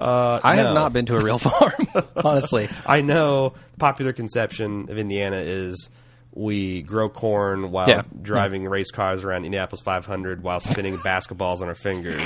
Uh, 0.01 0.39
I 0.43 0.55
have 0.55 0.73
not 0.73 0.93
been 0.93 1.05
to 1.07 1.15
a 1.15 1.23
real 1.23 1.37
farm, 1.39 1.87
honestly. 2.15 2.67
I 2.85 3.01
know 3.01 3.53
the 3.73 3.77
popular 3.77 4.13
conception 4.13 4.89
of 4.89 4.97
Indiana 4.97 5.37
is 5.37 5.89
we 6.33 6.81
grow 6.81 7.09
corn 7.09 7.71
while 7.71 7.87
Yeah. 7.89 8.03
driving 8.21 8.65
race 8.67 8.89
cars 8.91 9.23
around 9.23 9.45
Indianapolis 9.45 9.81
500 9.81 10.43
while 10.43 10.59
spinning 10.59 10.95
basketballs 11.05 11.61
on 11.61 11.67
our 11.67 11.75
fingers. 11.75 12.21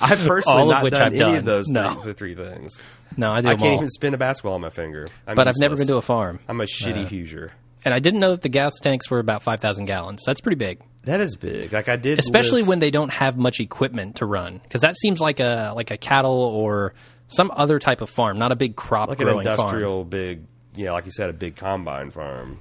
I've 0.00 0.26
personally 0.26 0.66
not 0.68 0.82
done 0.90 0.94
I've 1.02 1.06
any 1.12 1.18
done. 1.18 1.34
of 1.36 1.44
those 1.44 1.68
No. 1.68 1.94
three, 1.94 2.04
the 2.04 2.14
three 2.14 2.34
things. 2.34 2.80
No, 3.16 3.30
I 3.30 3.40
do 3.42 3.48
I 3.50 3.52
can't 3.54 3.62
all. 3.68 3.74
even 3.74 3.88
spin 3.90 4.14
a 4.14 4.18
basketball 4.18 4.54
on 4.54 4.62
my 4.62 4.70
finger. 4.70 5.06
I'm 5.26 5.36
but 5.36 5.46
I've 5.46 5.54
never 5.60 5.76
been 5.76 5.86
to 5.88 5.96
a 5.98 6.02
farm. 6.02 6.40
I'm 6.48 6.60
a 6.60 6.64
shitty 6.64 7.06
Hoosier. 7.06 7.50
And 7.84 7.92
I 7.92 7.98
didn't 8.00 8.20
know 8.20 8.30
that 8.30 8.42
the 8.42 8.48
gas 8.48 8.72
tanks 8.80 9.10
were 9.10 9.18
about 9.18 9.42
5,000 9.42 9.84
gallons. 9.86 10.22
That's 10.26 10.40
pretty 10.40 10.56
big. 10.56 10.80
That 11.04 11.20
is 11.20 11.36
big. 11.36 11.72
Like 11.72 11.88
I 11.88 11.96
did, 11.96 12.18
especially 12.18 12.62
live- 12.62 12.68
when 12.68 12.78
they 12.78 12.90
don't 12.90 13.10
have 13.12 13.36
much 13.36 13.58
equipment 13.60 14.16
to 14.16 14.26
run 14.26 14.60
because 14.62 14.82
that 14.82 14.96
seems 14.96 15.20
like 15.20 15.40
a 15.40 15.72
like 15.76 15.90
a 15.90 15.96
cattle 15.96 16.32
or 16.32 16.94
some 17.26 17.50
other 17.54 17.78
type 17.78 18.00
of 18.02 18.10
farm 18.10 18.36
not 18.38 18.52
a 18.52 18.56
big 18.56 18.76
crop 18.76 19.08
like 19.08 19.18
an 19.20 19.24
growing 19.24 19.44
farm 19.44 19.58
industrial 19.58 20.04
big, 20.04 20.44
you 20.76 20.84
know, 20.84 20.92
like 20.92 21.06
you 21.06 21.10
said, 21.12 21.30
a 21.30 21.32
big 21.32 21.56
combine 21.56 22.10
farm. 22.10 22.60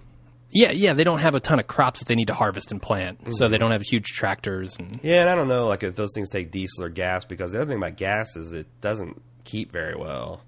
yeah 0.49 0.71
yeah 0.71 0.93
they 0.93 1.03
don't 1.03 1.19
have 1.19 1.35
a 1.35 1.39
ton 1.39 1.59
of 1.59 1.67
crops 1.67 1.99
that 1.99 2.07
they 2.07 2.15
need 2.15 2.27
to 2.27 2.33
harvest 2.33 2.71
and 2.71 2.81
plant 2.81 3.19
so 3.31 3.45
Mm-hmm. 3.45 3.51
they 3.51 3.57
don't 3.57 3.71
have 3.71 3.81
huge 3.83 4.05
tractors 4.07 4.75
and 4.77 4.99
Yeah, 5.03 5.21
and 5.21 5.29
I 5.29 5.35
don't 5.35 5.47
know, 5.47 5.67
like 5.67 5.83
if 5.83 5.95
those 5.95 6.09
things 6.15 6.29
take 6.29 6.51
diesel 6.51 6.85
or 6.85 6.89
gas, 6.89 7.25
because 7.25 7.51
the 7.51 7.61
other 7.61 7.69
thing 7.69 7.77
about 7.77 7.95
gas 7.97 8.35
is 8.35 8.53
it 8.53 8.67
doesn't 8.81 9.21
keep 9.43 9.71
very 9.71 9.95
well. 9.95 10.41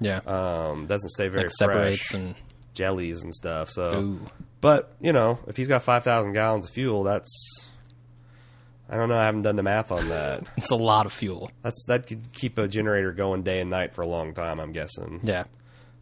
yeah 0.00 0.18
Um, 0.26 0.86
doesn't 0.86 1.10
stay 1.10 1.28
very 1.28 1.44
like 1.44 1.50
separates 1.50 2.08
fresh. 2.10 2.20
and 2.20 2.34
jellies 2.74 3.22
and 3.22 3.34
stuff. 3.34 3.70
So, 3.70 3.82
Ooh. 3.82 4.20
But 4.64 4.94
you 4.98 5.12
know, 5.12 5.38
if 5.46 5.58
he's 5.58 5.68
got 5.68 5.82
five 5.82 6.04
thousand 6.04 6.32
gallons 6.32 6.64
of 6.64 6.70
fuel, 6.72 7.02
that's 7.02 7.30
I 8.88 8.96
don't 8.96 9.10
know. 9.10 9.18
I 9.18 9.26
haven't 9.26 9.42
done 9.42 9.56
the 9.56 9.62
math 9.62 9.92
on 9.92 10.08
that. 10.08 10.44
it's 10.56 10.70
a 10.70 10.76
lot 10.76 11.04
of 11.04 11.12
fuel 11.12 11.50
That's 11.60 11.84
that 11.88 12.06
could 12.06 12.32
keep 12.32 12.56
a 12.56 12.66
generator 12.66 13.12
going 13.12 13.42
day 13.42 13.60
and 13.60 13.68
night 13.68 13.94
for 13.94 14.00
a 14.00 14.06
long 14.06 14.32
time. 14.32 14.60
I'm 14.60 14.72
guessing. 14.72 15.20
yeah 15.22 15.44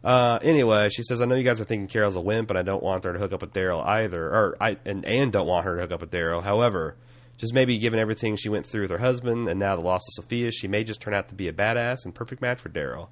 Uh, 0.01 0.39
anyway, 0.41 0.87
she 0.89 1.03
says, 1.03 1.21
"I 1.21 1.25
know 1.25 1.35
you 1.35 1.43
guys 1.43 1.59
are 1.59 1.65
thinking 1.65 1.89
Carol's 1.89 2.15
a 2.15 2.21
wimp, 2.21 2.51
and 2.51 2.57
I 2.57 2.61
don't 2.61 2.81
want 2.81 3.03
her 3.03 3.11
to 3.11 3.19
hook 3.19 3.33
up 3.33 3.41
with 3.41 3.51
Daryl 3.51 3.85
either, 3.85 4.27
or 4.27 4.55
I 4.61 4.77
and 4.85 5.03
and 5.03 5.33
don't 5.33 5.45
want 5.47 5.65
her 5.65 5.75
to 5.75 5.81
hook 5.81 5.91
up 5.91 5.99
with 5.99 6.11
Daryl. 6.11 6.41
However, 6.41 6.95
Just 7.35 7.53
maybe 7.53 7.77
given 7.79 7.99
everything 7.99 8.37
she 8.37 8.47
went 8.47 8.65
through 8.65 8.83
with 8.83 8.91
her 8.91 8.97
husband 8.99 9.49
and 9.49 9.59
now 9.59 9.75
the 9.75 9.81
loss 9.81 10.07
of 10.07 10.23
Sophia, 10.23 10.51
she 10.51 10.69
may 10.69 10.85
just 10.85 11.01
turn 11.01 11.13
out 11.13 11.27
to 11.29 11.35
be 11.35 11.49
a 11.49 11.53
badass 11.53 12.05
and 12.05 12.13
perfect 12.15 12.41
match 12.41 12.61
for 12.61 12.69
Daryl. 12.69 13.09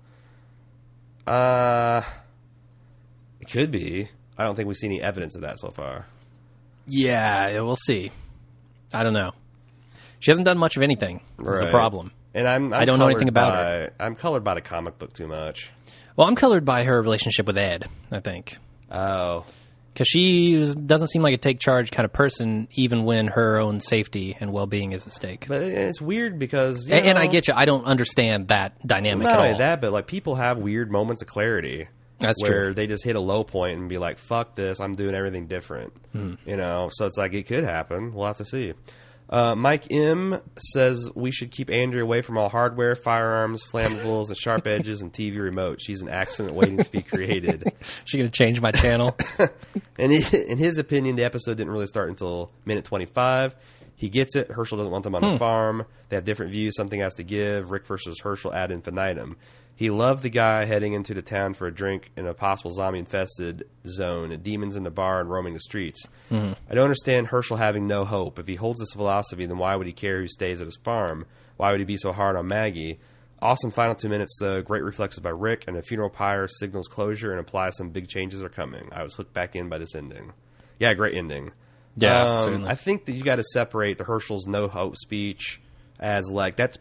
Uh, 1.28 2.04
it 3.42 3.50
could 3.50 3.72
be. 3.72 4.10
I 4.42 4.46
don't 4.46 4.56
think 4.56 4.68
we've 4.68 4.78
seen 4.78 4.92
any 4.92 5.02
evidence 5.02 5.36
of 5.36 5.42
that 5.44 5.60
so 5.60 5.70
far. 5.70 6.08
Yeah, 6.88 7.62
we'll 7.62 7.76
see. 7.76 8.12
I 8.94 9.04
don't 9.04 9.14
know. 9.14 9.32
She 10.20 10.32
hasn't 10.32 10.46
done 10.46 10.58
much 10.58 10.78
of 10.78 10.84
anything. 10.84 11.22
That's 11.38 11.60
the 11.60 11.70
problem. 11.70 12.12
And 12.34 12.48
I'm, 12.48 12.74
I'm 12.74 12.82
I 12.82 12.86
don't 12.86 13.00
know 13.00 13.08
anything 13.08 13.30
about 13.30 13.52
by, 13.54 13.64
her. 13.64 13.94
I'm 14.00 14.16
colored 14.16 14.44
by 14.44 14.56
the 14.56 14.62
comic 14.62 14.98
book 14.98 15.14
too 15.14 15.28
much. 15.28 15.72
Well, 16.16 16.28
I'm 16.28 16.36
colored 16.36 16.66
by 16.66 16.84
her 16.84 17.02
relationship 17.02 17.46
with 17.46 17.58
Ed. 17.58 17.88
I 18.12 18.20
think 18.20 18.58
Oh, 18.92 19.46
because 19.94 20.08
she 20.08 20.74
doesn't 20.74 21.10
seem 21.10 21.22
like 21.22 21.34
a 21.34 21.38
take 21.38 21.60
charge 21.60 21.92
kind 21.92 22.06
of 22.06 22.14
person, 22.14 22.68
even 22.76 23.04
when 23.04 23.28
her 23.28 23.58
own 23.60 23.80
safety 23.80 24.36
and 24.40 24.54
well 24.54 24.68
being 24.68 24.92
is 24.94 25.06
at 25.06 25.14
stake. 25.14 25.46
but 25.48 25.62
it's 25.62 26.02
weird 26.02 26.40
because 26.40 26.90
and, 26.90 27.06
and 27.08 27.18
I 27.18 27.28
get 27.28 27.48
you. 27.48 27.54
I 27.56 27.66
don't 27.66 27.86
understand 27.86 28.48
that 28.50 28.86
dynamic 28.86 29.24
not 29.24 29.34
at 29.34 29.40
only 29.40 29.52
all. 29.54 29.58
that, 29.60 29.82
but 29.82 29.92
like 29.92 30.08
people 30.08 30.36
have 30.36 30.58
weird 30.58 30.92
moments 30.92 31.22
of 31.22 31.28
clarity. 31.28 31.88
That's 32.22 32.42
where 32.42 32.66
true. 32.66 32.74
they 32.74 32.88
just 32.88 33.04
hit 33.04 33.16
a 33.16 33.20
low 33.20 33.44
point 33.44 33.78
and 33.80 33.90
be 33.90 33.98
like, 33.98 34.18
"Fuck 34.18 34.56
this! 34.56 34.80
I'm 34.80 34.94
doing 34.94 35.16
everything 35.16 35.48
different." 35.48 35.94
Hmm. 36.14 36.36
You 36.46 36.58
know, 36.58 36.90
so 36.92 37.06
it's 37.06 37.18
like 37.18 37.34
it 37.34 37.44
could 37.48 37.64
happen. 37.64 38.14
We'll 38.14 38.28
have 38.28 38.38
to 38.38 38.46
see. 38.46 38.74
Uh, 39.30 39.56
Mike 39.56 39.90
M 39.90 40.38
says 40.74 41.10
we 41.16 41.32
should 41.32 41.52
keep 41.52 41.70
Andrea 41.70 42.04
away 42.04 42.22
from 42.22 42.38
all 42.38 42.50
hardware, 42.50 42.96
firearms, 42.96 43.64
flammables, 43.64 44.28
and 44.28 44.38
sharp 44.38 44.68
edges, 44.68 45.02
and 45.02 45.14
TV 45.14 45.40
remote. 45.40 45.80
She's 45.82 46.02
an 46.02 46.10
accident 46.10 46.54
waiting 46.54 46.78
to 46.78 46.92
be 46.92 47.02
created. 47.02 47.72
She 48.06 48.18
gonna 48.18 48.30
change 48.30 48.60
my 48.62 48.72
channel? 48.72 49.16
And 49.98 50.12
in 50.12 50.58
his 50.58 50.78
opinion, 50.80 51.16
the 51.16 51.24
episode 51.24 51.58
didn't 51.58 51.72
really 51.72 51.86
start 51.86 52.10
until 52.10 52.52
minute 52.66 52.84
25. 52.86 53.56
He 53.96 54.10
gets 54.10 54.36
it. 54.36 54.50
Hershel 54.50 54.78
doesn't 54.78 54.92
want 54.92 55.04
them 55.04 55.14
on 55.14 55.22
the 55.22 55.38
farm. 55.38 55.86
They 56.10 56.16
have 56.16 56.26
different 56.26 56.52
views. 56.52 56.76
Something 56.76 57.02
has 57.02 57.14
to 57.16 57.24
give. 57.24 57.70
Rick 57.72 57.86
versus 57.86 58.20
Hershel 58.24 58.52
ad 58.52 58.72
infinitum. 58.72 59.38
He 59.82 59.90
loved 59.90 60.22
the 60.22 60.30
guy 60.30 60.66
heading 60.66 60.94
into 60.94 61.16
the 61.16 61.24
town 61.24 61.56
for 61.56 61.66
a 61.66 61.74
drink 61.74 62.12
in 62.16 62.28
a 62.28 62.36
possible 62.36 62.70
zombie 62.70 63.00
infested 63.00 63.68
zone, 63.88 64.32
and 64.32 64.44
demons 64.44 64.76
in 64.76 64.84
the 64.84 64.92
bar 64.92 65.20
and 65.22 65.28
roaming 65.28 65.56
the 65.56 65.60
streets. 65.60 66.08
I 66.32 66.54
don't 66.70 66.84
understand 66.84 67.30
Hershel 67.30 67.58
having 67.58 67.88
no 67.88 68.06
hope. 68.06 68.38
If 68.38 68.46
he 68.46 68.54
holds 68.54 68.80
this 68.80 68.94
philosophy, 68.94 69.48
then 69.48 69.58
why 69.58 69.76
would 69.76 69.88
he 69.88 69.92
care 69.94 70.20
who 70.22 70.28
stays 70.28 70.62
at 70.62 70.68
his 70.68 70.78
farm? 70.84 71.26
Why 71.58 71.72
would 71.72 71.80
he 71.80 71.86
be 71.88 71.98
so 71.98 72.12
hard 72.12 72.36
on 72.36 72.48
Maggie? 72.48 73.00
Awesome 73.42 73.72
final 73.72 73.96
two 73.96 74.08
minutes, 74.08 74.38
though. 74.40 74.62
Great 74.62 74.84
reflexes 74.84 75.20
by 75.20 75.32
Rick, 75.32 75.64
and 75.68 75.76
a 75.76 75.82
funeral 75.82 76.12
pyre 76.12 76.48
signals 76.48 76.88
closure 76.88 77.32
and 77.32 77.40
implies 77.40 77.76
some 77.76 77.90
big 77.90 78.08
changes 78.08 78.44
are 78.44 78.50
coming. 78.50 78.88
I 78.92 79.02
was 79.02 79.16
hooked 79.16 79.34
back 79.34 79.56
in 79.56 79.68
by 79.68 79.80
this 79.80 79.96
ending. 79.96 80.34
Yeah, 80.78 80.94
great 80.94 81.16
ending. 81.16 81.54
Yeah, 81.96 82.44
Um. 82.44 82.66
I 82.66 82.76
think 82.76 83.06
that 83.06 83.14
you 83.14 83.24
got 83.24 83.38
to 83.38 83.44
separate 83.44 83.98
the 83.98 84.04
Hershel's 84.04 84.46
no 84.46 84.68
hope 84.68 84.96
speech 84.96 85.60
as 86.00 86.30
like 86.30 86.56
that's 86.56 86.78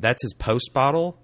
that's 0.00 0.22
his 0.22 0.32
post 0.32 0.72
bottle 0.72 1.18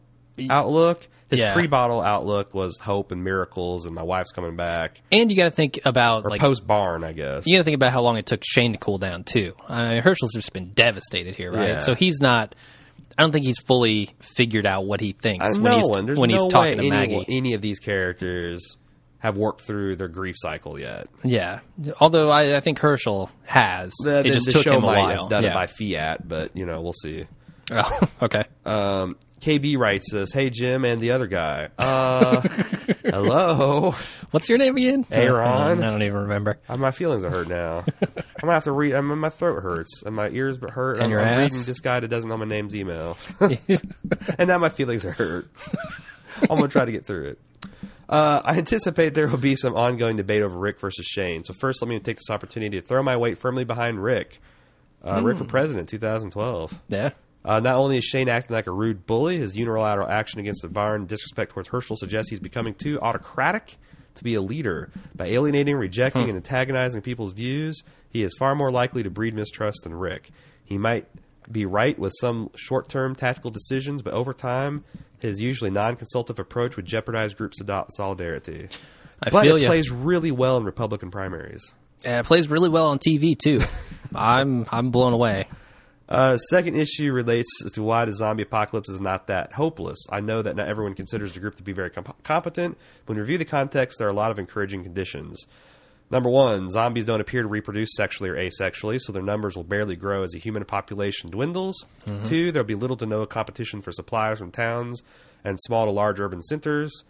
outlook. 0.48 1.06
His 1.28 1.38
Yeah. 1.38 1.54
pre 1.54 1.68
bottle 1.68 2.00
outlook 2.00 2.54
was 2.54 2.76
hope 2.78 3.12
and 3.12 3.22
miracles, 3.22 3.86
and 3.86 3.94
my 3.94 4.02
wife's 4.02 4.32
coming 4.32 4.56
back. 4.56 5.00
and 5.12 5.30
you 5.30 5.36
got 5.36 5.44
to 5.44 5.50
think 5.52 5.78
about 5.84 6.24
Or 6.24 6.30
like 6.30 6.40
post 6.40 6.66
barn, 6.66 7.04
I 7.04 7.12
guess. 7.12 7.46
you 7.46 7.54
got 7.54 7.58
to 7.60 7.64
think 7.64 7.76
about 7.76 7.92
how 7.92 8.00
long 8.02 8.16
it 8.16 8.26
took 8.26 8.42
Shane 8.44 8.72
to 8.72 8.78
cool 8.78 8.98
down 8.98 9.22
too. 9.22 9.52
I 9.68 9.94
mean, 9.94 10.02
Hershel's 10.02 10.32
just 10.34 10.52
been 10.52 10.70
devastated 10.72 11.36
here, 11.36 11.52
right? 11.52 11.68
Yeah. 11.68 11.78
So 11.78 11.94
he's 11.94 12.20
not. 12.20 12.54
I 13.18 13.22
don't 13.22 13.30
think 13.32 13.44
he's 13.44 13.58
fully 13.60 14.10
figured 14.20 14.66
out 14.66 14.86
what 14.86 15.00
he 15.00 15.12
thinks 15.12 15.58
when 15.58 15.72
he's 15.74 15.88
when 15.88 16.06
no 16.06 16.14
he's 16.42 16.52
talking 16.52 16.72
to 16.78 16.78
any, 16.78 16.90
Maggie. 16.90 17.24
any 17.28 17.54
of 17.54 17.60
these 17.60 17.78
characters 17.78 18.76
have 19.18 19.36
worked 19.36 19.60
through 19.60 19.96
their 19.96 20.08
grief 20.08 20.34
cycle 20.38 20.80
yet. 20.80 21.06
Yeah, 21.22 21.60
although 22.00 22.30
I, 22.30 22.56
I 22.56 22.60
think 22.60 22.78
Hershel 22.78 23.30
has. 23.44 23.92
The, 24.02 24.20
it 24.20 24.22
the- 24.24 24.30
just 24.30 24.46
the 24.46 24.52
took 24.52 24.62
show 24.62 24.78
him 24.78 24.84
a 24.84 24.86
might 24.86 24.98
while. 24.98 25.20
have 25.22 25.28
done 25.30 25.42
yeah. 25.44 25.50
it 25.50 25.54
by 25.54 25.66
fiat, 25.66 26.26
but 26.26 26.56
you 26.56 26.64
know 26.66 26.80
we'll 26.80 26.92
see. 26.94 27.24
Oh, 27.70 28.08
okay. 28.22 28.44
Um, 28.64 29.16
KB 29.40 29.78
writes 29.78 30.12
us, 30.14 30.32
"Hey 30.32 30.50
Jim 30.50 30.84
and 30.84 31.00
the 31.00 31.12
other 31.12 31.26
guy. 31.26 31.68
Uh, 31.78 32.40
hello. 33.04 33.94
What's 34.32 34.48
your 34.48 34.58
name 34.58 34.76
again? 34.76 35.06
Aaron. 35.10 35.82
I 35.82 35.90
don't 35.90 36.02
even 36.02 36.18
remember. 36.18 36.58
Uh, 36.68 36.76
my 36.76 36.90
feelings 36.90 37.24
are 37.24 37.30
hurt 37.30 37.48
now. 37.48 37.84
I'm 38.02 38.08
gonna 38.42 38.52
have 38.52 38.64
to 38.64 38.72
read. 38.72 38.94
I 38.94 39.00
mean, 39.00 39.18
my 39.18 39.30
throat 39.30 39.62
hurts 39.62 40.02
and 40.04 40.14
my 40.14 40.28
ears 40.28 40.58
hurt. 40.60 40.96
And 40.96 41.04
I'm, 41.04 41.10
your 41.10 41.20
I'm 41.20 41.26
ass? 41.26 41.52
reading 41.52 41.66
this 41.66 41.80
guy 41.80 42.00
that 42.00 42.08
doesn't 42.08 42.28
know 42.28 42.36
my 42.36 42.44
name's 42.44 42.74
email, 42.76 43.16
and 43.40 44.48
now 44.48 44.58
my 44.58 44.68
feelings 44.68 45.04
are 45.04 45.12
hurt. 45.12 45.48
I'm 46.42 46.48
gonna 46.58 46.68
try 46.68 46.84
to 46.84 46.92
get 46.92 47.06
through 47.06 47.28
it. 47.30 47.38
Uh, 48.10 48.42
I 48.44 48.58
anticipate 48.58 49.14
there 49.14 49.28
will 49.28 49.38
be 49.38 49.54
some 49.56 49.74
ongoing 49.76 50.16
debate 50.16 50.42
over 50.42 50.58
Rick 50.58 50.80
versus 50.80 51.06
Shane. 51.06 51.44
So 51.44 51.52
first, 51.54 51.80
let 51.80 51.88
me 51.88 51.98
take 52.00 52.16
this 52.16 52.28
opportunity 52.28 52.80
to 52.80 52.86
throw 52.86 53.02
my 53.02 53.16
weight 53.16 53.38
firmly 53.38 53.64
behind 53.64 54.02
Rick. 54.02 54.40
Uh, 55.02 55.20
Rick 55.22 55.38
for 55.38 55.44
president, 55.44 55.88
2012. 55.88 56.82
Yeah. 56.88 57.10
Uh, 57.44 57.60
not 57.60 57.76
only 57.76 57.98
is 57.98 58.04
Shane 58.04 58.28
acting 58.28 58.54
like 58.54 58.66
a 58.66 58.72
rude 58.72 59.06
bully, 59.06 59.38
his 59.38 59.56
unilateral 59.56 60.08
action 60.08 60.40
against 60.40 60.62
the 60.62 60.68
Barn 60.68 61.06
disrespect 61.06 61.52
towards 61.52 61.68
Hershel 61.70 61.96
suggests 61.96 62.30
he's 62.30 62.40
becoming 62.40 62.74
too 62.74 62.98
autocratic 63.00 63.76
to 64.16 64.24
be 64.24 64.34
a 64.34 64.42
leader. 64.42 64.90
By 65.14 65.26
alienating, 65.26 65.76
rejecting, 65.76 66.28
and 66.28 66.36
antagonizing 66.36 67.00
people's 67.00 67.32
views, 67.32 67.82
he 68.10 68.22
is 68.22 68.34
far 68.38 68.54
more 68.54 68.70
likely 68.70 69.02
to 69.02 69.10
breed 69.10 69.34
mistrust 69.34 69.80
than 69.84 69.94
Rick. 69.94 70.30
He 70.64 70.76
might 70.76 71.06
be 71.50 71.64
right 71.64 71.98
with 71.98 72.12
some 72.20 72.50
short 72.56 72.88
term 72.88 73.14
tactical 73.14 73.50
decisions, 73.50 74.02
but 74.02 74.12
over 74.12 74.34
time, 74.34 74.84
his 75.18 75.40
usually 75.40 75.70
non 75.70 75.96
consultative 75.96 76.38
approach 76.38 76.76
would 76.76 76.86
jeopardize 76.86 77.34
group 77.34 77.54
solidarity. 77.90 78.68
I 79.22 79.30
but 79.30 79.46
it 79.46 79.60
ya. 79.60 79.68
plays 79.68 79.90
really 79.90 80.30
well 80.30 80.56
in 80.56 80.64
Republican 80.64 81.10
primaries. 81.10 81.74
Yeah, 82.04 82.20
it 82.20 82.26
plays 82.26 82.48
really 82.48 82.70
well 82.70 82.88
on 82.88 82.98
TV 82.98 83.38
too. 83.38 83.58
I'm 84.14 84.66
I'm 84.70 84.90
blown 84.90 85.12
away. 85.12 85.46
Uh, 86.10 86.36
second 86.36 86.74
issue 86.76 87.12
relates 87.12 87.48
to 87.70 87.82
why 87.82 88.04
the 88.04 88.12
zombie 88.12 88.42
apocalypse 88.42 88.88
is 88.88 89.00
not 89.00 89.28
that 89.28 89.52
hopeless. 89.52 89.98
I 90.10 90.20
know 90.20 90.42
that 90.42 90.56
not 90.56 90.66
everyone 90.66 90.94
considers 90.94 91.32
the 91.34 91.40
group 91.40 91.54
to 91.56 91.62
be 91.62 91.72
very 91.72 91.90
comp- 91.90 92.22
competent. 92.24 92.76
When 93.06 93.16
we 93.16 93.20
review 93.20 93.38
the 93.38 93.44
context, 93.44 93.98
there 93.98 94.08
are 94.08 94.10
a 94.10 94.14
lot 94.14 94.32
of 94.32 94.38
encouraging 94.38 94.82
conditions. 94.82 95.46
Number 96.10 96.28
one, 96.28 96.68
zombies 96.68 97.06
don't 97.06 97.20
appear 97.20 97.42
to 97.42 97.48
reproduce 97.48 97.90
sexually 97.94 98.30
or 98.30 98.34
asexually, 98.34 98.98
so 99.00 99.12
their 99.12 99.22
numbers 99.22 99.54
will 99.54 99.62
barely 99.62 99.94
grow 99.94 100.24
as 100.24 100.32
the 100.32 100.40
human 100.40 100.64
population 100.64 101.30
dwindles. 101.30 101.86
Two, 102.24 102.50
there'll 102.50 102.66
be 102.66 102.74
little 102.74 102.96
to 102.96 103.06
no 103.06 103.24
competition 103.26 103.80
for 103.80 103.92
supplies 103.92 104.40
from 104.40 104.50
towns 104.50 105.02
and 105.44 105.60
small 105.60 105.84
to 105.84 105.92
large 105.92 106.18
urban 106.18 106.42
centers. 106.42 107.04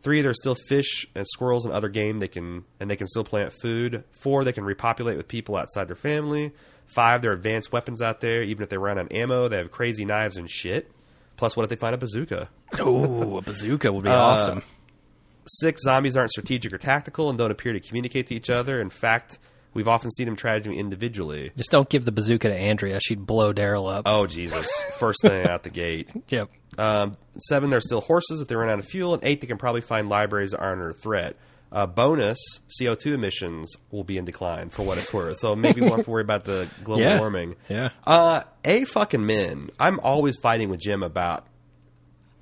Three, 0.00 0.22
there's 0.22 0.40
still 0.40 0.54
fish 0.54 1.04
and 1.14 1.26
squirrels 1.28 1.66
and 1.66 1.74
other 1.74 1.90
game 1.90 2.16
they 2.16 2.28
can 2.28 2.64
and 2.80 2.90
they 2.90 2.96
can 2.96 3.06
still 3.08 3.24
plant 3.24 3.52
food. 3.60 4.04
Four, 4.22 4.44
they 4.44 4.52
can 4.52 4.64
repopulate 4.64 5.18
with 5.18 5.28
people 5.28 5.56
outside 5.56 5.88
their 5.88 5.96
family. 5.96 6.52
Five, 6.86 7.22
there 7.22 7.30
are 7.32 7.34
advanced 7.34 7.72
weapons 7.72 8.00
out 8.00 8.20
there. 8.20 8.42
Even 8.42 8.62
if 8.62 8.68
they 8.68 8.78
run 8.78 8.98
on 8.98 9.08
ammo, 9.08 9.48
they 9.48 9.58
have 9.58 9.70
crazy 9.70 10.04
knives 10.04 10.36
and 10.36 10.48
shit. 10.48 10.90
Plus, 11.36 11.56
what 11.56 11.64
if 11.64 11.68
they 11.70 11.76
find 11.76 11.94
a 11.94 11.98
bazooka? 11.98 12.48
Oh, 12.80 13.36
a 13.38 13.42
bazooka 13.42 13.92
would 13.92 14.04
be 14.04 14.10
Uh, 14.10 14.16
awesome. 14.16 14.62
Six, 15.46 15.82
zombies 15.82 16.16
aren't 16.16 16.30
strategic 16.30 16.72
or 16.72 16.78
tactical 16.78 17.28
and 17.28 17.38
don't 17.38 17.50
appear 17.50 17.72
to 17.72 17.80
communicate 17.80 18.26
to 18.28 18.34
each 18.34 18.50
other. 18.50 18.80
In 18.80 18.90
fact, 18.90 19.38
we've 19.74 19.86
often 19.86 20.10
seen 20.10 20.26
them 20.26 20.34
try 20.34 20.58
to 20.58 20.60
do 20.64 20.72
individually. 20.72 21.52
Just 21.56 21.70
don't 21.70 21.88
give 21.88 22.04
the 22.04 22.10
bazooka 22.12 22.48
to 22.48 22.54
Andrea. 22.56 22.98
She'd 23.00 23.24
blow 23.26 23.52
Daryl 23.52 23.92
up. 23.92 24.04
Oh 24.06 24.26
Jesus! 24.26 24.68
First 24.98 25.18
thing 25.22 25.46
out 25.46 25.62
the 25.62 25.70
gate. 25.70 26.08
Yep. 26.28 26.48
Um, 26.78 27.12
seven, 27.38 27.70
there's 27.70 27.84
still 27.86 28.00
horses 28.00 28.40
if 28.40 28.48
they 28.48 28.56
run 28.56 28.68
out 28.68 28.78
of 28.80 28.86
fuel. 28.86 29.14
And 29.14 29.22
eight, 29.24 29.40
they 29.40 29.46
can 29.46 29.56
probably 29.56 29.80
find 29.82 30.08
libraries 30.08 30.50
that 30.50 30.58
aren't 30.58 30.80
under 30.80 30.92
threat. 30.92 31.36
Uh, 31.72 31.86
bonus, 31.86 32.38
CO2 32.80 33.12
emissions 33.12 33.74
will 33.90 34.04
be 34.04 34.16
in 34.18 34.24
decline 34.24 34.68
for 34.68 34.82
what 34.84 34.98
it's 34.98 35.12
worth. 35.12 35.36
So 35.38 35.56
maybe 35.56 35.80
we 35.80 35.88
won't 35.88 35.98
have 35.98 36.04
to 36.06 36.10
worry 36.10 36.22
about 36.22 36.44
the 36.44 36.68
global 36.84 37.02
Yeah. 37.02 37.18
warming. 37.18 37.56
Yeah. 37.68 37.90
Uh, 38.06 38.42
a 38.64 38.84
fucking 38.84 39.26
men. 39.26 39.70
I'm 39.78 39.98
always 40.00 40.36
fighting 40.38 40.68
with 40.70 40.80
Jim 40.80 41.02
about 41.02 41.46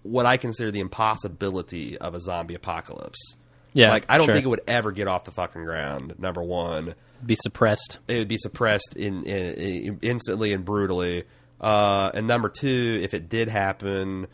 what 0.03 0.27
I 0.27 0.37
consider 0.37 0.71
the 0.71 0.81
impossibility 0.81 1.97
of 1.99 2.15
a 2.15 2.21
zombie 2.21 2.55
apocalypse. 2.55 3.37
Yeah. 3.73 3.89
like 3.91 4.07
I 4.09 4.19
don't 4.19 4.27
sure. 4.27 4.35
think 4.35 4.47
it 4.47 4.49
would 4.51 4.61
ever 4.69 4.93
get 4.93 5.09
off 5.09 5.25
the 5.25 5.33
fucking 5.33 5.65
ground. 5.65 6.15
Number 6.19 6.43
one, 6.43 6.95
be 7.25 7.35
suppressed. 7.35 7.99
it 8.07 8.19
would 8.19 8.29
be 8.29 8.37
suppressed 8.37 8.95
in, 8.95 9.25
in, 9.25 9.55
in 9.55 9.99
instantly 10.03 10.53
and 10.53 10.65
brutally. 10.65 11.25
Uh, 11.61 12.11
and 12.15 12.27
number 12.27 12.51
two, 12.51 13.01
if 13.03 13.15
it 13.15 13.29
did 13.29 13.49
happen, 13.49 14.27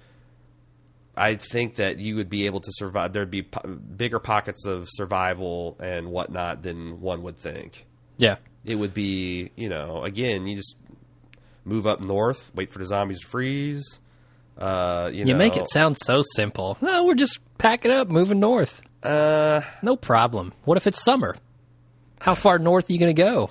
I 1.17 1.35
think 1.35 1.77
that 1.77 1.99
you 1.99 2.17
would 2.17 2.31
be 2.31 2.47
able 2.47 2.61
to 2.61 2.71
survive. 2.73 3.13
There'd 3.13 3.31
be 3.31 3.43
po- 3.43 3.69
bigger 3.69 4.19
pockets 4.19 4.65
of 4.67 4.87
survival 4.91 5.77
and 5.81 6.09
whatnot 6.11 6.63
than 6.63 7.01
one 7.01 7.23
would 7.25 7.39
think. 7.39 7.85
Yeah. 8.17 8.37
It 8.65 8.77
would 8.77 8.95
be, 8.95 9.51
you 9.57 9.69
know, 9.69 10.05
again, 10.05 10.47
you 10.47 10.57
just 10.57 10.77
move 11.65 11.87
up 11.87 12.01
north, 12.03 12.51
wait 12.55 12.71
for 12.73 12.79
the 12.79 12.87
zombies 12.87 13.21
to 13.21 13.27
freeze. 13.27 14.01
Uh, 14.57 15.11
you, 15.13 15.21
You 15.21 15.25
know, 15.27 15.39
make 15.39 15.57
it 15.57 15.69
sound 15.71 15.97
so 15.99 16.23
simple. 16.35 16.77
No, 16.81 17.05
we're 17.07 17.15
just 17.15 17.39
packing 17.59 17.91
up, 17.91 18.09
moving 18.09 18.41
north. 18.41 18.83
Uh, 19.03 19.63
No 19.83 19.97
problem. 19.97 20.53
What 20.65 20.77
if 20.77 20.87
it's 20.87 21.03
summer? 21.03 21.37
How 22.21 22.35
far 22.35 22.59
north 22.59 22.89
are 22.91 22.93
you 22.93 22.99
going 22.99 23.15
to 23.15 23.23
go? 23.23 23.51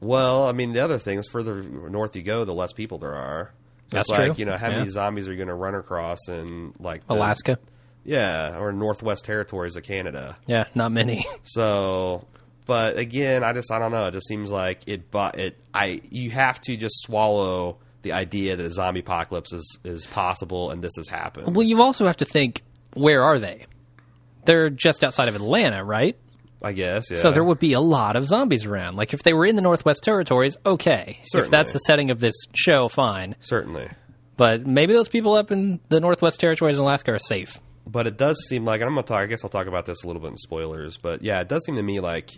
well, 0.00 0.46
I 0.46 0.52
mean, 0.52 0.72
the 0.72 0.80
other 0.80 0.98
thing 0.98 1.18
is 1.18 1.28
further 1.28 1.62
north 1.62 2.16
you 2.16 2.22
go, 2.22 2.44
the 2.44 2.52
less 2.52 2.72
people 2.72 2.98
there 2.98 3.14
are. 3.14 3.52
That's 3.90 4.08
it's 4.08 4.18
like, 4.18 4.26
true. 4.28 4.34
You 4.38 4.44
know, 4.46 4.56
how 4.56 4.68
Yeah. 4.70 4.78
many 4.78 4.90
zombies 4.90 5.28
are 5.28 5.32
you 5.32 5.36
going 5.36 5.48
to 5.48 5.54
run 5.54 5.74
across 5.74 6.28
in 6.28 6.72
like 6.78 7.06
the- 7.06 7.14
Alaska? 7.14 7.58
Yeah, 8.04 8.58
or 8.58 8.72
Northwest 8.72 9.24
Territories 9.24 9.76
of 9.76 9.84
Canada. 9.84 10.36
Yeah, 10.46 10.64
not 10.74 10.90
many. 10.92 11.24
So 11.44 12.26
but 12.66 12.96
again, 12.96 13.42
I 13.44 13.52
just 13.52 13.70
I 13.72 13.78
don't 13.78 13.92
know. 13.92 14.06
It 14.08 14.12
just 14.12 14.26
seems 14.28 14.50
like 14.50 14.82
it. 14.86 15.10
But 15.10 15.38
it 15.38 15.58
I 15.74 16.00
you 16.10 16.30
have 16.30 16.60
to 16.62 16.76
just 16.76 16.94
swallow 17.02 17.78
the 18.02 18.12
idea 18.12 18.56
that 18.56 18.64
a 18.66 18.70
zombie 18.70 19.00
apocalypse 19.00 19.52
is 19.52 19.78
is 19.84 20.06
possible 20.06 20.70
and 20.70 20.82
this 20.82 20.92
has 20.96 21.08
happened. 21.08 21.54
Well, 21.54 21.66
you 21.66 21.80
also 21.80 22.06
have 22.06 22.16
to 22.18 22.24
think 22.24 22.62
where 22.94 23.22
are 23.22 23.38
they? 23.38 23.66
They're 24.46 24.70
just 24.70 25.04
outside 25.04 25.28
of 25.28 25.36
Atlanta, 25.36 25.84
right? 25.84 26.16
I 26.62 26.72
guess. 26.72 27.10
Yeah. 27.10 27.18
So 27.18 27.30
there 27.32 27.44
would 27.44 27.58
be 27.58 27.72
a 27.72 27.80
lot 27.80 28.16
of 28.16 28.26
zombies 28.26 28.64
around. 28.66 28.96
Like 28.96 29.12
if 29.14 29.22
they 29.22 29.32
were 29.34 29.44
in 29.46 29.56
the 29.56 29.62
Northwest 29.62 30.02
Territories, 30.04 30.56
okay. 30.64 31.18
If 31.34 31.50
that's 31.50 31.72
the 31.72 31.78
setting 31.80 32.10
of 32.10 32.20
this 32.20 32.34
show, 32.54 32.88
fine. 32.88 33.34
certainly. 33.40 33.88
But 34.36 34.66
maybe 34.66 34.92
those 34.92 35.08
people 35.08 35.34
up 35.34 35.50
in 35.50 35.80
the 35.88 36.00
Northwest 36.00 36.40
Territories 36.40 36.76
in 36.76 36.82
Alaska 36.82 37.12
are 37.12 37.18
safe. 37.18 37.60
but 37.86 38.06
it 38.06 38.16
does 38.16 38.36
seem 38.48 38.64
like 38.64 38.80
and 38.80 38.88
I'm 38.88 38.94
gonna 38.94 39.06
talk. 39.06 39.20
I 39.20 39.26
guess 39.26 39.44
I'll 39.44 39.50
talk 39.50 39.66
about 39.66 39.86
this 39.86 40.04
a 40.04 40.06
little 40.06 40.22
bit 40.22 40.30
in 40.30 40.36
spoilers. 40.38 40.96
But 40.96 41.22
yeah, 41.22 41.40
it 41.40 41.48
does 41.48 41.64
seem 41.66 41.74
to 41.76 41.82
me 41.82 42.00
like 42.00 42.30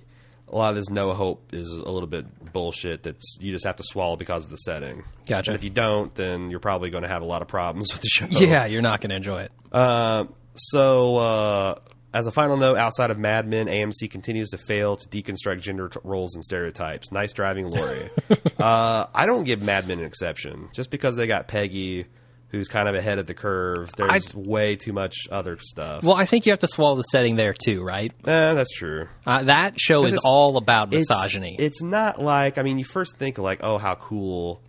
a 0.52 0.56
lot 0.56 0.70
of 0.70 0.76
this 0.76 0.90
no 0.90 1.12
hope 1.14 1.54
is 1.54 1.70
a 1.70 1.90
little 1.90 2.06
bit 2.08 2.52
bullshit. 2.52 3.02
That's 3.04 3.38
you 3.40 3.52
just 3.52 3.64
have 3.64 3.76
to 3.76 3.82
swallow 3.84 4.16
because 4.16 4.44
of 4.44 4.50
the 4.50 4.56
setting. 4.56 5.04
Gotcha. 5.26 5.50
And 5.52 5.56
if 5.56 5.64
you 5.64 5.70
don't, 5.70 6.14
then 6.14 6.50
you're 6.50 6.60
probably 6.60 6.90
going 6.90 7.02
to 7.02 7.08
have 7.08 7.22
a 7.22 7.26
lot 7.26 7.42
of 7.42 7.48
problems 7.48 7.90
with 7.92 8.02
the 8.02 8.08
show. 8.08 8.26
Yeah, 8.30 8.66
you're 8.66 8.82
not 8.82 9.00
going 9.00 9.10
to 9.10 9.16
enjoy 9.16 9.42
it. 9.42 9.52
Uh, 9.72 10.24
so, 10.54 11.16
uh, 11.16 11.74
as 12.14 12.26
a 12.28 12.30
final 12.30 12.56
note, 12.56 12.78
outside 12.78 13.10
of 13.10 13.18
Mad 13.18 13.46
Men, 13.46 13.66
AMC 13.66 14.08
continues 14.10 14.50
to 14.50 14.56
fail 14.58 14.94
to 14.96 15.08
deconstruct 15.08 15.60
gender 15.60 15.88
t- 15.88 15.98
roles 16.04 16.34
and 16.36 16.44
stereotypes. 16.44 17.10
Nice 17.10 17.32
driving, 17.32 17.68
Lori. 17.68 18.08
uh, 18.58 19.06
I 19.12 19.26
don't 19.26 19.44
give 19.44 19.60
Mad 19.60 19.88
Men 19.88 19.98
an 19.98 20.04
exception. 20.06 20.68
Just 20.72 20.90
because 20.90 21.16
they 21.16 21.26
got 21.26 21.48
Peggy, 21.48 22.06
who's 22.48 22.68
kind 22.68 22.88
of 22.88 22.94
ahead 22.94 23.18
of 23.18 23.26
the 23.26 23.34
curve, 23.34 23.90
there's 23.96 24.32
way 24.32 24.76
too 24.76 24.92
much 24.92 25.16
other 25.30 25.58
stuff. 25.58 26.04
Well, 26.04 26.14
I 26.14 26.24
think 26.24 26.46
you 26.46 26.52
have 26.52 26.60
to 26.60 26.68
swallow 26.68 26.94
the 26.94 27.02
setting 27.02 27.34
there 27.34 27.52
too, 27.52 27.82
right? 27.82 28.12
Eh, 28.24 28.54
that's 28.54 28.70
true. 28.70 29.08
Uh, 29.26 29.42
that 29.42 29.80
show 29.80 30.04
is 30.04 30.16
all 30.24 30.56
about 30.56 30.94
It's- 30.94 31.06
misogyny. 31.10 31.56
It's, 31.58 31.82
not 31.82 32.22
like 32.22 32.56
I 32.58 32.62
mean, 32.62 32.78
you 32.78 32.84
first 32.84 33.16
think 33.16 33.38
like, 33.38 33.64
oh, 33.64 33.76
how 33.76 33.96
cool, 33.96 34.62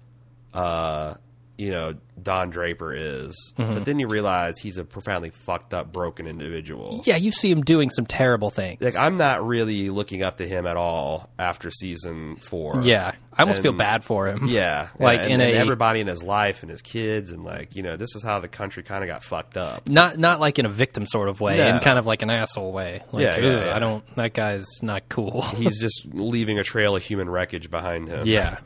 uh, 0.52 1.14
you 1.58 1.72
know, 1.72 1.94
Don 2.22 2.50
Draper 2.50 2.94
is, 2.94 3.54
Mm-hmm. 3.58 3.74
but 3.74 3.86
then 3.86 4.00
you 4.00 4.08
realize 4.08 4.58
he's 4.58 4.78
a 4.78 4.84
profoundly 4.86 5.30
fucked 5.30 5.74
up, 5.74 5.92
broken 5.92 6.28
individual. 6.28 7.02
yeah, 7.06 7.18
you 7.18 7.32
see 7.32 7.52
him 7.52 7.62
doing 7.62 7.90
some 7.90 8.06
terrible 8.06 8.50
things. 8.50 8.82
Like 8.82 8.96
I'm 8.96 9.18
not 9.18 9.46
really 9.46 9.90
looking 9.90 10.24
up 10.24 10.38
to 10.38 10.48
him 10.48 10.66
at 10.66 10.78
all 10.78 11.30
after 11.40 11.70
season 11.72 12.36
four. 12.38 12.82
yeah, 12.84 13.14
I 13.34 13.42
almost 13.42 13.62
feel 13.62 13.74
bad 13.74 14.04
for 14.04 14.28
him. 14.28 14.48
Yeah, 14.48 14.88
Like 15.00 15.20
and, 15.22 15.32
in 15.34 15.42
and 15.42 15.52
a- 15.52 15.58
everybody 15.58 16.00
in 16.00 16.08
his 16.08 16.24
life 16.24 16.64
and 16.64 16.70
his 16.72 16.82
kids 16.82 17.32
and 17.32 17.44
like 17.44 17.76
you 17.76 17.84
know 17.84 17.98
this 17.98 18.16
is 18.16 18.24
how 18.24 18.40
the 18.40 18.48
country 18.48 18.84
kind 18.84 19.04
of 19.04 19.08
got 19.10 19.24
fucked 19.24 19.58
up. 19.58 19.88
Not 19.90 20.18
not 20.18 20.40
like 20.40 20.58
in 20.60 20.66
a 20.66 20.70
victim 20.70 21.06
sort 21.06 21.28
of 21.30 21.42
way, 21.42 21.58
No. 21.58 21.68
in 21.68 21.80
kind 21.80 22.00
of 22.00 22.06
like 22.06 22.22
an 22.22 22.30
asshole 22.30 22.72
way. 22.72 23.02
Like, 23.12 23.24
Yeah, 23.24 23.38
yeah, 23.38 23.66
yeah. 23.66 23.76
I 23.76 23.80
don't. 23.80 24.04
That 24.16 24.34
guy's 24.34 24.66
not 24.82 25.10
cool. 25.10 25.42
He's 25.42 25.80
just 25.82 26.06
leaving 26.14 26.60
a 26.60 26.64
trail 26.64 26.96
of 26.96 27.04
human 27.04 27.30
wreckage 27.30 27.70
behind 27.70 28.08
him. 28.08 28.26
yeah, 28.28 28.60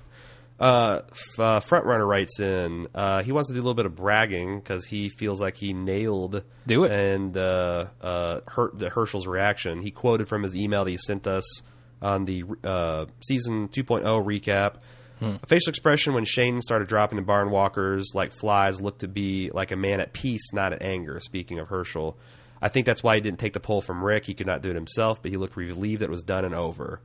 Uh, 0.60 1.02
f- 1.12 1.40
uh, 1.40 1.60
Frontrunner 1.62 2.08
writes 2.08 2.40
in. 2.40 2.88
Uh, 2.94 3.24
he 3.24 3.32
wants 3.32 3.50
to 3.50 3.54
do 3.54 3.60
a 3.60 3.64
little 3.64 3.74
bit 3.76 3.86
of 3.86 3.96
bragging 3.96 4.60
because 4.60 4.86
he 4.86 5.08
feels 5.10 5.40
like 5.40 5.56
he 5.56 5.74
nailed 5.74 6.44
Do 6.68 6.84
it. 6.84 6.92
and 6.92 7.36
uh, 7.38 7.86
uh, 8.02 8.42
Her- 8.48 8.72
the 8.74 8.90
Hershel's 8.90 9.26
reaction. 9.28 9.82
He 9.82 9.92
quoted 9.92 10.28
from 10.28 10.44
his 10.44 10.56
email 10.56 10.84
that 10.86 10.92
he 10.92 10.98
sent 10.98 11.28
us 11.28 11.46
on 12.02 12.26
the 12.26 12.44
uh, 12.64 13.06
season 13.22 13.70
2.0 13.70 14.04
recap. 14.26 14.76
Hmm. 15.20 15.36
A 15.44 15.46
facial 15.48 15.70
expression 15.70 16.14
when 16.14 16.24
Shane 16.26 16.62
started 16.62 16.88
dropping 16.88 17.18
the 17.18 17.22
barn 17.26 17.52
walkers 17.52 18.12
like 18.16 18.32
flies 18.32 18.82
looked 18.82 19.00
to 19.02 19.08
be 19.08 19.52
like 19.54 19.72
a 19.72 19.76
man 19.76 20.00
at 20.00 20.14
peace, 20.14 20.54
not 20.54 20.72
at 20.74 20.82
anger. 20.82 21.20
Speaking 21.20 21.60
of 21.60 21.68
Hershel, 21.68 22.16
I 22.62 22.70
think 22.70 22.86
that's 22.86 23.04
why 23.04 23.16
he 23.16 23.22
didn't 23.22 23.40
take 23.40 23.52
the 23.54 23.60
pull 23.60 23.82
from 23.82 24.02
Rick. 24.04 24.26
He 24.26 24.34
could 24.34 24.48
not 24.48 24.62
do 24.62 24.70
it 24.70 24.76
himself, 24.76 25.22
but 25.22 25.32
he 25.32 25.36
looked 25.38 25.58
relieved 25.58 26.02
that 26.02 26.06
it 26.06 26.12
was 26.12 26.24
done 26.24 26.46
and 26.46 26.56
over. 26.56 27.02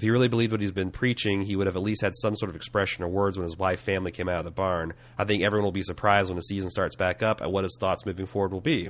If 0.00 0.04
he 0.04 0.08
really 0.08 0.28
believed 0.28 0.50
what 0.50 0.62
he's 0.62 0.72
been 0.72 0.90
preaching, 0.90 1.42
he 1.42 1.56
would 1.56 1.66
have 1.66 1.76
at 1.76 1.82
least 1.82 2.00
had 2.00 2.14
some 2.14 2.34
sort 2.34 2.48
of 2.48 2.56
expression 2.56 3.04
or 3.04 3.08
words 3.08 3.36
when 3.36 3.44
his 3.44 3.58
wife 3.58 3.80
family 3.80 4.10
came 4.10 4.30
out 4.30 4.38
of 4.38 4.46
the 4.46 4.50
barn. 4.50 4.94
I 5.18 5.24
think 5.24 5.42
everyone 5.42 5.64
will 5.64 5.72
be 5.72 5.82
surprised 5.82 6.30
when 6.30 6.36
the 6.36 6.42
season 6.42 6.70
starts 6.70 6.96
back 6.96 7.22
up 7.22 7.42
at 7.42 7.52
what 7.52 7.64
his 7.64 7.76
thoughts 7.78 8.06
moving 8.06 8.24
forward 8.24 8.50
will 8.50 8.62
be. 8.62 8.88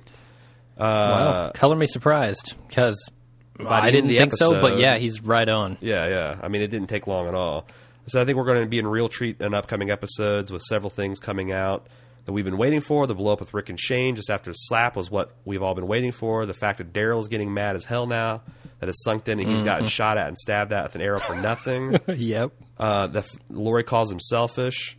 Uh, 0.78 0.78
wow. 0.78 1.50
Color 1.52 1.74
me 1.74 1.88
surprised 1.88 2.54
because 2.68 3.10
I 3.58 3.90
didn't 3.90 4.10
think 4.10 4.32
so. 4.34 4.60
But 4.60 4.78
yeah, 4.78 4.98
he's 4.98 5.20
right 5.20 5.48
on. 5.48 5.78
Yeah, 5.80 6.06
yeah. 6.06 6.40
I 6.40 6.46
mean, 6.46 6.62
it 6.62 6.68
didn't 6.68 6.86
take 6.86 7.08
long 7.08 7.26
at 7.26 7.34
all. 7.34 7.66
So 8.06 8.22
I 8.22 8.24
think 8.24 8.38
we're 8.38 8.44
going 8.44 8.62
to 8.62 8.68
be 8.68 8.78
in 8.78 8.86
real 8.86 9.08
treat 9.08 9.40
in 9.40 9.52
upcoming 9.52 9.90
episodes 9.90 10.52
with 10.52 10.62
several 10.62 10.90
things 10.90 11.18
coming 11.18 11.50
out 11.50 11.88
that 12.24 12.32
we've 12.32 12.44
been 12.44 12.59
waiting 12.59 12.80
for. 12.80 13.06
The 13.06 13.14
blow 13.14 13.32
up 13.32 13.40
with 13.40 13.55
Rick 13.55 13.68
and 13.68 13.78
Shane 13.78 14.16
just 14.16 14.30
after 14.30 14.51
the 14.51 14.55
slap 14.55 14.97
was 14.97 15.10
what 15.10 15.34
we've 15.44 15.62
all 15.62 15.74
been 15.74 15.86
waiting 15.86 16.12
for. 16.12 16.47
The 16.47 16.55
fact 16.55 16.78
that 16.78 16.92
Daryl's 16.92 17.28
getting 17.28 17.52
mad 17.52 17.76
as 17.76 17.84
hell 17.84 18.06
now 18.06 18.42
that 18.80 18.86
has 18.86 19.02
sunk 19.02 19.28
in 19.28 19.40
and 19.40 19.48
he's 19.48 19.62
gotten 19.62 19.86
shot 19.86 20.18
at 20.18 20.28
and 20.28 20.36
stabbed 20.36 20.72
at 20.72 20.84
with 20.84 20.94
an 20.94 21.02
arrow 21.02 21.20
for 21.20 21.36
nothing. 21.36 21.98
yep. 22.16 22.52
Uh, 22.78 23.06
the 23.06 23.38
Lori 23.51 23.84
calls 23.84 24.10
him 24.10 24.20
selfish. 24.20 24.97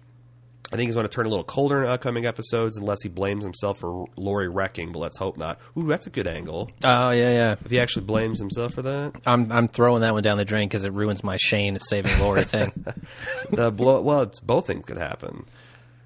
I 0.71 0.77
think 0.77 0.87
he's 0.87 0.95
going 0.95 1.05
to 1.05 1.13
turn 1.13 1.25
a 1.25 1.29
little 1.29 1.43
colder 1.43 1.83
in 1.83 1.89
upcoming 1.89 2.25
episodes 2.25 2.77
unless 2.77 3.01
he 3.01 3.09
blames 3.09 3.43
himself 3.43 3.79
for 3.79 4.05
Lori 4.15 4.47
wrecking, 4.47 4.93
but 4.93 4.99
let's 4.99 5.17
hope 5.17 5.37
not. 5.37 5.59
Ooh, 5.77 5.85
that's 5.85 6.07
a 6.07 6.09
good 6.09 6.27
angle. 6.27 6.71
Oh 6.81 7.11
yeah, 7.11 7.31
yeah. 7.31 7.55
If 7.65 7.71
he 7.71 7.79
actually 7.79 8.05
blames 8.05 8.39
himself 8.39 8.75
for 8.75 8.81
that. 8.83 9.13
I'm 9.25 9.51
I'm 9.51 9.67
throwing 9.67 10.01
that 10.01 10.13
one 10.13 10.23
down 10.23 10.37
the 10.37 10.45
drain 10.45 10.69
because 10.69 10.85
it 10.85 10.93
ruins 10.93 11.25
my 11.25 11.35
Shane 11.35 11.77
saving 11.79 12.17
Lori 12.19 12.45
thing. 12.45 12.71
The 13.51 13.69
blow, 13.69 13.99
well, 13.99 14.21
it's, 14.21 14.39
both 14.39 14.67
things 14.67 14.85
could 14.85 14.97
happen. 14.97 15.45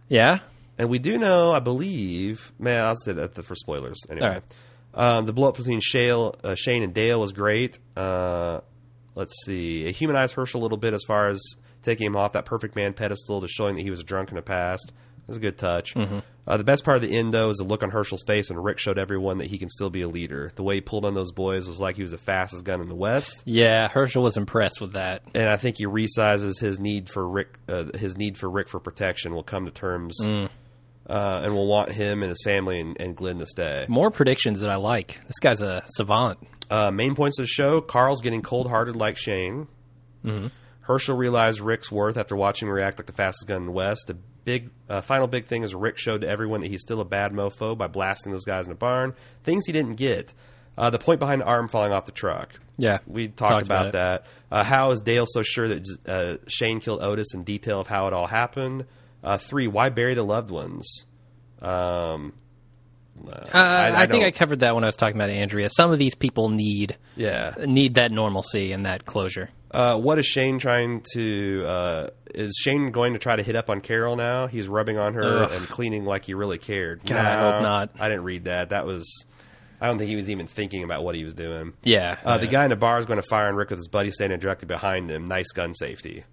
Yeah. 0.10 0.40
And 0.78 0.90
we 0.90 1.00
do 1.00 1.18
know, 1.18 1.52
I 1.54 1.60
believe, 1.60 2.52
man, 2.60 2.84
I'll 2.84 2.96
say 2.98 3.14
that 3.14 3.34
for 3.46 3.56
spoilers 3.56 4.00
anyway. 4.10 4.28
All 4.28 4.34
right. 4.34 4.44
Um, 5.18 5.26
the 5.26 5.34
blow 5.34 5.50
up 5.50 5.58
between 5.58 5.80
Shale, 5.82 6.36
uh, 6.44 6.56
Shane 6.56 6.84
and 6.84 6.94
Dale 6.94 7.20
was 7.20 7.32
great. 7.34 7.80
Uh, 7.98 8.62
let's 9.14 9.34
see, 9.46 9.86
it 9.86 9.96
humanized 9.96 10.36
Hershel 10.36 10.56
a 10.62 10.64
little 10.64 10.78
bit 10.78 10.94
as 10.94 11.04
far 11.06 11.30
as 11.30 11.42
taking 11.82 12.08
him 12.08 12.16
off 12.16 12.34
that 12.34 12.46
perfect 12.46 12.76
man 12.76 12.94
pedestal 12.94 13.42
to 13.42 13.48
showing 13.48 13.76
that 13.76 13.82
he 13.82 13.90
was 13.90 14.00
a 14.00 14.04
drunk 14.04 14.30
in 14.30 14.36
the 14.36 14.42
past. 14.42 14.92
It 14.92 15.28
was 15.28 15.38
a 15.38 15.42
good 15.42 15.58
touch. 15.58 15.96
Mm-hmm. 15.96 16.20
Uh, 16.48 16.58
the 16.58 16.64
best 16.64 16.86
part 16.86 16.98
of 16.98 17.02
the 17.02 17.18
end, 17.18 17.34
though, 17.34 17.50
is 17.50 17.58
the 17.58 17.64
look 17.64 17.82
on 17.82 17.90
Hershel's 17.90 18.22
face 18.28 18.50
when 18.52 18.60
Rick 18.60 18.78
showed 18.78 19.00
everyone 19.00 19.40
that 19.40 19.48
he 19.48 19.58
can 19.58 19.70
still 19.70 19.90
be 19.90 20.02
a 20.02 20.08
leader. 20.08 20.52
The 20.56 20.62
way 20.62 20.76
he 20.76 20.82
pulled 20.82 21.04
on 21.04 21.16
those 21.16 21.32
boys 21.32 21.68
was 21.68 21.80
like 21.80 21.96
he 21.96 22.04
was 22.04 22.12
the 22.12 22.20
fastest 22.20 22.64
gun 22.64 22.80
in 22.80 22.88
the 22.88 22.96
West. 22.96 23.42
Yeah, 23.46 23.90
Hershel 23.90 24.22
was 24.22 24.38
impressed 24.38 24.80
with 24.82 24.94
that. 24.94 25.24
and 25.34 25.50
I 25.50 25.58
think 25.58 25.78
he 25.80 25.88
resizes 25.88 26.60
his 26.60 26.80
need 26.80 27.10
for 27.10 27.28
Rick. 27.28 27.56
Uh, 27.68 27.86
his 27.98 28.16
need 28.16 28.38
for 28.38 28.48
Rick 28.50 28.70
for 28.70 28.80
protection 28.80 29.34
will 29.34 29.44
come 29.44 29.66
to 29.66 29.72
terms, 29.72 30.16
Mm. 30.22 30.50
Uh, 31.08 31.42
and 31.44 31.54
will 31.54 31.68
want 31.68 31.92
him 31.92 32.24
and 32.24 32.30
his 32.30 32.42
family 32.44 32.80
and, 32.80 33.00
and 33.00 33.16
Glenn 33.16 33.38
to 33.38 33.46
stay. 33.46 33.86
More 33.88 34.10
predictions 34.10 34.62
that 34.62 34.72
I 34.72 34.78
like. 34.78 35.20
This 35.28 35.38
guy's 35.40 35.62
a 35.62 35.84
savant. 35.86 36.40
Uh, 36.70 36.90
main 36.90 37.14
points 37.14 37.38
of 37.38 37.44
the 37.44 37.48
show: 37.48 37.80
Carl's 37.80 38.22
getting 38.22 38.42
cold-hearted 38.42 38.96
like 38.96 39.16
Shane. 39.16 39.68
Mm-hmm. 40.26 40.48
Hershel 40.88 41.16
realized 41.18 41.62
Rick's 41.62 41.92
worth 41.92 42.18
after 42.18 42.36
watching 42.36 42.68
him 42.68 42.74
react 42.74 42.98
like 42.98 43.06
the 43.06 43.14
fastest 43.14 43.48
gun 43.48 43.58
in 43.58 43.66
the 43.68 43.72
West. 43.72 44.06
The 44.08 44.16
big 44.46 44.70
uh, 44.90 45.02
final 45.02 45.28
big 45.28 45.46
thing 45.46 45.64
is 45.64 45.76
Rick 45.76 45.98
showed 45.98 46.22
to 46.22 46.28
everyone 46.28 46.62
that 46.62 46.68
he's 46.68 46.82
still 46.82 47.02
a 47.02 47.06
bad 47.06 47.34
mofo 47.34 47.78
by 47.78 47.88
blasting 47.88 48.32
those 48.32 48.46
guys 48.46 48.66
in 48.66 48.70
the 48.72 48.76
barn. 48.76 49.14
Things 49.44 49.66
he 49.66 49.72
didn't 49.74 49.96
get. 49.96 50.34
Uh, 50.78 50.90
the 50.90 51.00
point 51.00 51.20
behind 51.20 51.42
the 51.42 51.46
arm 51.46 51.68
falling 51.68 51.92
off 51.92 52.06
the 52.06 52.12
truck. 52.12 52.60
Yeah, 52.78 52.98
We 53.08 53.28
talked, 53.30 53.38
Talked 53.50 53.66
about, 53.68 53.88
about 53.88 53.94
that. 53.94 54.26
Uh, 54.52 54.64
how 54.64 54.92
is 54.92 55.02
Dale 55.02 55.26
so 55.26 55.42
sure 55.42 55.68
that 55.70 55.88
uh, 56.06 56.38
Shane 56.48 56.82
killed 56.82 57.02
Otis 57.02 57.34
in 57.34 57.44
detail 57.44 57.80
of 57.80 57.88
how 57.88 58.08
it 58.08 58.14
all 58.14 58.28
happened? 58.28 58.86
Uh, 59.26 59.38
three, 59.38 59.68
why 59.68 59.90
bury 59.90 60.14
the 60.14 60.24
loved 60.24 60.52
ones? 60.52 61.06
Um, 61.62 62.34
uh, 63.28 63.32
Uh, 63.32 63.94
I, 63.96 64.06
think 64.06 64.24
I 64.24 64.32
covered 64.32 64.60
that 64.60 64.76
when 64.76 64.84
I 64.84 64.88
was 64.88 64.96
talking 64.96 65.16
about 65.16 65.30
Andrea. 65.30 65.70
Some 65.70 65.92
of 65.92 65.98
these 65.98 66.16
people 66.16 66.50
need 66.50 66.98
yeah. 67.18 67.54
need 67.66 67.96
that 67.96 68.12
normalcy 68.12 68.72
and 68.72 68.86
that 68.86 69.06
closure. 69.06 69.50
Uh, 69.72 69.98
what 69.98 70.20
is 70.20 70.26
Shane 70.26 70.60
trying 70.60 71.04
to? 71.14 71.66
Uh, 71.68 72.10
is 72.34 72.56
Shane 72.62 72.92
going 72.92 73.14
to 73.14 73.20
try 73.20 73.36
to 73.36 73.44
hit 73.44 73.56
up 73.56 73.70
on 73.70 73.82
Carol 73.82 74.16
now? 74.16 74.48
He's 74.48 74.68
rubbing 74.68 74.98
on 74.98 75.16
her 75.16 75.24
Ugh. 75.44 75.52
and 75.52 75.66
cleaning 75.68 76.06
like 76.06 76.26
he 76.26 76.34
really 76.34 76.58
cared. 76.58 77.04
God, 77.04 77.26
I 77.26 77.52
hope 77.52 77.62
not. 77.62 77.90
I 78.00 78.10
didn't 78.10 78.24
read 78.26 78.46
that. 78.46 78.70
That 78.70 78.86
was. 78.86 79.26
I 79.82 79.88
don't 79.88 79.98
think 79.98 80.10
he 80.10 80.16
was 80.16 80.30
even 80.30 80.48
thinking 80.48 80.84
about 80.84 81.04
what 81.04 81.16
he 81.16 81.26
was 81.26 81.34
doing. 81.34 81.74
Yeah, 81.84 82.18
Uh, 82.24 82.38
the 82.38 82.48
guy 82.48 82.64
in 82.64 82.70
the 82.70 82.78
bar 82.78 82.98
is 83.00 83.06
going 83.06 83.22
to 83.22 83.28
fire 83.28 83.48
on 83.48 83.56
Rick 83.56 83.72
with 83.72 83.80
his 83.80 83.90
buddy 83.90 84.10
standing 84.12 84.40
directly 84.40 84.68
behind 84.68 85.12
him. 85.12 85.26
Nice 85.26 85.52
gun 85.52 85.74
safety. 85.74 86.24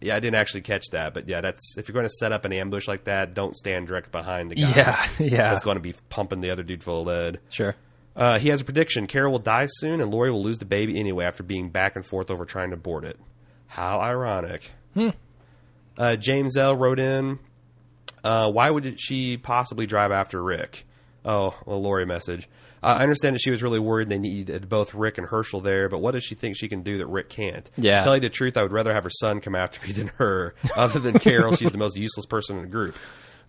Yeah, 0.00 0.16
I 0.16 0.20
didn't 0.20 0.36
actually 0.36 0.62
catch 0.62 0.86
that, 0.92 1.12
but 1.12 1.28
yeah, 1.28 1.40
that's 1.42 1.76
if 1.76 1.88
you're 1.88 1.92
going 1.94 2.06
to 2.06 2.10
set 2.18 2.32
up 2.32 2.44
an 2.46 2.52
ambush 2.52 2.88
like 2.88 3.04
that, 3.04 3.34
don't 3.34 3.54
stand 3.54 3.86
direct 3.86 4.10
behind 4.10 4.50
the 4.50 4.54
guy. 4.54 4.72
Yeah, 4.74 5.08
yeah. 5.18 5.50
That's 5.50 5.62
going 5.62 5.76
to 5.76 5.82
be 5.82 5.94
pumping 6.08 6.40
the 6.40 6.50
other 6.50 6.62
dude 6.62 6.82
full 6.82 7.02
of 7.02 7.06
lead. 7.06 7.40
Sure. 7.50 7.76
Uh, 8.16 8.38
he 8.38 8.48
has 8.48 8.60
a 8.60 8.64
prediction: 8.64 9.06
Carol 9.06 9.32
will 9.32 9.38
die 9.38 9.66
soon, 9.66 10.00
and 10.00 10.10
Lori 10.10 10.30
will 10.30 10.42
lose 10.42 10.58
the 10.58 10.64
baby 10.64 10.98
anyway 10.98 11.24
after 11.26 11.42
being 11.42 11.68
back 11.68 11.96
and 11.96 12.04
forth 12.04 12.30
over 12.30 12.44
trying 12.44 12.70
to 12.70 12.74
abort 12.76 13.04
it. 13.04 13.18
How 13.66 14.00
ironic. 14.00 14.70
Hmm. 14.94 15.10
Uh, 15.98 16.16
James 16.16 16.56
L. 16.56 16.74
wrote 16.74 16.98
in, 16.98 17.38
uh, 18.24 18.50
"Why 18.50 18.70
would 18.70 18.98
she 18.98 19.36
possibly 19.36 19.86
drive 19.86 20.12
after 20.12 20.42
Rick?" 20.42 20.86
Oh, 21.24 21.54
well, 21.66 21.82
Lori 21.82 22.06
message. 22.06 22.48
Uh, 22.82 22.96
I 22.98 23.02
understand 23.02 23.34
that 23.34 23.40
she 23.40 23.50
was 23.50 23.62
really 23.62 23.78
worried 23.78 24.08
they 24.08 24.18
needed 24.18 24.68
both 24.68 24.94
Rick 24.94 25.18
and 25.18 25.26
Hershel 25.26 25.60
there, 25.62 25.88
but 25.88 25.98
what 25.98 26.12
does 26.12 26.24
she 26.24 26.34
think 26.34 26.56
she 26.56 26.68
can 26.68 26.82
do 26.82 26.98
that 26.98 27.06
Rick 27.08 27.28
can't? 27.28 27.70
Yeah. 27.76 27.98
To 27.98 28.04
tell 28.04 28.14
you 28.16 28.20
the 28.20 28.30
truth, 28.30 28.56
I 28.56 28.62
would 28.62 28.72
rather 28.72 28.94
have 28.94 29.04
her 29.04 29.10
son 29.10 29.40
come 29.40 29.54
after 29.54 29.86
me 29.86 29.92
than 29.94 30.08
her. 30.16 30.54
Other 30.76 30.98
than 30.98 31.18
Carol, 31.18 31.54
she's 31.56 31.70
the 31.72 31.78
most 31.78 31.96
useless 31.96 32.26
person 32.26 32.56
in 32.56 32.62
the 32.62 32.68
group. 32.68 32.96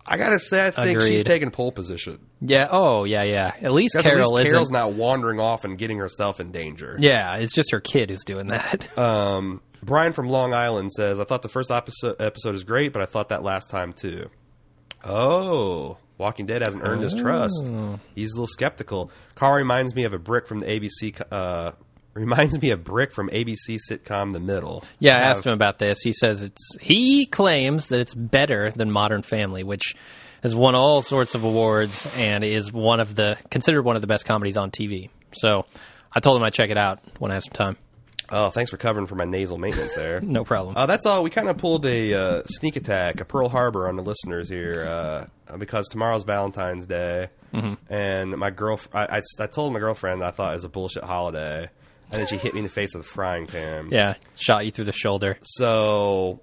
I 0.04 0.16
gotta 0.16 0.40
say, 0.40 0.66
I 0.66 0.70
think 0.84 1.00
she's 1.00 1.20
Agreed. 1.20 1.26
taking 1.26 1.50
pole 1.52 1.70
position. 1.70 2.18
Yeah. 2.40 2.66
Oh, 2.72 3.04
yeah, 3.04 3.22
yeah. 3.22 3.52
At 3.62 3.70
least 3.72 3.96
Carol 4.00 4.20
at 4.22 4.32
least 4.34 4.50
Carol's 4.50 4.66
isn't. 4.66 4.72
not 4.74 4.94
wandering 4.94 5.38
off 5.38 5.64
and 5.64 5.78
getting 5.78 5.98
herself 5.98 6.40
in 6.40 6.50
danger. 6.50 6.96
yeah, 6.98 7.36
it's 7.36 7.52
just 7.54 7.70
her 7.70 7.78
kid 7.80 8.10
who's 8.10 8.24
doing 8.24 8.48
that. 8.48 8.86
Um, 8.98 9.60
Brian 9.80 10.12
from 10.12 10.28
Long 10.28 10.54
Island 10.54 10.92
says, 10.92 11.18
"I 11.20 11.24
thought 11.24 11.42
the 11.42 11.48
first 11.48 11.70
episode 11.70 12.20
episode 12.20 12.54
is 12.56 12.64
great, 12.64 12.92
but 12.92 13.00
I 13.00 13.06
thought 13.06 13.28
that 13.30 13.42
last 13.44 13.70
time 13.70 13.92
too." 13.92 14.28
Oh, 15.04 15.98
Walking 16.18 16.46
Dead 16.46 16.62
hasn't 16.62 16.84
earned 16.84 17.02
his 17.02 17.14
trust. 17.14 17.66
Oh. 17.66 17.98
He's 18.14 18.32
a 18.32 18.34
little 18.34 18.46
skeptical. 18.46 19.10
Carl 19.34 19.54
reminds 19.54 19.94
me 19.94 20.04
of 20.04 20.12
a 20.12 20.18
Brick 20.18 20.46
from 20.46 20.60
the 20.60 20.66
ABC. 20.66 21.20
Uh, 21.30 21.72
reminds 22.14 22.60
me 22.60 22.70
of 22.70 22.84
Brick 22.84 23.12
from 23.12 23.28
ABC 23.30 23.78
sitcom 23.90 24.32
The 24.32 24.40
Middle. 24.40 24.84
Yeah, 24.98 25.16
I 25.16 25.20
asked 25.20 25.46
him 25.46 25.52
about 25.52 25.78
this. 25.78 26.00
He 26.02 26.12
says 26.12 26.42
it's 26.42 26.76
he 26.80 27.26
claims 27.26 27.88
that 27.88 28.00
it's 28.00 28.14
better 28.14 28.70
than 28.70 28.90
Modern 28.90 29.22
Family, 29.22 29.62
which 29.62 29.94
has 30.42 30.54
won 30.54 30.74
all 30.74 31.02
sorts 31.02 31.34
of 31.34 31.44
awards 31.44 32.12
and 32.18 32.44
is 32.44 32.72
one 32.72 33.00
of 33.00 33.14
the 33.14 33.38
considered 33.50 33.82
one 33.82 33.96
of 33.96 34.02
the 34.02 34.08
best 34.08 34.26
comedies 34.26 34.56
on 34.56 34.70
TV. 34.70 35.08
So 35.32 35.64
I 36.14 36.20
told 36.20 36.36
him 36.36 36.42
I'd 36.42 36.52
check 36.52 36.70
it 36.70 36.76
out 36.76 37.00
when 37.18 37.30
I 37.30 37.34
have 37.34 37.44
some 37.44 37.54
time. 37.54 37.76
Oh, 38.32 38.48
thanks 38.50 38.70
for 38.70 38.78
covering 38.78 39.06
for 39.06 39.14
my 39.14 39.24
nasal 39.26 39.58
maintenance 39.58 39.94
there. 39.94 40.20
No 40.32 40.42
problem. 40.44 40.74
Uh, 40.76 40.86
that's 40.86 41.04
all. 41.06 41.22
We 41.22 41.28
kind 41.30 41.48
of 41.48 41.58
pulled 41.58 41.84
a 41.86 42.14
uh, 42.14 42.42
sneak 42.46 42.76
attack, 42.76 43.20
a 43.20 43.24
Pearl 43.26 43.48
Harbor 43.50 43.86
on 43.88 43.96
the 43.96 44.02
listeners 44.02 44.48
here, 44.48 44.84
uh, 44.86 45.56
because 45.58 45.86
tomorrow's 45.88 46.24
Valentine's 46.24 46.86
Day, 46.86 47.28
Mm-hmm. 47.52 47.92
and 47.92 48.30
my 48.38 48.48
girl, 48.48 48.80
I, 48.94 49.18
I, 49.18 49.22
I 49.38 49.46
told 49.46 49.74
my 49.74 49.78
girlfriend 49.78 50.24
I 50.24 50.30
thought 50.30 50.52
it 50.52 50.54
was 50.54 50.64
a 50.64 50.70
bullshit 50.70 51.04
holiday, 51.04 51.68
and 52.10 52.20
then 52.20 52.26
she 52.26 52.38
hit 52.38 52.54
me 52.54 52.60
in 52.60 52.64
the 52.64 52.70
face 52.70 52.94
with 52.94 53.04
a 53.04 53.08
frying 53.08 53.46
pan. 53.46 53.88
yeah, 53.90 54.14
shot 54.38 54.64
you 54.64 54.70
through 54.70 54.86
the 54.86 54.92
shoulder. 54.92 55.36
So 55.42 56.40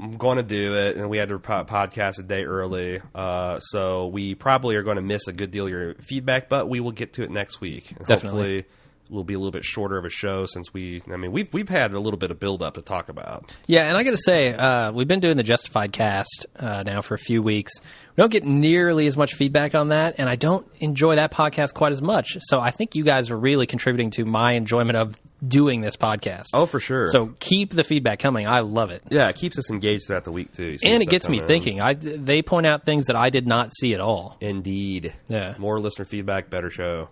I'm 0.00 0.16
going 0.16 0.38
to 0.38 0.42
do 0.42 0.74
it, 0.74 0.96
and 0.96 1.10
we 1.10 1.18
had 1.18 1.28
to 1.28 1.38
po- 1.38 1.64
podcast 1.64 2.18
a 2.18 2.22
day 2.22 2.44
early, 2.44 3.00
uh, 3.14 3.58
so 3.60 4.06
we 4.06 4.34
probably 4.34 4.76
are 4.76 4.82
going 4.82 4.96
to 4.96 5.02
miss 5.02 5.28
a 5.28 5.34
good 5.34 5.50
deal 5.50 5.66
of 5.66 5.70
your 5.70 5.94
feedback, 5.96 6.48
but 6.48 6.66
we 6.66 6.80
will 6.80 6.92
get 6.92 7.12
to 7.14 7.22
it 7.24 7.30
next 7.30 7.60
week. 7.60 7.88
Definitely. 8.06 8.14
Hopefully, 8.14 8.64
will 9.10 9.24
be 9.24 9.34
a 9.34 9.38
little 9.38 9.50
bit 9.50 9.64
shorter 9.64 9.96
of 9.96 10.04
a 10.04 10.10
show 10.10 10.46
since 10.46 10.72
we. 10.72 11.02
I 11.10 11.16
mean, 11.16 11.32
we've 11.32 11.52
we've 11.52 11.68
had 11.68 11.94
a 11.94 12.00
little 12.00 12.18
bit 12.18 12.30
of 12.30 12.38
build 12.40 12.62
up 12.62 12.74
to 12.74 12.82
talk 12.82 13.08
about. 13.08 13.54
Yeah, 13.66 13.88
and 13.88 13.96
I 13.96 14.02
got 14.04 14.10
to 14.12 14.16
say, 14.16 14.52
uh, 14.54 14.92
we've 14.92 15.08
been 15.08 15.20
doing 15.20 15.36
the 15.36 15.42
Justified 15.42 15.92
cast 15.92 16.46
uh, 16.56 16.82
now 16.84 17.00
for 17.00 17.14
a 17.14 17.18
few 17.18 17.42
weeks. 17.42 17.72
We 18.16 18.22
don't 18.22 18.30
get 18.32 18.44
nearly 18.44 19.06
as 19.06 19.16
much 19.16 19.34
feedback 19.34 19.74
on 19.74 19.88
that, 19.88 20.16
and 20.18 20.28
I 20.28 20.36
don't 20.36 20.66
enjoy 20.80 21.16
that 21.16 21.32
podcast 21.32 21.74
quite 21.74 21.92
as 21.92 22.02
much. 22.02 22.36
So 22.40 22.60
I 22.60 22.70
think 22.70 22.94
you 22.94 23.04
guys 23.04 23.30
are 23.30 23.38
really 23.38 23.66
contributing 23.66 24.10
to 24.12 24.24
my 24.24 24.52
enjoyment 24.52 24.96
of 24.96 25.16
doing 25.46 25.80
this 25.82 25.96
podcast. 25.96 26.46
Oh, 26.52 26.66
for 26.66 26.80
sure. 26.80 27.06
So 27.06 27.32
keep 27.38 27.70
the 27.72 27.84
feedback 27.84 28.18
coming. 28.18 28.48
I 28.48 28.60
love 28.60 28.90
it. 28.90 29.02
yeah, 29.08 29.28
it 29.28 29.36
keeps 29.36 29.56
us 29.56 29.70
engaged 29.70 30.08
throughout 30.08 30.24
the 30.24 30.32
week 30.32 30.50
too. 30.50 30.76
And 30.84 31.00
it 31.00 31.08
gets 31.08 31.28
me 31.28 31.38
in. 31.38 31.46
thinking. 31.46 31.80
I 31.80 31.94
they 31.94 32.42
point 32.42 32.66
out 32.66 32.84
things 32.84 33.06
that 33.06 33.14
I 33.14 33.30
did 33.30 33.46
not 33.46 33.72
see 33.72 33.94
at 33.94 34.00
all. 34.00 34.36
Indeed. 34.40 35.14
Yeah. 35.28 35.54
More 35.58 35.78
listener 35.78 36.04
feedback, 36.04 36.50
better 36.50 36.70
show. 36.70 37.08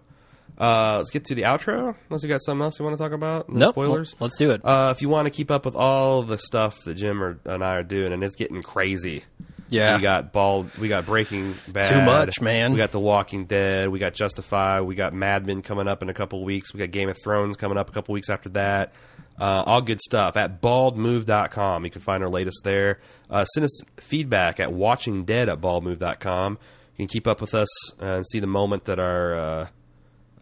Uh, 0.58 0.96
let's 0.98 1.10
get 1.10 1.24
to 1.26 1.34
the 1.34 1.42
outro. 1.42 1.94
Unless 2.08 2.22
you 2.22 2.28
got 2.28 2.42
something 2.42 2.62
else 2.62 2.78
you 2.78 2.84
want 2.84 2.96
to 2.96 3.02
talk 3.02 3.12
about? 3.12 3.48
No 3.48 3.58
Nope. 3.66 3.74
spoilers. 3.74 4.14
Well, 4.18 4.26
let's 4.26 4.38
do 4.38 4.50
it. 4.52 4.62
Uh, 4.64 4.92
if 4.96 5.02
you 5.02 5.08
want 5.08 5.26
to 5.26 5.30
keep 5.30 5.50
up 5.50 5.64
with 5.64 5.76
all 5.76 6.22
the 6.22 6.38
stuff 6.38 6.82
that 6.84 6.94
Jim 6.94 7.22
or, 7.22 7.38
and 7.44 7.62
I 7.64 7.76
are 7.76 7.82
doing, 7.82 8.12
and 8.12 8.24
it's 8.24 8.36
getting 8.36 8.62
crazy. 8.62 9.24
Yeah. 9.68 9.96
we 9.96 10.02
got 10.02 10.32
bald. 10.32 10.70
We 10.78 10.88
got 10.88 11.06
Breaking 11.06 11.56
Bad. 11.68 11.86
Too 11.86 12.00
much, 12.00 12.40
man. 12.40 12.70
We 12.72 12.78
got 12.78 12.92
The 12.92 13.00
Walking 13.00 13.46
Dead. 13.46 13.88
We 13.88 13.98
got 13.98 14.14
Justified. 14.14 14.82
We 14.82 14.94
got 14.94 15.12
Mad 15.12 15.44
Men 15.44 15.60
coming 15.60 15.88
up 15.88 16.02
in 16.02 16.08
a 16.08 16.14
couple 16.14 16.44
weeks. 16.44 16.72
We 16.72 16.78
got 16.78 16.92
Game 16.92 17.08
of 17.08 17.16
Thrones 17.22 17.56
coming 17.56 17.76
up 17.76 17.90
a 17.90 17.92
couple 17.92 18.12
weeks 18.12 18.30
after 18.30 18.48
that. 18.50 18.92
Uh, 19.38 19.64
all 19.66 19.82
good 19.82 20.00
stuff 20.00 20.36
at 20.36 20.62
baldmove.com. 20.62 21.84
You 21.84 21.90
can 21.90 22.00
find 22.00 22.22
our 22.22 22.28
latest 22.30 22.60
there. 22.64 23.00
Uh, 23.28 23.44
send 23.44 23.64
us 23.64 23.80
feedback 23.96 24.60
at 24.60 24.70
watchingdead 24.70 25.48
at 25.48 25.60
baldmove.com. 25.60 26.52
You 26.96 27.06
can 27.06 27.08
keep 27.08 27.26
up 27.26 27.40
with 27.40 27.54
us 27.54 27.68
uh, 28.00 28.04
and 28.06 28.26
see 28.26 28.38
the 28.38 28.46
moment 28.46 28.84
that 28.86 28.98
our 28.98 29.68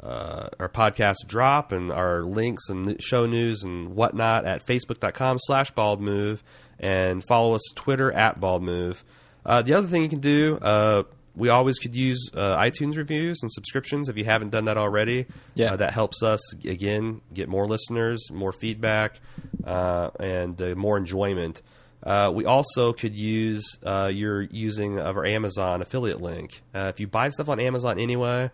uh, 0.04 0.48
our 0.60 0.68
podcast 0.68 1.16
drop 1.26 1.72
and 1.72 1.90
our 1.90 2.22
links 2.22 2.68
and 2.68 3.02
show 3.02 3.26
news 3.26 3.62
and 3.62 3.96
whatnot 3.96 4.44
at 4.44 4.64
facebook.com 4.64 5.38
slash 5.40 5.70
bald 5.70 6.00
move 6.00 6.44
and 6.78 7.22
follow 7.26 7.54
us 7.54 7.62
Twitter 7.74 8.12
at 8.12 8.40
baldmove. 8.40 9.02
Uh, 9.46 9.62
the 9.62 9.74
other 9.74 9.86
thing 9.86 10.02
you 10.02 10.08
can 10.08 10.20
do, 10.20 10.58
uh, 10.60 11.02
we 11.36 11.48
always 11.48 11.78
could 11.78 11.96
use 11.96 12.30
uh, 12.34 12.56
iTunes 12.56 12.96
reviews 12.96 13.40
and 13.42 13.50
subscriptions 13.50 14.08
if 14.08 14.16
you 14.16 14.24
haven't 14.24 14.50
done 14.50 14.66
that 14.66 14.78
already. 14.78 15.26
Yeah. 15.54 15.72
Uh, 15.72 15.76
that 15.76 15.92
helps 15.92 16.22
us, 16.22 16.54
again, 16.64 17.20
get 17.32 17.48
more 17.48 17.66
listeners, 17.66 18.30
more 18.30 18.52
feedback, 18.52 19.18
uh, 19.64 20.10
and 20.20 20.60
uh, 20.60 20.74
more 20.76 20.96
enjoyment. 20.96 21.60
Uh, 22.02 22.30
we 22.32 22.44
also 22.44 22.92
could 22.92 23.14
use 23.14 23.78
uh, 23.82 24.10
your 24.12 24.42
using 24.42 24.98
of 24.98 25.16
our 25.16 25.24
Amazon 25.24 25.80
affiliate 25.80 26.20
link. 26.20 26.62
Uh, 26.74 26.90
if 26.92 27.00
you 27.00 27.06
buy 27.06 27.30
stuff 27.30 27.48
on 27.48 27.58
Amazon 27.58 27.98
anyway, 27.98 28.50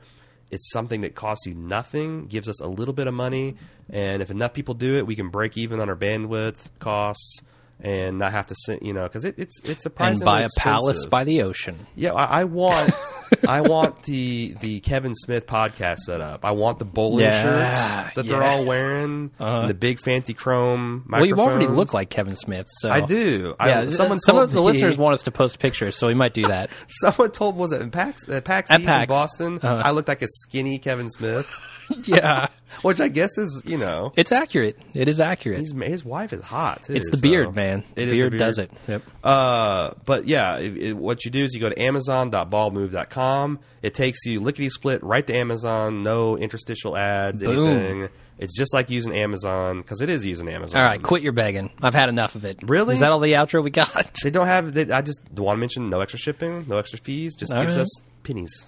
it's 0.51 0.71
something 0.71 1.03
that 1.03 1.15
costs 1.15 1.47
you 1.47 1.55
nothing, 1.55 2.27
gives 2.27 2.49
us 2.49 2.61
a 2.61 2.67
little 2.67 2.95
bit 2.95 3.07
of 3.07 3.15
money, 3.15 3.57
and 3.89 4.23
if 4.23 4.31
enough 4.31 4.53
people 4.53 4.75
do 4.75 4.97
it, 4.97 5.07
we 5.07 5.17
can 5.17 5.29
break 5.29 5.57
even 5.57 5.81
on 5.81 5.89
our 5.89 5.97
bandwidth 5.97 6.71
costs 6.79 7.43
and 7.83 8.19
not 8.19 8.33
have 8.33 8.47
to 8.49 8.55
send, 8.55 8.83
you 8.83 8.93
know, 8.93 9.03
because 9.05 9.25
it, 9.25 9.35
it's 9.39 9.59
it's 9.61 9.69
and 9.69 9.81
surprisingly 9.81 10.25
buy 10.25 10.41
a 10.43 10.49
palace 10.57 11.07
by 11.07 11.25
the 11.25 11.43
ocean. 11.43 11.87
Yeah, 11.97 12.13
I, 12.13 12.41
I 12.41 12.45
want 12.45 12.93
I 13.49 13.61
want 13.63 14.03
the 14.05 14.55
the 14.61 14.81
Kevin 14.81 15.15
Smith 15.15 15.47
podcast 15.47 15.99
set 15.99 16.21
up. 16.21 16.45
I 16.45 16.51
want 16.53 16.79
the 16.79 16.85
bowling 16.85 17.25
Yeah, 17.25 17.43
shirts 17.73 18.15
that 18.17 18.27
they're 18.27 18.43
all 18.43 18.65
wearing, 18.65 19.31
Uh-huh. 19.39 19.61
and 19.63 19.71
the 19.71 19.75
big 19.75 20.01
fancy 20.01 20.35
chrome. 20.35 21.07
Well, 21.09 21.25
you 21.25 21.35
already 21.37 21.67
look 21.67 21.95
like 21.95 22.11
Kevin 22.11 22.37
Smith, 22.37 22.67
so 22.81 22.91
I 22.91 23.01
do. 23.01 23.55
Yeah, 23.61 23.81
I, 23.81 23.87
someone 23.87 24.19
some 24.19 24.37
of 24.37 24.53
the 24.53 24.61
me- 24.61 24.67
listeners 24.67 24.99
want 24.99 25.15
us 25.15 25.23
to 25.25 25.31
post 25.31 25.59
pictures, 25.59 25.97
so 25.97 26.07
we 26.07 26.15
might 26.15 26.35
do 26.35 26.43
that. 26.45 26.71
Someone 26.89 27.31
told 27.31 27.57
was 27.57 27.73
it 27.73 27.81
in 27.81 27.91
PAX 27.91 28.29
at 28.29 28.45
PAX 28.45 28.71
At 28.71 28.81
East 28.81 28.91
in 28.91 29.07
Boston? 29.07 29.59
Uh-huh. 29.63 29.83
I 29.85 29.91
looked 29.93 30.09
like 30.09 30.23
a 30.23 30.29
skinny 30.29 30.79
Kevin 30.79 31.09
Smith, 31.11 31.47
yeah, 32.05 32.49
which 32.83 33.01
I 33.01 33.09
guess 33.09 33.37
is 33.39 33.63
you 33.67 33.79
know 33.79 34.13
it's 34.17 34.33
accurate. 34.33 34.79
It 34.95 35.09
is 35.09 35.21
accurate. 35.21 35.59
his 35.59 35.73
his 35.73 36.05
wife 36.05 36.33
is 36.33 36.41
hot. 36.43 36.85
Too, 36.85 36.95
It's 36.95 37.11
the 37.11 37.17
so- 37.17 37.23
beard, 37.23 37.55
man. 37.55 37.85
It 37.97 38.07
the 38.07 38.13
beard, 38.13 38.33
the 38.33 38.39
does 38.39 38.59
it. 38.59 38.71
Yep. 38.89 39.03
Uh, 39.25 39.91
but 40.05 40.27
yeah, 40.27 40.57
it, 40.59 40.77
it- 40.79 40.97
what 40.97 41.25
you 41.25 41.31
do 41.31 41.45
is 41.45 41.53
you 41.55 41.61
go 41.61 41.69
to 41.71 41.81
amazon.baldmove.com. 41.81 43.59
It 43.83 43.95
takes 43.95 44.25
you 44.27 44.41
lickety 44.41 44.69
split 44.71 45.03
right 45.03 45.27
to 45.27 45.35
Amazon. 45.35 46.03
No 46.03 46.37
interstitial 46.37 46.97
ads, 46.97 47.43
Boom. 47.43 47.67
anything. 47.69 48.09
It's 48.39 48.57
just 48.57 48.73
like 48.73 48.89
using 48.89 49.15
Amazon 49.15 49.79
because 49.83 50.01
it 50.01 50.09
is 50.09 50.25
using 50.25 50.49
Amazon. 50.49 50.81
All 50.81 50.87
right, 50.87 51.03
quit 51.03 51.23
your 51.23 51.33
begging. 51.33 51.71
I've 51.83 51.95
had 51.95 52.09
enough 52.09 52.35
of 52.37 52.45
it. 52.47 52.59
Really? 52.63 52.95
Is 52.95 53.01
that 53.01 53.13
all 53.13 53.19
the 53.21 53.35
outro 53.35 53.63
we 53.63 53.71
got? 53.71 54.11
They 54.23 54.31
don't 54.31 54.47
have. 54.47 54.73
They, 54.73 54.91
I 54.91 55.03
just 55.03 55.21
want 55.37 55.57
to 55.57 55.61
mention 55.61 55.91
no 55.91 56.01
extra 56.01 56.19
shipping, 56.19 56.65
no 56.67 56.79
extra 56.79 56.99
fees. 56.99 57.37
Just 57.37 57.53
All 57.53 57.63
gives 57.63 57.77
right. 57.77 57.83
us 57.83 58.01
pennies. 58.23 58.67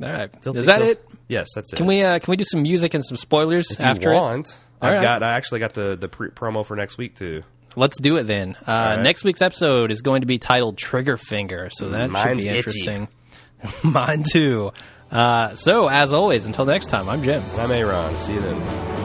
All 0.00 0.08
right. 0.10 0.30
Filthy- 0.42 0.60
Is 0.60 0.66
that 0.66 0.78
filth- 0.78 0.90
it? 0.92 1.08
Yes, 1.28 1.48
that's 1.54 1.72
it. 1.72 1.76
Can 1.76 1.86
we 1.86 2.02
uh, 2.02 2.18
can 2.18 2.30
we 2.30 2.36
do 2.36 2.44
some 2.44 2.62
music 2.62 2.94
and 2.94 3.04
some 3.04 3.16
spoilers 3.16 3.70
if 3.70 3.80
after 3.80 4.10
you 4.10 4.16
it? 4.16 4.20
want, 4.20 4.58
I've 4.80 4.94
right. 4.94 5.02
got. 5.02 5.22
I 5.22 5.32
actually 5.32 5.60
got 5.60 5.74
the 5.74 5.96
the 5.98 6.08
pre- 6.08 6.28
promo 6.30 6.64
for 6.64 6.76
next 6.76 6.98
week 6.98 7.14
too. 7.14 7.42
Let's 7.74 7.98
do 8.00 8.16
it 8.16 8.24
then. 8.24 8.54
Uh, 8.66 8.94
right. 8.96 9.02
Next 9.02 9.24
week's 9.24 9.40
episode 9.40 9.90
is 9.92 10.02
going 10.02 10.20
to 10.20 10.26
be 10.26 10.38
titled 10.38 10.76
Trigger 10.76 11.16
Finger, 11.16 11.70
so 11.72 11.88
that 11.90 12.02
should 12.04 12.10
Mine's 12.12 12.42
be 12.42 12.48
itchy. 12.48 12.58
interesting. 12.58 13.08
Mine 13.82 14.24
too. 14.24 14.72
Uh, 15.10 15.54
so 15.54 15.88
as 15.88 16.12
always, 16.12 16.44
until 16.46 16.64
next 16.66 16.88
time, 16.88 17.08
I'm 17.08 17.22
Jim. 17.22 17.42
I'm 17.58 17.70
Aaron. 17.70 18.14
See 18.16 18.34
you 18.34 18.40
then. 18.40 19.01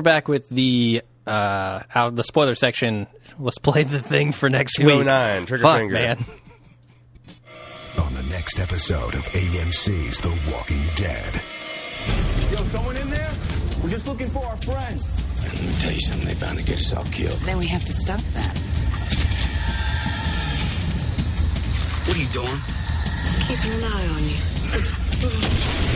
We're 0.00 0.02
back 0.02 0.28
with 0.28 0.48
the 0.48 1.02
uh, 1.26 1.82
out 1.94 2.08
of 2.08 2.16
the 2.16 2.24
spoiler 2.24 2.54
section. 2.54 3.06
Let's 3.38 3.58
play 3.58 3.82
the 3.82 3.98
thing 3.98 4.32
for 4.32 4.48
next 4.48 4.78
week. 4.78 4.88
209, 4.88 5.44
Trigger 5.44 5.62
Fuck, 5.62 5.76
Finger. 5.76 5.92
man. 5.92 6.24
on 7.98 8.14
the 8.14 8.22
next 8.22 8.58
episode 8.58 9.12
of 9.12 9.22
AMC's 9.26 10.22
The 10.22 10.30
Walking 10.50 10.82
Dead. 10.94 11.42
Yo, 12.50 12.56
someone 12.64 12.96
in 12.96 13.10
there? 13.10 13.30
We're 13.82 13.90
just 13.90 14.06
looking 14.06 14.28
for 14.28 14.46
our 14.46 14.56
friends. 14.62 15.22
Let 15.42 15.52
me 15.60 15.74
tell 15.80 15.92
you 15.92 16.00
something. 16.00 16.26
They're 16.26 16.34
bound 16.36 16.56
to 16.56 16.64
get 16.64 16.78
us 16.78 16.94
all 16.94 17.04
killed. 17.04 17.38
Then 17.40 17.58
we 17.58 17.66
have 17.66 17.84
to 17.84 17.92
stop 17.92 18.20
that. 18.20 18.56
What 22.06 22.16
are 22.16 22.20
you 22.20 22.28
doing? 22.28 22.56
Keeping 23.46 23.72
an 23.72 23.84
eye 23.84 24.06
on 24.08 24.24
you. 24.24 25.86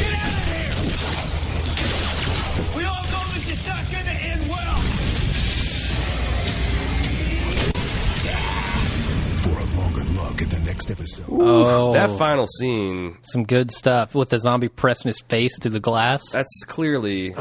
For 9.44 9.50
a 9.50 9.64
longer 9.78 10.00
look 10.04 10.40
at 10.40 10.48
the 10.50 10.60
next 10.64 10.90
episode. 10.90 11.26
Oh, 11.28 11.92
That 11.92 12.10
final 12.18 12.46
scene, 12.46 13.18
some 13.22 13.44
good 13.44 13.70
stuff 13.70 14.14
with 14.14 14.30
the 14.30 14.38
zombie 14.38 14.68
pressing 14.68 15.10
his 15.10 15.20
face 15.20 15.58
through 15.60 15.72
the 15.72 15.80
glass. 15.80 16.30
that's 16.30 16.64
clearly 16.66 17.34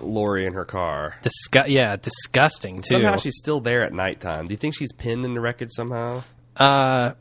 Lori 0.00 0.46
in 0.46 0.54
her 0.54 0.64
car. 0.64 1.16
Disgu- 1.22 1.68
yeah, 1.68 1.96
disgusting 1.96 2.76
too. 2.78 2.94
Somehow 2.94 3.16
she's 3.18 3.36
still 3.36 3.60
there 3.60 3.82
at 3.82 3.92
nighttime. 3.92 4.46
Do 4.46 4.52
you 4.54 4.56
think 4.56 4.74
she's 4.74 4.92
pinned 4.92 5.24
in 5.26 5.34
the 5.34 5.40
wreckage 5.40 5.70
somehow? 5.72 6.22
Uh, 6.56 7.12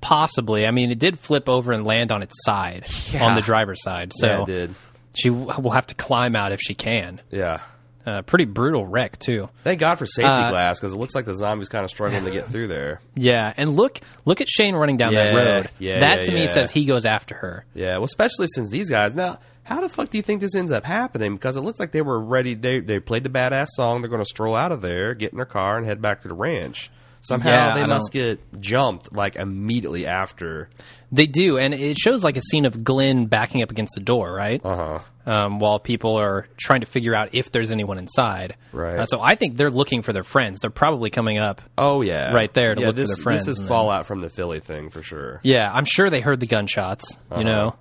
possibly. 0.00 0.66
I 0.66 0.70
mean, 0.70 0.92
it 0.92 1.00
did 1.00 1.18
flip 1.18 1.48
over 1.48 1.72
and 1.72 1.84
land 1.84 2.12
on 2.12 2.22
its 2.22 2.34
side 2.44 2.86
Yeah. 3.12 3.24
on 3.24 3.34
the 3.34 3.42
driver's 3.42 3.82
side, 3.82 4.12
so 4.14 4.26
yeah, 4.26 4.42
it 4.42 4.46
did. 4.46 4.74
she 5.16 5.30
w- 5.30 5.50
will 5.60 5.70
have 5.72 5.86
to 5.88 5.94
climb 5.96 6.36
out 6.36 6.52
if 6.52 6.60
she 6.60 6.74
can. 6.74 7.20
Yeah. 7.32 7.58
Uh, 8.06 8.20
pretty 8.22 8.44
brutal 8.44 8.86
wreck 8.86 9.18
too. 9.18 9.48
Thank 9.62 9.80
God 9.80 9.96
for 9.96 10.04
safety 10.06 10.28
Uh, 10.30 10.50
glass 10.50 10.78
because 10.78 10.92
it 10.92 10.98
looks 10.98 11.14
like 11.14 11.24
the 11.24 11.34
zombie's 11.34 11.68
kind 11.70 11.84
of 11.84 11.90
struggling 11.90 12.24
to 12.24 12.30
get 12.30 12.44
through 12.46 12.68
there. 12.68 13.00
Yeah, 13.16 13.52
and 13.56 13.72
look, 13.74 14.00
look 14.24 14.40
at 14.40 14.48
Shane 14.48 14.74
running 14.74 14.96
down 14.96 15.14
that 15.14 15.34
road. 15.34 15.70
yeah, 15.78 16.00
that 16.00 16.18
yeah, 16.20 16.24
to 16.24 16.32
me 16.32 16.40
yeah. 16.42 16.46
says 16.48 16.70
he 16.70 16.84
goes 16.84 17.06
after 17.06 17.34
her. 17.36 17.64
Yeah, 17.74 17.94
well, 17.94 18.04
especially 18.04 18.48
since 18.48 18.70
these 18.70 18.90
guys 18.90 19.14
now. 19.14 19.38
How 19.62 19.80
the 19.80 19.88
fuck 19.88 20.10
do 20.10 20.18
you 20.18 20.22
think 20.22 20.42
this 20.42 20.54
ends 20.54 20.70
up 20.72 20.84
happening? 20.84 21.36
Because 21.36 21.56
it 21.56 21.62
looks 21.62 21.80
like 21.80 21.90
they 21.90 22.02
were 22.02 22.20
ready. 22.20 22.52
They 22.52 22.80
they 22.80 23.00
played 23.00 23.24
the 23.24 23.30
badass 23.30 23.68
song. 23.70 24.02
They're 24.02 24.10
going 24.10 24.20
to 24.20 24.26
stroll 24.28 24.54
out 24.54 24.72
of 24.72 24.82
there, 24.82 25.14
get 25.14 25.30
in 25.32 25.38
their 25.38 25.46
car, 25.46 25.78
and 25.78 25.86
head 25.86 26.02
back 26.02 26.20
to 26.20 26.28
the 26.28 26.34
ranch. 26.34 26.90
Somehow 27.22 27.48
Yeah, 27.48 27.74
they 27.74 27.82
I 27.84 27.86
must 27.86 28.12
don't- 28.12 28.22
get 28.50 28.60
jumped 28.60 29.16
like 29.16 29.36
immediately 29.36 30.06
after. 30.06 30.68
They 31.10 31.24
do, 31.24 31.56
and 31.56 31.72
it 31.72 31.96
shows 31.96 32.22
like 32.22 32.36
a 32.36 32.42
scene 32.42 32.66
of 32.66 32.84
Glenn 32.84 33.24
backing 33.24 33.62
up 33.62 33.70
against 33.70 33.94
the 33.94 34.02
door, 34.02 34.34
right? 34.34 34.60
Uh 34.62 34.76
huh. 34.76 34.98
Um, 35.26 35.58
while 35.58 35.78
people 35.78 36.16
are 36.16 36.46
trying 36.58 36.80
to 36.80 36.86
figure 36.86 37.14
out 37.14 37.30
if 37.32 37.50
there's 37.50 37.70
anyone 37.70 37.98
inside. 37.98 38.56
Right. 38.72 38.98
Uh, 38.98 39.06
so 39.06 39.22
I 39.22 39.36
think 39.36 39.56
they're 39.56 39.70
looking 39.70 40.02
for 40.02 40.12
their 40.12 40.22
friends. 40.22 40.60
They're 40.60 40.68
probably 40.68 41.08
coming 41.08 41.38
up. 41.38 41.62
Oh 41.78 42.02
yeah, 42.02 42.34
Right 42.34 42.52
there 42.52 42.74
to 42.74 42.80
yeah, 42.82 42.86
look 42.88 42.96
for 42.98 43.06
their 43.06 43.16
friends 43.16 43.46
This 43.46 43.52
is 43.52 43.58
and 43.60 43.64
then- 43.64 43.68
fallout 43.70 44.04
from 44.04 44.20
the 44.20 44.28
Philly 44.28 44.60
thing 44.60 44.90
for 44.90 45.02
sure. 45.02 45.40
Yeah, 45.42 45.70
I'm 45.72 45.86
sure 45.86 46.10
they 46.10 46.20
heard 46.20 46.40
the 46.40 46.46
gunshots. 46.46 47.16
Uh-huh. 47.30 47.38
You 47.40 47.46
know, 47.46 47.76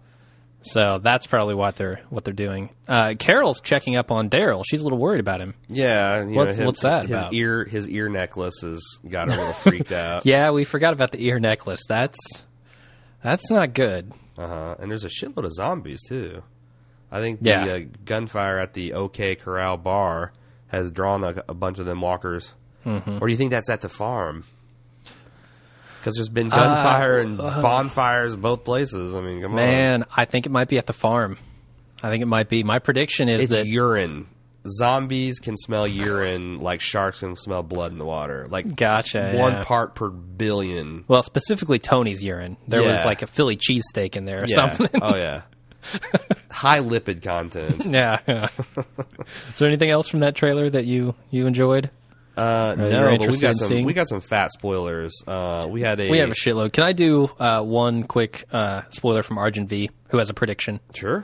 so 0.61 0.99
that's 0.99 1.27
probably 1.27 1.55
what 1.55 1.75
they're 1.75 1.99
what 2.09 2.23
they're 2.23 2.33
doing. 2.33 2.69
Uh, 2.87 3.15
Carol's 3.19 3.59
checking 3.59 3.97
up 3.97 4.09
on 4.09 4.29
Daryl. 4.29 4.63
She's 4.65 4.79
a 4.79 4.83
little 4.83 4.97
worried 4.99 5.19
about 5.19 5.41
him. 5.41 5.53
Yeah, 5.67 6.23
you 6.23 6.35
What's- 6.35 6.57
know, 6.57 6.61
his, 6.61 6.65
what's 6.65 6.81
that 6.83 7.01
His 7.01 7.11
about? 7.11 7.33
ear, 7.33 7.65
his 7.65 7.89
ear 7.89 8.07
necklace 8.07 8.61
has 8.61 8.79
got 9.09 9.27
her 9.27 9.33
a 9.33 9.37
little 9.37 9.51
freaked 9.53 9.91
out. 9.91 10.25
Yeah, 10.25 10.51
we 10.51 10.63
forgot 10.63 10.93
about 10.93 11.11
the 11.11 11.21
ear 11.25 11.41
necklace. 11.41 11.81
That's 11.89 12.17
that's 13.21 13.51
not 13.51 13.73
good. 13.73 14.13
Uh 14.37 14.47
huh. 14.47 14.75
And 14.79 14.89
there's 14.89 15.03
a 15.03 15.09
shitload 15.09 15.43
of 15.43 15.51
zombies 15.51 16.01
too. 16.07 16.41
I 17.13 17.19
think 17.19 17.41
the 17.41 17.49
Yeah. 17.49 17.65
uh, 17.65 17.79
gunfire 18.05 18.57
at 18.57 18.73
the 18.73 18.93
OK 18.93 19.35
Corral 19.35 19.77
bar 19.77 20.33
has 20.67 20.91
drawn 20.91 21.23
a, 21.23 21.35
a 21.47 21.53
bunch 21.53 21.77
of 21.79 21.85
them 21.85 22.01
walkers. 22.01 22.53
Mm-hmm. 22.85 23.17
Or 23.21 23.27
do 23.27 23.31
you 23.31 23.37
think 23.37 23.51
that's 23.51 23.69
at 23.69 23.81
the 23.81 23.87
farm? 23.89 24.45
Because 25.99 26.15
there's 26.15 26.27
been 26.29 26.49
gunfire 26.49 27.19
Uh, 27.19 27.23
and 27.23 27.37
bonfires 27.37 28.35
both 28.35 28.63
places. 28.65 29.15
I 29.15 29.21
mean, 29.21 29.41
come 29.41 29.51
on. 29.51 29.57
Man, 29.57 30.03
I 30.17 30.25
think 30.25 30.45
it 30.45 30.49
might 30.51 30.67
be 30.67 30.77
at 30.77 30.85
the 30.87 30.93
farm. 30.93 31.37
I 32.01 32.09
think 32.09 32.21
it 32.23 32.25
might 32.27 32.49
be. 32.49 32.63
My 32.63 32.79
prediction 32.79 33.29
is 33.29 33.43
It's 33.43 33.53
that 33.53 33.67
urine. 33.67 34.27
Zombies 34.67 35.39
can 35.39 35.55
smell 35.57 35.85
urine 35.87 36.59
like 36.61 36.81
sharks 36.81 37.19
can 37.19 37.35
smell 37.35 37.63
blood 37.63 37.91
in 37.91 37.97
the 37.99 38.05
water. 38.05 38.47
Like 38.49 38.75
Gotcha, 38.75 39.33
one 39.37 39.53
yeah. 39.53 39.63
part 39.65 39.93
per 39.95 40.09
billion. 40.09 41.03
well, 41.07 41.21
specifically 41.23 41.79
Tony's 41.79 42.23
urine. 42.23 42.57
There 42.67 42.81
was 42.81 43.03
like 43.05 43.21
a 43.21 43.27
Philly 43.27 43.57
cheesesteak 43.57 44.15
in 44.15 44.25
there 44.25 44.43
or 44.43 44.45
Yeah. 44.47 44.55
something. 44.55 45.01
Oh 45.01 45.15
yeah. 45.15 45.41
High 46.51 46.79
lipid 46.79 47.21
content. 47.21 47.85
yeah. 47.89 48.19
yeah. 48.27 48.47
Is 49.51 49.59
there 49.59 49.67
anything 49.67 49.89
else 49.89 50.07
from 50.07 50.21
that 50.21 50.35
trailer 50.35 50.69
that 50.69 50.85
you 50.85 51.15
you 51.29 51.47
enjoyed? 51.47 51.89
Uh, 52.35 52.75
no, 52.77 53.17
but 53.17 53.29
we 53.29 53.37
got 53.37 53.55
some 53.55 53.67
seeing? 53.67 53.85
we 53.85 53.93
got 53.93 54.07
some 54.07 54.19
fat 54.21 54.51
spoilers. 54.51 55.13
Uh, 55.27 55.67
we 55.69 55.81
had 55.81 55.99
a 55.99 56.09
We 56.09 56.17
have 56.17 56.31
a 56.31 56.35
shitload. 56.35 56.73
Can 56.73 56.83
I 56.83 56.93
do 56.93 57.29
uh, 57.39 57.63
one 57.63 58.03
quick 58.03 58.45
uh, 58.51 58.83
spoiler 58.89 59.21
from 59.21 59.37
Argent 59.37 59.69
V, 59.69 59.91
who 60.09 60.17
has 60.17 60.29
a 60.29 60.33
prediction? 60.33 60.79
sure. 60.95 61.23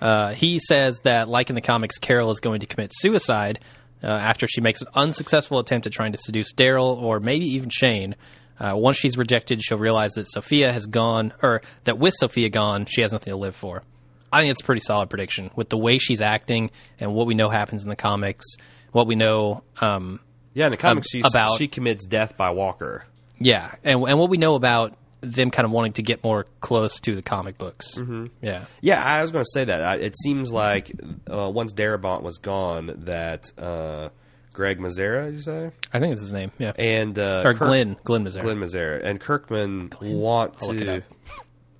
Uh, 0.00 0.34
he 0.34 0.58
says 0.58 1.00
that, 1.04 1.28
like 1.28 1.48
in 1.48 1.54
the 1.54 1.62
comics, 1.62 1.98
Carol 1.98 2.30
is 2.30 2.40
going 2.40 2.60
to 2.60 2.66
commit 2.66 2.90
suicide 2.94 3.60
uh, 4.02 4.06
after 4.08 4.46
she 4.46 4.60
makes 4.60 4.82
an 4.82 4.88
unsuccessful 4.94 5.58
attempt 5.58 5.86
at 5.86 5.92
trying 5.92 6.12
to 6.12 6.18
seduce 6.18 6.52
Daryl 6.52 7.00
or 7.00 7.18
maybe 7.18 7.46
even 7.46 7.70
Shane. 7.70 8.14
Uh, 8.58 8.72
once 8.74 8.96
she's 8.96 9.18
rejected, 9.18 9.62
she'll 9.62 9.78
realize 9.78 10.12
that 10.12 10.26
Sophia 10.26 10.72
has 10.72 10.86
gone, 10.86 11.32
or 11.42 11.60
that 11.84 11.98
with 11.98 12.14
Sophia 12.14 12.48
gone, 12.48 12.86
she 12.86 13.02
has 13.02 13.12
nothing 13.12 13.32
to 13.32 13.36
live 13.36 13.54
for. 13.54 13.82
I 14.32 14.40
think 14.42 14.50
it's 14.50 14.60
a 14.60 14.64
pretty 14.64 14.80
solid 14.80 15.08
prediction 15.10 15.50
with 15.56 15.68
the 15.68 15.78
way 15.78 15.98
she's 15.98 16.20
acting 16.20 16.70
and 17.00 17.14
what 17.14 17.26
we 17.26 17.34
know 17.34 17.48
happens 17.48 17.82
in 17.84 17.88
the 17.88 17.96
comics, 17.96 18.44
what 18.92 19.06
we 19.06 19.14
know, 19.14 19.62
um, 19.80 20.20
Yeah, 20.54 20.66
in 20.66 20.70
the 20.72 20.76
comics, 20.76 21.08
about- 21.24 21.58
she 21.58 21.68
commits 21.68 22.06
death 22.06 22.36
by 22.36 22.50
Walker. 22.50 23.04
yeah, 23.38 23.72
and, 23.84 24.02
and 24.02 24.18
what 24.18 24.28
we 24.30 24.36
know 24.36 24.54
about 24.54 24.94
them 25.22 25.50
kind 25.50 25.64
of 25.64 25.72
wanting 25.72 25.92
to 25.94 26.02
get 26.02 26.22
more 26.22 26.44
close 26.60 27.00
to 27.00 27.14
the 27.14 27.22
comic 27.22 27.56
books. 27.58 27.94
Mm-hmm. 27.96 28.26
Yeah. 28.42 28.66
Yeah, 28.80 29.02
I 29.02 29.22
was 29.22 29.32
going 29.32 29.44
to 29.44 29.50
say 29.50 29.64
that. 29.64 29.82
I, 29.82 29.96
it 29.96 30.14
seems 30.18 30.52
like 30.52 30.92
uh, 31.30 31.50
once 31.52 31.72
Darabont 31.72 32.22
was 32.22 32.38
gone, 32.38 32.92
that 33.06 33.50
uh, 33.58 34.10
Greg 34.52 34.78
Mazzara, 34.78 35.26
did 35.26 35.34
you 35.36 35.42
say, 35.42 35.70
I 35.92 35.98
think 35.98 36.12
it's 36.12 36.22
his 36.22 36.32
name. 36.34 36.52
Yeah. 36.58 36.72
and 36.78 37.18
uh, 37.18 37.42
or 37.44 37.54
Kirk- 37.54 37.66
Glen, 37.68 37.96
Glen 38.04 38.24
Mazzara. 38.24 38.42
Glen 38.42 38.58
Mazzara, 38.58 39.02
and 39.02 39.18
Kirkman 39.18 39.90
want 40.00 40.56
I'll 40.62 40.74
to. 40.74 41.02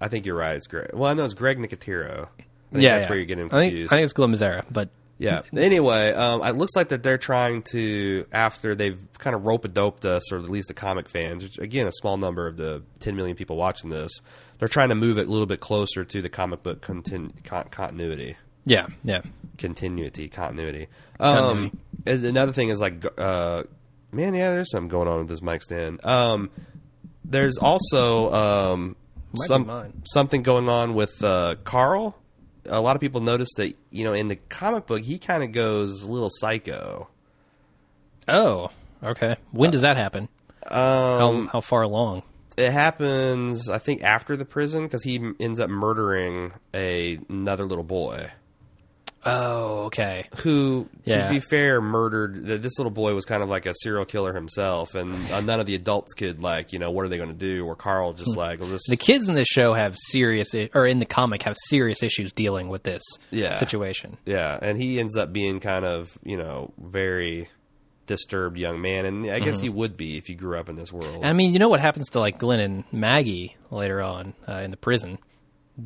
I 0.01 0.09
think 0.09 0.27
you're 0.27 0.37
right. 0.37 0.57
It's 0.57 0.67
Greg. 0.67 0.91
Well, 0.93 1.11
I 1.11 1.15
know 1.15 1.25
it's 1.25 1.35
Greg 1.35 1.59
Nicotero. 1.59 2.25
I 2.27 2.73
think 2.73 2.83
yeah, 2.83 2.95
that's 2.97 3.05
yeah. 3.05 3.09
where 3.09 3.19
you're 3.19 3.27
getting 3.27 3.47
I 3.47 3.61
think, 3.61 3.71
confused. 3.73 3.93
I 3.93 3.97
think 3.97 4.05
it's 4.05 4.13
Glen 4.13 4.33
Mazzara, 4.33 4.65
but 4.71 4.91
Yeah. 5.19 5.43
Anyway, 5.57 6.13
um, 6.13 6.43
it 6.45 6.57
looks 6.57 6.77
like 6.77 6.89
that 6.89 7.03
they're 7.03 7.17
trying 7.19 7.63
to, 7.71 8.27
after 8.33 8.75
they've 8.75 8.99
kind 9.19 9.35
of 9.35 9.47
rope 9.47 9.65
a 9.65 9.69
doped 9.69 10.05
us, 10.05 10.31
or 10.33 10.37
at 10.39 10.51
least 10.51 10.69
the 10.69 10.75
comic 10.75 11.09
fans, 11.09 11.43
which 11.43 11.59
again, 11.59 11.87
a 11.87 11.93
small 11.93 12.17
number 12.19 12.47
of 12.47 12.57
the 12.57 12.83
10 13.01 13.17
million 13.17 13.37
people 13.37 13.57
watching 13.57 13.89
this, 13.91 14.21
they're 14.59 14.69
trying 14.69 14.89
to 14.91 14.95
move 14.95 15.17
it 15.19 15.27
a 15.27 15.31
little 15.31 15.47
bit 15.47 15.61
closer 15.61 16.05
to 16.05 16.21
the 16.21 16.29
comic 16.29 16.63
book 16.63 16.81
contin- 16.83 17.33
con- 17.45 17.69
continuity. 17.71 18.37
yeah, 18.65 18.89
yeah. 19.05 19.23
Continuity, 19.59 20.29
continuity. 20.29 20.89
Um, 21.19 21.71
Continuity. 22.05 22.29
another 22.29 22.53
thing 22.53 22.69
is 22.69 22.79
like, 22.81 23.07
uh, 23.19 23.63
man, 24.13 24.35
yeah, 24.35 24.51
there's 24.51 24.71
something 24.71 24.89
going 24.89 25.09
on 25.09 25.21
with 25.21 25.29
this 25.29 25.41
mic 25.41 25.63
stand. 25.63 26.05
Um, 26.05 26.51
there's 27.25 27.57
also 27.57 28.33
um, 28.33 28.97
Might 29.33 29.47
some 29.47 29.93
something 30.05 30.43
going 30.43 30.69
on 30.69 30.95
with 30.95 31.23
uh, 31.23 31.57
Carl. 31.65 32.17
A 32.67 32.81
lot 32.81 32.97
of 32.97 33.01
people 33.01 33.21
notice 33.21 33.53
that 33.57 33.75
you 33.91 34.05
know 34.05 34.13
in 34.13 34.29
the 34.29 34.37
comic 34.37 34.87
book 34.87 35.03
he 35.03 35.19
kind 35.19 35.43
of 35.43 35.53
goes 35.53 36.03
a 36.03 36.11
little 36.11 36.31
psycho. 36.31 37.09
Oh, 38.29 38.71
okay. 39.03 39.37
When 39.53 39.71
does 39.71 39.83
that 39.83 39.97
happen? 39.97 40.29
Um, 40.67 41.47
How, 41.47 41.49
how 41.53 41.61
far 41.61 41.83
along? 41.83 42.23
it 42.57 42.73
happens, 42.73 43.69
I 43.69 43.79
think, 43.79 44.03
after 44.03 44.35
the 44.37 44.45
prison 44.47 44.85
because 44.85 45.05
he 45.05 45.33
ends 45.39 45.61
up 45.61 45.69
murdering 45.71 46.53
a 46.75 47.21
another 47.29 47.65
little 47.67 47.85
boy 47.85 48.31
Oh, 49.25 49.87
okay. 49.87 50.27
who, 50.39 50.89
Yeah. 51.05 51.27
to 51.29 51.35
be 51.35 51.41
fair, 51.41 51.81
murdered. 51.81 52.45
This 52.47 52.79
little 52.79 52.93
boy 52.93 53.15
was 53.15 53.25
kind 53.25 53.43
of 53.43 53.49
like 53.49 53.67
a 53.67 53.75
serial 53.83 54.05
killer 54.05 54.33
himself, 54.33 54.95
and 54.95 55.15
uh, 55.33 55.41
none 55.41 55.59
of 55.59 55.67
the 55.67 55.75
adults 55.75 56.15
could 56.15 56.41
like, 56.43 56.73
you 56.73 56.79
know, 56.79 56.91
what 56.93 57.05
are 57.05 57.09
they 57.09 57.17
going 57.17 57.31
to 57.31 57.35
do? 57.35 57.65
Or 57.67 57.75
Carl 57.75 58.13
just 58.13 58.37
like, 58.37 58.61
well, 58.61 58.69
this, 58.69 58.83
Hmm. 58.87 58.93
The 58.93 58.97
kids 58.97 59.29
in 59.29 59.35
this 59.35 59.49
show 59.49 59.73
have 59.75 59.97
serious, 59.99 60.55
or 60.75 60.87
in 60.87 61.01
the 61.01 61.07
comic, 61.07 61.43
have 61.43 61.57
serious 61.67 62.03
issues 62.05 62.31
dealing 62.33 62.69
with 62.69 62.85
this 62.85 63.03
Yeah. 63.31 63.55
situation. 63.55 64.17
Yeah, 64.27 64.59
and 64.63 64.81
he 64.81 65.01
ends 65.01 65.17
up 65.17 65.33
being 65.33 65.59
kind 65.59 65.85
of, 65.85 66.17
you 66.23 66.37
know, 66.37 66.73
very 66.79 67.49
disturbed 68.07 68.57
young 68.57 68.81
man, 68.81 69.05
and 69.05 69.29
I 69.29 69.41
guess 69.41 69.61
he 69.61 69.69
would 69.69 69.97
be 69.97 70.17
if 70.17 70.29
you 70.29 70.37
grew 70.37 70.57
up 70.57 70.69
in 70.69 70.77
this 70.77 70.93
world. 70.93 71.17
And 71.17 71.25
I 71.27 71.33
mean, 71.33 71.53
you 71.53 71.59
know 71.59 71.69
what 71.69 71.81
happens 71.81 72.11
to 72.11 72.21
like 72.21 72.39
Glenn 72.39 72.61
and 72.61 72.85
Maggie 72.93 73.57
later 73.73 74.01
on 74.01 74.35
uh, 74.47 74.61
in 74.65 74.71
the 74.71 74.77
prison? 74.77 75.19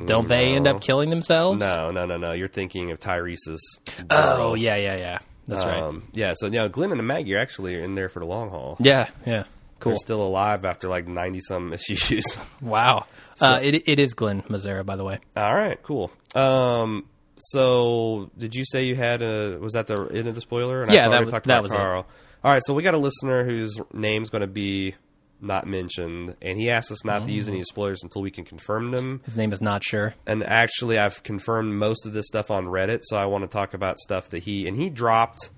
Don't 0.06 0.28
they 0.28 0.54
end 0.54 0.66
up 0.68 0.80
killing 0.80 1.10
themselves? 1.10 1.58
no, 1.60 1.90
no, 1.90 2.06
no, 2.06 2.16
no. 2.16 2.32
You're 2.32 2.48
thinking 2.48 2.90
of 2.92 3.00
Tyrese's. 3.00 3.80
Oh, 4.08 4.54
yeah, 4.54 4.76
yeah, 4.76 4.96
yeah. 4.96 5.18
That's 5.46 5.64
right. 5.64 5.82
Um, 5.82 6.04
yeah, 6.12 6.34
so 6.36 6.46
yeah, 6.46 6.68
Glenn 6.68 6.92
and 6.92 7.04
Maggie 7.06 7.34
are 7.34 7.38
actually 7.38 7.82
in 7.82 7.96
there 7.96 8.08
for 8.08 8.20
the 8.20 8.26
long 8.26 8.50
haul. 8.50 8.76
Yeah, 8.78 9.08
yeah. 9.26 9.44
Cool. 9.80 9.92
They're 9.92 9.96
still 9.96 10.22
alive 10.24 10.64
after 10.64 10.88
like 10.88 11.08
ninety 11.08 11.40
some 11.40 11.72
issues. 11.90 12.38
Wow. 12.60 13.06
uh, 13.40 13.58
it, 13.62 13.88
it 13.88 13.98
is 13.98 14.14
Glen 14.14 14.42
Mazzara, 14.42 14.84
by 14.86 14.94
the 14.96 15.04
way. 15.04 15.18
All 15.36 15.54
right, 15.54 15.82
cool. 15.82 16.12
Um, 16.36 17.06
so 17.36 18.30
did 18.38 18.54
you 18.54 18.64
say 18.64 18.84
you 18.84 18.94
had 18.94 19.22
a? 19.22 19.58
Was 19.58 19.72
that 19.72 19.86
the 19.86 20.04
end 20.12 20.28
of 20.28 20.34
the 20.34 20.40
spoiler? 20.40 20.82
And 20.82 20.92
Yeah, 20.92 21.06
I 21.08 21.10
that 21.10 21.24
was- 21.24 21.32
talked 21.32 21.46
that 21.46 21.54
about 21.54 21.62
was 21.64 21.72
it. 21.72 21.78
All 21.78 22.50
right, 22.52 22.62
so 22.64 22.72
we 22.74 22.82
got 22.82 22.94
a 22.94 22.98
listener 22.98 23.44
whose 23.44 23.78
name's 23.92 24.30
going 24.30 24.40
to 24.42 24.46
be 24.46 24.94
not 25.42 25.66
mentioned, 25.66 26.36
and 26.42 26.58
he 26.58 26.70
asked 26.70 26.90
us 26.90 27.04
not 27.04 27.24
to 27.24 27.32
use 27.32 27.48
any 27.48 27.60
mm. 27.60 27.64
spoilers 27.64 28.02
until 28.02 28.22
we 28.22 28.30
can 28.30 28.44
confirm 28.44 28.90
them. 28.90 29.20
His 29.24 29.36
name 29.36 29.52
is 29.52 29.60
not 29.60 29.82
sure. 29.82 30.14
And 30.26 30.42
actually, 30.42 30.98
I've 30.98 31.22
confirmed 31.22 31.74
most 31.74 32.06
of 32.06 32.12
this 32.12 32.26
stuff 32.26 32.50
on 32.50 32.66
Reddit, 32.66 33.00
so 33.02 33.16
I 33.16 33.26
want 33.26 33.42
to 33.44 33.48
talk 33.48 33.74
about 33.74 33.98
stuff 33.98 34.28
that 34.30 34.42
he 34.42 34.66
and 34.68 34.76
he 34.76 34.90
dropped. 34.90 35.50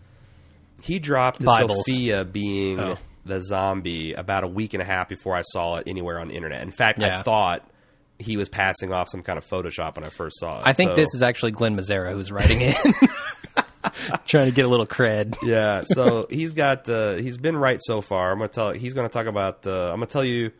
He 0.83 0.99
dropped 0.99 1.41
the 1.41 1.47
Bibles. 1.47 1.85
Sophia 1.87 2.25
being 2.25 2.81
Oh. 2.81 2.99
the 3.25 3.41
zombie 3.41 4.15
about 4.15 4.45
a 4.45 4.49
week 4.49 4.75
and 4.75 4.83
a 4.83 4.87
half 4.87 5.09
before 5.09 5.37
I 5.37 5.43
saw 5.43 5.77
it 5.77 5.85
anywhere 5.87 6.19
on 6.19 6.29
the 6.29 6.35
internet. 6.35 6.63
In 6.63 6.71
fact, 6.73 7.01
Yeah. 7.01 7.19
I 7.21 7.23
thought 7.23 7.69
he 8.19 8.37
was 8.37 8.49
passing 8.49 8.93
off 8.93 9.09
some 9.09 9.23
kind 9.23 9.39
of 9.39 9.45
Photoshop 9.47 9.97
when 9.97 10.05
I 10.05 10.09
first 10.09 10.39
saw 10.39 10.61
it. 10.61 10.63
I 10.67 10.73
think 10.73 10.91
So- 10.91 10.97
this 10.97 11.15
is 11.15 11.23
actually 11.23 11.53
Glen 11.53 11.77
Mazzara 11.77 12.13
who's 12.13 12.31
writing 12.33 12.61
in, 12.61 12.75
trying 14.27 14.47
to 14.47 14.53
get 14.53 14.65
a 14.65 14.69
little 14.69 14.87
cred. 14.87 15.37
yeah. 15.43 15.83
So 15.85 16.27
he's 16.31 16.53
got 16.53 16.89
uh, 16.89 17.15
he's 17.15 17.39
been 17.39 17.57
right 17.57 17.79
so 17.83 18.01
far. 18.01 18.33
I'm 18.33 18.39
gonna 18.39 18.49
tell 18.49 18.73
he's 18.73 18.95
gonna 18.95 19.09
talk 19.09 19.27
about. 19.27 19.67
Uh, 19.67 19.91
I'm 19.91 19.97
gonna 19.97 20.07
tell 20.07 20.25
you 20.25 20.53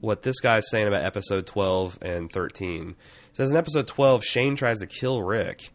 what 0.00 0.22
this 0.22 0.40
guy's 0.40 0.68
saying 0.68 0.88
about 0.88 1.04
episode 1.04 1.46
12 1.46 1.98
and 2.02 2.30
13. 2.30 2.90
It 2.90 3.36
says 3.36 3.52
in 3.52 3.56
episode 3.56 3.86
12, 3.86 4.24
Shane 4.24 4.56
tries 4.56 4.80
to 4.80 4.86
kill 4.86 5.22
Rick. 5.22 5.70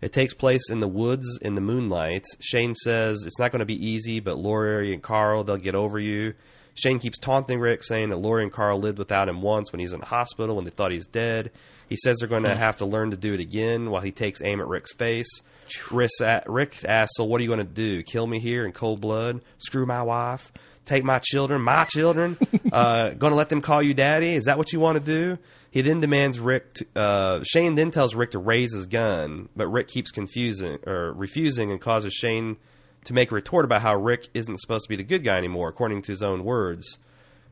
It 0.00 0.12
takes 0.12 0.34
place 0.34 0.68
in 0.70 0.80
the 0.80 0.88
woods 0.88 1.38
in 1.40 1.54
the 1.54 1.60
moonlight. 1.60 2.24
Shane 2.40 2.74
says 2.74 3.24
it's 3.24 3.38
not 3.38 3.52
going 3.52 3.60
to 3.60 3.66
be 3.66 3.86
easy, 3.86 4.20
but 4.20 4.36
Lori 4.36 4.92
and 4.92 5.02
Carl, 5.02 5.44
they'll 5.44 5.56
get 5.56 5.74
over 5.76 5.98
you. 5.98 6.34
Shane 6.74 6.98
keeps 7.00 7.18
taunting 7.18 7.58
Rick, 7.58 7.82
saying 7.82 8.10
that 8.10 8.18
Lori 8.18 8.44
and 8.44 8.52
Carl 8.52 8.78
lived 8.78 8.98
without 8.98 9.28
him 9.28 9.42
once 9.42 9.72
when 9.72 9.80
he's 9.80 9.92
in 9.92 10.00
the 10.00 10.06
hospital 10.06 10.56
when 10.56 10.64
they 10.64 10.70
thought 10.70 10.92
he's 10.92 11.06
dead. 11.06 11.50
He 11.88 11.96
says 11.96 12.18
they're 12.18 12.28
going 12.28 12.44
to 12.44 12.54
have 12.54 12.76
to 12.76 12.84
learn 12.84 13.10
to 13.10 13.16
do 13.16 13.34
it 13.34 13.40
again 13.40 13.90
while 13.90 14.02
he 14.02 14.12
takes 14.12 14.42
aim 14.42 14.60
at 14.60 14.68
Rick's 14.68 14.92
face. 14.92 15.40
Rick, 15.90 16.10
Rick 16.46 16.84
asks, 16.84 17.16
So 17.16 17.24
what 17.24 17.40
are 17.40 17.44
you 17.44 17.48
going 17.48 17.58
to 17.58 17.64
do? 17.64 18.02
Kill 18.02 18.26
me 18.26 18.40
here 18.40 18.64
in 18.64 18.72
cold 18.72 19.00
blood? 19.00 19.40
Screw 19.58 19.86
my 19.86 20.02
wife? 20.02 20.52
Take 20.84 21.04
my 21.04 21.18
children? 21.18 21.60
My 21.62 21.84
children? 21.84 22.38
uh, 22.72 23.10
going 23.10 23.32
to 23.32 23.36
let 23.36 23.48
them 23.48 23.60
call 23.60 23.82
you 23.82 23.94
daddy? 23.94 24.32
Is 24.32 24.44
that 24.44 24.58
what 24.58 24.72
you 24.72 24.80
want 24.80 24.96
to 24.96 25.04
do? 25.04 25.38
He 25.70 25.82
then 25.82 26.00
demands 26.00 26.40
Rick. 26.40 26.74
To, 26.74 26.86
uh, 26.96 27.44
Shane 27.44 27.74
then 27.74 27.90
tells 27.90 28.14
Rick 28.14 28.30
to 28.30 28.38
raise 28.38 28.72
his 28.72 28.86
gun, 28.86 29.48
but 29.54 29.68
Rick 29.68 29.88
keeps 29.88 30.10
confusing 30.10 30.78
or 30.86 31.12
refusing 31.12 31.70
and 31.70 31.80
causes 31.80 32.14
Shane 32.14 32.56
to 33.04 33.12
make 33.12 33.30
a 33.30 33.34
retort 33.34 33.64
about 33.64 33.82
how 33.82 33.96
Rick 33.96 34.28
isn't 34.34 34.60
supposed 34.60 34.84
to 34.84 34.88
be 34.88 34.96
the 34.96 35.04
good 35.04 35.24
guy 35.24 35.36
anymore, 35.36 35.68
according 35.68 36.02
to 36.02 36.12
his 36.12 36.22
own 36.22 36.44
words. 36.44 36.98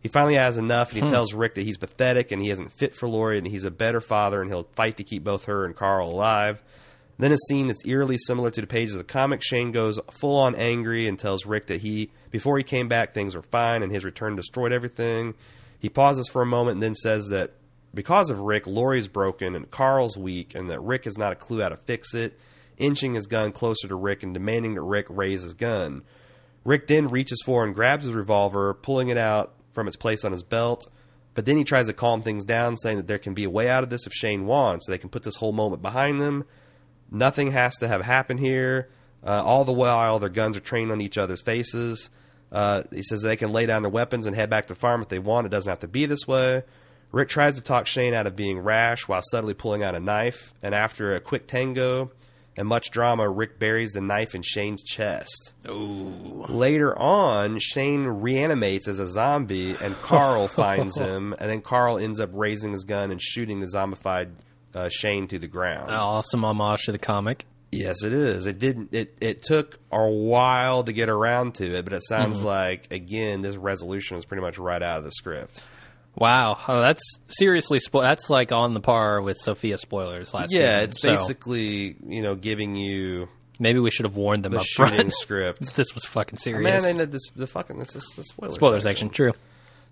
He 0.01 0.09
finally 0.09 0.35
has 0.35 0.57
enough, 0.57 0.93
and 0.93 1.03
he 1.03 1.09
tells 1.09 1.35
Rick 1.35 1.55
that 1.55 1.63
he's 1.63 1.79
pathetic 1.79 2.31
and 2.31 2.41
he 2.41 2.51
isn't 2.51 2.73
fit 2.73 2.95
for 2.95 3.09
Lori, 3.09 3.39
and 3.39 3.47
he's 3.47 3.65
a 3.65 3.71
better 3.71 4.01
father, 4.01 4.41
and 4.41 4.51
he'll 4.51 4.69
fight 4.75 4.97
to 4.99 5.05
keep 5.05 5.25
both 5.25 5.47
her 5.47 5.65
and 5.65 5.75
Carl 5.75 6.11
alive. 6.11 6.63
Then 7.19 7.33
a 7.33 7.39
scene 7.49 7.67
that's 7.67 7.87
eerily 7.87 8.19
similar 8.19 8.51
to 8.51 8.61
the 8.61 8.67
pages 8.67 8.95
of 8.95 8.99
the 8.99 9.05
comic. 9.05 9.43
Shane 9.43 9.73
goes 9.73 9.99
full 10.11 10.37
on 10.39 10.55
angry 10.55 11.07
and 11.07 11.19
tells 11.19 11.47
Rick 11.47 11.67
that 11.67 11.81
he, 11.81 12.11
before 12.31 12.59
he 12.59 12.65
came 12.65 12.89
back, 12.89 13.15
things 13.15 13.35
were 13.35 13.43
fine, 13.43 13.83
and 13.83 13.91
his 13.91 14.05
return 14.05 14.37
destroyed 14.37 14.73
everything. 14.73 15.35
He 15.79 15.89
pauses 15.89 16.29
for 16.29 16.43
a 16.43 16.47
moment 16.47 16.75
and 16.75 16.83
then 16.83 16.95
says 16.95 17.29
that 17.29 17.53
because 17.95 18.29
of 18.29 18.41
Rick, 18.41 18.67
Lori's 18.67 19.09
broken 19.09 19.55
and 19.55 19.71
Carl's 19.71 20.17
weak, 20.17 20.55
and 20.55 20.69
that 20.69 20.81
Rick 20.81 21.05
has 21.05 21.17
not 21.17 21.33
a 21.33 21.37
clue 21.37 21.63
how 21.63 21.71
to 21.71 21.77
fix 21.77 22.15
it, 22.15 22.39
inching 22.77 23.15
his 23.15 23.27
gun 23.27 23.53
closer 23.53 23.89
to 23.89 23.95
Rick 23.95 24.23
and 24.23 24.35
demanding 24.35 24.75
that 24.75 24.83
Rick 24.83 25.07
raise 25.09 25.43
his 25.43 25.55
gun. 25.55 26.03
Rick 26.65 26.89
then 26.89 27.09
reaches 27.09 27.41
for 27.45 27.65
and 27.65 27.75
grabs 27.75 28.05
his 28.05 28.15
revolver, 28.15 28.75
pulling 28.75 29.09
it 29.09 29.17
out 29.17 29.55
from 29.73 29.87
its 29.87 29.97
place 29.97 30.25
on 30.25 30.33
his 30.33 30.43
belt. 30.43 30.87
But 31.33 31.47
then 31.47 31.57
he 31.57 31.65
tries 31.65 31.87
to 31.87 31.93
calm 31.93 32.23
things 32.23 32.45
down, 32.45 32.77
saying 32.77 32.97
that 32.97 33.07
there 33.07 33.19
can 33.19 33.35
be 33.35 33.45
a 33.45 33.51
way 33.51 33.69
out 33.69 33.85
of 33.85 33.91
this 33.91 34.07
if 34.07 34.13
Shane 34.13 34.47
wants. 34.47 34.87
So 34.87 34.93
they 34.93 34.99
can 34.99 35.11
put 35.11 35.23
this 35.23 35.37
whole 35.37 35.53
moment 35.53 35.81
behind 35.81 36.21
them. 36.21 36.45
Nothing 37.11 37.53
has 37.53 37.77
to 37.77 37.89
have 37.89 38.03
happened 38.03 38.41
here. 38.41 38.89
Uh, 39.25 39.43
all 39.45 39.65
the 39.65 39.73
while, 39.73 40.19
their 40.19 40.29
guns 40.29 40.57
are 40.57 40.61
trained 40.61 40.93
on 40.93 41.01
each 41.01 41.19
other's 41.19 41.41
faces. 41.41 42.11
Uh, 42.53 42.83
he 42.93 43.03
says 43.03 43.23
they 43.23 43.37
can 43.37 43.53
lay 43.53 43.67
down 43.67 43.83
their 43.83 43.91
weapons 43.91 44.27
and 44.27 44.37
head 44.37 44.51
back 44.51 44.67
to 44.67 44.75
the 44.75 44.79
farm 44.79 45.03
if 45.03 45.09
they 45.09 45.19
want. 45.19 45.47
It 45.47 45.51
doesn't 45.51 45.69
have 45.69 45.81
to 45.81 45.89
be 45.89 46.07
this 46.07 46.27
way. 46.29 46.63
Rick 47.13 47.29
tries 47.29 47.55
to 47.55 47.61
talk 47.61 47.87
Shane 47.87 48.15
out 48.15 48.27
of 48.27 48.37
being 48.37 48.59
rash 48.59 49.09
while 49.09 49.23
subtly 49.23 49.55
pulling 49.55 49.83
out 49.83 49.95
a 49.95 50.01
knife. 50.01 50.53
And 50.63 50.75
after 50.75 51.15
a 51.15 51.21
quick 51.21 51.47
tango 51.47 52.11
and 52.57 52.69
much 52.69 52.91
drama, 52.91 53.29
Rick 53.29 53.59
buries 53.59 53.93
the 53.93 54.01
knife 54.01 54.35
in 54.35 54.43
Shane's 54.43 54.83
chest. 54.83 55.55
Ooh. 55.69 56.45
Later 56.49 56.97
on, 56.99 57.59
Shane 57.59 58.07
reanimates 58.07 58.89
as 58.89 58.99
a 58.99 59.07
zombie, 59.09 59.77
and 59.81 59.95
Carl 60.03 60.49
finds 60.49 60.97
him. 60.97 61.35
And 61.39 61.51
then 61.51 61.63
Carl 61.63 61.99
ends 61.99 62.21
up 62.21 62.31
raising 62.33 62.73
his 62.73 62.85
gun 62.85 63.11
and 63.11 63.21
shooting 63.21 63.61
the 63.61 63.67
zombified 63.67 64.31
uh, 64.77 64.89
Shane 64.89 65.27
to 65.29 65.39
the 65.39 65.49
ground. 65.49 65.91
Awesome 65.91 66.45
homage 66.45 66.83
to 66.85 66.93
the 66.93 66.99
comic. 66.99 67.47
Yes, 67.73 68.05
it 68.05 68.13
is. 68.13 68.47
It 68.47 68.59
didn't. 68.59 68.91
It 68.93 69.17
it 69.21 69.43
took 69.43 69.79
a 69.91 70.09
while 70.09 70.85
to 70.85 70.93
get 70.93 71.09
around 71.09 71.57
to 71.57 71.77
it, 71.77 71.85
but 71.85 71.93
it 71.93 72.03
sounds 72.05 72.45
like 72.45 72.93
again 72.93 73.43
this 73.43 73.57
resolution 73.57 74.17
is 74.17 74.25
pretty 74.25 74.43
much 74.43 74.59
right 74.59 74.83
out 74.83 74.99
of 74.99 75.05
the 75.05 75.11
script. 75.11 75.65
Wow, 76.15 76.57
oh, 76.67 76.81
that's 76.81 77.03
seriously 77.29 77.79
spo- 77.79 78.01
that's 78.01 78.31
like 78.31 78.51
on 78.51 78.73
the 78.73 78.81
par 78.81 79.21
with 79.21 79.37
Sophia 79.37 79.77
spoilers 79.77 80.33
last 80.33 80.51
season. 80.51 80.65
Yeah, 80.65 80.81
it's 80.81 81.03
So 81.03 81.11
basically 81.11 81.97
you 82.07 82.23
know 82.23 82.35
giving 82.37 82.75
you 82.75 83.29
maybe 83.59 83.81
we 83.81 83.91
should 83.91 84.07
have 84.07 84.17
warned 84.17 84.43
them 84.45 84.53
the 84.53 84.61
up 84.61 84.65
shooting 84.65 84.95
front. 84.95 85.15
script. 85.21 85.77
this 85.77 85.95
was 85.95 86.05
fucking 86.05 86.39
serious. 86.39 86.63
Man, 86.65 86.83
they 86.83 86.99
did 86.99 87.13
this 87.13 87.29
the 87.35 87.47
fucking 87.47 87.79
this 87.79 87.95
is 87.97 88.05
the 88.17 88.25
spoiler 88.25 88.53
Spoiler 88.53 88.81
section, 88.81 89.11
true. 89.11 89.33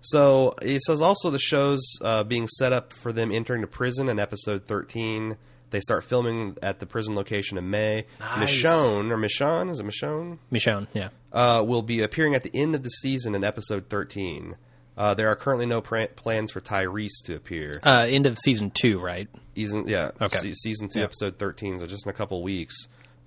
So 0.09 0.53
he 0.61 0.79
says 0.85 1.01
also 1.01 1.29
the 1.29 1.39
show's 1.39 1.81
uh, 2.01 2.23
being 2.23 2.47
set 2.47 2.73
up 2.73 2.93
for 2.93 3.11
them 3.11 3.31
entering 3.31 3.61
the 3.61 3.67
prison 3.67 4.09
in 4.09 4.19
episode 4.19 4.65
13. 4.65 5.37
They 5.71 5.79
start 5.79 6.03
filming 6.03 6.57
at 6.61 6.79
the 6.79 6.85
prison 6.85 7.15
location 7.15 7.57
in 7.57 7.69
May. 7.69 8.05
Nice. 8.19 8.61
Michonne, 8.63 9.09
or 9.11 9.17
Michonne, 9.17 9.69
is 9.71 9.79
it 9.79 9.85
Michonne? 9.85 10.37
Michonne, 10.51 10.87
yeah. 10.93 11.09
Uh, 11.33 11.63
will 11.65 11.81
be 11.81 12.01
appearing 12.01 12.35
at 12.35 12.43
the 12.43 12.51
end 12.53 12.75
of 12.75 12.83
the 12.83 12.89
season 12.89 13.35
in 13.35 13.43
episode 13.43 13.89
13. 13.89 14.55
Uh, 14.97 15.13
there 15.13 15.27
are 15.27 15.35
currently 15.35 15.65
no 15.65 15.81
pra- 15.81 16.07
plans 16.07 16.51
for 16.51 16.61
Tyrese 16.61 17.23
to 17.25 17.35
appear. 17.35 17.81
Uh, 17.83 18.05
end 18.07 18.27
of 18.27 18.37
season 18.37 18.71
two, 18.71 18.99
right? 18.99 19.27
Season, 19.55 19.87
yeah, 19.87 20.11
Okay. 20.21 20.37
se- 20.37 20.53
season 20.53 20.87
two, 20.87 20.99
Yeah. 20.99 21.05
episode 21.05 21.37
13, 21.37 21.79
so 21.79 21.87
just 21.87 22.05
in 22.05 22.09
a 22.09 22.13
couple 22.13 22.41
weeks. 22.43 22.75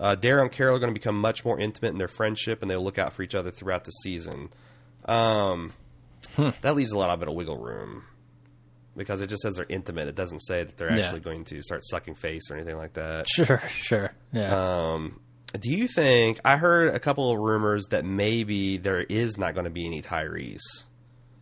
Uh, 0.01 0.15
Daryl 0.17 0.43
and 0.43 0.53
Carol 0.53 0.77
are 0.77 0.79
going 0.79 0.95
to 0.95 0.99
become 0.99 1.21
much 1.21 1.45
more 1.45 1.59
intimate 1.59 1.91
in 1.91 1.99
their 1.99 2.09
friendship, 2.09 2.63
and 2.63 2.71
they'll 2.71 2.83
look 2.85 2.99
out 2.99 3.13
for 3.13 3.23
each 3.23 3.35
other 3.35 3.51
throughout 3.51 3.85
the 3.85 3.91
season. 3.91 4.49
Um, 5.07 5.73
Hmm. 6.36 6.51
That 6.62 6.74
leaves 6.77 6.93
a 6.93 6.99
lot 6.99 7.11
of 7.11 7.19
bit 7.20 7.28
of 7.28 7.35
wiggle 7.35 7.59
room 7.59 8.05
because 8.97 9.20
it 9.20 9.28
just 9.28 9.43
says 9.43 9.57
they're 9.57 9.66
intimate. 9.69 10.09
It 10.09 10.15
doesn't 10.15 10.40
say 10.40 10.65
that 10.65 10.77
they're 10.77 10.93
Yeah. 10.97 11.05
actually 11.05 11.20
going 11.20 11.45
to 11.45 11.62
start 11.62 11.82
sucking 11.85 12.15
face 12.16 12.51
or 12.51 12.57
anything 12.57 12.77
like 12.77 12.95
that. 12.95 13.28
Sure, 13.28 13.62
sure. 13.69 14.11
Yeah. 14.32 14.93
Um, 14.93 15.20
do 15.61 15.70
you 15.70 15.86
think? 15.89 16.40
I 16.45 16.57
heard 16.57 16.95
a 16.95 16.99
couple 17.01 17.31
of 17.31 17.39
rumors 17.39 17.86
that 17.90 18.05
maybe 18.05 18.77
there 18.77 19.01
is 19.03 19.39
not 19.39 19.55
going 19.55 19.65
to 19.65 19.70
be 19.70 19.86
any 19.86 20.03
Tyrese. 20.03 20.61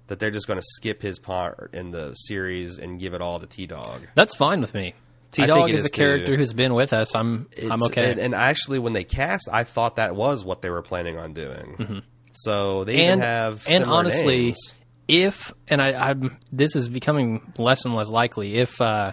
That 0.09 0.21
they're 0.21 0.31
just 0.31 0.47
going 0.47 0.59
to 0.61 0.65
skip 0.65 1.03
his 1.03 1.19
part 1.19 1.71
in 1.75 1.91
the 1.91 2.13
series 2.13 2.79
and 2.79 3.01
give 3.01 3.13
it 3.15 3.21
all 3.21 3.41
to 3.41 3.47
T 3.49 3.67
Dog. 3.67 4.03
That's 4.15 4.37
fine 4.37 4.61
with 4.61 4.73
me. 4.73 4.95
T 5.33 5.45
Dog 5.45 5.69
is 5.71 5.81
is 5.81 5.87
a 5.87 5.91
character 5.91 6.29
too. 6.29 6.37
who's 6.37 6.53
been 6.53 6.75
with 6.75 6.93
us. 6.93 7.17
I'm 7.17 7.49
I'm 7.69 7.83
okay. 7.83 8.13
And, 8.13 8.21
and 8.21 8.35
actually, 8.35 8.79
when 8.79 8.93
they 8.93 9.03
cast, 9.03 9.49
I 9.53 9.65
thought 9.65 9.97
that 9.97 10.15
was 10.15 10.45
what 10.45 10.63
they 10.63 10.71
were 10.71 10.83
planning 10.83 11.19
on 11.19 11.33
doing. 11.33 12.03
So 12.37 12.85
they 12.85 13.05
even 13.05 13.19
Mm-hmm. 13.19 13.21
have 13.23 13.65
and 13.69 13.85
honestly, 13.85 14.45
names. 14.47 14.75
if 15.09 15.53
and 15.69 15.81
I, 15.83 16.11
I'm 16.11 16.37
this 16.53 16.77
is 16.77 16.89
becoming 16.89 17.53
less 17.59 17.85
and 17.85 17.95
less 17.95 18.09
likely. 18.11 18.55
If 18.57 18.81
uh, 18.81 19.13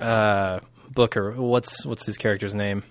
uh, 0.00 0.60
Rooker, 0.94 1.36
what's 1.36 1.84
what's 1.86 2.06
his 2.06 2.16
character's 2.18 2.54
name? 2.54 2.82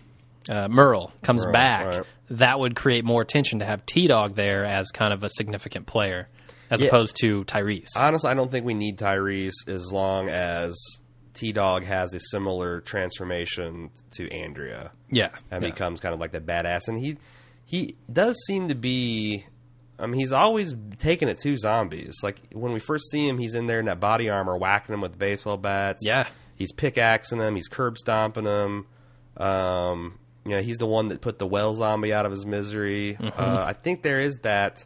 Uh, 0.50 0.68
Merle 0.68 1.12
comes 1.22 1.44
Merle, 1.44 1.54
back. 1.54 1.86
right. 1.88 2.02
That 2.30 2.60
would 2.60 2.76
create 2.76 3.06
more 3.06 3.24
tension 3.26 3.60
to 3.60 3.66
have 3.66 3.86
T 3.86 4.08
Dog 4.08 4.36
there 4.36 4.66
as 4.66 4.90
kind 4.92 5.14
of 5.14 5.24
a 5.24 5.30
significant 5.30 5.86
player, 5.86 6.28
as 6.70 6.82
Yeah. 6.82 6.88
opposed 6.88 7.16
to 7.22 7.44
Tyrese. 7.46 7.90
Honestly, 7.96 8.30
I 8.30 8.34
don't 8.34 8.52
think 8.52 8.66
we 8.66 8.74
need 8.74 8.98
Tyrese 8.98 9.68
as 9.68 9.92
long 9.94 10.30
as 10.30 10.76
T 11.34 11.52
Dog 11.52 11.84
has 11.86 12.14
a 12.14 12.20
similar 12.20 12.82
transformation 12.82 13.92
to 14.12 14.30
Andrea 14.32 14.92
yeah, 15.10 15.30
and 15.52 15.64
yeah. 15.64 15.70
becomes 15.70 16.00
kind 16.00 16.14
of 16.14 16.20
like 16.20 16.32
the 16.32 16.42
badass. 16.42 16.88
And 16.88 16.98
he 17.00 17.18
he 17.74 17.95
does 18.12 18.38
seem 18.45 18.68
to 18.68 18.76
be. 18.76 19.44
I 19.98 20.06
mean, 20.06 20.20
he's 20.20 20.32
always 20.32 20.76
taking 20.98 21.28
it 21.28 21.40
to 21.40 21.58
zombies. 21.58 22.18
Like 22.22 22.40
when 22.52 22.72
we 22.72 22.80
first 22.80 23.10
see 23.10 23.28
him, 23.28 23.40
he's 23.40 23.56
in 23.56 23.66
there 23.66 23.80
in 23.80 23.86
that 23.86 24.00
body 24.00 24.30
armor, 24.30 24.56
whacking 24.56 24.94
them 24.94 25.02
with 25.02 25.18
baseball 25.18 25.58
bats. 25.58 26.06
Yeah. 26.06 26.28
he's 26.56 26.72
pickaxing 26.72 27.40
them. 27.40 27.56
He's 27.56 27.68
curb 27.68 27.98
stomping 27.98 28.44
them. 28.44 28.86
Um, 29.38 30.20
you 30.45 30.52
know, 30.56 30.62
he's 30.62 30.78
the 30.78 30.86
one 30.86 31.08
that 31.08 31.20
put 31.22 31.40
the 31.40 31.48
well 31.48 31.74
zombie 31.74 32.14
out 32.14 32.28
of 32.28 32.32
his 32.32 32.45
misery. 32.45 33.18
Mm-hmm. 33.20 33.40
Uh, 33.40 33.64
I 33.66 33.74
think 33.74 34.04
there 34.04 34.20
is 34.22 34.38
that 34.44 34.86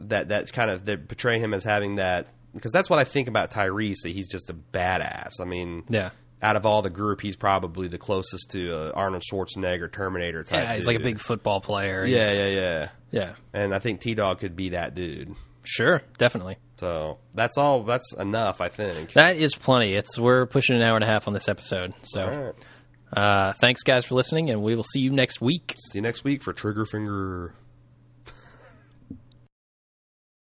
that 0.00 0.28
that 0.28 0.52
kind 0.52 0.70
of 0.70 0.84
they 0.84 0.98
portray 0.98 1.38
him 1.38 1.54
as 1.54 1.64
having 1.64 1.96
that 1.96 2.26
because 2.54 2.72
that's 2.72 2.90
what 2.90 2.98
I 2.98 3.04
think 3.04 3.28
about 3.28 3.50
Tyrese 3.50 4.02
that 4.02 4.10
he's 4.10 4.28
just 4.28 4.50
a 4.50 4.54
badass. 4.54 5.40
I 5.40 5.44
mean, 5.44 5.84
Yeah. 5.88 6.10
Out 6.44 6.56
of 6.56 6.66
all 6.66 6.82
the 6.82 6.90
group, 6.90 7.20
he's 7.22 7.36
probably 7.36 7.88
the 7.88 7.96
closest 7.98 8.50
to 8.50 8.76
uh, 8.76 8.92
Arnold 8.94 9.22
Schwarzenegger 9.28 9.90
Terminator 9.90 10.44
type. 10.44 10.62
Yeah, 10.62 10.74
he's 10.76 10.86
like 10.86 10.96
a 10.98 11.02
big 11.02 11.18
football 11.18 11.60
player. 11.60 12.04
yeah, 12.04 12.26
He's- 12.30 12.38
yeah, 12.38 12.48
yeah. 12.48 12.88
yeah. 13.10 13.34
And 13.54 13.74
I 13.74 13.78
think 13.78 14.00
T 14.00 14.14
Dog 14.14 14.38
could 14.40 14.54
be 14.54 14.68
that 14.70 14.94
dude. 14.94 15.34
Sure, 15.62 16.02
definitely. 16.18 16.58
So 16.78 17.18
that's 17.34 17.56
all. 17.56 17.84
That's 17.84 18.12
enough, 18.14 18.60
I 18.60 18.68
think. 18.68 19.12
That 19.14 19.36
is 19.36 19.54
plenty. 19.54 19.94
It's 19.94 20.18
we're 20.18 20.44
pushing 20.44 20.76
an 20.76 20.82
hour 20.82 20.96
and 20.96 21.02
a 21.04 21.06
half 21.06 21.26
on 21.26 21.32
this 21.32 21.48
episode. 21.48 21.94
So, 22.02 22.22
all 22.22 22.42
right. 22.44 22.54
uh, 23.16 23.52
thanks 23.54 23.82
guys 23.82 24.04
for 24.04 24.14
listening, 24.14 24.50
and 24.50 24.62
we 24.62 24.74
will 24.76 24.82
see 24.84 25.00
you 25.00 25.10
next 25.10 25.40
week. 25.40 25.74
See 25.90 25.98
you 25.98 26.02
next 26.02 26.22
week 26.24 26.42
for 26.42 26.52
Trigger 26.52 26.84
Finger. 26.84 27.54